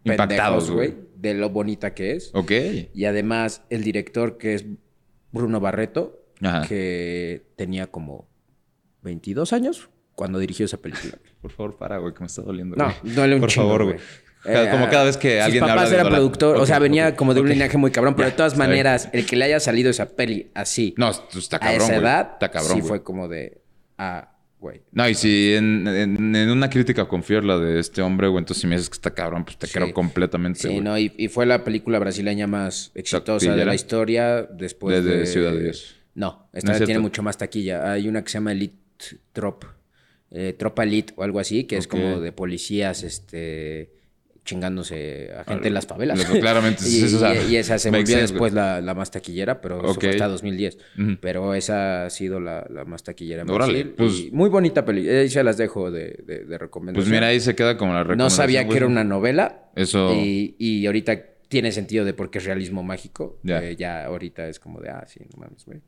[0.04, 0.94] impactados, güey.
[1.16, 2.30] De lo bonita que es.
[2.32, 2.52] Ok.
[2.94, 4.64] Y además, el director que es
[5.32, 6.24] Bruno Barreto,
[6.68, 8.28] que tenía como
[9.02, 11.18] 22 años cuando dirigió esa película.
[11.40, 12.76] Por favor, para, güey, que me está doliendo.
[12.76, 13.96] No, duele un Por favor, güey.
[14.42, 17.48] Como cada vez que alguien habla de era productor, o sea, venía como de un
[17.48, 20.94] linaje muy cabrón, pero de todas maneras, el que le haya salido esa peli así.
[20.96, 23.60] No, está cabrón, A esa edad, está cabrón, sí fue como de.
[23.98, 24.82] Ah, güey.
[24.90, 25.86] No, y si en,
[26.50, 29.44] una crítica confío la de este hombre, güey, entonces si me dices que está cabrón,
[29.44, 30.60] pues te creo completamente.
[30.60, 35.52] Sí, no, y, fue la película brasileña más exitosa de la historia después de, Ciudad
[35.52, 35.96] de Dios.
[36.14, 37.92] No, esta tiene mucho más taquilla.
[37.92, 38.76] Hay una que se llama Elite
[39.32, 39.64] Trop,
[40.30, 44.01] eh, Tropa Elite o algo así, que es como de policías, este
[44.44, 46.24] chingándose a gente en las favelas.
[46.24, 46.84] Claramente.
[46.88, 50.78] y, y, esa se volvió después la, la, más taquillera, pero eso fue hasta 2010.
[51.20, 53.94] Pero esa ha sido la, la más taquillera en Brasil.
[53.96, 55.20] Pues, muy bonita película.
[55.20, 57.04] Ahí se las dejo de, de, de, recomendación.
[57.04, 58.26] Pues mira, ahí se queda como la recomendación.
[58.26, 59.70] No sabía que era una novela.
[59.74, 60.12] Eso.
[60.14, 63.38] Y, y ahorita tiene sentido de por qué es realismo mágico.
[63.42, 63.62] Ya.
[63.62, 65.80] Eh, ya ahorita es como de, ah, sí, no mames, güey.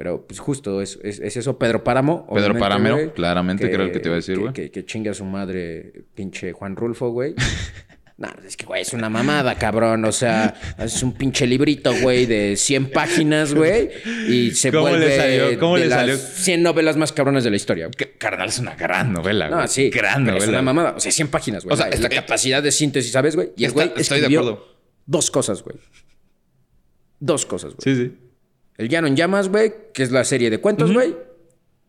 [0.00, 1.58] Pero pues justo es, es, eso.
[1.58, 2.26] Pedro Páramo.
[2.32, 4.54] Pedro Páramo, claramente, que, era el que te iba a decir, güey.
[4.54, 7.34] Que, que, chinga a su madre, pinche Juan Rulfo, güey.
[8.20, 10.04] No, es que, güey, es una mamada, cabrón.
[10.04, 13.88] O sea, es un pinche librito, güey, de 100 páginas, güey.
[14.28, 15.58] Y se ¿Cómo vuelve le salió?
[15.58, 16.16] ¿Cómo de le las salió?
[16.18, 17.88] 100 novelas más cabronas de la historia.
[18.18, 19.60] Carnal, es una gran novela, güey.
[19.62, 19.88] No, sí.
[19.88, 20.44] Gran novela.
[20.44, 20.92] Es una mamada.
[20.98, 21.72] O sea, 100 páginas, güey.
[21.72, 23.52] O sea, es la capacidad de síntesis, ¿sabes, güey?
[23.56, 24.68] Y el güey Estoy de acuerdo.
[25.06, 25.76] dos cosas, güey.
[27.20, 27.96] Dos cosas, güey.
[27.96, 28.18] Sí, sí.
[28.76, 31.16] El Llano en Llamas, güey, que es la serie de cuentos, güey.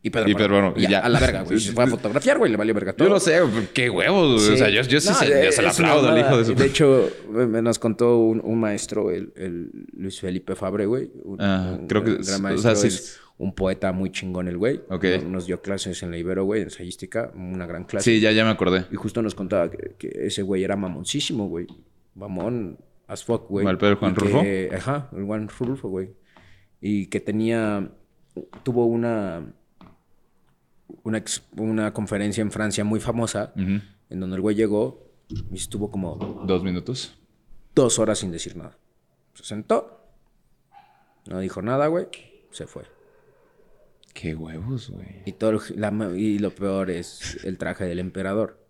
[0.04, 1.60] Y Pedro, y Pedro y ya, A la verga, güey.
[1.60, 2.50] Se fue a fotografiar, güey.
[2.50, 3.08] Le valió verga todo.
[3.08, 3.40] Yo lo sé.
[3.74, 4.50] Qué huevos.
[4.50, 6.56] O sea, yo, yo sí se, se la aplaudo al hijo de su...
[6.56, 11.12] De hecho, me nos contó un, un maestro, el, el, Luis Felipe Fabre, güey.
[11.40, 12.16] ah, creo que...
[12.16, 12.88] Gran maestro, o sea, sí.
[12.88, 14.82] es un poeta muy chingón el güey.
[14.90, 15.06] Ok.
[15.28, 17.32] Nos dio clases en la Ibero, güey, ensayística.
[17.36, 18.12] Una gran clase.
[18.12, 18.86] Sí, ya, ya me acordé.
[18.92, 21.68] Y justo nos contaba que, que ese güey era mamoncísimo, güey.
[22.16, 23.68] Mamón as fuck, güey.
[23.68, 24.42] ¿El Pedro Juan Rulfo?
[24.76, 26.10] Ajá, el Juan Rulfo, güey.
[26.80, 27.92] Y que tenía...
[28.64, 29.54] Tuvo una
[31.04, 31.24] una,
[31.58, 36.16] una conferencia en Francia muy famosa, en donde el güey llegó y estuvo como...
[36.46, 37.18] Dos minutos.
[37.74, 38.78] Dos horas sin decir nada.
[39.34, 40.02] Se sentó,
[41.28, 42.08] no dijo nada, güey,
[42.52, 42.84] se fue.
[44.14, 45.24] Qué huevos, güey.
[45.26, 45.60] Y, todo,
[46.16, 48.61] y lo peor es el traje del emperador.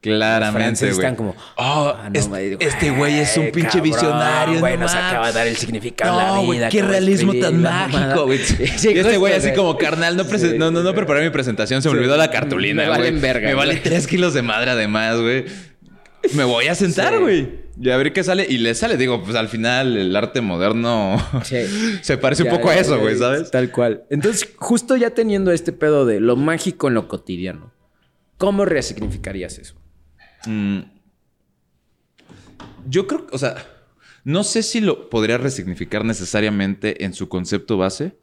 [0.00, 0.90] Claramente, güey.
[0.92, 4.60] están como, oh, ah, este güey es un pinche visionario.
[4.60, 6.68] Güey, nos acaba de dar el significado de la vida.
[6.68, 8.38] qué realismo tan mágico, güey.
[8.38, 11.98] y este güey así como, carnal, no, no, no, no, preparé mi presentación, se me
[11.98, 13.48] olvidó la cartulina, Me valen verga.
[13.48, 15.46] Me vale tres kilos de madre además, güey.
[16.34, 17.68] Me voy a sentar, güey.
[17.80, 18.46] Y a ver qué sale.
[18.48, 18.96] Y le sale.
[18.96, 21.16] Digo, pues al final el arte moderno
[22.02, 23.50] se parece un poco a eso, güey, ¿sabes?
[23.50, 24.04] Tal cual.
[24.10, 27.72] Entonces, justo ya teniendo este pedo de lo mágico en lo cotidiano,
[28.36, 29.74] ¿cómo resignificarías eso?
[30.46, 30.80] Mm.
[32.88, 33.56] yo creo, o sea,
[34.24, 38.16] no sé si lo podría resignificar necesariamente en su concepto base.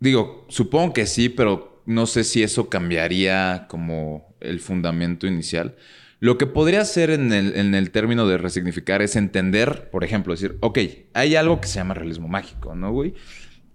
[0.00, 5.76] Digo, supongo que sí, pero no sé si eso cambiaría como el fundamento inicial.
[6.20, 10.32] Lo que podría hacer en el, en el, término de resignificar es entender, por ejemplo,
[10.32, 10.78] decir, ok,
[11.14, 13.14] hay algo que se llama realismo mágico, ¿no, güey?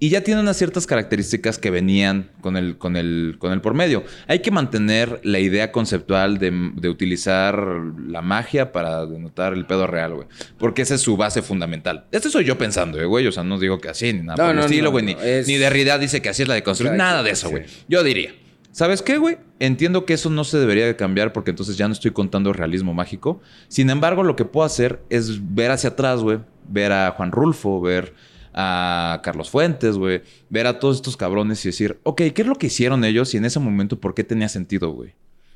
[0.03, 3.73] Y ya tiene unas ciertas características que venían con el, con el, con el por
[3.73, 4.03] medio.
[4.27, 7.57] Hay que mantener la idea conceptual de, utilizar
[8.05, 10.27] la magia para denotar el pedo real, güey.
[10.57, 12.03] Porque esa es su base fundamental.
[12.11, 13.27] Este soy yo pensando, eh, güey.
[13.27, 15.05] O sea, no digo que así, ni nada por el estilo, güey.
[15.05, 16.95] ni, ni Derrida dice que así es la de construir.
[16.95, 17.63] nada de eso, güey.
[17.87, 18.35] Yo diría.
[18.73, 19.37] ¿Sabes qué, güey?
[19.59, 22.93] Entiendo que eso no se debería de cambiar porque entonces ya no estoy contando realismo
[22.93, 23.39] mágico.
[23.69, 26.39] Sin embargo, lo que puedo hacer es ver hacia atrás, güey.
[26.67, 28.13] Ver a Juan Rulfo, ver
[28.53, 30.21] a Carlos Fuentes, güey.
[30.49, 33.37] Ver a todos estos cabrones y decir, ok, ¿qué es lo que hicieron ellos y
[33.37, 35.13] en ese momento por qué tenía sentido, güey?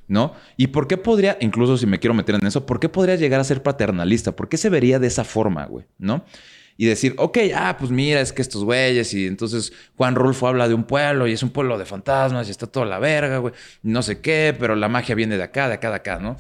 [0.07, 0.34] ¿No?
[0.56, 3.41] ¿Y por qué podría, incluso si me quiero meter en eso, por qué podría llegar
[3.41, 4.36] a ser paternalista?
[4.36, 5.86] ¿Por qué se vería de esa forma, güey?
[5.98, 6.24] ¿No?
[6.78, 10.68] y decir, ok, ah, pues mira, es que estos güeyes, y entonces Juan Rulfo habla
[10.68, 13.53] de un pueblo y es un pueblo de fantasmas y está toda la verga, güey,
[13.82, 16.38] no sé qué, pero la magia viene de acá, de acá, de acá, ¿no?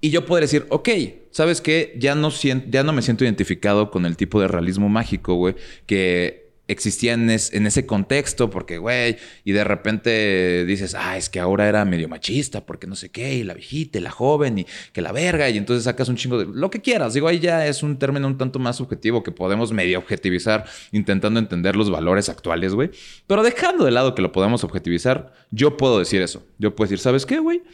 [0.00, 0.88] Y yo puedo decir, ok,
[1.30, 1.94] ¿sabes qué?
[1.98, 5.54] Ya no, ya no me siento identificado con el tipo de realismo mágico, güey,
[5.86, 11.68] que existía en, ese contexto, porque, güey, y de repente dices, ah, es que ahora
[11.68, 15.02] era medio machista, porque no sé qué, y la viejita, y la joven, y que
[15.02, 17.12] la verga, y entonces sacas un chingo de lo que quieras.
[17.12, 21.40] Digo, ahí ya es un término un tanto más subjetivo que podemos medio objetivizar intentando
[21.40, 22.90] entender los valores actuales, güey.
[23.26, 26.46] Pero dejando de lado que lo podemos objetivizar, yo puedo decir eso.
[26.58, 27.64] Yo puedo decir, ¿sabes qué, güey?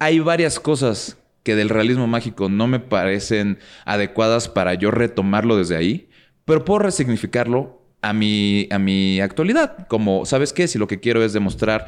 [0.00, 1.16] Hay varias cosas
[1.46, 6.08] que del realismo mágico no me parecen adecuadas para yo retomarlo desde ahí,
[6.44, 9.86] pero puedo resignificarlo a mi, a mi actualidad.
[9.86, 10.66] Como, ¿sabes qué?
[10.66, 11.86] Si lo que quiero es demostrar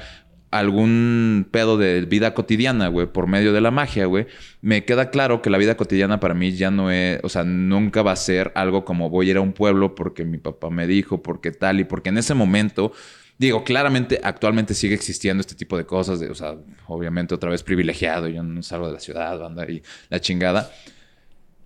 [0.52, 4.28] algún pedo de vida cotidiana, güey, por medio de la magia, güey,
[4.60, 8.02] me queda claro que la vida cotidiana para mí ya no es, o sea, nunca
[8.02, 10.86] va a ser algo como voy a ir a un pueblo porque mi papá me
[10.86, 12.92] dijo, porque tal, y porque en ese momento,
[13.38, 16.56] digo, claramente actualmente sigue existiendo este tipo de cosas, de, o sea,
[16.86, 20.70] obviamente otra vez privilegiado, yo no salgo de la ciudad, anda y la chingada,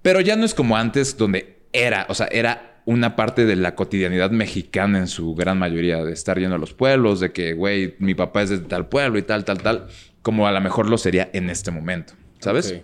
[0.02, 3.74] pero ya no es como antes donde era, o sea, era una parte de la
[3.74, 7.94] cotidianidad mexicana en su gran mayoría, de estar yendo a los pueblos, de que, güey,
[7.98, 9.86] mi papá es de tal pueblo y tal, tal, tal,
[10.20, 12.82] como a lo mejor lo sería en este momento, ¿sabes?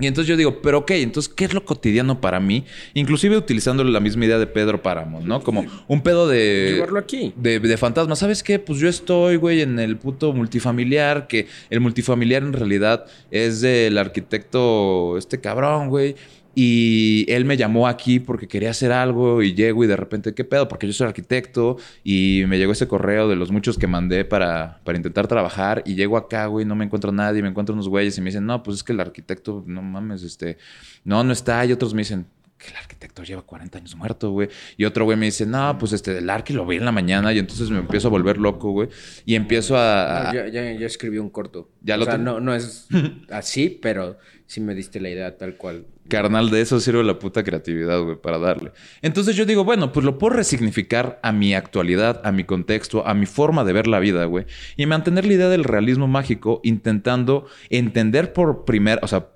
[0.00, 2.64] Y entonces yo digo, pero ok, entonces, ¿qué es lo cotidiano para mí?
[2.94, 5.42] Inclusive utilizando la misma idea de Pedro Páramo, ¿no?
[5.42, 6.72] Como un pedo de...
[6.74, 7.32] Llevarlo aquí.
[7.36, 8.16] De, de fantasma.
[8.16, 8.58] ¿Sabes qué?
[8.58, 13.98] Pues yo estoy, güey, en el puto multifamiliar, que el multifamiliar en realidad es del
[13.98, 16.16] arquitecto, este cabrón, güey.
[16.54, 20.44] Y él me llamó aquí porque quería hacer algo y llego y de repente, ¿qué
[20.44, 20.66] pedo?
[20.66, 24.80] Porque yo soy arquitecto y me llegó ese correo de los muchos que mandé para,
[24.84, 28.18] para intentar trabajar y llego acá, güey, no me encuentro nadie, me encuentro unos güeyes
[28.18, 30.58] y me dicen, no, pues es que el arquitecto, no mames, este,
[31.04, 31.64] no, no está.
[31.64, 32.26] Y otros me dicen,
[32.60, 34.48] que el arquitecto lleva 40 años muerto, güey.
[34.76, 37.32] Y otro güey me dice, no, pues este, del arqui lo vi en la mañana
[37.32, 38.88] y entonces me empiezo a volver loco, güey.
[39.24, 40.30] Y empiezo a...
[40.32, 41.70] ya, ya, ya, escribí un corto.
[41.80, 42.86] Ya o sea, no, no es
[43.30, 45.86] así, pero sí me diste la idea tal cual.
[46.10, 48.72] Carnal, de eso sirve la puta creatividad, güey, para darle.
[49.00, 53.14] Entonces yo digo, bueno, pues lo puedo resignificar a mi actualidad, a mi contexto, a
[53.14, 54.44] mi forma de ver la vida, güey.
[54.76, 59.28] Y mantener la idea del realismo mágico intentando entender por primera, o sea,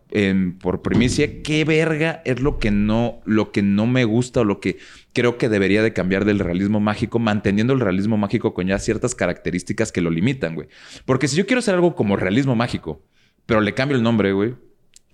[0.60, 4.60] por primicia, qué verga es lo que no, lo que no me gusta o lo
[4.60, 4.78] que
[5.12, 9.14] creo que debería de cambiar del realismo mágico, manteniendo el realismo mágico con ya ciertas
[9.14, 10.68] características que lo limitan, güey.
[11.04, 13.02] Porque si yo quiero hacer algo como realismo mágico,
[13.46, 14.54] pero le cambio el nombre, güey,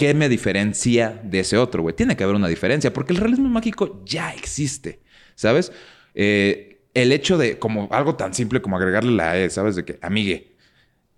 [0.01, 1.95] ¿Qué me diferencia de ese otro, güey?
[1.95, 5.01] Tiene que haber una diferencia, porque el realismo mágico ya existe,
[5.35, 5.73] ¿sabes?
[6.15, 9.77] Eh, el hecho de, como algo tan simple como agregarle la E, ¿sabes?
[9.77, 10.55] De que, amigue,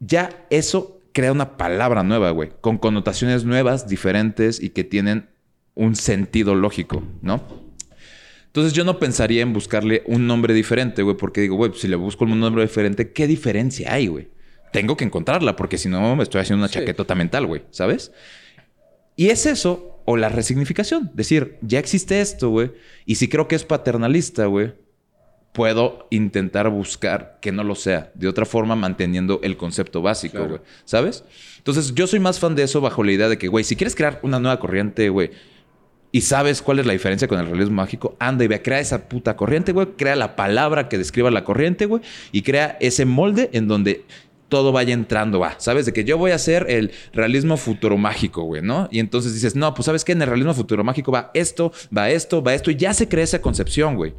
[0.00, 5.28] ya eso crea una palabra nueva, güey, con connotaciones nuevas, diferentes y que tienen
[5.76, 7.40] un sentido lógico, ¿no?
[8.46, 11.94] Entonces yo no pensaría en buscarle un nombre diferente, güey, porque digo, güey, si le
[11.94, 14.28] busco un nombre diferente, ¿qué diferencia hay, güey?
[14.72, 18.10] Tengo que encontrarla, porque si no me estoy haciendo una chaquetota mental, güey, ¿sabes?
[19.16, 21.10] Y es eso o la resignificación.
[21.14, 22.72] Decir, ya existe esto, güey.
[23.06, 24.74] Y si creo que es paternalista, güey,
[25.52, 28.10] puedo intentar buscar que no lo sea.
[28.14, 30.60] De otra forma, manteniendo el concepto básico, güey.
[30.84, 31.24] ¿Sabes?
[31.58, 33.94] Entonces, yo soy más fan de eso bajo la idea de que, güey, si quieres
[33.94, 35.30] crear una nueva corriente, güey,
[36.14, 39.08] y sabes cuál es la diferencia con el realismo mágico, anda y ve, crea esa
[39.08, 42.02] puta corriente, güey, crea la palabra que describa la corriente, güey,
[42.32, 44.04] y crea ese molde en donde
[44.52, 45.86] todo vaya entrando, va, ¿sabes?
[45.86, 48.86] De que yo voy a hacer el realismo futuro mágico, güey, ¿no?
[48.90, 50.12] Y entonces dices, no, pues ¿sabes qué?
[50.12, 53.24] En el realismo futuro mágico va esto, va esto, va esto, y ya se crea
[53.24, 54.12] esa concepción, güey.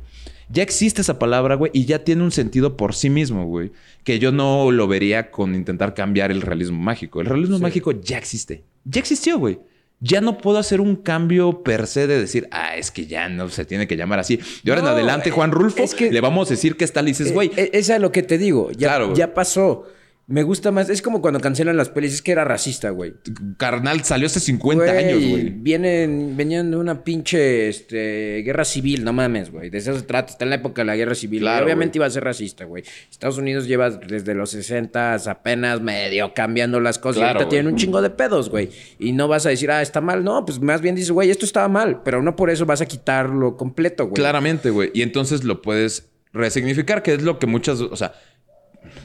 [0.49, 3.71] Ya existe esa palabra, güey, y ya tiene un sentido por sí mismo, güey.
[4.03, 7.21] Que yo no lo vería con intentar cambiar el realismo mágico.
[7.21, 8.63] El realismo mágico ya existe.
[8.85, 9.59] Ya existió, güey
[10.03, 13.47] ya no puedo hacer un cambio per se de decir, ah, es que ya no
[13.47, 14.37] se tiene que llamar así.
[14.61, 17.11] De ahora en adelante, Juan Rulfo, es que, le vamos a decir que está, le
[17.11, 17.51] dices, eh, güey.
[17.55, 19.87] Eh, esa es lo que te digo, ya, claro, ya pasó.
[20.25, 20.89] Me gusta más.
[20.89, 22.13] Es como cuando cancelan las pelis.
[22.13, 23.13] Es que era racista, güey.
[23.57, 25.49] Carnal, salió hace 50 años, güey.
[25.49, 29.69] Vienen, venían de una pinche este, guerra civil, no mames, güey.
[29.69, 30.31] De eso se trata.
[30.31, 31.45] Está en la época de la guerra civil.
[31.45, 32.83] obviamente iba a ser racista, güey.
[33.11, 37.21] Estados Unidos lleva desde los 60 apenas medio cambiando las cosas.
[37.21, 38.69] y ahorita tienen un chingo de pedos, güey.
[38.99, 40.23] Y no vas a decir, ah, está mal.
[40.23, 42.01] No, pues más bien dices, güey, esto estaba mal.
[42.03, 44.15] Pero no por eso vas a quitarlo completo, güey.
[44.15, 44.89] Claramente, güey.
[44.93, 47.81] Y entonces lo puedes resignificar, que es lo que muchas.
[47.81, 48.13] O sea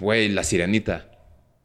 [0.01, 1.11] güey, la sirenita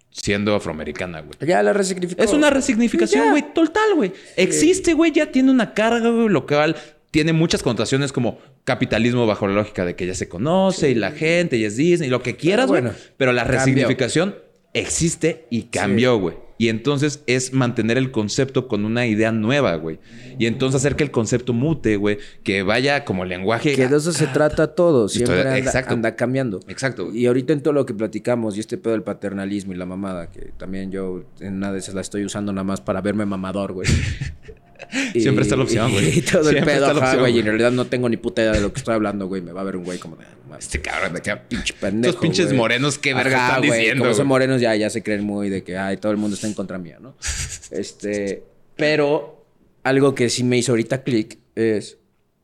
[0.10, 1.34] siendo afroamericana, güey.
[1.42, 2.22] Ya la resignificó.
[2.22, 4.14] Es una resignificación, güey, total, güey.
[4.38, 6.76] Existe, güey, ya tiene una carga, güey, local
[7.14, 11.12] tiene muchas connotaciones como capitalismo bajo la lógica de que ya se conoce y la
[11.12, 12.86] gente y es Disney y lo que quieras, güey.
[13.18, 14.36] pero la resignificación
[14.74, 16.38] existe y cambió, güey.
[16.64, 20.00] Y entonces es mantener el concepto con una idea nueva, güey.
[20.40, 22.20] Y entonces hacer que el concepto mute, güey.
[22.42, 23.76] Que vaya como lenguaje.
[23.76, 25.10] Que de eso se trata todo.
[25.10, 25.94] Siempre anda, exacto.
[25.94, 26.62] anda, cambiando.
[26.70, 27.14] Exacto.
[27.14, 30.32] Y ahorita en todo lo que platicamos y este pedo del paternalismo y la mamada,
[30.32, 33.74] que también yo en una de esas la estoy usando nada más para verme mamador,
[33.74, 33.90] güey.
[35.14, 36.18] Siempre está la opción, güey.
[36.20, 37.36] Y todo el pedo, güey.
[37.36, 39.42] Y en realidad no tengo ni puta idea de lo que estoy hablando, güey.
[39.42, 40.26] Me va a ver un güey como de.
[40.58, 42.10] Este cabrón, de qué pinche pendejo.
[42.12, 44.04] Estos pinches morenos, qué verga están güey, diciendo.
[44.04, 46.48] Como son morenos, ya, ya se creen muy de que, ay, todo el mundo está
[46.48, 47.16] en contra mía, ¿no?
[47.72, 48.44] este.
[48.76, 49.46] Pero
[49.84, 51.98] algo que sí me hizo ahorita clic es.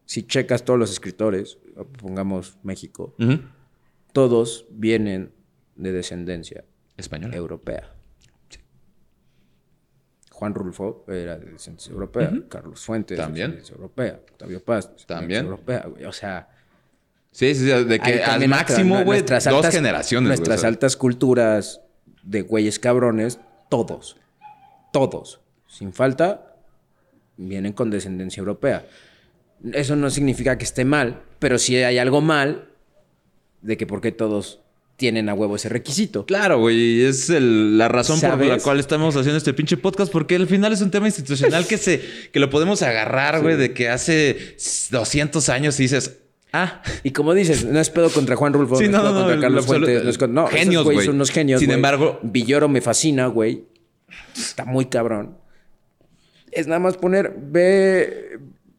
[0.06, 1.60] Si checas todos los escritores,
[2.02, 3.16] pongamos México,
[4.12, 5.32] todos vienen
[5.76, 6.66] de descendencia
[6.98, 7.94] española europea.
[10.40, 12.32] Juan Rulfo era de descendencia europea.
[12.48, 13.62] Carlos Fuentes, también.
[13.62, 14.22] de europea.
[14.32, 15.44] Octavio Paz, también.
[15.44, 16.06] europea, güey.
[16.06, 16.48] O sea.
[17.32, 20.30] Sí, sí, de que al máximo, güey, dos altas, generaciones.
[20.30, 21.82] Nuestras altas culturas
[22.24, 23.40] de güeyes cabrones,
[23.70, 24.16] todos,
[24.94, 26.56] todos, sin falta,
[27.36, 28.88] vienen con descendencia europea.
[29.74, 32.70] Eso no significa que esté mal, pero si hay algo mal,
[33.62, 34.62] de que por qué todos
[35.00, 36.26] tienen a huevo ese requisito.
[36.26, 37.02] Claro, güey.
[37.02, 40.82] Es la razón por la cual estamos haciendo este pinche podcast, porque al final es
[40.82, 42.02] un tema institucional que se
[42.32, 44.58] que lo podemos agarrar, güey, de que hace
[44.92, 46.18] 200 años dices.
[46.52, 46.82] Ah.
[47.04, 49.66] Y como dices, no es pedo contra Juan Rulfo, sí, no, no, no, contra Carlos
[49.66, 50.30] Fuentes.
[50.30, 51.06] No, genios, güey.
[51.06, 51.62] Son unos genios.
[51.62, 52.20] Sin embargo.
[52.22, 53.64] Villoro me fascina, güey.
[54.36, 55.38] Está muy cabrón.
[56.52, 57.34] Es nada más poner.
[57.38, 58.38] Ve.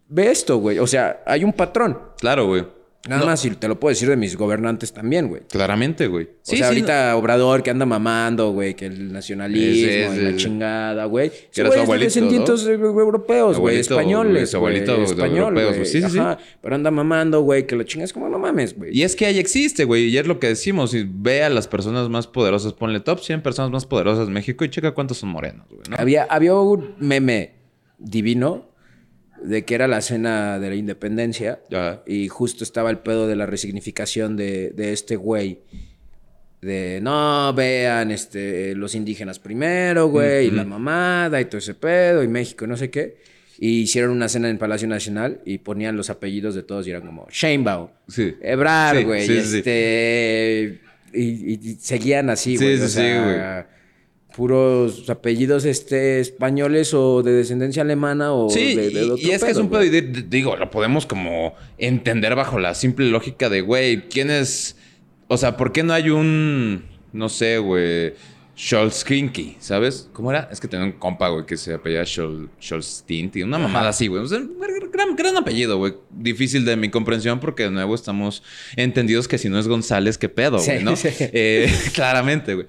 [0.09, 0.79] Ve esto, güey.
[0.81, 1.99] O sea, hay un patrón.
[2.19, 2.67] Claro, güey.
[3.09, 5.43] Nada más, y te lo puedo decir de mis gobernantes también, güey.
[5.49, 6.27] Claramente, güey.
[6.27, 11.31] O sea, ahorita Obrador que anda mamando, güey, que el nacionalismo, y la chingada, güey.
[11.51, 14.53] Que era su abuelito, descendientes europeos, güey, españoles.
[14.53, 15.87] Europeos, güey.
[15.87, 16.37] Sí, sí, Ajá.
[16.61, 18.95] Pero anda mamando, güey, que la chingas como no mames, güey.
[18.95, 20.09] Y es que ahí existe, güey.
[20.09, 20.93] Y es lo que decimos.
[20.93, 24.63] Y ve a las personas más poderosas, ponle top 100 personas más poderosas de México
[24.65, 25.83] y checa cuántos son morenos, güey.
[25.89, 25.97] ¿no?
[25.99, 27.55] Había, había un meme
[27.99, 28.70] divino
[29.43, 31.61] de que era la cena de la independencia.
[32.07, 35.61] Y justo estaba el pedo de la resignificación de, de este güey.
[36.61, 42.23] De no, vean este, los indígenas primero, güey, y la mamada y todo ese pedo,
[42.23, 43.17] y México, y no sé qué.
[43.59, 47.07] Y hicieron una cena en Palacio Nacional y ponían los apellidos de todos y eran
[47.07, 48.35] como Sheinbaum, sí.
[48.43, 50.81] Ebrar, güey, sí, este.
[51.13, 52.79] Y, y, seguían así, güey.
[52.79, 53.41] Sí, sí, güey
[54.35, 59.45] puros apellidos este, españoles o de descendencia alemana o sí, de, de y, y es
[59.45, 64.09] que es un pedo, digo, lo podemos como entender bajo la simple lógica de, güey,
[64.09, 64.77] ¿quién es?
[65.29, 68.15] O sea, ¿por qué no hay un, no sé, güey,
[68.61, 70.11] Scholz-Kinky, ¿sabes?
[70.13, 70.49] ¿Cómo era?
[70.53, 74.23] Es que tenía un compa, güey, que se apellía Scholz-Tinty, una mamada así, güey.
[74.23, 74.41] O sea,
[74.93, 75.95] gran, gran apellido, güey.
[76.11, 78.43] Difícil de mi comprensión porque de nuevo estamos
[78.77, 80.85] entendidos que si no es González, ¿qué pedo, güey?
[80.85, 80.95] ¿no?
[81.01, 81.09] Sí.
[81.19, 82.67] Eh, claramente, güey.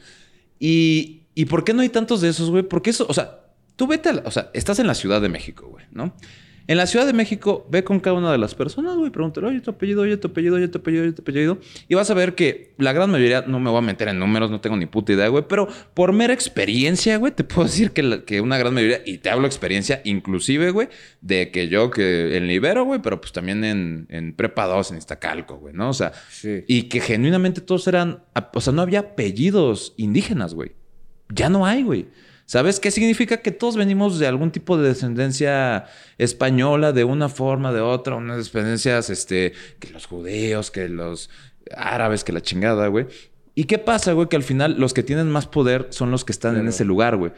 [0.60, 2.64] Y, ¿Y por qué no hay tantos de esos, güey?
[2.64, 3.40] Porque eso, o sea,
[3.76, 6.14] tú vete a la, o sea, estás en la Ciudad de México, güey, ¿no?
[6.68, 9.62] En la Ciudad de México, ve con cada una de las personas, güey, pregúntale, oye,
[9.62, 11.58] tu apellido, oye, tu apellido, oye, tu apellido, oye, tu apellido.
[11.90, 14.52] Y vas a ver que la gran mayoría, no me voy a meter en números,
[14.52, 18.04] no tengo ni puta idea, güey, pero por mera experiencia, güey, te puedo decir que,
[18.04, 20.90] la, que una gran mayoría, y te hablo experiencia inclusive, güey,
[21.22, 24.98] de que yo que en Libero, güey, pero pues también en, en Prepa 2, en
[24.98, 25.90] Iztacalco, güey, ¿no?
[25.90, 26.64] O sea, sí.
[26.68, 30.74] y que genuinamente todos eran, o sea, no había apellidos indígenas, güey.
[31.34, 32.08] Ya no hay, güey.
[32.46, 33.38] ¿Sabes qué significa?
[33.38, 35.86] Que todos venimos de algún tipo de descendencia
[36.18, 41.30] española, de una forma, de otra, unas descendencias, este, que los judíos, que los
[41.76, 43.08] árabes, que la chingada, güey.
[43.56, 44.28] ¿Y qué pasa, güey?
[44.28, 47.16] Que al final los que tienen más poder son los que están en ese lugar,
[47.16, 47.32] güey.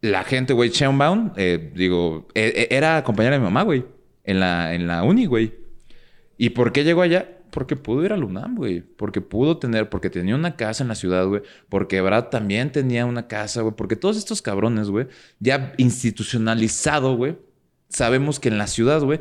[0.00, 3.84] La gente, güey, Sheinbaum, eh, digo, eh, era compañera de mi mamá, güey,
[4.24, 5.52] en la, en la uni, güey.
[6.38, 7.35] ¿Y por qué llegó allá?
[7.56, 8.82] Porque pudo ir al UNAM, güey.
[8.82, 11.40] Porque pudo tener, porque tenía una casa en la ciudad, güey.
[11.70, 13.74] Porque Brad también tenía una casa, güey.
[13.74, 15.06] Porque todos estos cabrones, güey,
[15.40, 17.38] ya institucionalizado, güey.
[17.88, 19.20] Sabemos que en la ciudad, güey,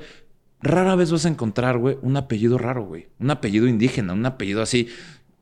[0.62, 3.08] rara vez vas a encontrar, güey, un apellido raro, güey.
[3.22, 4.90] Un apellido indígena, un apellido así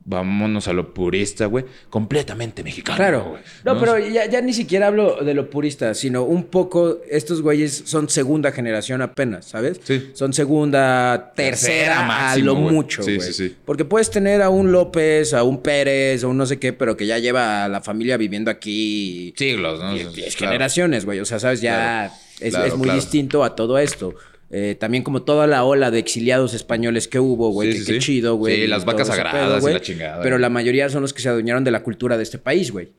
[0.06, 2.98] vámonos a lo purista, güey, completamente mexicano.
[2.98, 3.26] Claro.
[3.30, 3.44] güey.
[3.64, 7.84] No, pero ya, ya, ni siquiera hablo de lo purista, sino un poco, estos güeyes
[7.86, 9.80] son segunda generación apenas, ¿sabes?
[9.84, 10.12] Sí.
[10.14, 12.76] Son segunda, tercera, tercera máximo, a lo güey.
[12.76, 13.28] mucho, sí, güey.
[13.28, 13.56] Sí, sí.
[13.66, 16.98] Porque puedes tener a un López, a un Pérez, a un no sé qué, pero
[16.98, 19.34] que ya lleva a la familia viviendo aquí.
[19.38, 19.94] Siglos, ¿no?
[19.94, 20.12] Claro.
[20.38, 21.20] generaciones, güey.
[21.20, 21.62] O sea, ¿sabes?
[21.62, 22.14] Ya claro.
[22.40, 24.16] es, Claro, es muy distinto a todo esto.
[24.56, 27.72] Eh, también como toda la ola de exiliados españoles que hubo, güey.
[27.72, 28.06] Sí, que sí, qué sí.
[28.06, 28.62] chido, güey.
[28.62, 30.42] Sí, las vacas sagradas pedo, y la chingada, Pero güey.
[30.42, 32.94] la mayoría son los que se adueñaron de la cultura de este país, güey.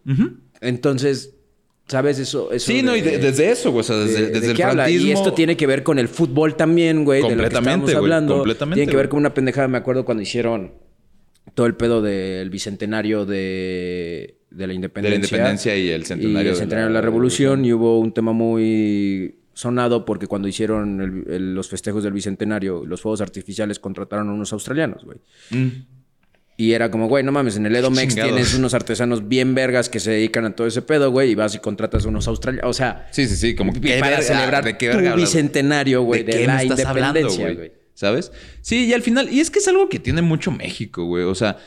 [0.61, 1.35] Entonces,
[1.87, 2.19] ¿Sabes?
[2.19, 3.81] Eso, eso sí, no, y desde eso, güey.
[3.81, 5.07] O sea, desde, desde el franquismo.
[5.07, 7.21] Y esto tiene que ver con el fútbol también, güey.
[7.21, 8.37] Completamente, de lo que hablando.
[8.37, 8.81] completamente.
[8.81, 9.69] Tiene que ver con una pendejada.
[9.69, 10.73] Me acuerdo cuando hicieron
[11.53, 15.11] todo el pedo del bicentenario de, de la independencia.
[15.15, 17.67] De la independencia y el centenario, y el centenario de, la, revolución.
[17.67, 23.21] Y hubo un tema muy sonado porque cuando hicieron los festejos del bicentenario, los fuegos
[23.21, 25.19] artificiales contrataron a unos australianos, güey.
[25.51, 25.69] Mm.
[26.57, 29.99] Y era como, güey, no mames, en el Edomex tienes unos artesanos bien vergas que
[29.99, 32.71] se dedican a todo ese pedo, güey, y vas y contratas a unos australianos.
[32.71, 36.47] O sea, sí, sí, sí, como que para celebrar de qué tu bicentenario, güey, de,
[36.47, 37.73] la independencia, güey.
[37.95, 38.33] ¿Sabes?
[38.61, 41.25] Sí, y al final, y es que es algo que tiene mucho México, güey.
[41.25, 41.59] O sea,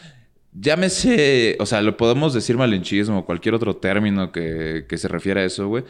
[0.53, 5.41] llámese, o sea, lo podemos decir malinchismo o cualquier otro término que, que se refiera
[5.41, 5.84] a eso, güey.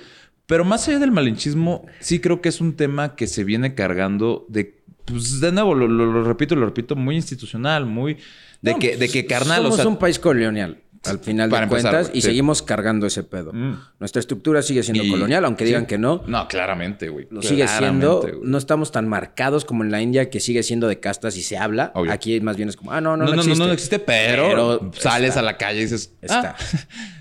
[0.47, 4.45] Pero más allá del malinchismo, sí creo que es un tema que se viene cargando
[4.47, 8.17] de, pues de nuevo, lo, lo repito, lo repito, muy institucional, muy
[8.61, 9.63] de, que, de que carnal.
[9.63, 10.81] Somos un país colonial.
[11.05, 13.53] Al final de cuentas, y seguimos cargando ese pedo.
[13.53, 13.79] Mm.
[13.99, 16.23] Nuestra estructura sigue siendo colonial, aunque digan que no.
[16.27, 17.27] No, claramente, güey.
[17.29, 18.25] Lo sigue siendo.
[18.43, 21.57] No estamos tan marcados como en la India, que sigue siendo de castas y se
[21.57, 21.93] habla.
[22.09, 23.59] Aquí más bien es como, ah, no, no, no, no, existe.
[23.59, 26.55] no, no existe, pero, sales a la calle y dices, está.
[26.59, 26.65] Ah,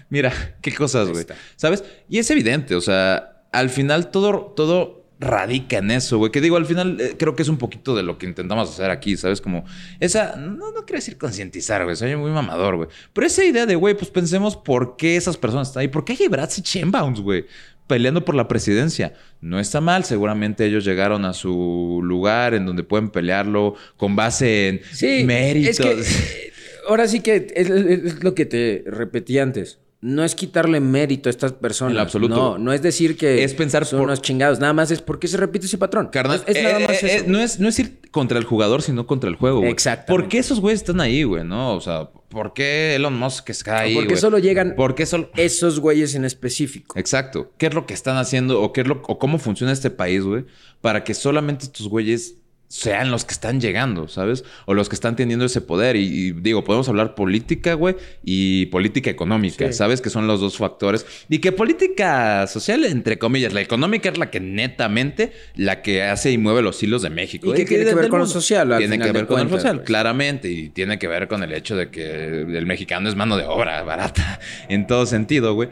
[0.08, 1.24] mira, qué cosas, güey.
[1.56, 1.84] ¿Sabes?
[2.08, 6.30] Y es evidente, o sea, al final todo, todo radica en eso, güey.
[6.30, 8.90] Que digo, al final eh, creo que es un poquito de lo que intentamos hacer
[8.90, 9.40] aquí, ¿sabes?
[9.40, 9.64] Como
[10.00, 12.88] esa, no, no quiero decir concientizar, güey, soy muy mamador, güey.
[13.12, 16.16] Pero esa idea de, güey, pues pensemos por qué esas personas están ahí, por qué
[16.18, 17.46] hay Bratz y Chembounds, güey,
[17.86, 19.14] peleando por la presidencia.
[19.40, 24.68] No está mal, seguramente ellos llegaron a su lugar en donde pueden pelearlo con base
[24.68, 25.80] en sí, méritos.
[25.80, 26.52] Es
[26.88, 31.52] ahora sí que es lo que te repetí antes no es quitarle mérito a estas
[31.52, 31.94] personas.
[31.94, 32.34] En absoluto.
[32.34, 34.60] No, no es decir que es pensar son unos chingados.
[34.60, 36.08] Nada más es porque se repite ese patrón.
[36.12, 39.06] Carnal, es, nada eh, más eh, no, es, no es ir contra el jugador, sino
[39.06, 39.64] contra el juego.
[39.64, 40.12] Exacto.
[40.12, 41.44] ¿Por qué esos güeyes están ahí, güey?
[41.44, 41.74] ¿No?
[41.74, 43.94] O sea, ¿por qué Elon Musk está ahí?
[43.94, 45.30] ¿Por qué solo llegan ¿Por qué solo...
[45.36, 46.98] esos güeyes en específico?
[46.98, 47.52] Exacto.
[47.56, 50.22] ¿Qué es lo que están haciendo o qué es lo o cómo funciona este país,
[50.22, 50.44] güey?
[50.82, 52.36] Para que solamente estos güeyes
[52.68, 54.44] sean los que están llegando, ¿sabes?
[54.64, 55.96] O los que están teniendo ese poder.
[55.96, 60.00] Y, digo, podemos hablar política, güey, y política económica, ¿sabes?
[60.00, 61.06] Que son los dos factores.
[61.28, 66.32] Y que política social, entre comillas, la económica es la que netamente, la que hace
[66.32, 67.52] y mueve los hilos de México.
[67.52, 68.76] ¿Y qué tiene que ver con lo social?
[68.78, 69.86] Tiene que ver con lo social, pues.
[69.86, 70.50] claramente.
[70.50, 73.82] Y tiene que ver con el hecho de que el mexicano es mano de obra
[73.82, 75.68] barata, en todo sentido, güey.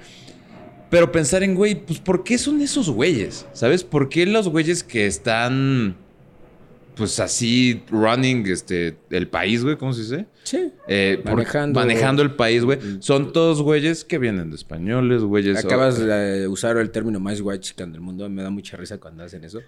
[0.90, 3.46] Pero pensar en, güey, pues ¿por qué son esos güeyes?
[3.52, 3.82] ¿Sabes?
[3.82, 5.96] ¿Por qué los güeyes que están
[6.94, 10.26] pues así running este el país, güey, ¿cómo se dice?
[10.44, 10.72] Sí.
[10.88, 11.80] Eh, manejando.
[11.80, 12.78] manejando el país, güey.
[13.00, 15.64] Son todos güeyes que vienen de españoles, güeyes.
[15.64, 18.28] Acabas de usar el término más white chicken del mundo.
[18.28, 19.60] Me da mucha risa cuando hacen eso.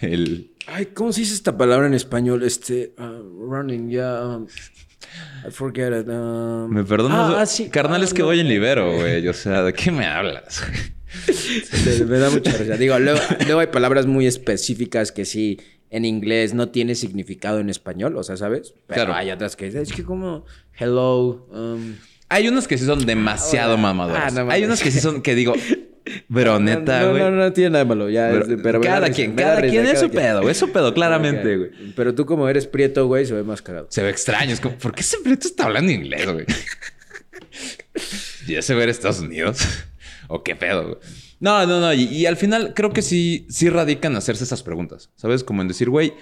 [0.00, 0.50] El...
[0.66, 2.42] Ay, ¿cómo se dice esta palabra en español?
[2.42, 4.26] Este, uh, running, ya...
[4.26, 4.46] Um,
[5.46, 6.08] I forget it.
[6.08, 6.68] Um...
[6.70, 7.34] Me perdonas.
[7.36, 7.68] Ah, sí.
[7.68, 9.26] Carnal, es ah, que voy en libero, güey.
[9.28, 10.62] O sea, ¿de qué me hablas?
[12.08, 12.76] me da mucha risa.
[12.76, 15.58] Digo, luego hay palabras muy específicas que sí
[15.92, 18.74] en inglés no tiene significado en español, o sea, ¿sabes?
[18.86, 19.14] Pero claro.
[19.14, 20.46] hay otras que es que como
[20.78, 21.46] hello.
[21.50, 21.96] Um,
[22.30, 24.34] hay unos que sí son demasiado mamadoras.
[24.34, 25.52] Ah, hay unos que sí son que digo,
[26.32, 27.22] pero neta, güey.
[27.22, 28.08] No, no, no, tiene nada malo.
[28.08, 28.32] Ya,
[28.62, 31.70] pero, cada quien, cada quien es su pedo, es su pedo, claramente, güey.
[31.94, 33.86] Pero tú, como eres prieto, güey, se ve más cagado.
[33.90, 34.54] Se ve extraño.
[34.54, 36.46] Es como, ¿por qué ese prieto está hablando inglés, güey?
[38.48, 39.60] ¿Ya se ve en Estados Unidos?
[40.28, 40.98] ¿O qué pedo, güey?
[41.42, 41.92] No, no, no.
[41.92, 45.10] Y, al final creo que sí, sí radican hacerse esas preguntas.
[45.16, 45.42] ¿Sabes?
[45.42, 46.14] Como en decir, güey,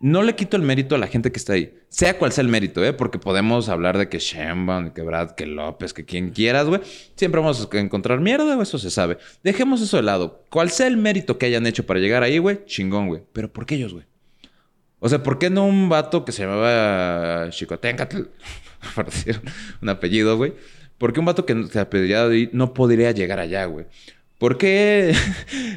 [0.00, 1.72] no le quito el mérito a la gente que está ahí.
[1.88, 2.92] Sea cual sea el mérito, ¿eh?
[2.92, 6.82] Porque podemos hablar de que Sheinbaum, que Brad, que López, que quien quieras, güey.
[7.14, 9.16] Siempre vamos a encontrar mierda, eso se sabe.
[9.42, 10.44] Dejemos eso de lado.
[10.50, 13.22] Cual sea el mérito que hayan hecho para llegar ahí, güey, chingón, güey.
[13.32, 14.04] Pero ¿por qué ellos, güey?
[14.98, 18.24] O sea, ¿por qué no un vato que se llamaba Chicotencatl,
[18.94, 19.40] por decir
[19.80, 20.52] un apellido, güey?
[20.98, 23.86] ¿Por qué un vato que se apellidado ahí no podría llegar allá, güey?
[24.38, 25.14] ¿Por qué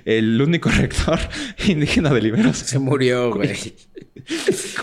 [0.06, 1.20] el único rector
[1.68, 3.56] indígena de Liberos se murió, güey?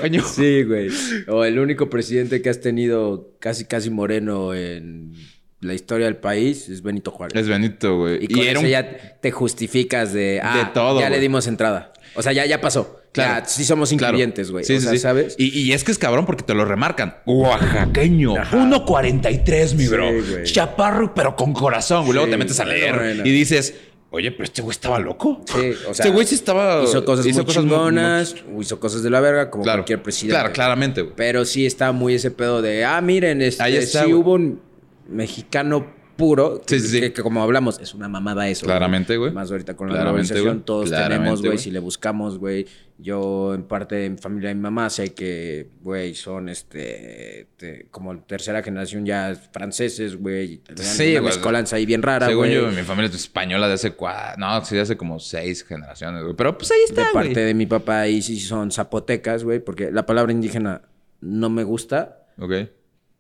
[0.01, 0.25] Coño.
[0.27, 0.89] Sí, güey.
[1.29, 5.13] O el único presidente que has tenido casi, casi moreno en
[5.61, 7.39] la historia del país es Benito Juárez.
[7.39, 8.25] Es Benito, güey.
[8.25, 11.93] Y con eso ya te justificas de, ah, de todo, ya le dimos entrada.
[12.15, 13.01] O sea, ya, ya pasó.
[13.17, 13.45] Claro.
[13.49, 14.65] sí somos incluyentes, güey.
[14.65, 15.35] Sí, sí, ¿sabes?
[15.39, 17.17] Y, es que es cabrón porque te lo remarcan.
[17.27, 18.35] Oaxaqueño.
[18.35, 20.11] 1.43, mi bro.
[20.45, 22.15] Chaparro, pero con corazón, güey.
[22.15, 23.75] Luego te metes a leer y dices...
[24.11, 25.43] Oye, pero este güey estaba loco.
[25.45, 26.83] Sí, o sea, este güey sí estaba.
[26.85, 30.39] Hizo cosas hizo muy cosas chingonas, hizo cosas de la verga, como cualquier presidente.
[30.39, 31.15] Claro, claramente, güey.
[31.17, 34.61] Pero sí está muy ese pedo de, ah, miren, este, sí hubo un
[35.09, 35.87] mexicano
[36.17, 36.63] puro.
[36.67, 37.01] Sí, sí, sí.
[37.01, 38.67] Que, como hablamos, es una mamada eso.
[38.67, 39.33] Claramente, güey.
[39.33, 42.67] Más ahorita con la globalización, todos tenemos, güey, si le buscamos, güey.
[42.99, 47.49] Yo, en parte de mi familia de mi mamá, sé que, güey, son este,
[47.91, 50.63] como tercera generación ya franceses, güey.
[50.77, 54.39] Sí, una mezcolanza ahí bien rara, Según yo, mi familia es española de hace cuatro,
[54.39, 56.35] no, sí, de hace como seis generaciones, güey.
[56.35, 59.91] Pero pues ahí está, De parte de mi papá, ahí sí son zapotecas, güey, porque
[59.91, 60.83] la palabra indígena
[61.21, 62.27] no me gusta.
[62.39, 62.53] Ok.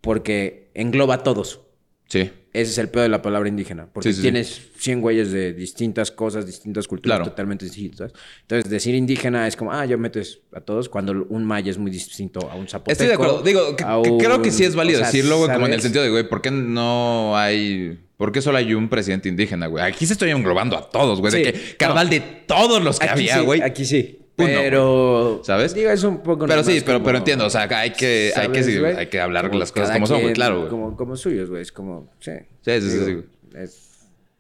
[0.00, 1.60] Porque engloba a todos.
[2.08, 2.30] Sí.
[2.56, 3.86] Ese es el peor de la palabra indígena.
[3.92, 8.12] Porque tienes 100 güeyes de distintas cosas, distintas culturas totalmente distintas.
[8.42, 11.90] Entonces, decir indígena es como, ah, yo metes a todos, cuando un maya es muy
[11.90, 12.92] distinto a un zapoteco.
[12.92, 13.42] Estoy de acuerdo.
[13.42, 13.76] Digo,
[14.18, 16.50] creo que sí es válido decirlo, güey, como en el sentido de, güey, ¿por qué
[16.50, 18.00] no hay...
[18.16, 19.84] ¿Por qué solo hay un presidente indígena, güey?
[19.84, 21.34] Aquí se estoy englobando a todos, güey.
[21.34, 23.60] de que carnal de todos los que había, güey.
[23.60, 24.25] aquí sí.
[24.36, 25.40] Pero.
[25.44, 25.74] ¿Sabes?
[25.74, 26.46] Digo, es un poco.
[26.46, 27.46] Pero sí, pero, pero entiendo.
[27.46, 30.58] O sea, hay que, hay que, hay que hablar las cosas como son, güey, claro,
[30.58, 30.68] güey.
[30.68, 31.62] Como, como suyos, güey.
[31.62, 32.12] Es como.
[32.20, 32.32] Sí.
[32.60, 33.24] Sí, sí, sí.
[33.54, 33.82] Es.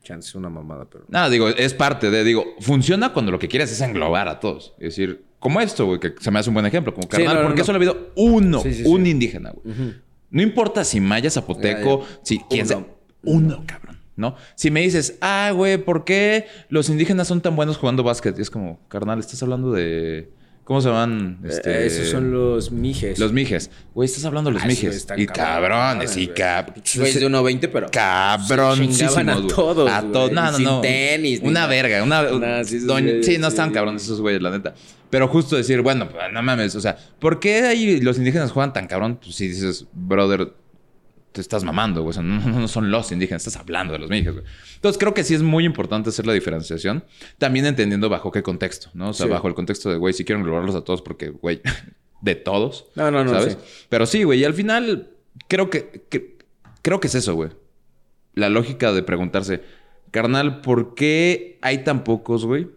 [0.02, 1.04] Chance una mamada, pero.
[1.08, 2.22] Nada, digo, es parte de.
[2.22, 4.74] Digo, funciona cuando lo que quieres es englobar a todos.
[4.78, 6.94] Es decir, como esto, güey, que se me hace un buen ejemplo.
[6.94, 9.94] Como carnal, ¿por qué solo ha habido uno, un indígena, güey?
[10.30, 12.38] No importa si maya, zapoteco, si.
[12.50, 12.86] quién sea.
[13.24, 13.95] Uno, cabrón.
[14.16, 14.36] ¿No?
[14.54, 18.38] Si me dices, ah, güey, ¿por qué los indígenas son tan buenos jugando básquet?
[18.38, 20.30] Y es como, carnal, estás hablando de.
[20.64, 21.38] ¿Cómo se llaman?
[21.44, 21.86] Eh, este...
[21.86, 23.20] esos son los mijes.
[23.20, 23.70] Los mijes.
[23.94, 25.06] Güey, estás hablando de los ah, mijes.
[25.16, 26.76] Y cabrones, y cap...
[26.96, 27.86] Güey, de 1.20, pero...
[27.88, 30.32] Cabroncísimos, a todos, A todos.
[30.32, 30.80] No, no, no.
[30.80, 31.40] tenis.
[31.44, 32.02] Una verga.
[32.02, 32.64] Una...
[32.64, 34.74] sí, no están cabrones esos güeyes, la neta.
[35.08, 36.74] Pero justo decir, bueno, pues, no mames.
[36.74, 39.20] O sea, ¿por qué ahí los indígenas juegan tan cabrón?
[39.22, 40.52] Pues si dices, brother
[41.36, 42.10] te estás mamando, güey.
[42.10, 44.44] O sea, no, son los indígenas, estás hablando de los mijes, güey.
[44.76, 47.04] Entonces creo que sí es muy importante hacer la diferenciación,
[47.38, 49.10] también entendiendo bajo qué contexto, ¿no?
[49.10, 51.60] O sea, bajo el contexto de, güey, si quiero englobarlos a todos porque, güey,
[52.22, 52.86] de todos.
[52.94, 53.30] No, no, no.
[53.30, 53.58] ¿Sabes?
[53.88, 55.10] Pero sí, güey, y al final
[55.46, 56.06] creo que,
[56.82, 57.50] creo que es eso, güey.
[58.34, 59.62] La lógica de preguntarse,
[60.10, 62.68] carnal, ¿por qué hay tan pocos, güey?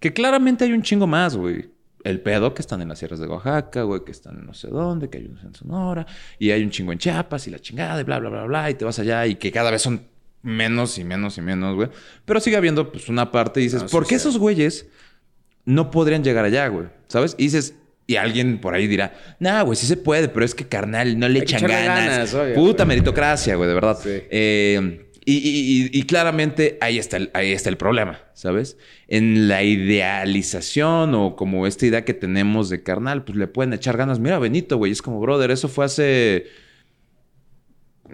[0.00, 1.71] Que claramente hay un chingo más, güey
[2.04, 4.68] el pedo que están en las sierras de Oaxaca, güey, que están en no sé
[4.68, 6.06] dónde, que hay unos en Sonora,
[6.38, 8.74] y hay un chingo en Chiapas y la chingada y bla, bla, bla, bla, y
[8.74, 10.02] te vas allá y que cada vez son
[10.42, 11.88] menos y menos y menos, güey.
[12.24, 14.86] Pero sigue habiendo pues una parte y dices, ¿por qué esos güeyes
[15.64, 16.86] no podrían llegar allá, güey?
[17.08, 17.34] ¿Sabes?
[17.38, 17.74] Y dices,
[18.06, 21.28] y alguien por ahí dirá, nah, güey, sí se puede, pero es que carnal, no
[21.28, 22.36] le echan ganas.
[22.54, 23.98] Puta meritocracia, güey, de verdad.
[24.04, 28.76] Eh, y, claramente ahí está, el, ahí está el problema, ¿sabes?
[29.06, 33.96] En la idealización o como esta idea que tenemos de carnal, pues le pueden echar
[33.96, 34.18] ganas.
[34.18, 36.46] Mira, Benito, güey, es como, brother, eso fue hace...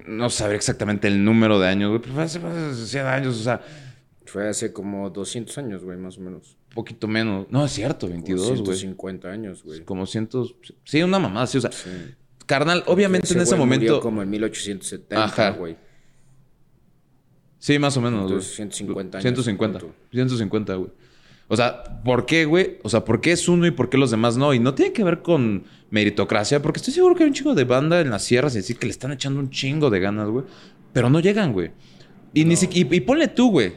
[0.07, 2.41] No saber exactamente el número de años, güey, pero fue hace,
[2.87, 3.63] 100 años, o sea...
[4.27, 6.59] Fue hace como 200 años, güey, más o menos.
[6.75, 7.47] Poquito menos.
[7.49, 8.77] No, es cierto, 22, güey.
[8.77, 9.81] 150 años, güey.
[9.85, 10.29] Como 100...
[10.85, 11.71] Sí, una mamada, sí, o sea...
[12.45, 14.01] Carnal, obviamente en ese momento...
[14.01, 15.88] como en 1870, güey.
[17.59, 18.45] Sí, más o menos.
[18.45, 19.23] 150 años.
[19.23, 19.81] 150.
[20.13, 20.91] 150, güey.
[21.49, 22.79] O sea, ¿por qué, güey?
[22.83, 24.53] O sea, ¿por qué es uno y por qué los demás no?
[24.53, 27.65] Y no tiene que ver con meritocracia, porque estoy seguro que hay un chingo de
[27.65, 30.45] banda en las sierras y decir que le están echando un chingo de ganas, güey.
[30.93, 31.71] Pero no llegan, güey.
[32.35, 33.73] Y, ni y, y ponle tú, güey.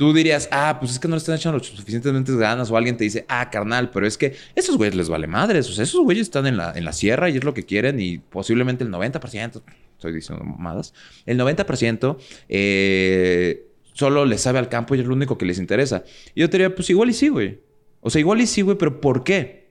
[0.00, 2.70] Tú dirías, ah, pues es que no le están echando suficientemente ganas.
[2.70, 5.68] O alguien te dice, ah, carnal, pero es que esos güeyes les vale madres.
[5.68, 8.00] O sea, esos güeyes están en la, en la sierra y es lo que quieren
[8.00, 9.60] y posiblemente el 90%,
[9.92, 10.94] estoy diciendo mamadas,
[11.26, 12.16] el 90%
[12.48, 16.02] eh, solo les sabe al campo y es lo único que les interesa.
[16.34, 17.60] Y yo te diría, pues igual y sí, güey.
[18.00, 19.68] O sea, igual y sí, güey, pero ¿por qué?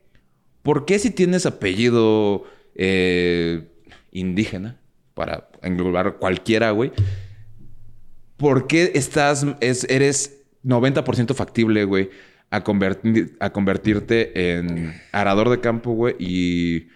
[0.61, 2.43] ¿Por qué si tienes apellido
[2.76, 3.68] eh,
[4.11, 4.80] indígena,
[5.15, 6.91] para englobar cualquiera, güey?
[8.40, 12.10] ¿Por qué estás, es, eres 90% factible, güey,
[12.49, 16.88] a, convertir, a convertirte en arador de campo, güey, y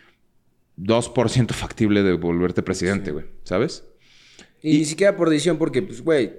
[0.78, 3.84] 2% factible de volverte presidente, güey, ¿sabes?
[4.62, 6.32] Y, ni siquiera por decisión, porque, pues, güey,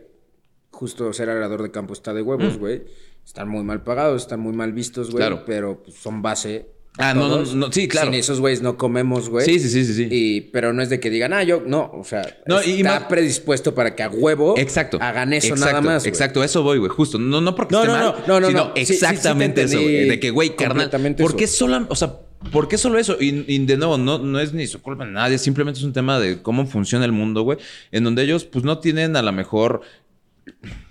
[0.70, 2.58] justo ser arador de campo está de huevos, mm.
[2.58, 2.84] güey.
[3.26, 5.18] Están muy mal pagados, están muy mal vistos, güey.
[5.18, 5.44] Claro.
[5.46, 6.73] Pero pues, son base.
[6.96, 8.06] Ah, no, no, no, sí, claro.
[8.06, 9.44] Sin esos güeyes no comemos, güey.
[9.44, 10.06] Sí, sí, sí, sí.
[10.10, 13.74] Y, pero no es de que digan, ah, yo, no, o sea, no, está predispuesto
[13.74, 16.06] para que a huevo exacto, hagan eso nada más.
[16.06, 17.18] Exacto, eso voy, güey, justo.
[17.18, 20.08] No, no porque esté mal, no, no, sino exactamente eso, güey.
[20.08, 22.18] De que, güey, carnal, ¿por qué solo, o sea,
[22.52, 23.16] ¿Por qué solo eso?
[23.20, 26.20] Y, de nuevo, no, no es ni su culpa de nadie, simplemente es un tema
[26.20, 27.58] de cómo funciona el mundo, güey,
[27.90, 29.80] en donde ellos pues no tienen a lo mejor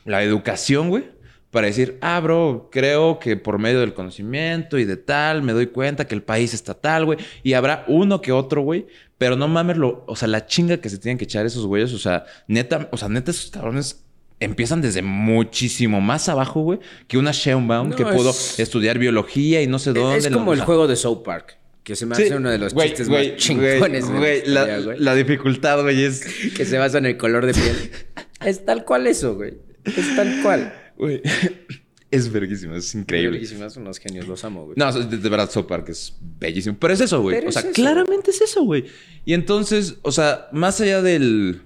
[0.05, 1.05] la educación, güey,
[1.53, 5.67] para decir, ah, bro, creo que por medio del conocimiento y de tal, me doy
[5.67, 8.87] cuenta que el país está tal, güey, y habrá uno que otro, güey,
[9.19, 11.93] pero no mames, lo, o sea, la chinga que se tienen que echar esos güeyes,
[11.93, 14.03] o sea, neta, o sea, neta, esos cabrones
[14.39, 19.77] empiezan desde muchísimo más abajo, güey, que una Sheinbaum que pudo estudiar biología y no
[19.77, 20.17] sé dónde.
[20.17, 21.59] Es como el juego de South Park.
[21.83, 24.09] Que se me hace uno de los chistes más chingones.
[24.09, 26.25] Güey, la, la, dificultad, güey, es...
[26.57, 27.91] que se basa en el color de piel.
[28.43, 29.53] es tal cual eso, güey.
[29.83, 30.73] Es tal cual.
[30.97, 31.21] Güey.
[32.13, 33.41] Es verguísimo, es increíble.
[33.41, 34.75] Es son unos genios, los amo, güey.
[34.77, 36.77] No, de, verdad, South Park es bellísimo.
[36.79, 37.43] Pero es eso, güey.
[37.43, 38.85] O sea, claramente es eso, güey.
[39.25, 41.63] Y entonces, o sea, más allá del.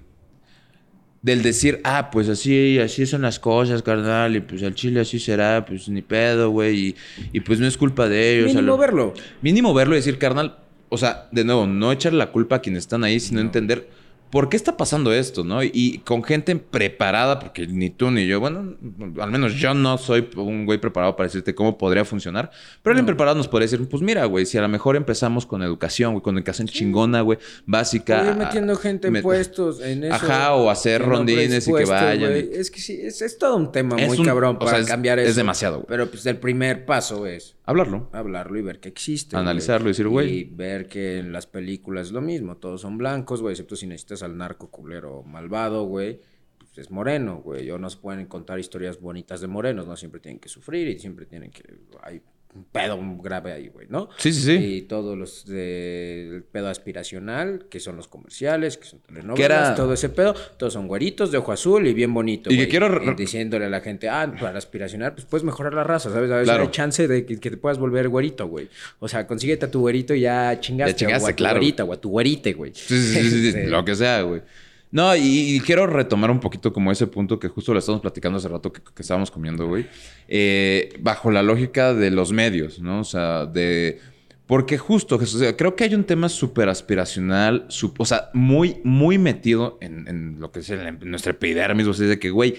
[1.20, 5.18] Del decir, ah, pues así, así son las cosas, carnal, y pues al chile así
[5.18, 6.96] será, pues ni pedo, güey,
[7.32, 8.54] y, pues no es culpa de ellos.
[8.54, 9.14] Mínimo verlo.
[9.42, 12.84] Mínimo verlo y decir, carnal, o sea, de nuevo, no echarle la culpa a quienes
[12.84, 13.90] están ahí, sino entender
[14.30, 15.62] ¿por qué está pasando esto, no?
[15.62, 18.76] Y, con gente preparada, porque ni tú ni yo, bueno,
[19.20, 22.50] al menos yo no soy un güey preparado para decirte cómo podría funcionar,
[22.82, 25.62] pero alguien preparado nos podría decir, pues mira, güey, si a lo mejor empezamos con
[25.62, 28.28] educación, güey, con educación chingona, güey, básica.
[28.28, 30.14] Ir metiendo gente en puestos en eso.
[30.14, 32.32] Ajá, o hacer rondines y que vayan.
[32.32, 35.30] Es que sí, es, todo un tema muy cabrón para cambiar eso.
[35.30, 35.86] Es demasiado, güey.
[35.88, 37.54] Pero pues el primer paso es...
[37.64, 38.08] Hablarlo.
[38.12, 39.36] Hablarlo y ver que existe.
[39.36, 40.38] Analizarlo y decir, güey.
[40.38, 43.86] Y ver que en las películas es lo mismo, todos son blancos, güey, excepto si
[43.86, 46.20] necesitas al narco culero malvado, güey,
[46.58, 47.70] pues es moreno, güey.
[47.70, 50.98] O no se pueden contar historias bonitas de morenos, no siempre tienen que sufrir y
[50.98, 51.62] siempre tienen que...
[52.02, 52.22] Hay
[52.54, 54.08] un pedo grave ahí, güey, ¿no?
[54.16, 54.52] Sí, sí, sí.
[54.52, 60.08] Y todos los del pedo aspiracional, que son los comerciales, que son telenovelas, todo ese
[60.08, 62.52] pedo, todos son güeritos de ojo azul y bien bonitos.
[62.52, 62.88] Y que quiero...
[63.14, 66.30] diciéndole a la gente, ah, para aspiracional, pues puedes mejorar la raza, ¿sabes?
[66.30, 68.68] A veces hay chance de que, te puedas volver güerito, güey.
[68.98, 70.92] O sea, consíguete a tu güerito y ya chingaste.
[70.92, 72.72] Ya chingaste, o a tu güerita o a tu güerite, güey.
[72.74, 74.42] Sí, sí, sí, sí, este, lo que sea, güey.
[74.90, 78.48] No, y, quiero retomar un poquito como ese punto que justo lo estamos platicando hace
[78.48, 79.86] rato que, estábamos comiendo, güey.
[80.28, 83.00] Eh, bajo la lógica de los medios, ¿no?
[83.00, 84.00] O sea, de...
[84.46, 89.76] Porque justo, Jesús, creo que hay un tema súper aspiracional, o sea, muy, muy metido
[89.82, 92.56] en, lo que es en, nuestra epidermis, o sea, de que, güey,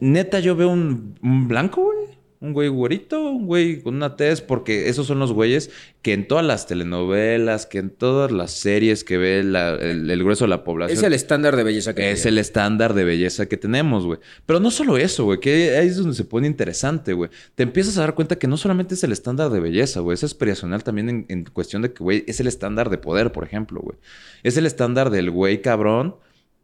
[0.00, 2.12] neta yo veo un, un blanco, güey
[2.42, 5.70] un güey güerito, un güey con una tez, porque esos son los güeyes
[6.02, 10.48] que en todas las telenovelas, que en todas las series que ve el, grueso de
[10.48, 10.98] la población.
[10.98, 14.18] Es el estándar de belleza que Es el estándar de belleza que tenemos, güey.
[14.44, 17.30] Pero no solo eso, güey, que ahí es donde se pone interesante, güey.
[17.54, 20.24] Te empiezas a dar cuenta que no solamente es el estándar de belleza, güey, es
[20.24, 23.80] aspiracional también en, en cuestión de que, güey, es el estándar de poder, por ejemplo,
[23.80, 23.98] güey.
[24.42, 26.16] Es el estándar del güey cabrón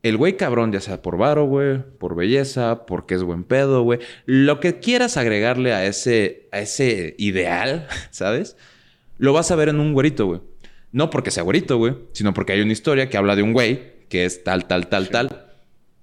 [0.03, 3.99] el güey cabrón, ya sea por varo, güey, por belleza, porque es buen pedo, güey.
[4.27, 8.57] Lo que quieras agregarle a ese, a ese ideal, ¿sabes?
[9.19, 10.41] Lo vas a ver en un güerito, güey.
[10.93, 13.99] No porque sea güerito, güey, sino porque hay una historia que habla de un güey
[14.09, 15.47] que es tal, tal, tal, tal.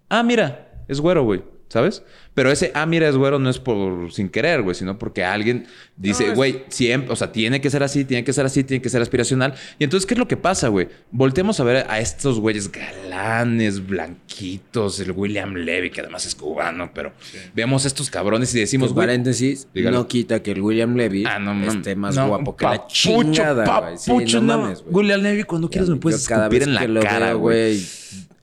[0.10, 1.42] Ah, mira, es güero, güey.
[1.76, 2.04] ¿Sabes?
[2.34, 5.68] Pero ese, ah, mira, es güero, no es por sin querer, güey, sino porque alguien
[5.98, 8.88] dice, güey, siempre, o sea, tiene que ser así, tiene que ser así, tiene que
[8.88, 9.56] ser aspiracional.
[9.78, 10.88] Y entonces, ¿qué es lo que pasa, güey?
[11.12, 16.92] Voltemos a ver a estos güeyes galanes, blanquitos, el William Levy, que además es cubano,
[16.94, 17.12] pero
[17.54, 19.08] vemos estos cabrones y decimos, güey.
[19.08, 24.26] paréntesis, no quita que el William Levy ah, esté más guapo que la chingada, güey.
[24.32, 27.84] no, mames, William Levy, cuando quieras me puedes escupir en la cara, güey.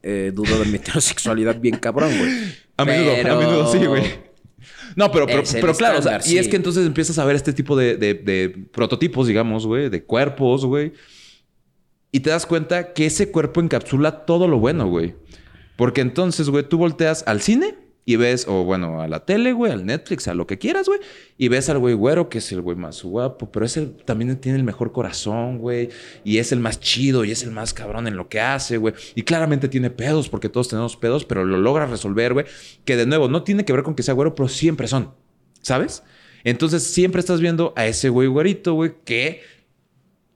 [0.05, 2.62] Eh, dudo de mi heterosexualidad bien cabrón, güey.
[2.83, 4.03] A menudo, a menudo sí, güey.
[4.95, 7.75] No, pero, pero, claro, o sea, y es que entonces empiezas a ver este tipo
[7.75, 10.93] de, de prototipos, digamos, güey, de cuerpos, güey.
[12.11, 15.15] Y te das cuenta que ese cuerpo encapsula todo lo bueno, güey.
[15.75, 19.71] Porque entonces, güey, tú volteas al cine y ves, o bueno, a la tele, güey,
[19.71, 20.99] al Netflix, a lo que quieras, güey.
[21.37, 24.57] Y ves al güey güero, que es el güey más guapo, pero ese también tiene
[24.57, 25.89] el mejor corazón, güey.
[26.25, 28.93] Y es el más chido y es el más cabrón en lo que hace, güey.
[29.15, 32.45] Y claramente tiene pedos, porque todos tenemos pedos, pero lo logra resolver, güey.
[32.83, 35.13] Que de nuevo, no tiene que ver con que sea güero, pero siempre son,
[35.61, 36.03] ¿sabes?
[36.43, 39.41] Entonces siempre estás viendo a ese güey güerito, güey, que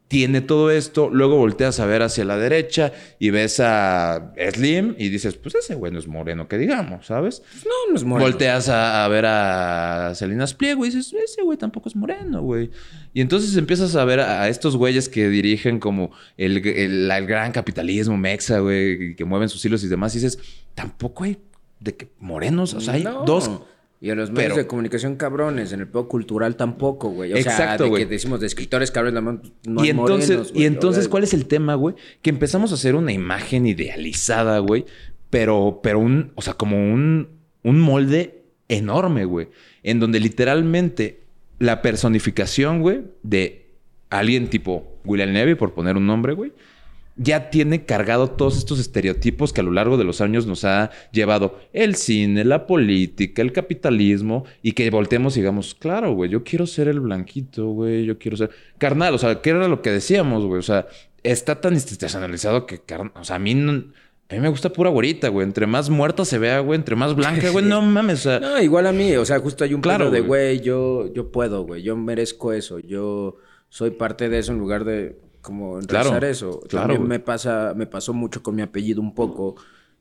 [0.07, 5.09] tiene todo esto, luego volteas a ver hacia la derecha y ves a Slim y
[5.09, 7.41] dices, pues ese güey no es moreno, que digamos, ¿sabes?
[7.51, 8.29] Pues no, no es moreno.
[8.29, 12.71] Volteas a, ver a Salinas Pliego y dices, ese güey tampoco es moreno, güey.
[13.13, 18.15] Y entonces empiezas a ver a estos güeyes que dirigen como el, el, gran capitalismo
[18.15, 20.39] mexa, güey, que mueven sus hilos y demás, y dices,
[20.73, 21.37] tampoco hay
[21.81, 23.51] de que morenos, o sea, hay dos
[23.99, 27.33] y en los medios de comunicación cabrones, en el pedo cultural tampoco, güey.
[27.33, 29.23] O Exacto, sea, de que decimos de escritores cabrones,
[29.65, 31.95] no y entonces, Y entonces, ¿cuál es el tema, güey?
[32.21, 34.85] Que empezamos a hacer una imagen idealizada, güey.
[35.31, 37.29] Pero, pero un, o sea, como un,
[37.63, 39.49] un molde enorme, güey.
[39.81, 41.23] En donde literalmente
[41.57, 43.71] la personificación, güey, de
[44.11, 46.53] alguien tipo William Levy, por poner un nombre, güey
[47.17, 50.91] ya tiene cargado todos estos estereotipos que a lo largo de los años nos ha
[51.11, 56.43] llevado el cine, la política, el capitalismo y que voltemos y digamos, claro, güey, yo
[56.43, 59.91] quiero ser el blanquito, güey, yo quiero ser carnal, o sea, ¿qué era lo que
[59.91, 60.59] decíamos, güey?
[60.59, 60.87] O sea,
[61.23, 62.81] está tan institucionalizado que,
[63.15, 63.83] o sea, a mí no...
[64.29, 65.47] A mí me gusta pura güerita, güey.
[65.47, 66.77] Entre más muerta se vea, güey.
[66.77, 67.63] Entre más blanca, güey.
[67.69, 68.41] No mames, o sea...
[68.41, 69.15] No, igual a mí.
[69.15, 71.81] O sea, justo hay un claro de, güey, yo, yo puedo, güey.
[71.81, 72.79] Yo merezco eso.
[72.79, 73.37] Yo
[73.69, 76.61] soy parte de eso en lugar de como enraizar eso.
[76.67, 79.55] Claro, También me pasa, me pasó mucho con mi apellido un poco,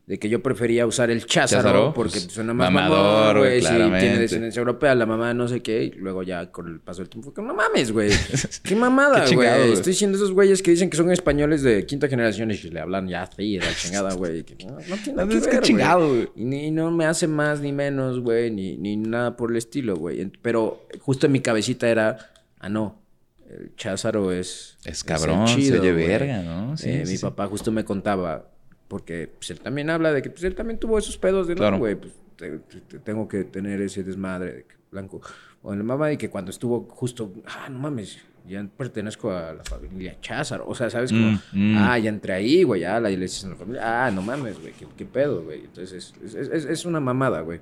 [0.06, 4.18] de que yo prefería usar el Cházaro, porque pues, suena más mamador, güey, sí, tiene
[4.18, 7.34] descendencia europea, la mamá no sé qué, y luego ya con el paso del tiempo,
[7.34, 8.10] que no mames, güey.
[8.62, 9.72] Qué mamada, güey.
[9.72, 13.08] Estoy diciendo esos güeyes que dicen que son españoles de quinta generación y le hablan
[13.08, 14.44] ya así, la chingada, güey.
[14.64, 16.28] No, no, tiene nada que ver, chingado, güey.
[16.36, 19.96] Y, ni, no me hace más ni menos, güey, ni, ni nada por el estilo,
[19.96, 20.30] güey.
[20.40, 22.30] Pero justo en mi cabecita era,
[22.60, 23.05] ah, no,
[23.50, 24.78] el Cházaro es...
[24.84, 26.76] Es cabrón, chido, se oye verga, ¿no?
[26.76, 28.48] Sí, eh, mi papá justo me contaba
[28.88, 31.78] porque pues, él también habla de que pues, él también tuvo esos pedos de no,
[31.78, 32.12] güey, pues
[33.04, 35.20] tengo que tener ese desmadre de que blanco.
[35.62, 39.64] O la mamá y que cuando estuvo justo, ah, no mames, ya pertenezco a la
[39.64, 40.64] familia Cházaro.
[40.68, 41.10] O sea, ¿sabes?
[41.10, 41.76] Como, mm, mm.
[41.78, 44.06] ah, ya entré ahí, güey, ya la iglesia en la familia.
[44.06, 45.64] Ah, no mames, güey, ¿qué, pedo, güey.
[45.64, 47.60] Entonces, es, es, es, una mamada, güey.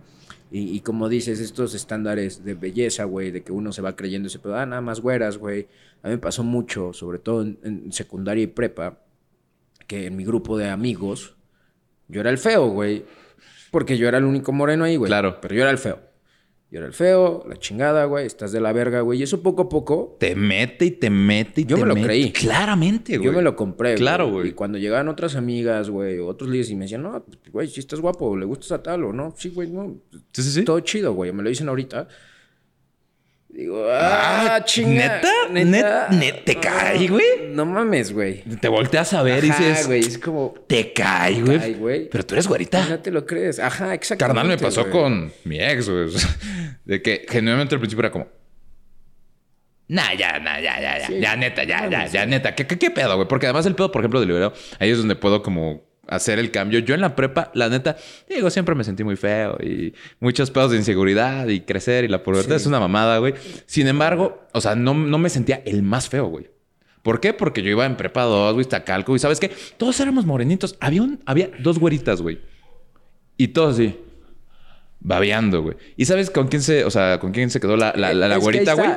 [0.51, 4.29] Y, y, como dices, estos estándares de belleza, güey, de que uno se va creyendo
[4.29, 5.67] ese pedo, ah, nada más güeras, güey.
[6.03, 8.99] A mí me pasó mucho, sobre todo en secundaria y prepa
[9.87, 11.35] que en mi grupo de amigos
[12.09, 13.05] yo era el feo, güey.
[13.71, 15.09] Porque yo era el único moreno ahí, güey.
[15.09, 15.39] Claro.
[15.41, 15.99] Pero yo era el feo.
[16.75, 18.27] Yo era el feo, la chingada, güey.
[18.27, 19.21] Estás de la verga, güey.
[19.21, 20.17] Y eso poco a poco.
[20.19, 22.33] Te mete y te mete y yo me lo creí.
[22.33, 23.27] Claramente, güey.
[23.27, 23.95] Yo me lo compré.
[23.95, 24.49] Claro, güey.
[24.49, 28.01] Y cuando llegaban otras amigas, güey, otros líderes y me decían, no, güey, si estás
[28.01, 29.33] guapo, le gustas a tal o no.
[29.37, 30.01] Sí, güey, no.
[30.33, 30.65] Sí, sí, sí.
[30.65, 31.33] Todo chido, güey.
[31.33, 32.09] Me lo dicen ahorita.
[33.55, 35.21] Digo, ah, ah chinga.
[35.53, 36.09] ¿Neta?
[36.11, 36.43] ¿Neta?
[36.45, 37.51] ¿Te cae, güey?
[37.51, 38.43] No mames, güey.
[38.43, 39.87] Te volteas a ver y dices.
[39.87, 40.55] güey, es como.
[40.67, 42.09] Te cae, güey.
[42.09, 42.85] Pero tú eres güerita.
[42.89, 43.61] Ya te lo crees.
[43.61, 44.41] Ajá, exactamente.
[44.41, 46.09] Carnal me pasó con mi ex, güey.
[46.85, 48.27] De que genuinamente al principio era como.
[49.87, 51.19] Nah, ya, nah, ya, ya, ya.
[51.21, 52.57] ya, neta, ya, ya, ya, neta.
[52.57, 53.29] ¿Qué, qué, qué pedo, güey?
[53.29, 56.51] Porque además el pedo, por ejemplo, de liberado, ahí es donde puedo como hacer el
[56.51, 56.81] cambio.
[56.81, 57.97] Yo en la prepa, la neta,
[58.29, 62.23] digo, siempre me sentí muy feo y muchos pedos de inseguridad y crecer y la
[62.23, 63.35] pubertad es una mamada, güey.
[63.67, 66.51] Sin embargo, o sea, no, no me sentía el más feo, güey.
[67.03, 67.35] ¿Por qué?
[67.35, 69.51] Porque yo iba en prepa 2, güey, calco y ¿sabes qué?
[69.77, 70.77] Todos éramos morenitos.
[70.81, 72.41] Había, un, había dos güeritas, güey.
[73.37, 73.99] Y todos así.
[75.01, 75.77] Babeando, güey.
[75.99, 78.73] ¿Y sabes con quién se, o sea, con quién se quedó la, la, la, güerita,
[78.73, 78.89] güey?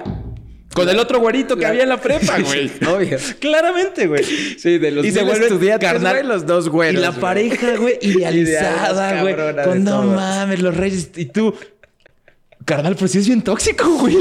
[0.73, 2.72] Con el otro güerito que había en la prepa, güey.
[2.88, 3.18] Obvio.
[3.39, 4.23] Claramente, güey.
[4.23, 6.27] Sí, de los y se vuelve carnal.
[6.27, 6.95] los dos güeyes.
[6.95, 9.35] Y la pareja, güey, idealizada, güey.
[9.64, 11.11] Con no mames, los reyes.
[11.15, 11.53] Y tú,
[12.65, 14.18] carnal, pues sí es bien tóxico, güey.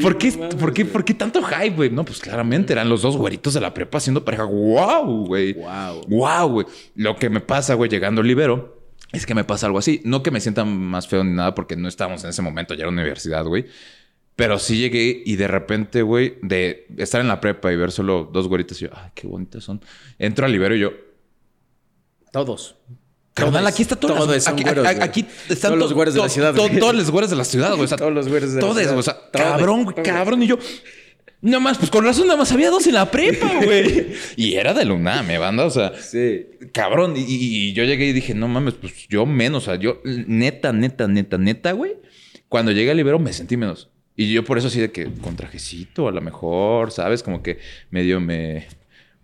[0.00, 1.90] ¿Por, qué, ¿por, qué, ¿Por qué tanto hype, güey?
[1.90, 4.44] No, pues claramente eran los dos güeritos de la prepa haciendo pareja.
[4.44, 5.54] ¡Wow, güey!
[5.54, 6.02] ¡Wow!
[6.06, 6.66] ¡Wow, güey!
[6.94, 8.80] Lo que me pasa, güey, llegando libero,
[9.12, 10.00] es que me pasa algo así.
[10.04, 12.84] No que me sienta más feo ni nada, porque no estábamos en ese momento ya
[12.84, 13.66] en la universidad, güey.
[14.40, 18.26] Pero sí llegué y de repente, güey, de estar en la prepa y ver solo
[18.32, 19.82] dos güeritas y yo, ay, qué bonitas son.
[20.18, 20.92] Entro al libero y yo.
[22.32, 22.76] Todos.
[23.34, 24.14] Carnal, aquí está todo.
[24.14, 26.54] Todos aquí, aquí, están todos los güeros de la ciudad.
[26.54, 27.86] todos los güeros de la ciudad, güey.
[27.86, 28.96] todos los güeros de la ciudad.
[28.96, 30.42] O sea, cabrón, cabrón.
[30.42, 30.58] Y yo,
[31.42, 34.14] nada más, pues con razón, nada más había dos en la prepa, güey.
[34.36, 35.92] y era de Luna, me banda, o sea.
[36.00, 36.46] Sí.
[36.72, 37.12] Cabrón.
[37.14, 39.64] Y, y, yo llegué y dije, no mames, pues yo menos.
[39.64, 41.98] O sea, yo, neta, neta, neta, neta, güey.
[42.48, 43.90] Cuando llegué al libero me sentí menos.
[44.20, 47.22] Y yo por eso así de que con trajecito, a lo mejor, ¿sabes?
[47.22, 47.58] Como que
[47.90, 48.66] medio me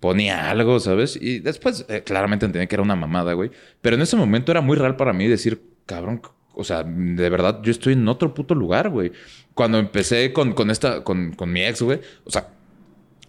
[0.00, 1.18] ponía algo, ¿sabes?
[1.20, 3.50] Y después eh, claramente entendí que era una mamada, güey.
[3.82, 6.22] Pero en ese momento era muy real para mí decir, cabrón,
[6.54, 9.12] o sea, de verdad yo estoy en otro puto lugar, güey.
[9.52, 12.48] Cuando empecé con, con esta, con, con mi ex, güey, o sea,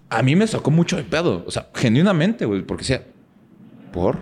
[0.07, 1.43] a mí me sacó mucho de pedo.
[1.45, 3.03] O sea, genuinamente, güey, porque decía,
[3.91, 4.19] ¿por?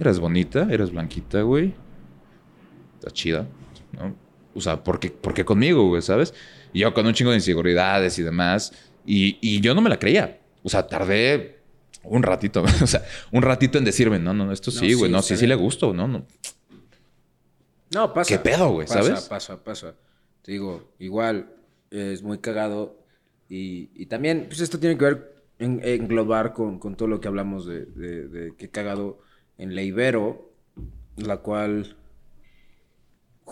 [0.00, 1.74] Eres bonita, eres blanquita, güey.
[2.98, 3.46] Está chida,
[3.92, 4.20] ¿no?
[4.54, 6.34] O sea, ¿por qué, ¿por qué conmigo, güey, sabes?
[6.72, 8.72] Y yo con un chingo de inseguridades y demás.
[9.06, 10.40] Y, y yo no me la creía.
[10.62, 11.62] O sea, tardé
[12.04, 15.36] un ratito, o sea, un ratito en decirme, no, no, esto sí, güey, no, sí,
[15.36, 16.26] sí, le gusto, no, no.
[17.94, 18.28] No, pasa.
[18.28, 18.88] ¿Qué pedo, güey?
[18.88, 19.10] ¿Sabes?
[19.10, 19.94] Pasa, pasa, pasa.
[20.42, 21.50] Te digo, igual
[21.90, 22.98] es muy cagado.
[23.48, 27.28] Y, y también, pues esto tiene que ver en, englobar con, con, todo lo que
[27.28, 29.20] hablamos de, de, de qué cagado
[29.58, 30.50] en la Ibero,
[31.16, 31.96] la cual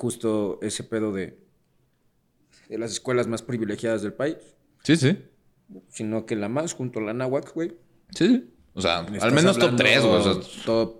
[0.00, 1.38] justo ese pedo de
[2.70, 4.36] de las escuelas más privilegiadas del país.
[4.84, 5.18] Sí, sí.
[5.88, 7.72] Sino que la más junto a la Nahuac, güey.
[8.14, 8.50] Sí, sí.
[8.74, 10.14] O sea, al menos top 3, güey.
[10.14, 10.94] O sea, top.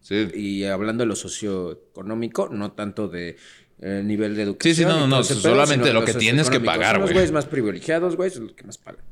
[0.00, 0.28] Sí.
[0.34, 3.36] Y hablando de lo socioeconómico, no tanto de
[3.80, 4.74] eh, nivel de educación.
[4.74, 5.24] Sí, sí, no, no, no.
[5.24, 7.08] Solamente lo que tienes que pagar, güey.
[7.08, 9.04] Los güeyes más privilegiados, güey, son los que más pagan.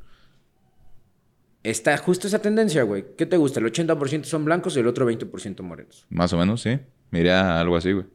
[1.63, 3.03] Está justo esa tendencia, güey.
[3.17, 3.59] ¿Qué te gusta?
[3.59, 6.05] El 80% son blancos y el otro 20% morenos.
[6.09, 6.79] Más o menos, sí.
[7.11, 8.05] Mira algo así, güey.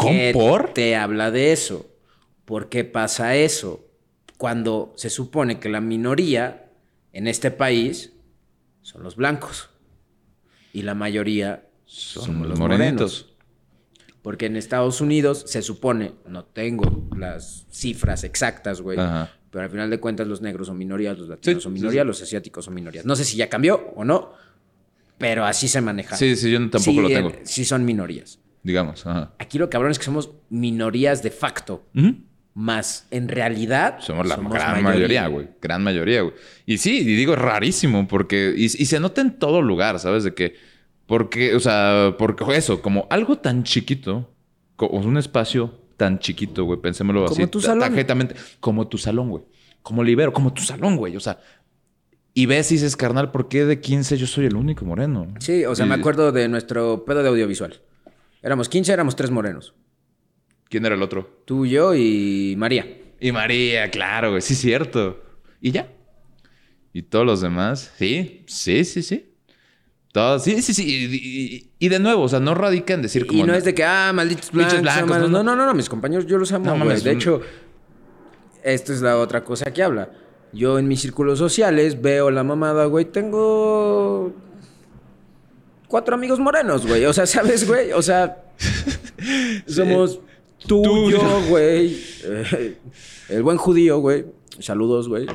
[0.00, 0.72] ¿Cómo por?
[0.72, 1.86] Te habla de eso.
[2.44, 3.86] ¿Por qué pasa eso?
[4.38, 6.70] Cuando se supone que la minoría
[7.12, 8.12] en este país
[8.82, 9.70] son los blancos
[10.72, 13.34] y la mayoría son, los morenos.
[14.22, 18.98] Porque en Estados Unidos se supone, no tengo las cifras exactas, güey,
[19.50, 22.64] pero al final de cuentas los negros son minorías, los latinos son minorías, los asiáticos
[22.64, 23.04] son minorías.
[23.04, 24.32] No sé si ya cambió o no,
[25.18, 26.16] pero así se maneja.
[26.16, 27.32] Sí, sí, yo tampoco lo tengo.
[27.44, 28.38] sí son minorías.
[28.62, 29.32] Digamos, ajá.
[29.38, 31.84] Aquí lo cabrón es que somos minorías de facto.
[32.52, 33.98] Más en realidad.
[34.00, 35.48] Somos la gran mayoría, güey.
[35.62, 36.34] Gran mayoría, güey.
[36.66, 38.52] Y sí, y digo, rarísimo, porque.
[38.56, 40.24] Y, y, se nota en todo lugar, ¿sabes?
[40.24, 40.54] De que.
[41.06, 44.32] Porque, o sea, porque eso, como algo tan chiquito,
[44.76, 47.34] como un espacio tan chiquito, güey, pensémoslo así.
[47.34, 47.80] Como tu salón.
[47.80, 49.44] Tarjetamente, como tu salón, güey.
[49.82, 51.16] Como libero, como tu salón, güey.
[51.16, 51.38] O sea,
[52.32, 55.26] y ves y dices, carnal, ¿por qué de 15 yo soy el único moreno?
[55.40, 57.80] Sí, o sea, me acuerdo de nuestro pedo de audiovisual.
[58.42, 59.74] Éramos 15, éramos tres morenos.
[60.68, 61.42] ¿Quién era el otro?
[61.44, 62.86] Tú, yo y María.
[63.18, 64.40] Y María, claro, güey.
[64.40, 65.22] Sí, cierto.
[65.60, 65.88] ¿Y ya?
[66.92, 67.92] ¿Y todos los demás?
[67.98, 69.34] Sí, sí, sí, sí.
[70.12, 71.72] Todos, sí, sí, sí.
[71.78, 73.44] Y, de nuevo, o sea, no radica en decir como...
[73.44, 74.80] Y no, es de que, ah, malditos blancos.
[74.80, 77.00] blancos no, no, no, no, mis compañeros, yo los amo, güey.
[77.00, 77.42] de hecho,
[78.64, 80.10] esta es la otra cosa que habla.
[80.52, 83.04] Yo en mis círculos sociales veo la mamada, güey.
[83.04, 84.34] Tengo
[85.90, 87.04] cuatro amigos morenos, güey.
[87.04, 87.92] O sea, ¿sabes, güey?
[87.92, 88.44] O sea,
[89.66, 90.20] somos
[90.66, 91.98] tú, yo, güey.
[92.24, 92.76] Eh,
[93.28, 94.24] el buen judío, güey.
[94.60, 95.26] Saludos, güey.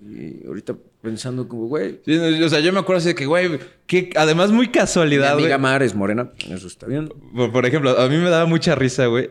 [0.00, 2.00] Y ahorita pensando como, güey.
[2.44, 5.44] o sea, yo me acuerdo así de que, güey, que además muy casualidad, güey.
[5.46, 6.32] Mi amiga Mar es morena.
[6.50, 7.08] Eso está bien.
[7.52, 9.30] Por, ejemplo, a mí me daba mucha risa, güey.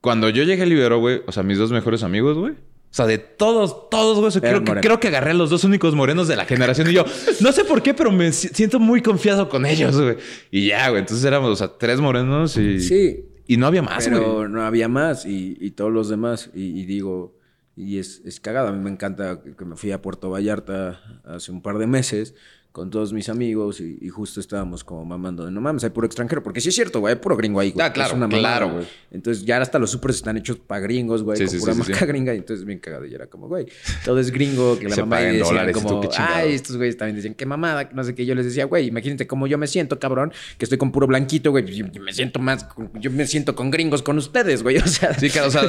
[0.00, 2.54] Cuando yo llegué a Libero, güey, o sea, mis dos mejores amigos, güey
[2.92, 4.30] o sea, de todos, todos, güey.
[4.42, 6.90] Creo que, creo que agarré a los dos únicos morenos de la generación.
[6.90, 7.06] Y yo,
[7.40, 10.18] no sé por qué, pero me siento muy confiado con ellos, güey.
[10.50, 11.00] Y ya, güey.
[11.00, 12.80] Entonces éramos, o sea, tres morenos y...
[12.80, 13.24] Sí.
[13.46, 14.20] Y no había más, güey.
[14.20, 15.24] Pero no había más.
[15.24, 16.50] Y, todos los demás.
[16.52, 17.34] Y, digo...
[17.76, 18.68] Y es, es cagado.
[18.68, 22.34] A mí me encanta que me fui a Puerto Vallarta hace un par de meses
[22.72, 26.42] con todos mis amigos y, justo estábamos como mamando de no mames, hay puro extranjero.
[26.42, 27.86] Porque sí es cierto, güey, hay puro gringo ahí, güey.
[27.86, 28.86] Ah, claro, claro, güey.
[29.10, 32.34] Entonces ya hasta los supers están hechos para gringos, güey, con pura marca gringa.
[32.34, 33.04] Y entonces bien cagado.
[33.04, 33.66] Y era como, güey,
[34.04, 37.90] todo es gringo, que la mamá decía como, ay, estos güeyes también decían, qué mamada,
[37.92, 38.24] no sé qué.
[38.24, 41.50] Yo les decía, güey, imagínate cómo yo me siento, cabrón, que estoy con puro blanquito,
[41.50, 41.66] güey.
[41.66, 44.72] Yo me siento más, yo me siento con gringos con ustedes, güey.
[44.82, 45.14] O sea.
[45.14, 45.62] Sí, claro, o sea,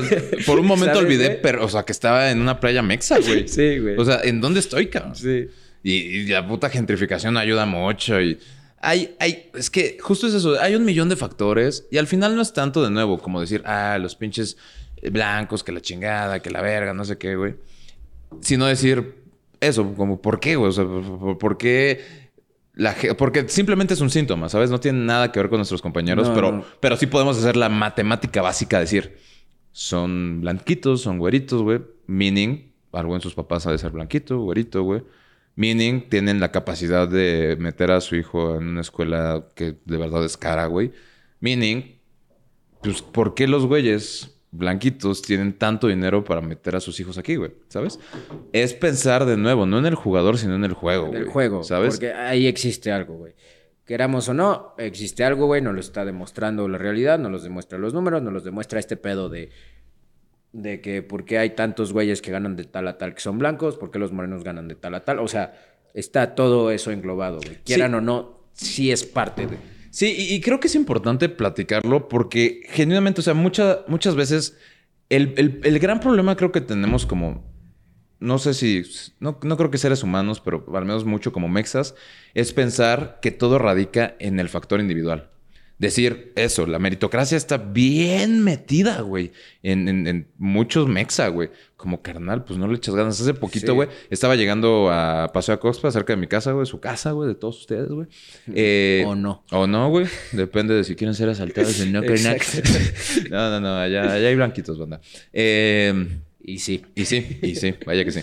[0.46, 3.48] por un momento olvidé, pero, o sea, que estaba en una playa mexa, güey.
[3.54, 3.96] Sí, güey.
[3.98, 5.16] O sea, ¿en dónde estoy, cabrón?
[5.16, 5.48] Sí.
[5.84, 8.20] Y, la puta gentrificación ayuda mucho.
[8.22, 8.40] Y
[8.80, 10.60] hay, hay, es que justo es eso.
[10.60, 13.62] Hay un millón de factores y al final no es tanto de nuevo como decir,
[13.66, 14.58] ah, los pinches
[15.12, 17.56] blancos, que la chingada, que la verga, no sé qué, güey.
[18.42, 19.24] Sino decir
[19.60, 20.70] eso, como, ¿por qué, güey?
[20.70, 20.86] O sea,
[21.40, 22.24] ¿por qué?
[22.76, 24.72] La, porque simplemente es un síntoma, ¿sabes?
[24.72, 28.42] No tiene nada que ver con nuestros compañeros, pero, pero sí podemos hacer la matemática
[28.42, 29.16] básica, decir,
[29.72, 31.82] son blanquitos, son güeritos, güey.
[32.08, 35.04] Meaning, algo en sus papás ha de ser blanquito, güerito, güey.
[35.56, 40.26] Meaning, tienen la capacidad de meter a su hijo en una escuela que de verdad
[40.26, 40.92] es cara, güey.
[41.42, 42.00] Meaning,
[42.82, 47.36] pues, ¿por qué los güeyes blanquitos tienen tanto dinero para meter a sus hijos aquí,
[47.36, 47.52] güey?
[47.68, 48.00] ¿Sabes?
[48.52, 51.64] Es pensar de nuevo, no en el jugador, sino en el juego, En el juego,
[51.64, 51.96] ¿sabes?
[51.96, 53.34] Porque ahí existe algo, güey.
[53.86, 57.78] Queramos o no, existe algo, güey, nos lo está demostrando la realidad, nos los demuestra
[57.78, 59.50] los números, nos los demuestra este pedo de
[60.54, 63.40] de que por qué hay tantos güeyes que ganan de tal a tal que son
[63.40, 65.20] blancos, por qué los morenos ganan de tal a tal.
[65.20, 65.54] O sea,
[65.94, 67.58] está todo eso englobado, güey.
[67.66, 69.58] Quieran o no, sí es parte de.
[69.90, 74.58] Sí, y, creo que es importante platicarlo porque genuinamente, o sea, muchas veces
[75.10, 77.44] el, el, gran problema creo que tenemos como,
[78.20, 78.82] no sé si,
[79.20, 81.94] no, no creo que seres humanos, pero al menos mucho como mexas,
[82.34, 85.30] es pensar que todo radica en el factor individual
[85.84, 89.32] decir eso, la meritocracia está bien metida, güey,
[89.62, 91.50] en, muchos mexa, güey.
[91.78, 93.20] Como carnal, pues no le echas ganas.
[93.20, 96.80] Hace poquito, güey, estaba llegando a Paseo a Coxpa, cerca de mi casa, güey, su
[96.80, 98.08] casa, güey, de todos ustedes, güey.
[98.56, 99.44] Eh, o no.
[99.52, 100.08] O no, güey.
[100.32, 105.02] Depende de si quieren ser asaltados en no No, no, no, allá, hay blanquitos, banda.
[105.34, 106.84] Em, y sí.
[106.96, 108.22] Y sí, y sí, vaya que sí.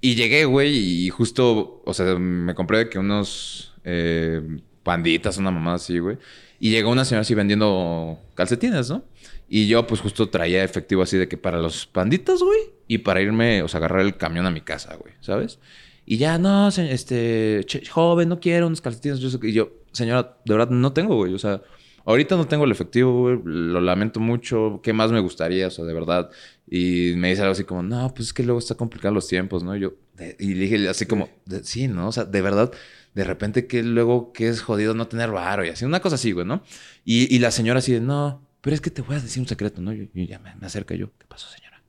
[0.00, 4.40] Y llegué, güey, y justo, o sea, me compré que unos eh,
[4.82, 6.18] panditas, una mamá así, güey.
[6.62, 9.02] Y llegó una señora así vendiendo calcetines, ¿no?
[9.48, 13.20] Y yo, pues justo traía efectivo así de que para los panditas, güey, y para
[13.20, 15.58] irme, o sea, agarrar el camión a mi casa, güey, ¿sabes?
[16.06, 19.18] Y ya, no, este, joven, no quiero unos calcetines.
[19.42, 21.62] y yo, señora, de verdad no tengo, güey, o sea,
[22.04, 25.66] ahorita no tengo el efectivo, güey, lo lamento mucho, ¿qué más me gustaría?
[25.66, 26.30] O sea, de verdad.
[26.70, 29.64] Y me dice algo así como, no, pues es que luego está complicado los tiempos,
[29.64, 29.74] ¿no?
[29.74, 29.94] Y yo,
[30.38, 31.28] y le dije así como,
[31.64, 32.06] sí, ¿no?
[32.06, 32.70] O sea, de verdad
[33.14, 36.32] de repente que luego que es jodido no tener varo y así, una cosa así,
[36.32, 36.62] güey, ¿no?
[37.04, 39.82] Y, la señora así de, no, pero es que te voy a decir un secreto,
[39.82, 39.92] ¿no?
[39.92, 41.82] Y, ya me, acerca yo, ¿qué pasó, señora?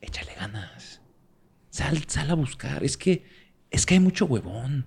[0.00, 1.00] Échale ganas.
[1.70, 2.84] Sal, sal a buscar.
[2.84, 3.24] Es que,
[3.70, 4.86] es que hay mucho huevón.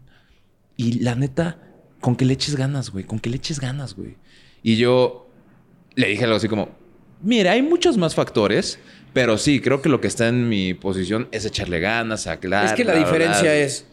[0.77, 1.59] Y la neta,
[1.99, 4.15] con que le eches ganas, güey, con que le eches ganas, güey.
[4.63, 5.29] Y yo
[5.95, 6.69] le dije algo así como,
[7.21, 8.79] mira, hay muchos más factores,
[9.13, 12.67] pero sí, creo que lo que está en mi posición es echarle ganas, aclarar.
[12.67, 13.85] Es que la diferencia es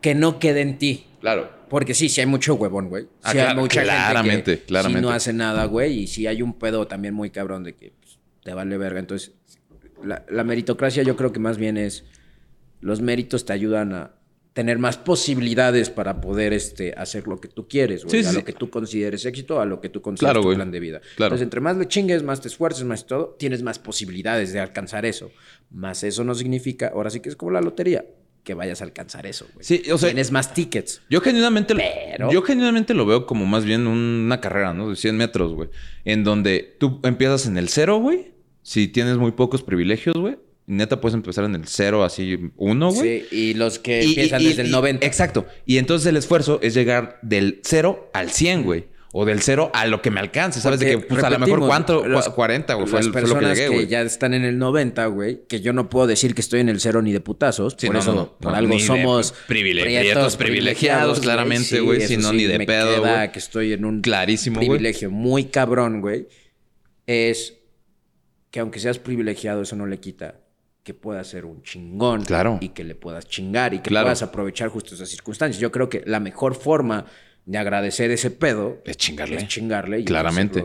[0.00, 1.06] que no quede en ti.
[1.20, 1.50] Claro.
[1.68, 3.04] Porque sí, sí hay mucho huevón, güey.
[3.04, 5.02] Sí ah, hay mucha claramente, gente claramente.
[5.02, 6.00] no hace nada, güey.
[6.00, 8.98] Y sí hay un pedo también muy cabrón de que pues, te vale verga.
[8.98, 9.32] Entonces,
[10.02, 12.04] la, la meritocracia yo creo que más bien es...
[12.80, 14.14] Los méritos te ayudan a
[14.52, 18.24] tener más posibilidades para poder este, hacer lo que tú quieres, güey.
[18.24, 21.00] a lo que tú consideres éxito, a lo que tú consideres tu plan de vida.
[21.12, 25.06] Entonces, entre más le chingues, más te esfuerces, más todo, tienes más posibilidades de alcanzar
[25.06, 25.30] eso.
[25.70, 28.04] Más eso no significa, ahora sí que es como la lotería,
[28.44, 29.64] que vayas a alcanzar eso, güey.
[29.64, 31.02] Sí, o sea, tienes más tickets.
[31.10, 31.74] Yo genuinamente,
[32.30, 34.90] yo genuinamente lo veo como más bien una carrera, ¿no?
[34.90, 35.68] De 100 metros, güey.
[36.04, 38.32] En donde tú empiezas en el cero, güey.
[38.62, 40.36] Si tienes muy pocos privilegios, güey
[40.70, 43.24] neta puedes empezar en el cero, así uno, güey.
[43.28, 45.04] Sí, y los que empiezan desde el 90.
[45.04, 45.46] Exacto.
[45.66, 48.84] Y entonces el esfuerzo es llegar del cero al 100, güey.
[49.12, 50.78] O del cero a lo que me alcance, ¿sabes?
[50.78, 52.04] de que pues, a lo mejor cuánto,
[52.34, 52.86] 40, güey.
[52.86, 55.88] Fue, personas lo que, llegué, que ya están en el 90, güey, que yo no
[55.88, 57.74] puedo decir que estoy en el cero ni de putazos.
[57.74, 62.02] por eso, por algo somos privilegiados, privilegiados, claramente, güey.
[62.02, 63.32] Sí, sino ni de pedo, güey.
[63.32, 66.28] que estoy en un Clarísimo, privilegio muy cabrón, güey.
[67.06, 67.54] Es
[68.50, 70.36] que aunque seas privilegiado, eso no le quita
[70.82, 72.24] que puedas ser un chingón.
[72.24, 72.58] Claro.
[72.60, 75.60] Y que le puedas chingar y que puedas aprovechar justo esas circunstancias.
[75.60, 77.06] Yo creo que la mejor forma
[77.50, 79.38] de agradecer ese pedo es chingarle.
[79.38, 79.98] Es chingarle.
[79.98, 80.64] Y Claramente.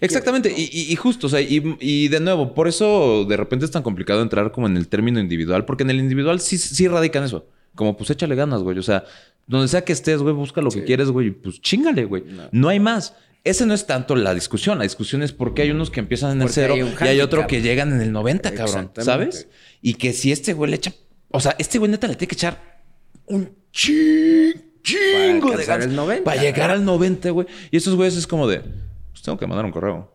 [0.00, 0.52] Exactamente.
[0.56, 4.50] y, justo, o sea, y, de nuevo, por eso de repente es tan complicado entrar
[4.50, 7.46] como en el término individual, porque en el individual sí, sí radican eso.
[7.76, 8.76] Como pues échale ganas, güey.
[8.78, 9.04] O sea,
[9.46, 11.30] donde sea que estés, güey, busca lo que quieres, güey.
[11.30, 12.24] Pues chingale, güey.
[12.50, 13.14] no hay más.
[13.44, 14.78] Ese no es tanto la discusión.
[14.78, 17.46] La discusión es por qué hay unos que empiezan en el cero y hay otro
[17.46, 18.90] que llegan en el 90, cabrón.
[18.98, 19.46] ¿Sabes?
[19.82, 20.94] Y que si este güey le echa.
[21.28, 22.82] O sea, este güey neta le tiene que echar
[23.26, 23.52] un
[24.84, 26.20] chingo de ganas.
[26.20, 27.48] para llegar al 90, güey.
[27.72, 28.60] Y esos güeyes es como de.
[28.60, 30.12] Pues tengo que mandar un correo.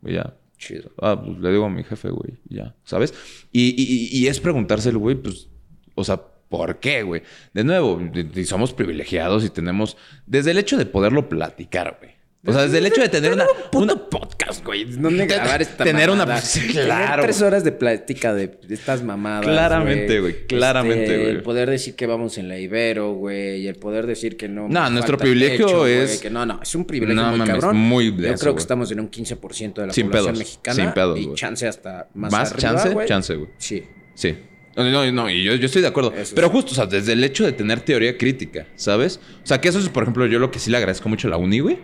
[0.00, 0.34] Güey, ya.
[0.58, 0.90] Chido.
[1.00, 2.34] Ah, pues le digo a mi jefe, güey.
[2.48, 2.74] Ya.
[2.84, 3.14] ¿Sabes?
[3.52, 5.48] Y, y, y es preguntárselo, güey, pues.
[5.94, 6.20] O sea,
[6.52, 7.22] ¿Por qué, güey?
[7.54, 7.98] De nuevo,
[8.44, 9.96] somos privilegiados y tenemos,
[10.26, 12.12] desde el hecho de poderlo platicar, güey.
[12.44, 14.84] O sea, desde el hecho de tener una, un podcast, güey.
[14.84, 16.26] ¿Dónde grabar esta Tener una...
[16.72, 17.22] claro.
[17.22, 20.46] tres horas de plática de, estas mamadas, Claramente, güey.
[20.48, 21.30] Claramente, este, güey.
[21.30, 23.60] el poder decir que vamos en la Ibero, güey.
[23.60, 24.68] Y el poder decir que no...
[24.68, 26.20] No, nuestro privilegio es...
[26.20, 26.58] Que no, no.
[26.60, 27.76] Es un privilegio muy cabrón.
[27.76, 30.74] muy Yo creo que estamos en un 15% de la población mexicana.
[30.74, 32.92] Sin pedos, Y chance hasta más ¿Más chance?
[33.06, 33.50] Chance, güey.
[33.58, 33.84] Sí.
[34.14, 34.36] Sí.
[34.74, 36.12] No, no, no, y yo, yo estoy de acuerdo.
[36.34, 39.20] Pero justo, o sea, desde el hecho de tener teoría crítica, ¿sabes?
[39.44, 41.30] O sea, que eso es, por ejemplo, yo lo que sí le agradezco mucho a
[41.30, 41.78] la uni, güey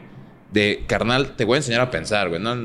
[0.51, 2.41] de carnal, te voy a enseñar a pensar, güey.
[2.41, 2.57] ¿no?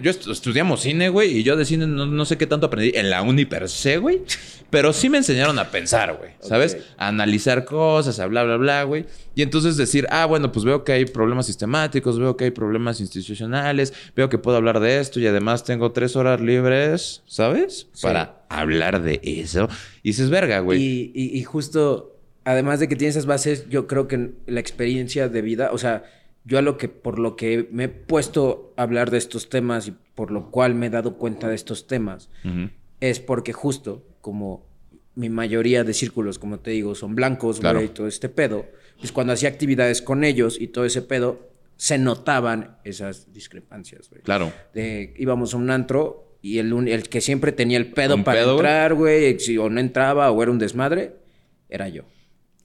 [0.00, 3.22] Yo estudiamos cine, güey, y yo de cine no, sé qué tanto aprendí en la
[3.22, 4.22] uni per se, güey.
[4.70, 6.30] Pero sí me enseñaron a pensar, güey.
[6.40, 6.78] ¿Sabes?
[6.96, 9.04] A analizar cosas, a bla, bla, bla, güey.
[9.34, 13.00] Y entonces decir, ah, bueno, pues veo que hay problemas sistemáticos, veo que hay problemas
[13.00, 17.86] institucionales, veo que puedo hablar de esto y además tengo tres horas libres, ¿sabes?
[18.00, 19.68] Para hablar de eso.
[20.02, 20.80] Y dices, verga, güey.
[20.80, 25.42] Y, y justo, además de que tienes esas bases, yo creo que la experiencia de
[25.42, 26.04] vida, o sea
[26.44, 29.88] yo a lo que, por lo que me he puesto a hablar de estos temas
[29.88, 32.28] y por lo cual me he dado cuenta de estos temas,
[33.00, 34.66] es porque justo como
[35.14, 38.66] mi mayoría de círculos, como te digo, son blancos, güey, y todo este pedo,
[38.98, 44.22] pues cuando hacía actividades con ellos y todo ese pedo, se notaban esas discrepancias, güey.
[44.22, 44.52] Claro.
[44.74, 48.94] De, íbamos a un antro y el, el que siempre tenía el pedo para entrar,
[48.94, 51.16] güey, si o no entraba o era un desmadre,
[51.68, 52.04] era yo.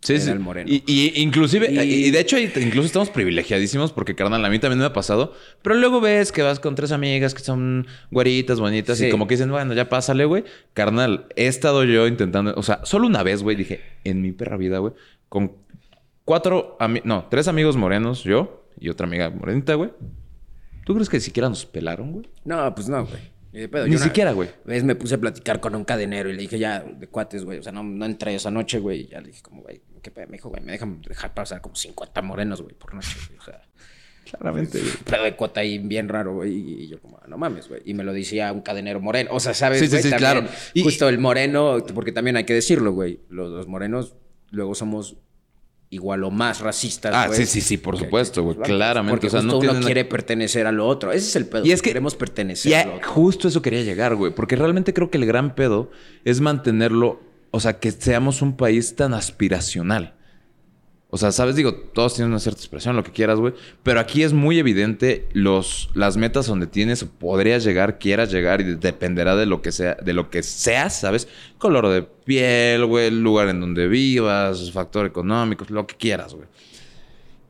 [0.02, 0.34] Sí, sí.
[0.36, 0.70] moreno.
[0.70, 2.12] Y, inclusive, y...
[2.12, 5.34] de hecho, incluso estamos privilegiadísimos porque, carnal, a mí también me ha pasado.
[5.64, 9.36] Pero luego ves que vas con tres amigas que son güeritas, bonitas, y como que
[9.36, 10.44] dicen, bueno, ya pásale, güey.
[10.74, 14.58] Carnal, he estado yo intentando, o sea, solo una vez, güey, dije, en mi perra
[14.58, 14.94] vida, güey,
[15.28, 15.54] con
[16.24, 19.92] cuatro, no, tres amigos morenos, yo y otra amiga morenita, güey.
[20.86, 22.28] ¿Tú crees que siquiera nos pelaron, güey?
[22.44, 23.35] No, pues no, güey.
[23.88, 24.50] Ni siquiera, güey.
[24.66, 27.60] Vez me puse a platicar con un cadenero y le dije, ya, de cuates, güey.
[27.60, 29.02] O sea, no, no entré esa noche, güey.
[29.02, 30.28] Y ya le dije, como, güey, ¿qué pedo?
[30.28, 33.18] Me dijo, güey, me dejan dejar pasar como 50 morenos, güey, por noche.
[33.40, 33.62] O sea.
[34.26, 34.92] Claramente, güey.
[35.06, 36.84] Pero de cuota ahí bien raro, güey.
[36.84, 37.82] Y yo como, no mames, güey.
[37.86, 39.30] Y me lo decía un cadenero moreno.
[39.34, 39.80] O sea, ¿sabes?
[39.80, 40.46] Sí, sí, sí, claro.
[40.82, 43.22] Justo el moreno, porque también hay que decirlo, güey.
[43.30, 44.16] Los, los morenos
[44.52, 45.18] luego somos
[45.96, 47.12] igual o más racistas.
[47.16, 48.58] Ah, sí, sí, sí, por supuesto, güey.
[48.58, 49.28] Claramente.
[49.30, 51.12] Porque o uno quiere pertenecer a lo otro.
[51.12, 51.66] Ese es el pedo.
[51.66, 53.10] Y es que queremos pertenecer a lo otro.
[53.10, 54.34] Justo eso quería llegar, güey.
[54.34, 55.90] Porque realmente creo que el gran pedo
[56.24, 60.16] es mantenerlo, o sea, que seamos un país tan aspiracional.
[61.16, 63.54] O sea, sabes, digo, todos tienen una cierta expresión, lo que quieras, güey.
[63.84, 68.60] Pero aquí es muy evidente los, las metas donde tienes o podrías llegar, quieras llegar,
[68.60, 71.30] y dependerá de lo que sea, de lo que seas, ¿sabes?
[71.58, 76.50] Color de piel, güey, el lugar en donde vivas, factor económico, lo que quieras, güey.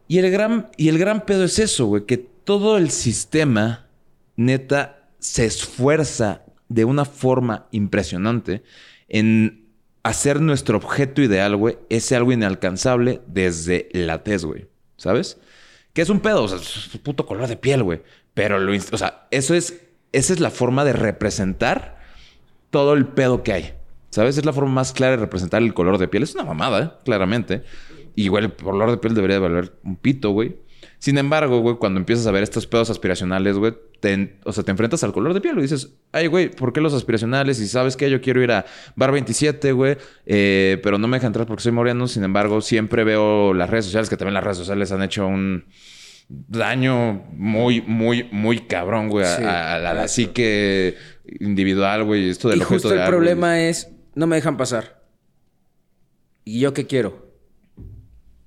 [0.08, 3.88] Y el gran, y el gran pedo es eso, güey, que todo el sistema,
[4.36, 8.62] neta, se esfuerza de una forma impresionante
[9.08, 9.65] en
[10.06, 14.68] hacer nuestro objeto ideal, güey, ese algo inalcanzable desde la tez, güey.
[14.98, 15.40] ¿Sabes?
[15.94, 18.04] Que es un pedo, o sea, es un puto color de piel, güey.
[18.36, 21.98] Pero lo, o sea, eso es, esa es la forma de representar
[22.70, 23.74] todo el pedo que hay.
[24.12, 24.38] ¿Sabes?
[24.38, 26.22] Es la forma más clara de representar el color de piel.
[26.22, 26.92] Es una mamada, ¿eh?
[27.04, 27.64] claramente.
[28.16, 30.56] Güey, el color de piel debería valer un pito, güey.
[31.06, 34.72] Sin embargo, güey, cuando empiezas a ver estos pedos aspiracionales, güey, te, o sea, te
[34.72, 37.60] enfrentas al color de piel y dices, ay, güey, ¿por qué los aspiracionales?
[37.60, 38.66] Y sabes que yo quiero ir a
[38.96, 42.08] Bar 27, güey, eh, pero no me deja entrar porque soy moreno.
[42.08, 45.66] Sin embargo, siempre veo las redes sociales, que también las redes sociales han hecho un
[46.28, 50.98] daño muy, muy, muy cabrón, güey, a, la psique
[51.40, 52.32] individual, güey.
[52.32, 55.04] Esto del y justo el problema es, no me dejan pasar.
[56.46, 57.32] ¿Y yo qué quiero?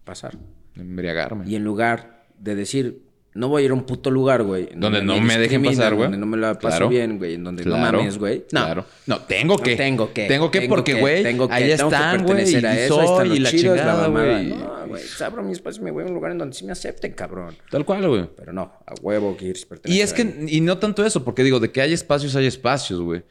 [0.02, 0.36] Pasar.
[0.74, 1.48] Embriagarme.
[1.48, 3.02] Y en lugar de decir,
[3.34, 4.68] no voy a ir a un puto lugar, güey.
[4.74, 6.06] Donde no me dejen pasar, güey.
[6.06, 7.34] Donde no me la paso bien, güey.
[7.34, 8.38] En donde no mames, güey.
[8.52, 8.64] No.
[8.64, 8.84] Claro.
[9.06, 9.76] No, tengo que.
[9.76, 10.26] tengo que.
[10.26, 12.42] Tengo que porque, güey, ahí están, güey.
[12.42, 14.46] Y soy y la chingada, güey.
[14.46, 15.02] No, güey.
[15.24, 17.54] Abro mi espacio y me voy a un lugar en donde sí me acepten, cabrón.
[17.70, 18.28] Tal cual, güey.
[18.36, 21.60] Pero no, a huevo que ir Y es que, y no tanto eso, porque digo,
[21.60, 23.22] de que hay espacios, hay espacios, güey.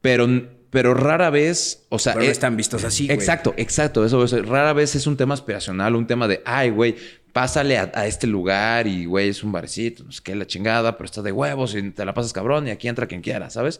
[0.00, 0.28] Pero
[0.70, 2.12] pero rara vez, o sea...
[2.12, 3.16] Pero están vistos así, güey.
[3.16, 4.04] Exacto, exacto.
[4.04, 6.96] Eso, eso, rara vez es un tema aspiracional, un tema de, ay, güey,
[7.36, 11.04] pásale a, este lugar y, güey, es un barecito, no sé qué, la chingada, pero
[11.04, 13.78] está de huevos y te la pasas cabrón y aquí entra quien quiera, ¿sabes?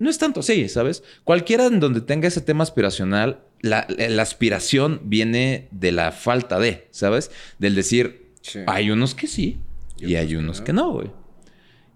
[0.00, 1.04] No es tanto así, ¿sabes?
[1.22, 3.86] Cualquiera en donde tenga ese tema aspiracional, la,
[4.20, 7.30] aspiración viene de la falta de, ¿sabes?
[7.60, 8.32] Del decir,
[8.66, 9.60] hay unos que sí
[9.98, 11.12] y hay unos que no, güey.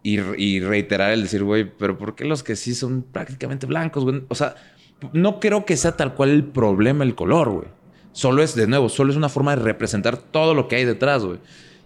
[0.05, 4.05] Y, y reiterar el decir, güey, pero ¿por qué los que sí son prácticamente blancos,
[4.05, 4.23] güey?
[4.29, 4.55] O sea,
[5.13, 7.80] no creo que sea tal cual el problema el color, güey.
[8.13, 11.25] Solo es, de nuevo, solo es una forma de representar todo lo que hay detrás,
[11.25, 11.39] güey.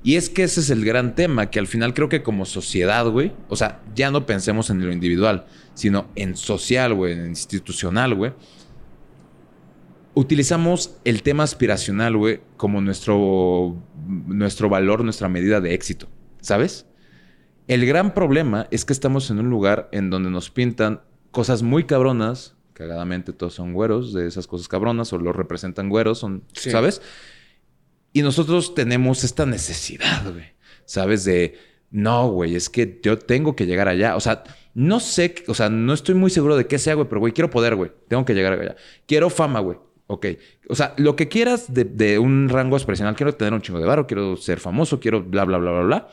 [0.03, 3.07] Y es que ese es el gran tema, que al final creo que como sociedad,
[3.07, 8.15] güey, o sea, ya no pensemos en lo individual, sino en social, güey, en institucional,
[8.15, 8.33] güey.
[10.13, 13.83] Utilizamos el tema aspiracional, güey, como nuestro,
[14.27, 16.09] nuestro valor, nuestra medida de éxito,
[16.41, 16.87] ¿sabes?
[17.67, 21.85] El gran problema es que estamos en un lugar en donde nos pintan cosas muy
[21.85, 27.01] cabronas cagadamente todos son güeros de esas cosas cabronas o los representan güeros, son, ¿sabes?
[28.13, 30.53] Y nosotros tenemos esta necesidad, güey,
[30.85, 31.25] ¿sabes?
[31.25, 31.59] De,
[31.91, 34.17] no, güey, es que yo tengo que llegar allá.
[34.17, 34.45] O sea,
[34.75, 37.51] no sé, o sea, no estoy muy seguro de qué sea, güey, pero, güey, quiero
[37.51, 38.77] poder, güey, tengo que llegar allá.
[39.07, 39.79] Quiero fama, güey.
[40.07, 40.27] Ok.
[40.69, 43.87] O sea, lo que quieras de, de un rango expresional, quiero tener un chingo de
[43.87, 46.09] barro, quiero ser famoso, quiero bla, bla, bla, bla, bla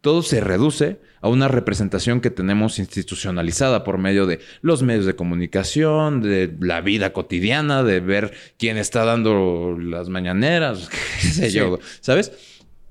[0.00, 5.16] todo se reduce a una representación que tenemos institucionalizada por medio de los medios de
[5.16, 10.88] comunicación, de la vida cotidiana, de ver quién está dando las mañaneras,
[11.20, 12.32] qué sé yo, ¿sabes?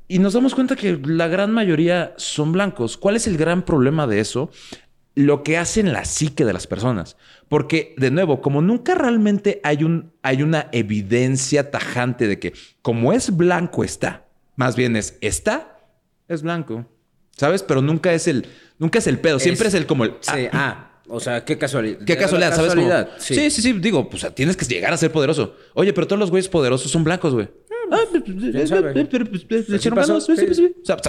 [0.07, 2.97] Y nos damos cuenta que la gran mayoría son blancos.
[2.97, 4.49] ¿Cuál es el gran problema de eso?
[5.13, 7.15] Lo que hacen la psique de las personas.
[7.47, 13.13] Porque, de nuevo, como nunca realmente hay, un, hay una evidencia tajante de que como
[13.13, 14.25] es blanco está,
[14.55, 15.79] más bien es está,
[16.27, 16.87] es blanco.
[17.39, 17.63] ¿Sabes?
[17.63, 18.45] Pero nunca es el,
[18.79, 19.39] nunca es el pedo.
[19.39, 20.15] Siempre es, el como el.
[20.19, 21.99] Sí, ah, ah, o sea, qué casualidad.
[22.05, 22.73] Qué casualidad, ¿sabes?
[22.73, 23.49] Casualidad, sí.
[23.49, 25.55] sí, sí, Digo, pues tienes que llegar a ser poderoso.
[25.73, 27.47] Oye, pero todos los güeyes poderosos son blancos, güey.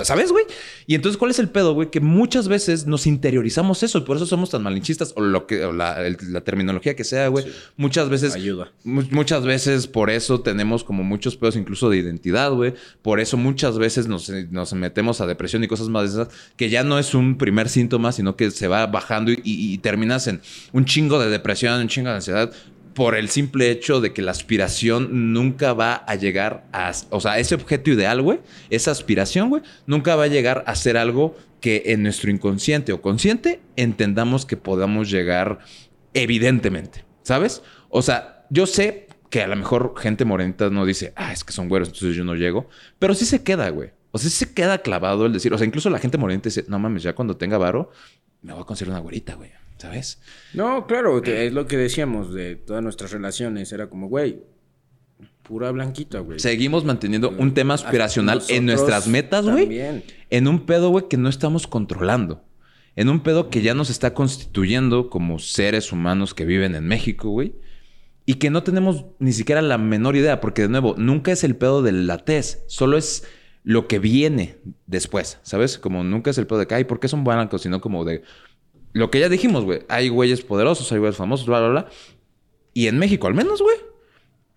[0.05, 0.45] ¿Sabes, güey?
[0.87, 1.91] Y entonces, ¿cuál es el pedo, güey?
[1.91, 5.59] Que muchas veces nos interiorizamos eso y por eso somos tan malinchistas o lo que
[5.73, 7.47] la, terminología que sea, güey.
[7.77, 8.35] Muchas veces.
[8.35, 8.73] Ayuda.
[8.85, 12.75] Muchas veces por eso tenemos como muchos pedos incluso de identidad, güey.
[13.03, 14.31] Por eso muchas veces nos,
[14.73, 18.13] metemos a depresión y cosas más de esas que ya no es un primer síntoma,
[18.13, 20.41] sino que se va bajando y terminas en
[20.73, 22.53] un chingo de depresión, un chingo de ansiedad
[22.95, 26.93] por el simple hecho de que la aspiración nunca va a llegar a...
[27.11, 30.97] O sea, ese objeto ideal, güey, esa aspiración, güey, nunca va a llegar a ser
[30.97, 35.61] algo que en nuestro inconsciente o consciente entendamos que podamos llegar
[36.15, 37.63] evidentemente, ¿sabes?
[37.89, 41.53] O sea, yo sé que a lo mejor gente morenita no dice, ah, es que
[41.53, 42.69] son güeros, entonces yo no llego,
[42.99, 43.91] pero sí se queda, güey.
[44.11, 46.65] O sea, sí se queda clavado el decir, o sea, incluso la gente morenita dice,
[46.67, 47.93] no mames, ya cuando tenga varo,
[48.43, 49.53] me voy a conseguir una güerita, güey.
[49.81, 50.21] ¿Sabes?
[50.53, 53.73] No, claro, es lo que decíamos de todas nuestras relaciones.
[53.73, 54.43] Era como, güey,
[55.43, 56.39] pura blanquita, güey.
[56.39, 60.03] Seguimos manteniendo un tema aspiracional en nuestras metas, güey.
[60.29, 62.45] En un pedo, güey, que no estamos controlando.
[62.95, 67.31] En un pedo que ya nos está constituyendo como seres humanos que viven en México,
[67.31, 67.55] güey.
[68.27, 71.57] Y que no tenemos ni siquiera la menor idea, porque de nuevo, nunca es el
[71.57, 73.25] pedo de la tez, solo es
[73.65, 75.79] lo que viene después, ¿sabes?
[75.79, 77.63] Como nunca es el pedo de que, ay, ¿por qué son blancos?
[77.63, 78.23] Sino como de,
[78.93, 79.81] lo que ya dijimos, güey.
[79.89, 81.89] Hay güeyes poderosos, hay güeyes famosos, bla, bla, bla.
[82.75, 83.77] Y en México, al menos, güey,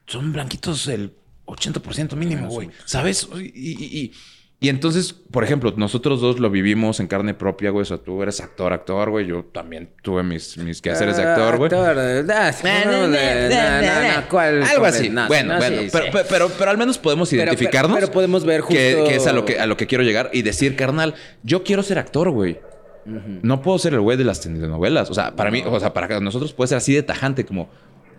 [0.06, 1.14] son blanquitos el
[1.46, 2.70] 80% mínimo, güey.
[2.86, 3.28] ¿Sabes?
[3.36, 4.12] Y,
[4.60, 7.82] Y entonces, por ejemplo, nosotros dos lo vivimos en carne propia, güey.
[7.82, 9.28] O sea, tú eres actor, actor, güey.
[9.28, 11.70] Yo también tuve mis, mis quehaceres de actor, güey.
[14.64, 15.10] Algo así.
[15.10, 15.82] bueno, bueno.
[16.30, 18.00] pero, pero, al menos podemos identificarnos.
[18.00, 18.76] Pero, podemos ver justo...
[18.76, 21.84] Que, es a lo que, a lo que quiero llegar y decir, carnal, yo quiero
[21.84, 22.60] ser actor, güey.
[23.06, 25.10] No puedo ser el güey de las telenovelas.
[25.10, 27.70] O sea, para mí, o sea, para nosotros puede ser así de tajante como...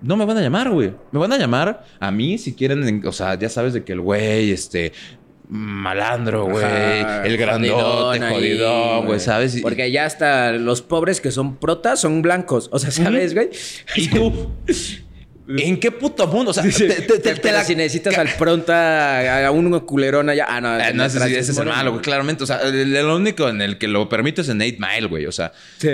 [0.02, 0.92] No me van a llamar, güey.
[1.12, 4.00] Me van a llamar a mí si quieren, o sea, ya sabes de que el
[4.00, 4.92] güey, este,
[5.48, 6.64] malandro, güey.
[7.24, 9.60] El grandote, jodidón, güey, ¿sabes?
[9.62, 12.68] Porque ya hasta los pobres que son protas son blancos.
[12.72, 13.50] O sea, ¿sabes, güey?
[13.96, 14.50] Y tú.
[15.46, 16.52] ¿En qué puto mundo?
[16.52, 20.46] O sea, te, si necesitas al pronta a un culerón allá.
[20.48, 22.02] Ah, no, ah, no, ese, es el malo, güey.
[22.02, 22.44] Claramente.
[22.44, 25.26] O sea, lo único en el que lo permite es en 8 Mile, güey.
[25.26, 25.52] O sea,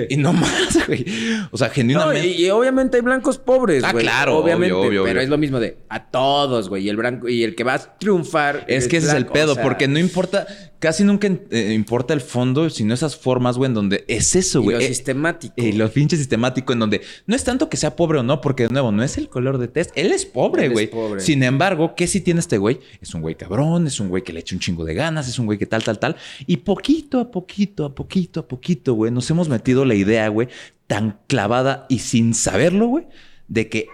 [0.08, 1.04] y no más, güey.
[1.50, 2.28] O sea, genuinamente.
[2.28, 4.06] y, obviamente hay blancos pobres, ah, güey.
[4.06, 4.76] Ah, claro, obviamente.
[5.04, 6.84] pero es lo mismo de a todos, güey.
[6.84, 8.64] Y el blanco, y el que va a triunfar.
[8.68, 10.46] Es, que ese es el pedo, porque no importa
[10.80, 14.78] casi nunca eh, importa el fondo, sino esas formas, güey, en donde es eso, güey.
[14.78, 15.54] lo eh, sistemático.
[15.56, 18.64] Y lo pinche sistemático, en donde no es tanto que sea pobre o no, porque
[18.64, 19.92] de nuevo, no es el color de test.
[19.94, 20.90] Él es pobre, güey.
[21.18, 22.80] Sin embargo, ¿qué sí tiene este güey?
[23.00, 25.38] Es un güey cabrón, es un güey que le echa un chingo de ganas, es
[25.38, 26.16] un güey que tal, tal, tal.
[26.46, 30.48] Y poquito a poquito, a poquito, a poquito, güey, nos hemos metido la idea, güey,
[30.86, 33.06] tan clavada y sin saberlo, güey,
[33.48, 33.86] de que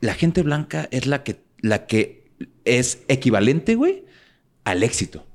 [0.00, 2.30] la gente blanca es la que, la que
[2.64, 4.04] es equivalente, güey,
[4.62, 5.27] al éxito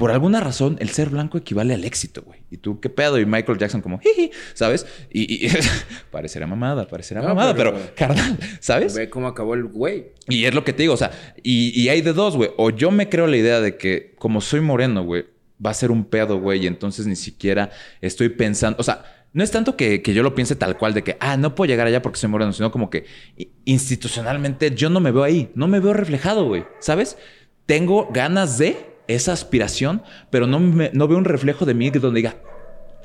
[0.00, 2.40] por alguna razón, el ser blanco equivale al éxito, güey.
[2.50, 3.18] ¿Y tú qué pedo?
[3.18, 4.86] Y Michael Jackson como, jiji, ¿sabes?
[5.12, 5.46] Y,
[6.10, 8.94] parecerá mamada, parecerá mamada, pero, carnal, ¿sabes?
[8.94, 10.12] Ve cómo acabó el güey.
[10.26, 11.10] Y es lo que te digo, o sea,
[11.42, 12.50] y, hay de dos, güey.
[12.56, 15.26] O yo me creo la idea de que como soy moreno, güey,
[15.64, 17.68] va a ser un pedo, güey, y entonces ni siquiera
[18.00, 19.04] estoy pensando, o sea,
[19.34, 21.68] no es tanto que, que, yo lo piense tal cual de que, ah, no puedo
[21.68, 23.04] llegar allá porque soy moreno, sino como que
[23.66, 27.18] institucionalmente yo no me veo ahí, no me veo reflejado, güey, ¿sabes?
[27.66, 32.36] Tengo ganas de, esa aspiración, pero no, no veo un reflejo de mí donde diga,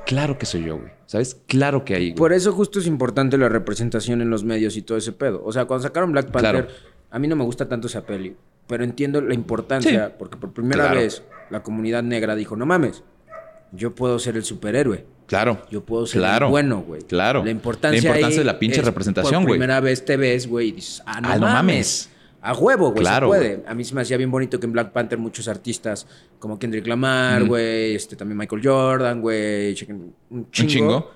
[0.06, 0.91] claro que soy yo, güey.
[1.06, 1.40] ¿Sabes?
[1.48, 2.14] Claro que hay.
[2.14, 5.44] Por eso justo es importante la representación en los medios y todo ese pedo.
[5.45, 6.68] O sea, cuando sacaron Black Panther,
[7.11, 8.36] a mí no me gusta tanto esa peli,
[8.68, 13.03] pero entiendo la importancia, porque por primera vez la comunidad negra dijo, no mames,
[13.72, 15.06] yo puedo ser el superhéroe.
[15.27, 15.65] Claro.
[15.72, 17.02] Yo puedo ser el bueno, güey.
[17.02, 17.44] Claro.
[17.44, 19.53] La importancia, de la pinche representación, güey.
[19.53, 22.10] Por primera vez te ves, güey, y dices, ah, no, ah, no mames
[22.46, 23.02] a huevo, güey.
[23.02, 23.64] Claro, se puede.
[23.68, 26.06] A mí se me hacía bien bonito que en Black Panther muchos artistas
[26.38, 29.76] como Kendrick Lamar, güey, este, también Michael Jordan, güey,
[30.30, 31.12] un chingo,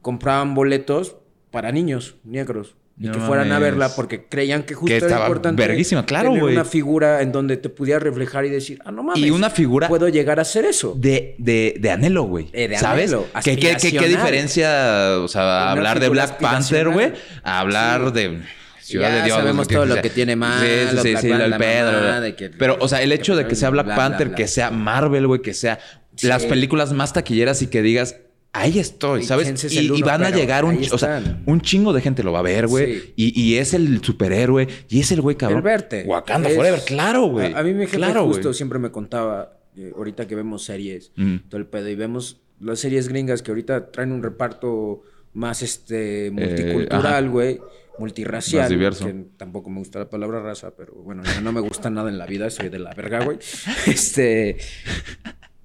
[0.00, 1.16] compraban boletos
[1.50, 2.76] para niños negros.
[2.98, 6.66] Y que fueran a verla porque creían que justo era importante verguísima, claro, tener una
[6.66, 9.22] figura en donde te pudiera reflejar y decir, ah, no mames.
[9.22, 9.88] Y una figura...
[9.88, 10.94] Puedo llegar a hacer eso.
[10.98, 12.50] De, de, de anhelo, güey.
[12.52, 13.16] Eh, ¿Sabes?
[13.42, 17.12] ¿Qué, qué, qué, diferencia, o sea, hablar de Black Panther, güey,
[17.42, 18.42] a hablar de
[18.90, 19.38] Ciudad de Dios.
[19.38, 20.66] Sabemos todo lo que tiene mal.
[20.66, 22.50] Sí, sí, sí, el Pedro.
[22.58, 25.54] Pero, o sea, el hecho de que sea Black Panther, que sea Marvel, güey, que
[25.54, 25.78] sea
[26.22, 28.16] las películas más taquilleras y que digas,
[28.52, 29.72] ahí estoy, ¿sabes?
[29.72, 32.66] Y, van a llegar un, o sea, un chingo de gente lo va a ver,
[32.66, 33.12] güey.
[33.16, 35.58] Y, es el superhéroe y es el güey cabrón.
[35.58, 36.04] El verte.
[36.06, 37.52] Wakanda Forever, claro, güey.
[37.54, 41.12] A, mí mi jefe justo siempre me contaba, eh, ahorita que vemos series,
[41.48, 45.02] todo el pedo, y vemos las series gringas que ahorita traen un reparto
[45.32, 47.60] más este eh, multicultural, güey
[48.00, 48.68] multirracial.
[48.68, 52.26] Que tampoco me gusta la palabra raza, pero bueno, no me gusta nada en la
[52.26, 53.38] vida, soy de la verga, güey.
[53.86, 54.56] Este.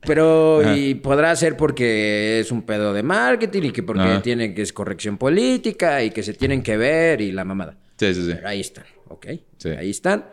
[0.02, 4.62] Pero, y podrá ser porque es un pedo de marketing y que porque tiene que
[4.62, 7.80] es corrección política y que se tienen que ver y la mamada.
[7.98, 8.34] Sí, sí, sí.
[8.45, 9.28] ahí están, ¿ok?
[9.80, 10.26] Ahí están.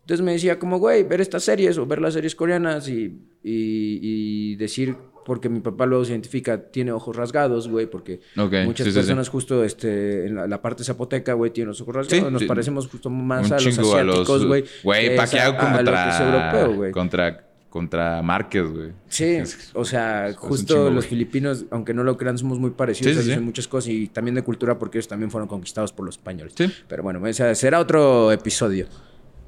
[0.00, 4.56] Entonces me decía como, güey, ver estas series o ver las series coreanas y, y
[4.56, 9.64] decir porque mi papá luego se identifica, tiene ojos rasgados, güey, porque muchas personas justo
[9.64, 12.32] este, en la, parte zapoteca, güey, tienen los ojos rasgados.
[12.32, 14.64] Nos parecemos justo más a los asiáticos, güey.
[14.82, 18.92] Güey, Pacquiao contra, contra, contra Márquez, güey.
[19.08, 19.38] Sí,
[19.74, 23.90] o sea, justo los filipinos, aunque no lo crean, somos muy parecidos en muchas cosas
[23.90, 26.54] y también de cultura porque ellos también fueron conquistados por los españoles.
[26.88, 28.86] Pero bueno, ese será otro episodio.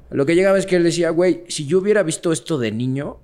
[0.09, 3.17] Lo que llegaba es que él decía, güey, si yo hubiera visto esto de niño,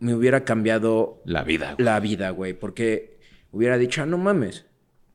[0.00, 1.74] me hubiera cambiado la vida.
[1.74, 1.84] Güey.
[1.84, 2.54] La vida, güey.
[2.54, 3.18] Porque
[3.50, 4.66] hubiera dicho, ah, no mames.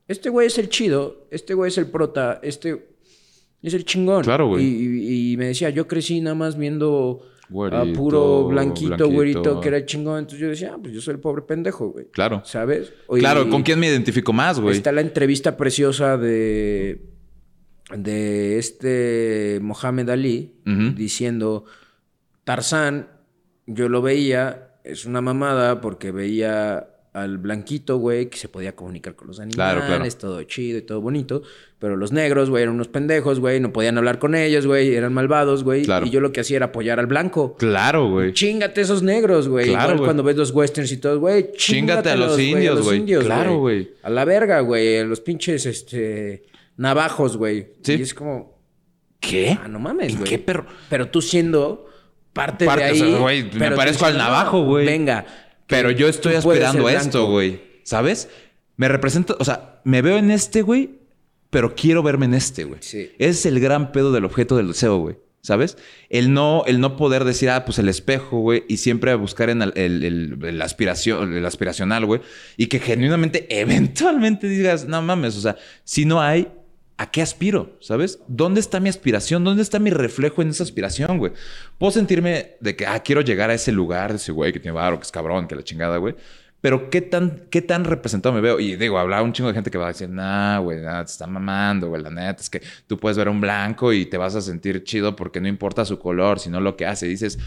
[0.08, 2.88] Este güey es el chido, este güey es el prota, este
[3.62, 4.24] es el chingón.
[4.24, 5.32] Claro, güey.
[5.32, 7.22] Y, me decía, yo crecí nada más viendo
[7.72, 10.20] a puro blanquito, güerito, que era el chingón.
[10.20, 12.08] Entonces yo decía, ah, pues yo soy el pobre pendejo, güey.
[12.12, 12.42] Claro.
[12.44, 12.92] ¿Sabes?
[13.08, 14.76] claro, ¿con quién me identifico más, güey?
[14.76, 17.06] Está la entrevista preciosa de,
[17.96, 20.56] de este Mohamed Ali
[20.96, 21.64] diciendo,
[22.44, 23.08] Tarzán,
[23.66, 29.16] yo lo veía es una mamada porque veía al blanquito, güey, que se podía comunicar
[29.16, 31.44] con los animales, claro, todo chido y todo bonito.
[31.78, 35.14] Pero los negros, güey, eran unos pendejos, güey, no podían hablar con ellos, güey, eran
[35.14, 35.84] malvados, güey.
[35.84, 37.56] Y yo lo que hacía era apoyar al blanco.
[37.58, 38.34] Claro, güey.
[38.34, 39.70] Chingate esos negros, güey.
[39.70, 43.06] Igual cuando ves los westerns y todo, güey, chingate, a los, indios, güey.
[43.06, 43.92] Claro, güey.
[44.02, 46.44] A la verga, güey, a los pinches, este,
[46.78, 47.68] navajos, güey.
[47.84, 47.94] Sí.
[47.94, 48.54] Y es como...
[49.20, 49.58] ¿Qué?
[49.64, 50.30] Ah, no mames, güey.
[50.30, 50.66] ¿Qué perro?
[50.90, 51.93] Pero tú siendo
[52.34, 53.14] parte, de ahí...
[53.14, 54.86] güey, me parezco al navajo, güey.
[54.86, 55.26] Venga,
[55.68, 57.62] pero yo estoy aspirando a esto, güey.
[57.84, 58.30] ¿Sabes?
[58.76, 61.00] Me represento, o sea, me veo en este, güey,
[61.50, 62.80] pero quiero verme en este, güey.
[62.82, 63.12] Sí.
[63.18, 65.18] Ese es el gran pedo del objeto del deseo, güey.
[65.42, 65.78] ¿Sabes?
[66.10, 69.62] El no, el no poder decir, ah, pues el espejo, güey, y siempre buscar en
[69.62, 72.22] el, el, aspiración, el aspiracional, güey,
[72.56, 76.48] y que genuinamente, eventualmente digas, no mames, o sea, si no hay,
[76.98, 77.78] ¿a qué aspiro?
[77.80, 78.20] ¿Sabes?
[78.28, 79.44] ¿Dónde está mi aspiración?
[79.44, 81.34] ¿Dónde está mi reflejo en esa aspiración, güey?
[81.78, 84.76] Puedo sentirme de que, ah, quiero llegar a ese lugar de ese güey que tiene
[84.76, 86.16] barro, que es cabrón, que la chingada, güey.
[86.62, 88.58] Pero ¿qué tan, qué tan representado me veo?
[88.58, 91.12] Y digo, hablaba un chingo de gente que va a decir, nah, güey, nah, te
[91.12, 94.18] está mamando, güey, la neta, es que tú puedes ver a un blanco y te
[94.18, 97.08] vas a sentir chido porque no importa su color, sino lo que hace.
[97.08, 97.38] Y dices,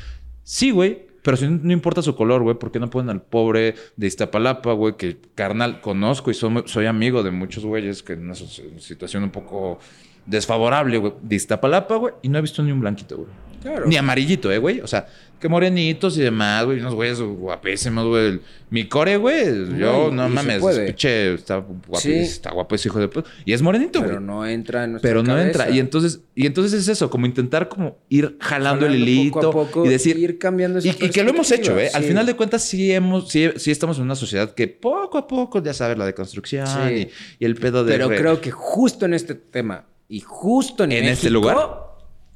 [0.42, 3.74] sí, güey, pero si no, importa su color, güey, ¿por qué no ponen al pobre
[3.96, 8.36] de Iztapalapa, güey, que carnal conozco y soy, amigo de muchos güeyes que en una
[8.36, 9.80] situación un poco
[10.24, 13.28] desfavorable, güey, de Iztapalapa, güey, y no he visto ni un blanquito, güey.
[13.66, 13.86] Claro.
[13.86, 14.80] Ni amarillito, eh, güey.
[14.80, 15.08] O sea,
[15.40, 16.78] que morenitos y demás, güey.
[16.78, 18.40] Unos güeyes guapísimos, güey.
[18.70, 19.76] Mi core, güey.
[19.76, 20.62] Yo, no, mames.
[20.64, 23.28] Pinche, está guapísimo, está guapo ese hijo de puta.
[23.44, 24.10] Y es morenito, güey.
[24.10, 25.68] Pero no entra en Pero no entra.
[25.68, 29.40] Y entonces, y entonces es eso, como intentar como ir jalando, el hilito.
[29.40, 30.16] Poco a poco, y decir.
[30.16, 31.90] Ir cambiando y, y, que lo hemos hecho, ¿eh?
[31.92, 35.26] Al final de cuentas, sí hemos, sí, sí, estamos en una sociedad que poco a
[35.26, 37.08] poco, ya sabes, la deconstrucción y,
[37.40, 37.92] y, el pedo de.
[37.92, 41.56] Pero creo que justo en este tema y justo en, en este lugar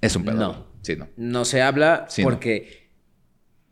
[0.00, 0.36] es un pedo.
[0.36, 0.69] No.
[0.82, 1.08] Sí, no.
[1.16, 2.90] No se habla porque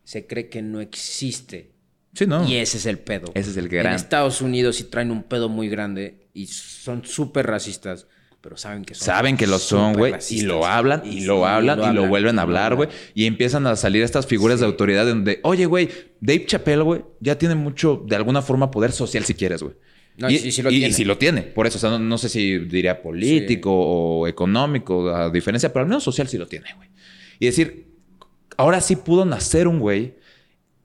[0.03, 1.73] se cree que no existe.
[2.13, 2.47] Sí, no.
[2.47, 3.31] Y ese es el pedo.
[3.35, 3.87] Ese es el gran.
[3.87, 8.07] En Estados Unidos sí traen un pedo muy grande y son súper racistas,
[8.41, 9.05] pero saben que son.
[9.05, 10.15] Saben que lo son, güey.
[10.29, 12.89] Y lo hablan, y, lo hablan, y lo, vuelven a hablar, güey.
[13.13, 15.89] Y empiezan a salir estas figuras de autoridad donde, oye, güey,
[16.21, 19.75] Dave Chappelle, güey, ya tiene mucho, de alguna forma, poder social si quieres, güey.
[20.27, 20.95] Y, sí, lo tiene.
[20.97, 21.41] y, lo tiene.
[21.43, 25.89] Por eso, o sea, no, sé si diría político o económico, a diferencia, pero al
[25.89, 26.89] menos social sí lo tiene, güey.
[27.39, 27.87] Y decir,
[28.57, 30.15] ahora sí pudo nacer un güey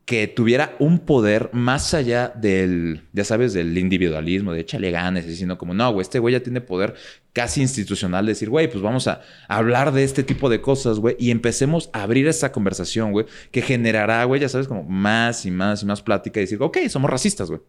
[0.04, 5.56] que tuviera un poder más allá del, ya sabes, del individualismo, de échale ganas, sino
[5.56, 6.94] como, no, güey, este güey ya tiene poder
[7.32, 11.16] casi institucional de decir, güey, pues vamos a hablar de este tipo de cosas, güey,
[11.18, 15.50] y empecemos a abrir esa conversación, güey, que generará, güey, ya sabes, como más y
[15.50, 17.62] más y más plática y decir, ok, somos racistas, güey.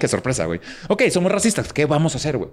[0.00, 0.60] Qué sorpresa, güey.
[0.88, 2.50] Ok, somos racistas, ¿qué vamos a hacer, güey?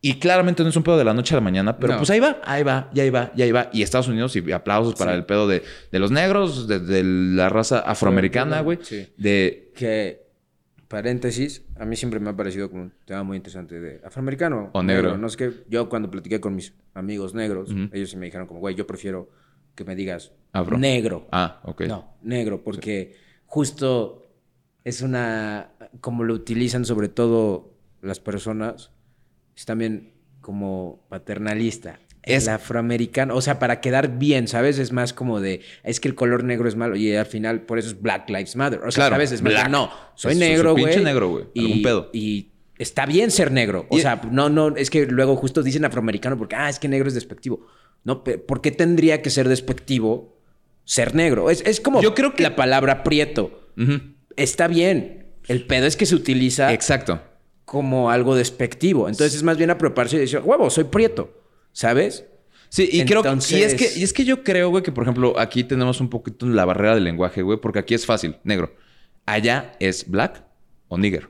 [0.00, 2.20] Y claramente no es un pedo de la noche a la mañana, pero pues ahí
[2.20, 3.70] va, ahí va, y ahí va, y ahí va.
[3.72, 5.62] Y Estados Unidos, y aplausos para el pedo de,
[5.92, 8.78] los negros, de, la raza afroamericana, güey.
[8.82, 9.08] Sí.
[9.16, 9.72] De.
[9.74, 10.26] Que,
[10.88, 14.70] paréntesis, a mí siempre me ha parecido como un tema muy interesante de afroamericano.
[14.72, 15.16] O negro.
[15.16, 18.74] No es que yo cuando platiqué con mis amigos negros, ellos me dijeron como, güey,
[18.74, 19.30] yo prefiero
[19.74, 20.32] que me digas
[20.78, 21.26] negro.
[21.32, 21.82] Ah, ok.
[21.82, 24.25] No, negro, porque justo
[24.86, 25.70] es una.
[26.00, 28.92] Como lo utilizan sobre todo las personas
[29.56, 31.98] es también como paternalista.
[32.22, 34.78] Es el afroamericano, o sea, para quedar bien, ¿sabes?
[34.78, 37.78] Es más como de, es que el color negro es malo y al final por
[37.78, 38.80] eso es Black Lives Matter.
[38.84, 39.32] O sea, ¿sabes?
[39.32, 40.84] Es más, no, soy negro, güey.
[40.84, 41.82] Pinche negro, güey.
[41.82, 42.10] Pedo.
[42.12, 43.86] y está bien ser negro.
[43.90, 47.08] O sea, no, no, es que luego justo dicen afroamericano porque, ah, es que negro
[47.08, 47.66] es despectivo.
[48.04, 50.38] No, ¿por qué tendría que ser despectivo
[50.84, 51.50] ser negro?
[51.50, 52.44] Es, es como Yo creo que...
[52.44, 53.66] la palabra prieto.
[54.36, 55.26] Está bien.
[55.48, 56.72] El pedo es que se utiliza.
[56.72, 57.20] Exacto
[57.66, 59.08] como algo despectivo.
[59.08, 61.42] Entonces es más bien apropiarse y decir, huevo, soy prieto,
[61.72, 62.24] ¿sabes?
[62.68, 65.04] Sí, y creo que, y es que, y es que yo creo, güey, que por
[65.04, 68.74] ejemplo, aquí tenemos un poquito la barrera del lenguaje, güey, porque aquí es fácil, negro.
[69.26, 70.42] Allá es black
[70.88, 71.28] o nigger.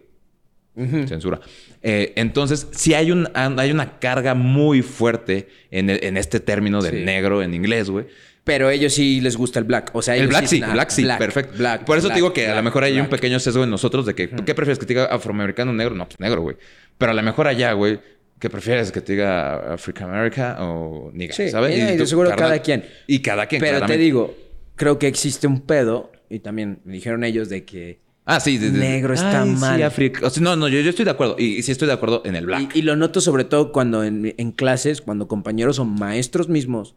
[1.08, 1.40] Censura.
[1.80, 7.06] Eh, entonces, sí hay, un, hay una carga muy fuerte en, en este término del
[7.06, 8.06] negro en inglés, güey.
[8.46, 9.90] Pero ellos sí les gusta el black.
[9.92, 11.58] O sea, el black sí, black sí, perfecto.
[11.84, 14.14] Por eso te digo que a lo mejor hay un pequeño sesgo en nosotros de
[14.14, 15.96] que, ¿qué prefieres que te diga afroamericano o negro?
[15.96, 16.56] No, pues negro, güey.
[16.96, 17.98] Pero a lo mejor allá, güey,
[18.38, 21.34] ¿qué prefieres que te diga African America o nigga?
[21.34, 21.76] Sí, ¿sabes?
[21.76, 22.84] Y, yo seguro cada quien.
[23.08, 24.36] Y cada quien, Pero te digo,
[24.76, 28.58] creo que existe un pedo, y también me dijeron ellos de que Ah, sí.
[28.58, 29.92] De, negro está mal.
[29.92, 31.34] Sí, no, no, yo, yo, estoy de acuerdo.
[31.36, 32.76] Y, sí estoy de acuerdo en el black.
[32.76, 36.94] Y, lo noto sobre todo cuando en, en, clases, cuando compañeros o maestros mismos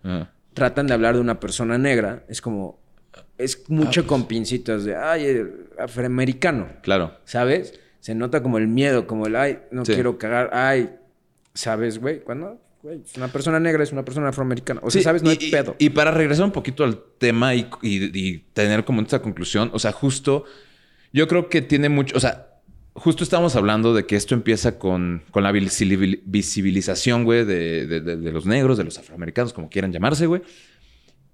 [0.53, 2.79] tratan de hablar de una persona negra, es como,
[3.37, 4.29] es mucho ah, con pues.
[4.29, 5.45] pincitas de, ay,
[5.77, 6.69] afroamericano.
[6.81, 7.17] Claro.
[7.25, 7.79] ¿Sabes?
[7.99, 10.89] Se nota como el miedo, como el, ay, no quiero cagar, ay,
[11.53, 12.21] ¿sabes, güey?
[12.21, 14.81] Cuando, güey, una persona negra es una persona afroamericana.
[14.83, 15.23] O sea, ¿sabes?
[15.23, 15.75] No hay pedo.
[15.79, 19.91] Y, para regresar un poquito al tema y, y tener como esta conclusión, o sea,
[19.91, 20.45] justo,
[21.11, 22.48] yo creo que tiene mucho, o sea,
[22.93, 28.45] justo estamos hablando de que esto empieza con, con la visibilización, güey, de, de, los
[28.45, 30.42] negros, de los afroamericanos, como quieran llamarse, güey.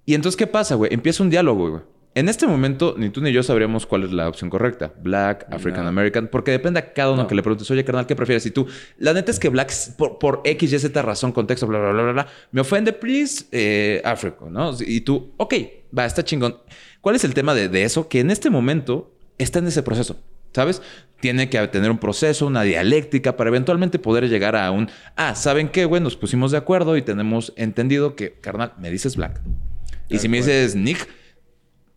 [0.04, 0.92] Y entonces, ¿qué pasa, güey?
[0.94, 1.82] Empieza un diálogo, güey.
[2.14, 4.94] En este momento, ni tú ni yo sabríamos cuál es la opción correcta.
[5.02, 8.46] Black, African American, porque depende a cada uno que le preguntes, oye, carnal, ¿qué prefieres?
[8.46, 11.78] Y tú, la neta es que Black, por, por X, Y, Z razón, contexto, bla,
[11.78, 14.74] bla, bla, bla, bla, me ofende, please, eh, Africa, ¿no?
[14.80, 15.54] Y tú, ok,
[15.96, 16.56] va, está chingón.
[17.02, 18.08] ¿Cuál es el tema de, de eso?
[18.08, 20.16] Que en este momento está en ese proceso.
[20.54, 20.80] ¿Sabes?
[21.20, 25.68] Tiene que tener un proceso, una dialéctica para eventualmente poder llegar a un, ah, ¿saben
[25.68, 26.02] qué, güey?
[26.02, 29.40] Nos pusimos de acuerdo y tenemos entendido que, carnal, me dices black.
[30.08, 31.08] Y si me dices Nick,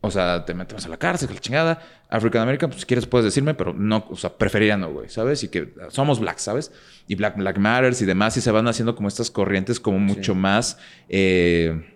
[0.02, 1.82] o sea, te metemos a la cárcel, que la chingada.
[2.10, 5.44] African American, pues si quieres puedes decirme, pero no, o sea, preferiría no, güey, ¿sabes?
[5.44, 6.72] Y que somos black, ¿sabes?
[7.08, 10.34] Y Black, black Matters y demás, y se van haciendo como estas corrientes como mucho
[10.34, 10.78] más
[11.10, 11.96] eh,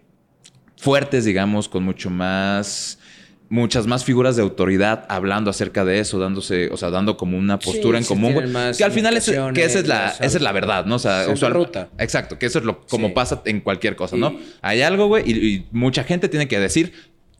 [0.77, 2.99] fuertes, digamos, con mucho más
[3.53, 7.59] muchas más figuras de autoridad hablando acerca de eso, dándose, o sea, dando como una
[7.59, 8.33] postura en común,
[8.75, 10.95] que al final es, que esa es la, esa es la verdad, ¿no?
[10.95, 11.89] O sea, usual, ruta.
[11.99, 14.35] Exacto, que eso es lo como pasa en cualquier cosa, ¿no?
[14.63, 16.93] Hay algo, güey, y, mucha gente tiene que decir,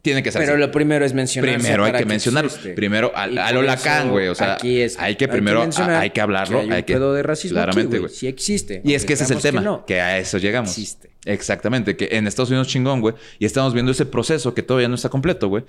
[0.03, 1.55] tiene que ser Pero lo primero es mencionar.
[1.55, 2.51] Primero hay que, mencionarlo.
[2.75, 4.27] Primero, a, lo Lacan, güey.
[4.27, 4.59] O sea,
[4.99, 6.59] hay que primero, hay que, hablarlo.
[6.59, 8.11] hay, hay que, de racismo claramente, güey.
[8.13, 8.81] Sí existe.
[8.85, 10.69] Y es que ese es el tema, que, a eso llegamos.
[10.69, 11.09] Existe.
[11.25, 13.15] Exactamente, que en Estados Unidos chingón, güey.
[13.39, 15.63] Y estamos viendo ese proceso que todavía no está completo, güey.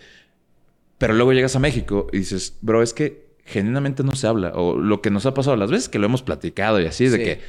[0.99, 4.53] Pero luego llegas a México y dices, bro, es que genuinamente no se habla.
[4.55, 7.19] O lo que nos ha pasado las veces que lo hemos platicado y así, de
[7.19, 7.41] que,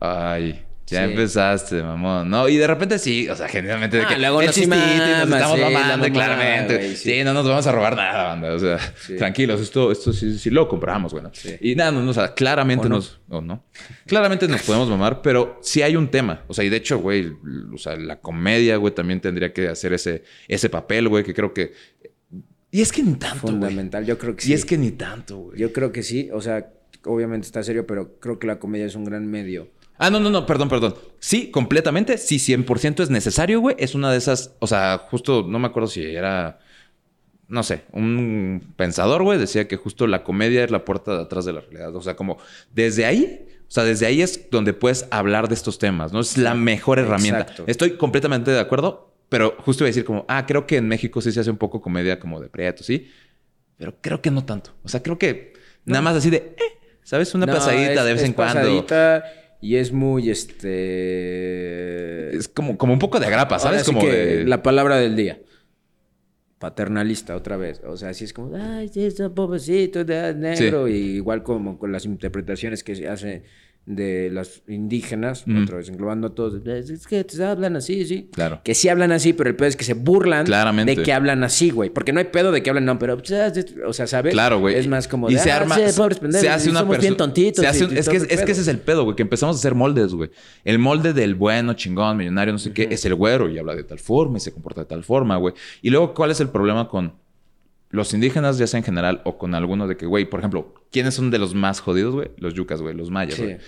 [0.00, 2.28] ay, ya empezaste, mamón.
[2.28, 5.28] No, y de repente sí, o sea, genuinamente de ah, que luego nos, chistito y
[5.28, 6.96] nos estamos mamando, claramente.
[6.96, 7.22] sí.
[7.22, 8.52] no nos vamos a robar nada, banda.
[8.54, 8.78] O sea,
[9.16, 11.30] tranquilos, esto, esto sí, sí lo compramos, bueno.
[11.60, 13.20] Y nada, no, o sea, claramente nos.
[13.28, 13.64] O no.
[14.06, 16.42] Claramente nos podemos mamar, pero sí hay un tema.
[16.48, 17.32] O sea, y de hecho, güey,
[17.72, 21.54] o sea, la comedia, güey, también tendría que hacer ese, ese papel, güey, que creo
[21.54, 21.72] que
[22.70, 23.48] y es que ni tanto.
[23.48, 24.50] Fundamental, yo creo que sí.
[24.50, 25.58] Y es que ni tanto, güey.
[25.58, 26.28] Yo creo que sí.
[26.32, 26.72] O sea,
[27.04, 29.68] obviamente está serio, pero creo que la comedia es un gran medio.
[29.98, 30.94] Ah, no, no, no, perdón, perdón.
[31.18, 32.16] Sí, completamente.
[32.16, 33.76] Sí, 100% es necesario, güey.
[33.78, 34.54] Es una de esas.
[34.60, 36.60] O sea, justo no me acuerdo si era.
[37.48, 41.44] No sé, un pensador, güey, decía que justo la comedia es la puerta de atrás
[41.44, 41.96] de la realidad.
[41.96, 42.38] O sea, como
[42.72, 46.18] desde ahí o sea, desde ahí es donde puedes hablar de estos temas, ¿no?
[46.18, 47.46] Es la mejor herramienta.
[47.68, 49.09] Estoy completamente de acuerdo.
[49.30, 51.56] Pero justo iba a decir como, ah, creo que en México sí se hace un
[51.56, 53.08] poco comedia como de prieto, ¿sí?
[53.76, 54.72] Pero creo que no tanto.
[54.82, 57.32] O sea, creo que nada más así de, eh, ¿sabes?
[57.34, 58.84] Una pasadita de vez en cuando.
[59.62, 62.36] Y es muy, este...
[62.36, 63.84] Es como, como un poco de agrapa, ¿sabes?
[63.84, 65.40] como que la palabra del día.
[66.58, 67.80] Paternalista, otra vez.
[67.86, 70.88] O sea, así es como, ay, ese pobrecito de negro.
[70.88, 73.44] Y igual como con las interpretaciones que se hace
[73.86, 78.28] de las indígenas, otra vez englobando a todos, es que hablan así, sí.
[78.32, 78.60] Claro.
[78.62, 81.70] Que sí hablan así, pero el pedo es que se burlan de que hablan así,
[81.70, 81.90] güey.
[81.90, 84.32] Porque no hay pedo de que hablan, no, pero, o sea, ¿sabes?
[84.32, 84.76] Claro, güey.
[84.76, 87.64] Es más como y se ah, arma, se hace una somos bien tontitos.
[87.64, 90.30] es, que, es que ese es el pedo, güey, que empezamos a hacer moldes, güey.
[90.64, 93.84] El molde del bueno, chingón, millonario, no sé qué, es el güero y habla de
[93.84, 95.54] tal forma y se comporta de tal forma, güey.
[95.82, 97.14] Y luego, ¿cuál es el problema con
[97.90, 101.14] los indígenas, ya sea en general o con alguno de que, güey, por ejemplo, ¿quiénes
[101.14, 102.30] son de los más jodidos, güey?
[102.38, 103.58] Los yucas, güey, los mayas, güey.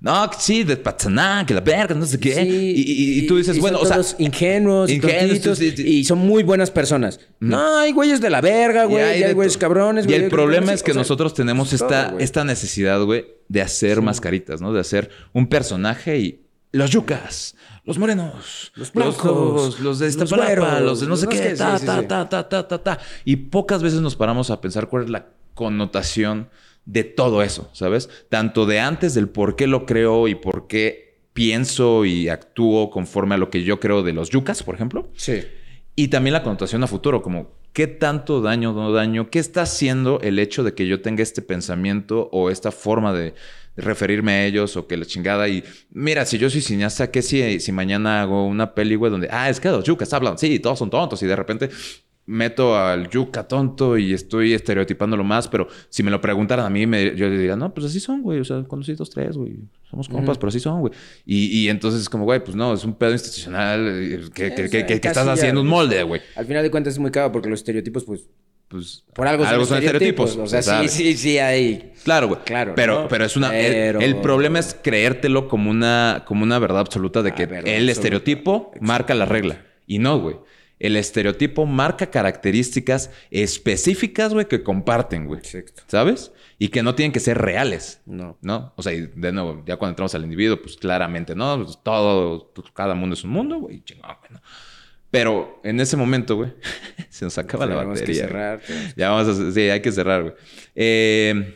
[0.00, 2.42] No, sí, de Patzaná, que la verga, no sé qué.
[2.42, 4.00] y, tú dices, bueno, o sea.
[4.18, 7.20] ingenuos, ingenuos y son muy buenas personas.
[7.38, 9.24] No, hay güeyes de la verga, güey.
[9.24, 10.18] Hay, güeyes cabrones, güey.
[10.18, 14.72] Y el problema es que nosotros tenemos esta, esta necesidad, güey, de hacer mascaritas, ¿no?
[14.72, 16.46] De hacer un personaje y.
[16.72, 21.54] Los yucas, los morenos, los blancos, los, de esta los, los de no sé qué,
[21.54, 22.98] ta, ta, ta, ta, ta, ta, ta.
[23.24, 26.48] Y pocas veces nos paramos a pensar cuál es la connotación
[26.84, 28.08] de todo eso, ¿sabes?
[28.28, 33.34] Tanto de antes del por qué lo creo y por qué pienso y actúo conforme
[33.34, 35.08] a lo que yo creo de los yucas, por ejemplo.
[35.14, 35.42] Sí.
[35.96, 39.62] Y también la connotación a futuro, como qué tanto daño o no daño, qué está
[39.62, 43.34] haciendo el hecho de que yo tenga este pensamiento o esta forma de,
[43.80, 45.48] referirme a ellos o que la chingada.
[45.48, 49.28] Y mira, si yo soy cineasta, ¿qué si, si mañana hago una peli, güey, donde,
[49.30, 51.70] ah, es que los yucas hablan, sí, todos son tontos y de repente
[52.30, 56.86] meto al yuca tonto y estoy estereotipándolo más, pero si me lo preguntaran a mí,
[56.86, 58.38] me, yo diría, no, pues así son, güey.
[58.38, 59.58] O sea, conocí dos, tres, güey.
[59.90, 60.92] Somos compas, pero así son, güey.
[61.26, 64.68] Y, y entonces es como, güey, pues no, es un pedo institucional eh, que, que,
[64.68, 66.20] que, que estás haciendo un molde, güey.
[66.36, 68.28] Al final de cuentas es muy caro porque los estereotipos, pues,
[68.70, 70.36] pues por algo, son, estereotipos.
[70.36, 71.92] O sea, sí, sí, sí hay.
[72.04, 72.40] Claro, güey.
[72.44, 72.74] Claro.
[72.76, 73.58] Pero, pero es una.
[73.58, 77.42] El, problema es creértelo como una, como una verdad absoluta de ah, que
[77.76, 79.66] el estereotipo marca la regla.
[79.88, 80.36] Y no, güey.
[80.78, 85.40] El estereotipo marca características específicas, güey, que comparten, güey.
[85.40, 85.82] Exacto.
[85.88, 86.30] ¿Sabes?
[86.56, 88.00] Y que no tienen que ser reales.
[88.06, 88.38] No.
[88.40, 88.72] ¿No?
[88.76, 91.64] O sea, de nuevo, ya cuando entramos al individuo, pues claramente, ¿no?
[91.64, 93.82] Pues, todo, pues, cada mundo es un mundo, güey.
[93.82, 94.40] Chingón, güey, ¿no?
[95.10, 96.52] Pero en ese momento, güey,
[97.08, 98.06] se nos acaba la batería.
[98.06, 98.60] Que cerrar,
[98.96, 99.52] ya vamos a...
[99.52, 100.34] Sí, hay que cerrar, güey.
[100.74, 101.54] Eh,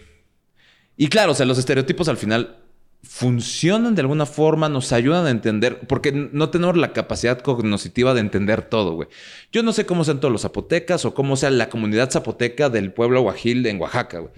[0.96, 2.58] Y claro, o sea, los estereotipos al final
[3.02, 8.20] funcionan de alguna forma, nos ayudan a entender, porque no tenemos la capacidad cognitiva de
[8.20, 9.08] entender todo, güey.
[9.52, 12.92] Yo no sé cómo sean todos los zapotecas o cómo sea la comunidad zapoteca del
[12.92, 14.32] pueblo Guajil en Oaxaca, güey.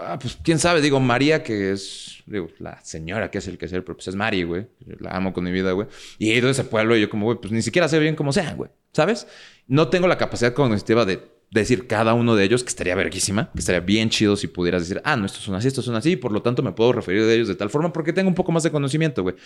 [0.00, 3.66] Ah, pues quién sabe, digo, María, que es digo, la señora que es el que
[3.66, 4.66] es el, pero pues es Mari, güey.
[5.00, 5.88] La amo con mi vida, güey.
[6.18, 8.16] Y he ido a ese pueblo y yo como, güey, pues ni siquiera sé bien
[8.16, 8.70] cómo sean, güey.
[8.92, 9.26] ¿Sabes?
[9.66, 13.60] No tengo la capacidad cognitiva de decir cada uno de ellos, que estaría verguísima, que
[13.60, 16.16] estaría bien chido si pudieras decir, ah, no, estos son así, estos son así, y
[16.16, 18.52] por lo tanto me puedo referir de ellos de tal forma porque tengo un poco
[18.52, 19.36] más de conocimiento, güey.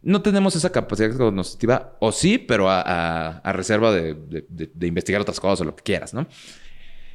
[0.00, 5.60] No tenemos esa capacidad cognitiva, o sí, pero a, reserva de, de, investigar otras cosas
[5.62, 6.26] o lo que quieras, ¿no?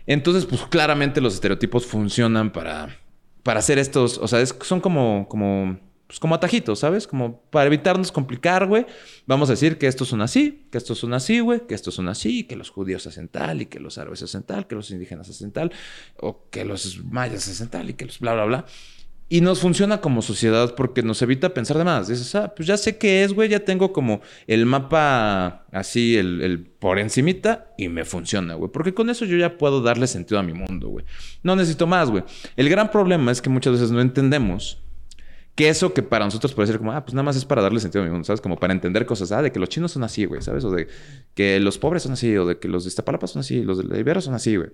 [0.05, 2.97] Entonces, pues claramente los estereotipos funcionan para,
[3.43, 5.77] para hacer estos, o sea, son como, como
[6.13, 7.07] pues como atajitos, ¿sabes?
[7.07, 8.85] Como para evitarnos complicar, güey.
[9.25, 12.07] Vamos a decir que estos son así, que estos son así, güey, que estos son
[12.07, 15.27] así, que los judíos hacen tal y que los árabes hacen tal, que los indígenas
[15.29, 15.71] hacen tal,
[16.17, 18.65] o que los mayas hacen tal y que los bla, bla, bla.
[19.29, 22.07] Y nos funciona como sociedad porque nos evita pensar de más.
[22.07, 26.71] Dices, ah, pues ya sé qué es, güey, ya tengo como el mapa así, el,
[26.79, 28.71] por encimita y me funciona, güey.
[28.71, 31.05] Porque con eso yo ya puedo darle sentido a mi mundo, güey.
[31.41, 32.23] No necesito más, güey.
[32.55, 34.83] El gran problema es que muchas veces no entendemos
[35.55, 37.79] que eso que para nosotros puede ser como, ah, pues nada más es para darle
[37.79, 38.41] sentido a mi mundo, ¿sabes?
[38.41, 40.63] Como para entender cosas, ah, de que los chinos son así, güey, ¿sabes?
[40.63, 40.87] O de
[41.35, 43.99] que los pobres son así, o de que los de Iztapalapa son así, los de
[43.99, 44.69] Ibero son así, güey.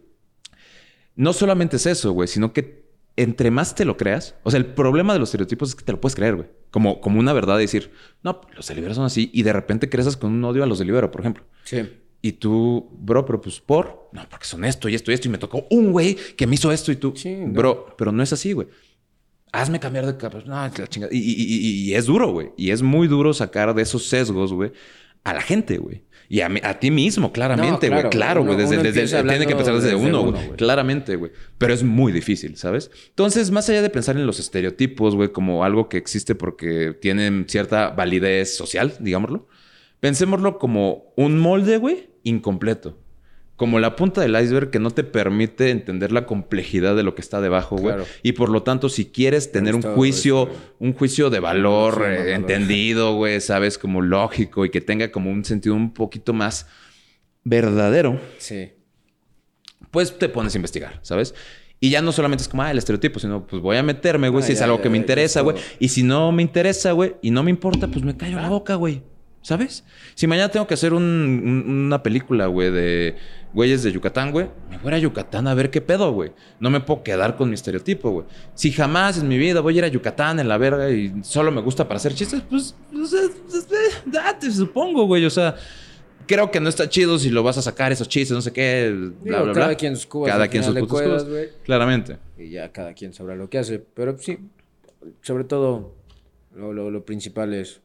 [1.16, 2.89] No solamente es eso, güey, sino que
[3.22, 5.92] entre más te lo creas, o sea, el problema de los estereotipos es que te
[5.92, 6.48] lo puedes creer, güey.
[6.72, 7.92] Como, como una verdad de decir,
[8.24, 10.80] no, los de Ibero son así, y de repente creces con un odio a los
[10.80, 11.44] de Ibero, por ejemplo.
[11.64, 11.90] Sí.
[12.22, 15.32] Y tú, bro, pero pues por, no, porque son esto y esto y esto, y
[15.32, 18.34] me tocó un güey que me hizo esto y tú, sí, bro, pero no es
[18.34, 18.68] así, güey
[19.52, 20.44] hazme cambiar de capa.
[20.46, 21.12] No, la chingada.
[21.12, 22.52] Y, es duro, güey.
[22.58, 24.72] Y es muy duro sacar de esos sesgos, güey,
[25.24, 26.04] a la gente, güey.
[26.32, 28.10] Y a, a, ti mismo, claramente, güey.
[28.10, 28.56] claro, güey.
[28.56, 30.52] Desde, tiene que empezar desde, uno, güey.
[30.58, 31.32] Claramente, güey.
[31.58, 32.92] Pero es muy difícil, ¿sabes?
[33.10, 37.46] Entonces, más allá de pensar en los estereotipos, güey, como algo que existe porque tienen
[37.50, 39.48] cierta validez social, digámoslo,
[40.00, 42.96] pensémoslo como un molde, güey, incompleto
[43.60, 47.20] como la punta del iceberg que no te permite entender la complejidad de lo que
[47.20, 47.98] está debajo, güey.
[48.24, 53.16] Y por lo tanto, si quieres tener un juicio, un juicio de valor eh, entendido,
[53.16, 56.68] güey, sabes, como lógico y que tenga como un sentido un poquito más
[57.44, 58.22] verdadero.
[58.38, 58.72] Sí.
[59.92, 61.36] Pues te pones a investigar, ¿sabes?
[61.82, 64.42] Y ya no solamente es como, ah, el estereotipo, sino pues voy a meterme, güey,
[64.42, 65.58] ah, si es algo que me interesa, güey.
[65.80, 68.76] Y si no me interesa, güey, y no me importa, pues me callo la boca,
[68.76, 69.02] güey.
[69.42, 69.86] ¿Sabes?
[70.16, 73.16] Si mañana tengo que hacer una película, güey, de
[73.54, 76.32] güeyes de Yucatán, güey, me voy a Yucatán a ver qué pedo, güey.
[76.60, 78.26] No me puedo quedar con mi estereotipo, güey.
[78.54, 81.52] Si jamás en mi vida voy a ir a Yucatán en la verga y solo
[81.52, 83.16] me gusta para hacer chistes, pues, pues
[84.06, 85.26] date, supongo, güey.
[85.26, 85.56] O sea,
[86.28, 88.94] creo que no está chido si lo vas a sacar esos chistes, no sé qué,
[89.22, 89.62] bla, bla, bla.
[89.64, 90.32] Cada quien sus cubas.
[90.32, 91.26] Cada quien sus cubas.
[91.64, 92.18] Claramente.
[92.38, 93.80] Y ya cada quien sabrá lo que hace.
[93.80, 94.38] Pero sí,
[95.22, 95.96] sobre todo,
[96.54, 97.80] lo principal es,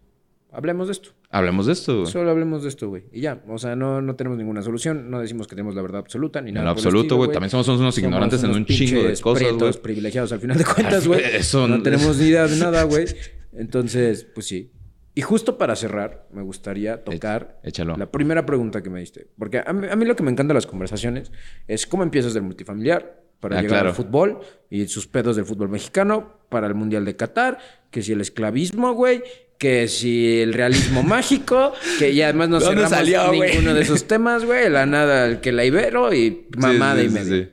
[0.53, 1.11] hablemos de esto.
[1.35, 2.07] Hablemos de esto.
[2.07, 3.07] Solo hablemos de esto, güey.
[3.11, 3.43] Y ya.
[3.49, 5.11] O sea, no, no tenemos ninguna solución.
[5.11, 6.61] No decimos que tenemos la verdad absoluta ni nada.
[6.61, 7.33] En lo absoluto, güey.
[7.33, 9.73] También somos, unos ignorantes en un chingo de cosas, güey.
[9.83, 11.21] privilegiados al final de cuentas, güey.
[11.69, 13.07] No tenemos ni idea de nada, güey.
[13.53, 14.71] Entonces, pues sí.
[15.17, 17.97] Y justo para cerrar, me gustaría tocar Échalo.
[17.97, 19.27] la primera pregunta que me diste.
[19.37, 21.33] Porque a mí, a mí lo que me encanta de las conversaciones
[21.67, 24.39] es cómo empiezas del multifamiliar para ah, llegar al fútbol
[24.71, 27.59] y sus pedos del fútbol mexicano para el Mundial de Qatar,
[27.91, 29.23] que si el esclavismo, güey,
[29.59, 34.45] que si el realismo mágico, que y además no cerramos salió, ninguno de esos temas,
[34.45, 37.49] güey, la nada, el que la Ibero y mamada y medio.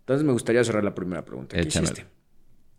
[0.00, 1.56] Entonces me gustaría cerrar la primera pregunta.
[1.56, 2.06] ¿Qué hiciste?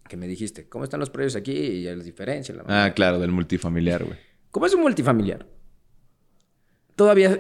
[0.08, 2.58] Que me dijiste, ¿cómo están los precios aquí y las diferencias?
[2.68, 4.18] ah, claro, del multifamiliar, güey.
[4.52, 5.48] ¿Cómo es un multifamiliar?
[6.98, 7.40] Todavía,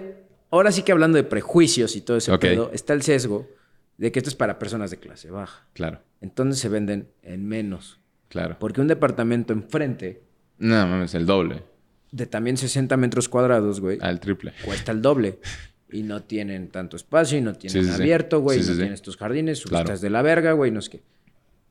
[0.50, 3.50] ahora sí que hablando de prejuicios y todo ese pedo, está el sesgo
[3.98, 5.68] de que esto es para personas de clase baja.
[5.74, 6.02] Claro.
[6.22, 8.00] Entonces se venden en menos.
[8.30, 8.56] Claro.
[8.60, 10.24] Porque un departamento enfrente
[10.62, 11.64] no, mames, el doble.
[12.12, 13.98] De también 60 metros cuadrados, güey.
[14.02, 14.54] Al triple.
[14.64, 15.40] Cuesta el doble.
[15.92, 18.60] Y no tienen tanto espacio y no tienen abierto, güey.
[18.60, 19.98] no tienen estos jardines, claro.
[19.98, 21.02] de la verga, güey, no es que.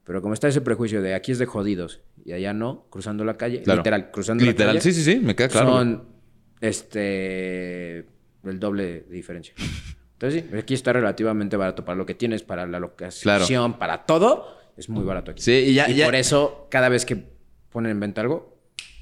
[0.05, 3.37] Pero como está ese prejuicio de aquí es de jodidos y allá no, cruzando la
[3.37, 4.81] calle, literal, cruzando la calle.
[4.81, 5.69] sí, sí, sí, me queda claro.
[5.71, 6.05] Son
[6.61, 7.99] este
[8.45, 9.55] el doble de diferencia.
[10.15, 14.59] Entonces sí, aquí está relativamente barato para lo que tienes, para la locación, para todo,
[14.77, 15.43] es muy barato aquí.
[15.43, 15.89] Sí, y ya.
[15.89, 17.25] Y por eso, cada vez que
[17.71, 18.50] ponen en venta algo,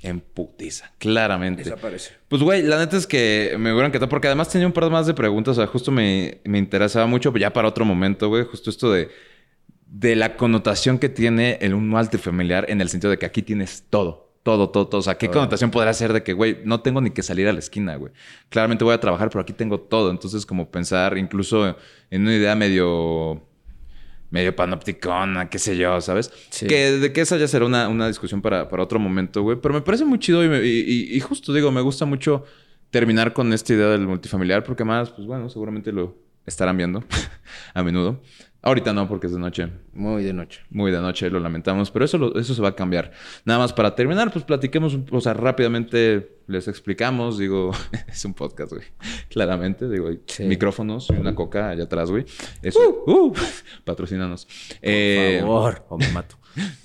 [0.03, 1.65] en putiza, claramente.
[1.65, 2.13] Desaparece.
[2.29, 5.07] Pues, güey, la neta es que me hubieran encantado, porque además tenía un par más
[5.07, 8.93] de preguntas, o sea, justo me, interesaba mucho, ya para otro momento, güey, justo esto
[8.93, 9.09] de,
[9.87, 13.85] de la connotación que tiene el un multifamiliar en el sentido de que aquí tienes
[13.91, 14.29] todo.
[14.45, 15.01] Todo, todo, todo.
[15.01, 17.53] O sea, ¿qué connotación podrá ser de que, güey, no tengo ni que salir a
[17.53, 18.13] la esquina, güey?
[18.49, 20.11] Claramente voy a trabajar, pero aquí tengo todo.
[20.11, 21.77] Entonces, como pensar incluso
[22.11, 23.43] en una idea medio
[24.31, 26.31] medio panopticona, qué sé yo, ¿sabes?
[26.59, 29.59] Que de que esa ya será una, discusión para, otro momento, güey.
[29.61, 32.45] Pero me parece muy chido y, y, justo digo, me gusta mucho
[32.91, 36.17] terminar con esta idea del multifamiliar porque más, pues bueno, seguramente lo
[36.47, 37.05] estarán viendo
[37.75, 38.21] a menudo.
[38.69, 39.71] Ahorita no, porque es de noche.
[39.95, 40.61] Muy de noche.
[40.69, 43.13] Muy de noche, lo lamentamos, pero eso, eso se va a cambiar.
[43.47, 47.71] Nada más para terminar, pues platiquemos, o sea, rápidamente les explicamos, digo,
[48.07, 48.85] es un podcast, güey.
[49.31, 52.27] Claramente, digo, micrófonos y una coca allá atrás, güey.
[52.61, 53.35] Eso, uh, uh,
[53.87, 54.45] patrocínanos.
[54.45, 56.37] Por eh, favor, o me mato.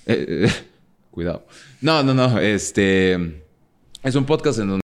[0.06, 0.52] Eh, eh,
[1.10, 1.46] cuidado.
[1.82, 3.42] No, no, no, este...
[4.02, 4.83] Es un podcast en donde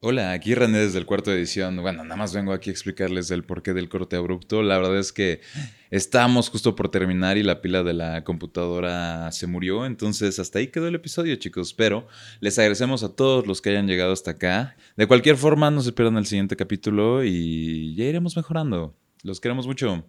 [0.00, 1.76] Hola, aquí René desde el cuarto edición.
[1.82, 4.62] Bueno, nada más vengo aquí a explicarles el porqué del corte abrupto.
[4.62, 5.40] La verdad es que
[5.90, 9.86] estamos justo por terminar y la pila de la computadora se murió.
[9.86, 11.74] Entonces, hasta ahí quedó el episodio, chicos.
[11.74, 12.06] Pero
[12.38, 14.76] les agradecemos a todos los que hayan llegado hasta acá.
[14.96, 18.94] De cualquier forma, no se pierdan el siguiente capítulo y ya iremos mejorando.
[19.24, 20.04] Los queremos mucho.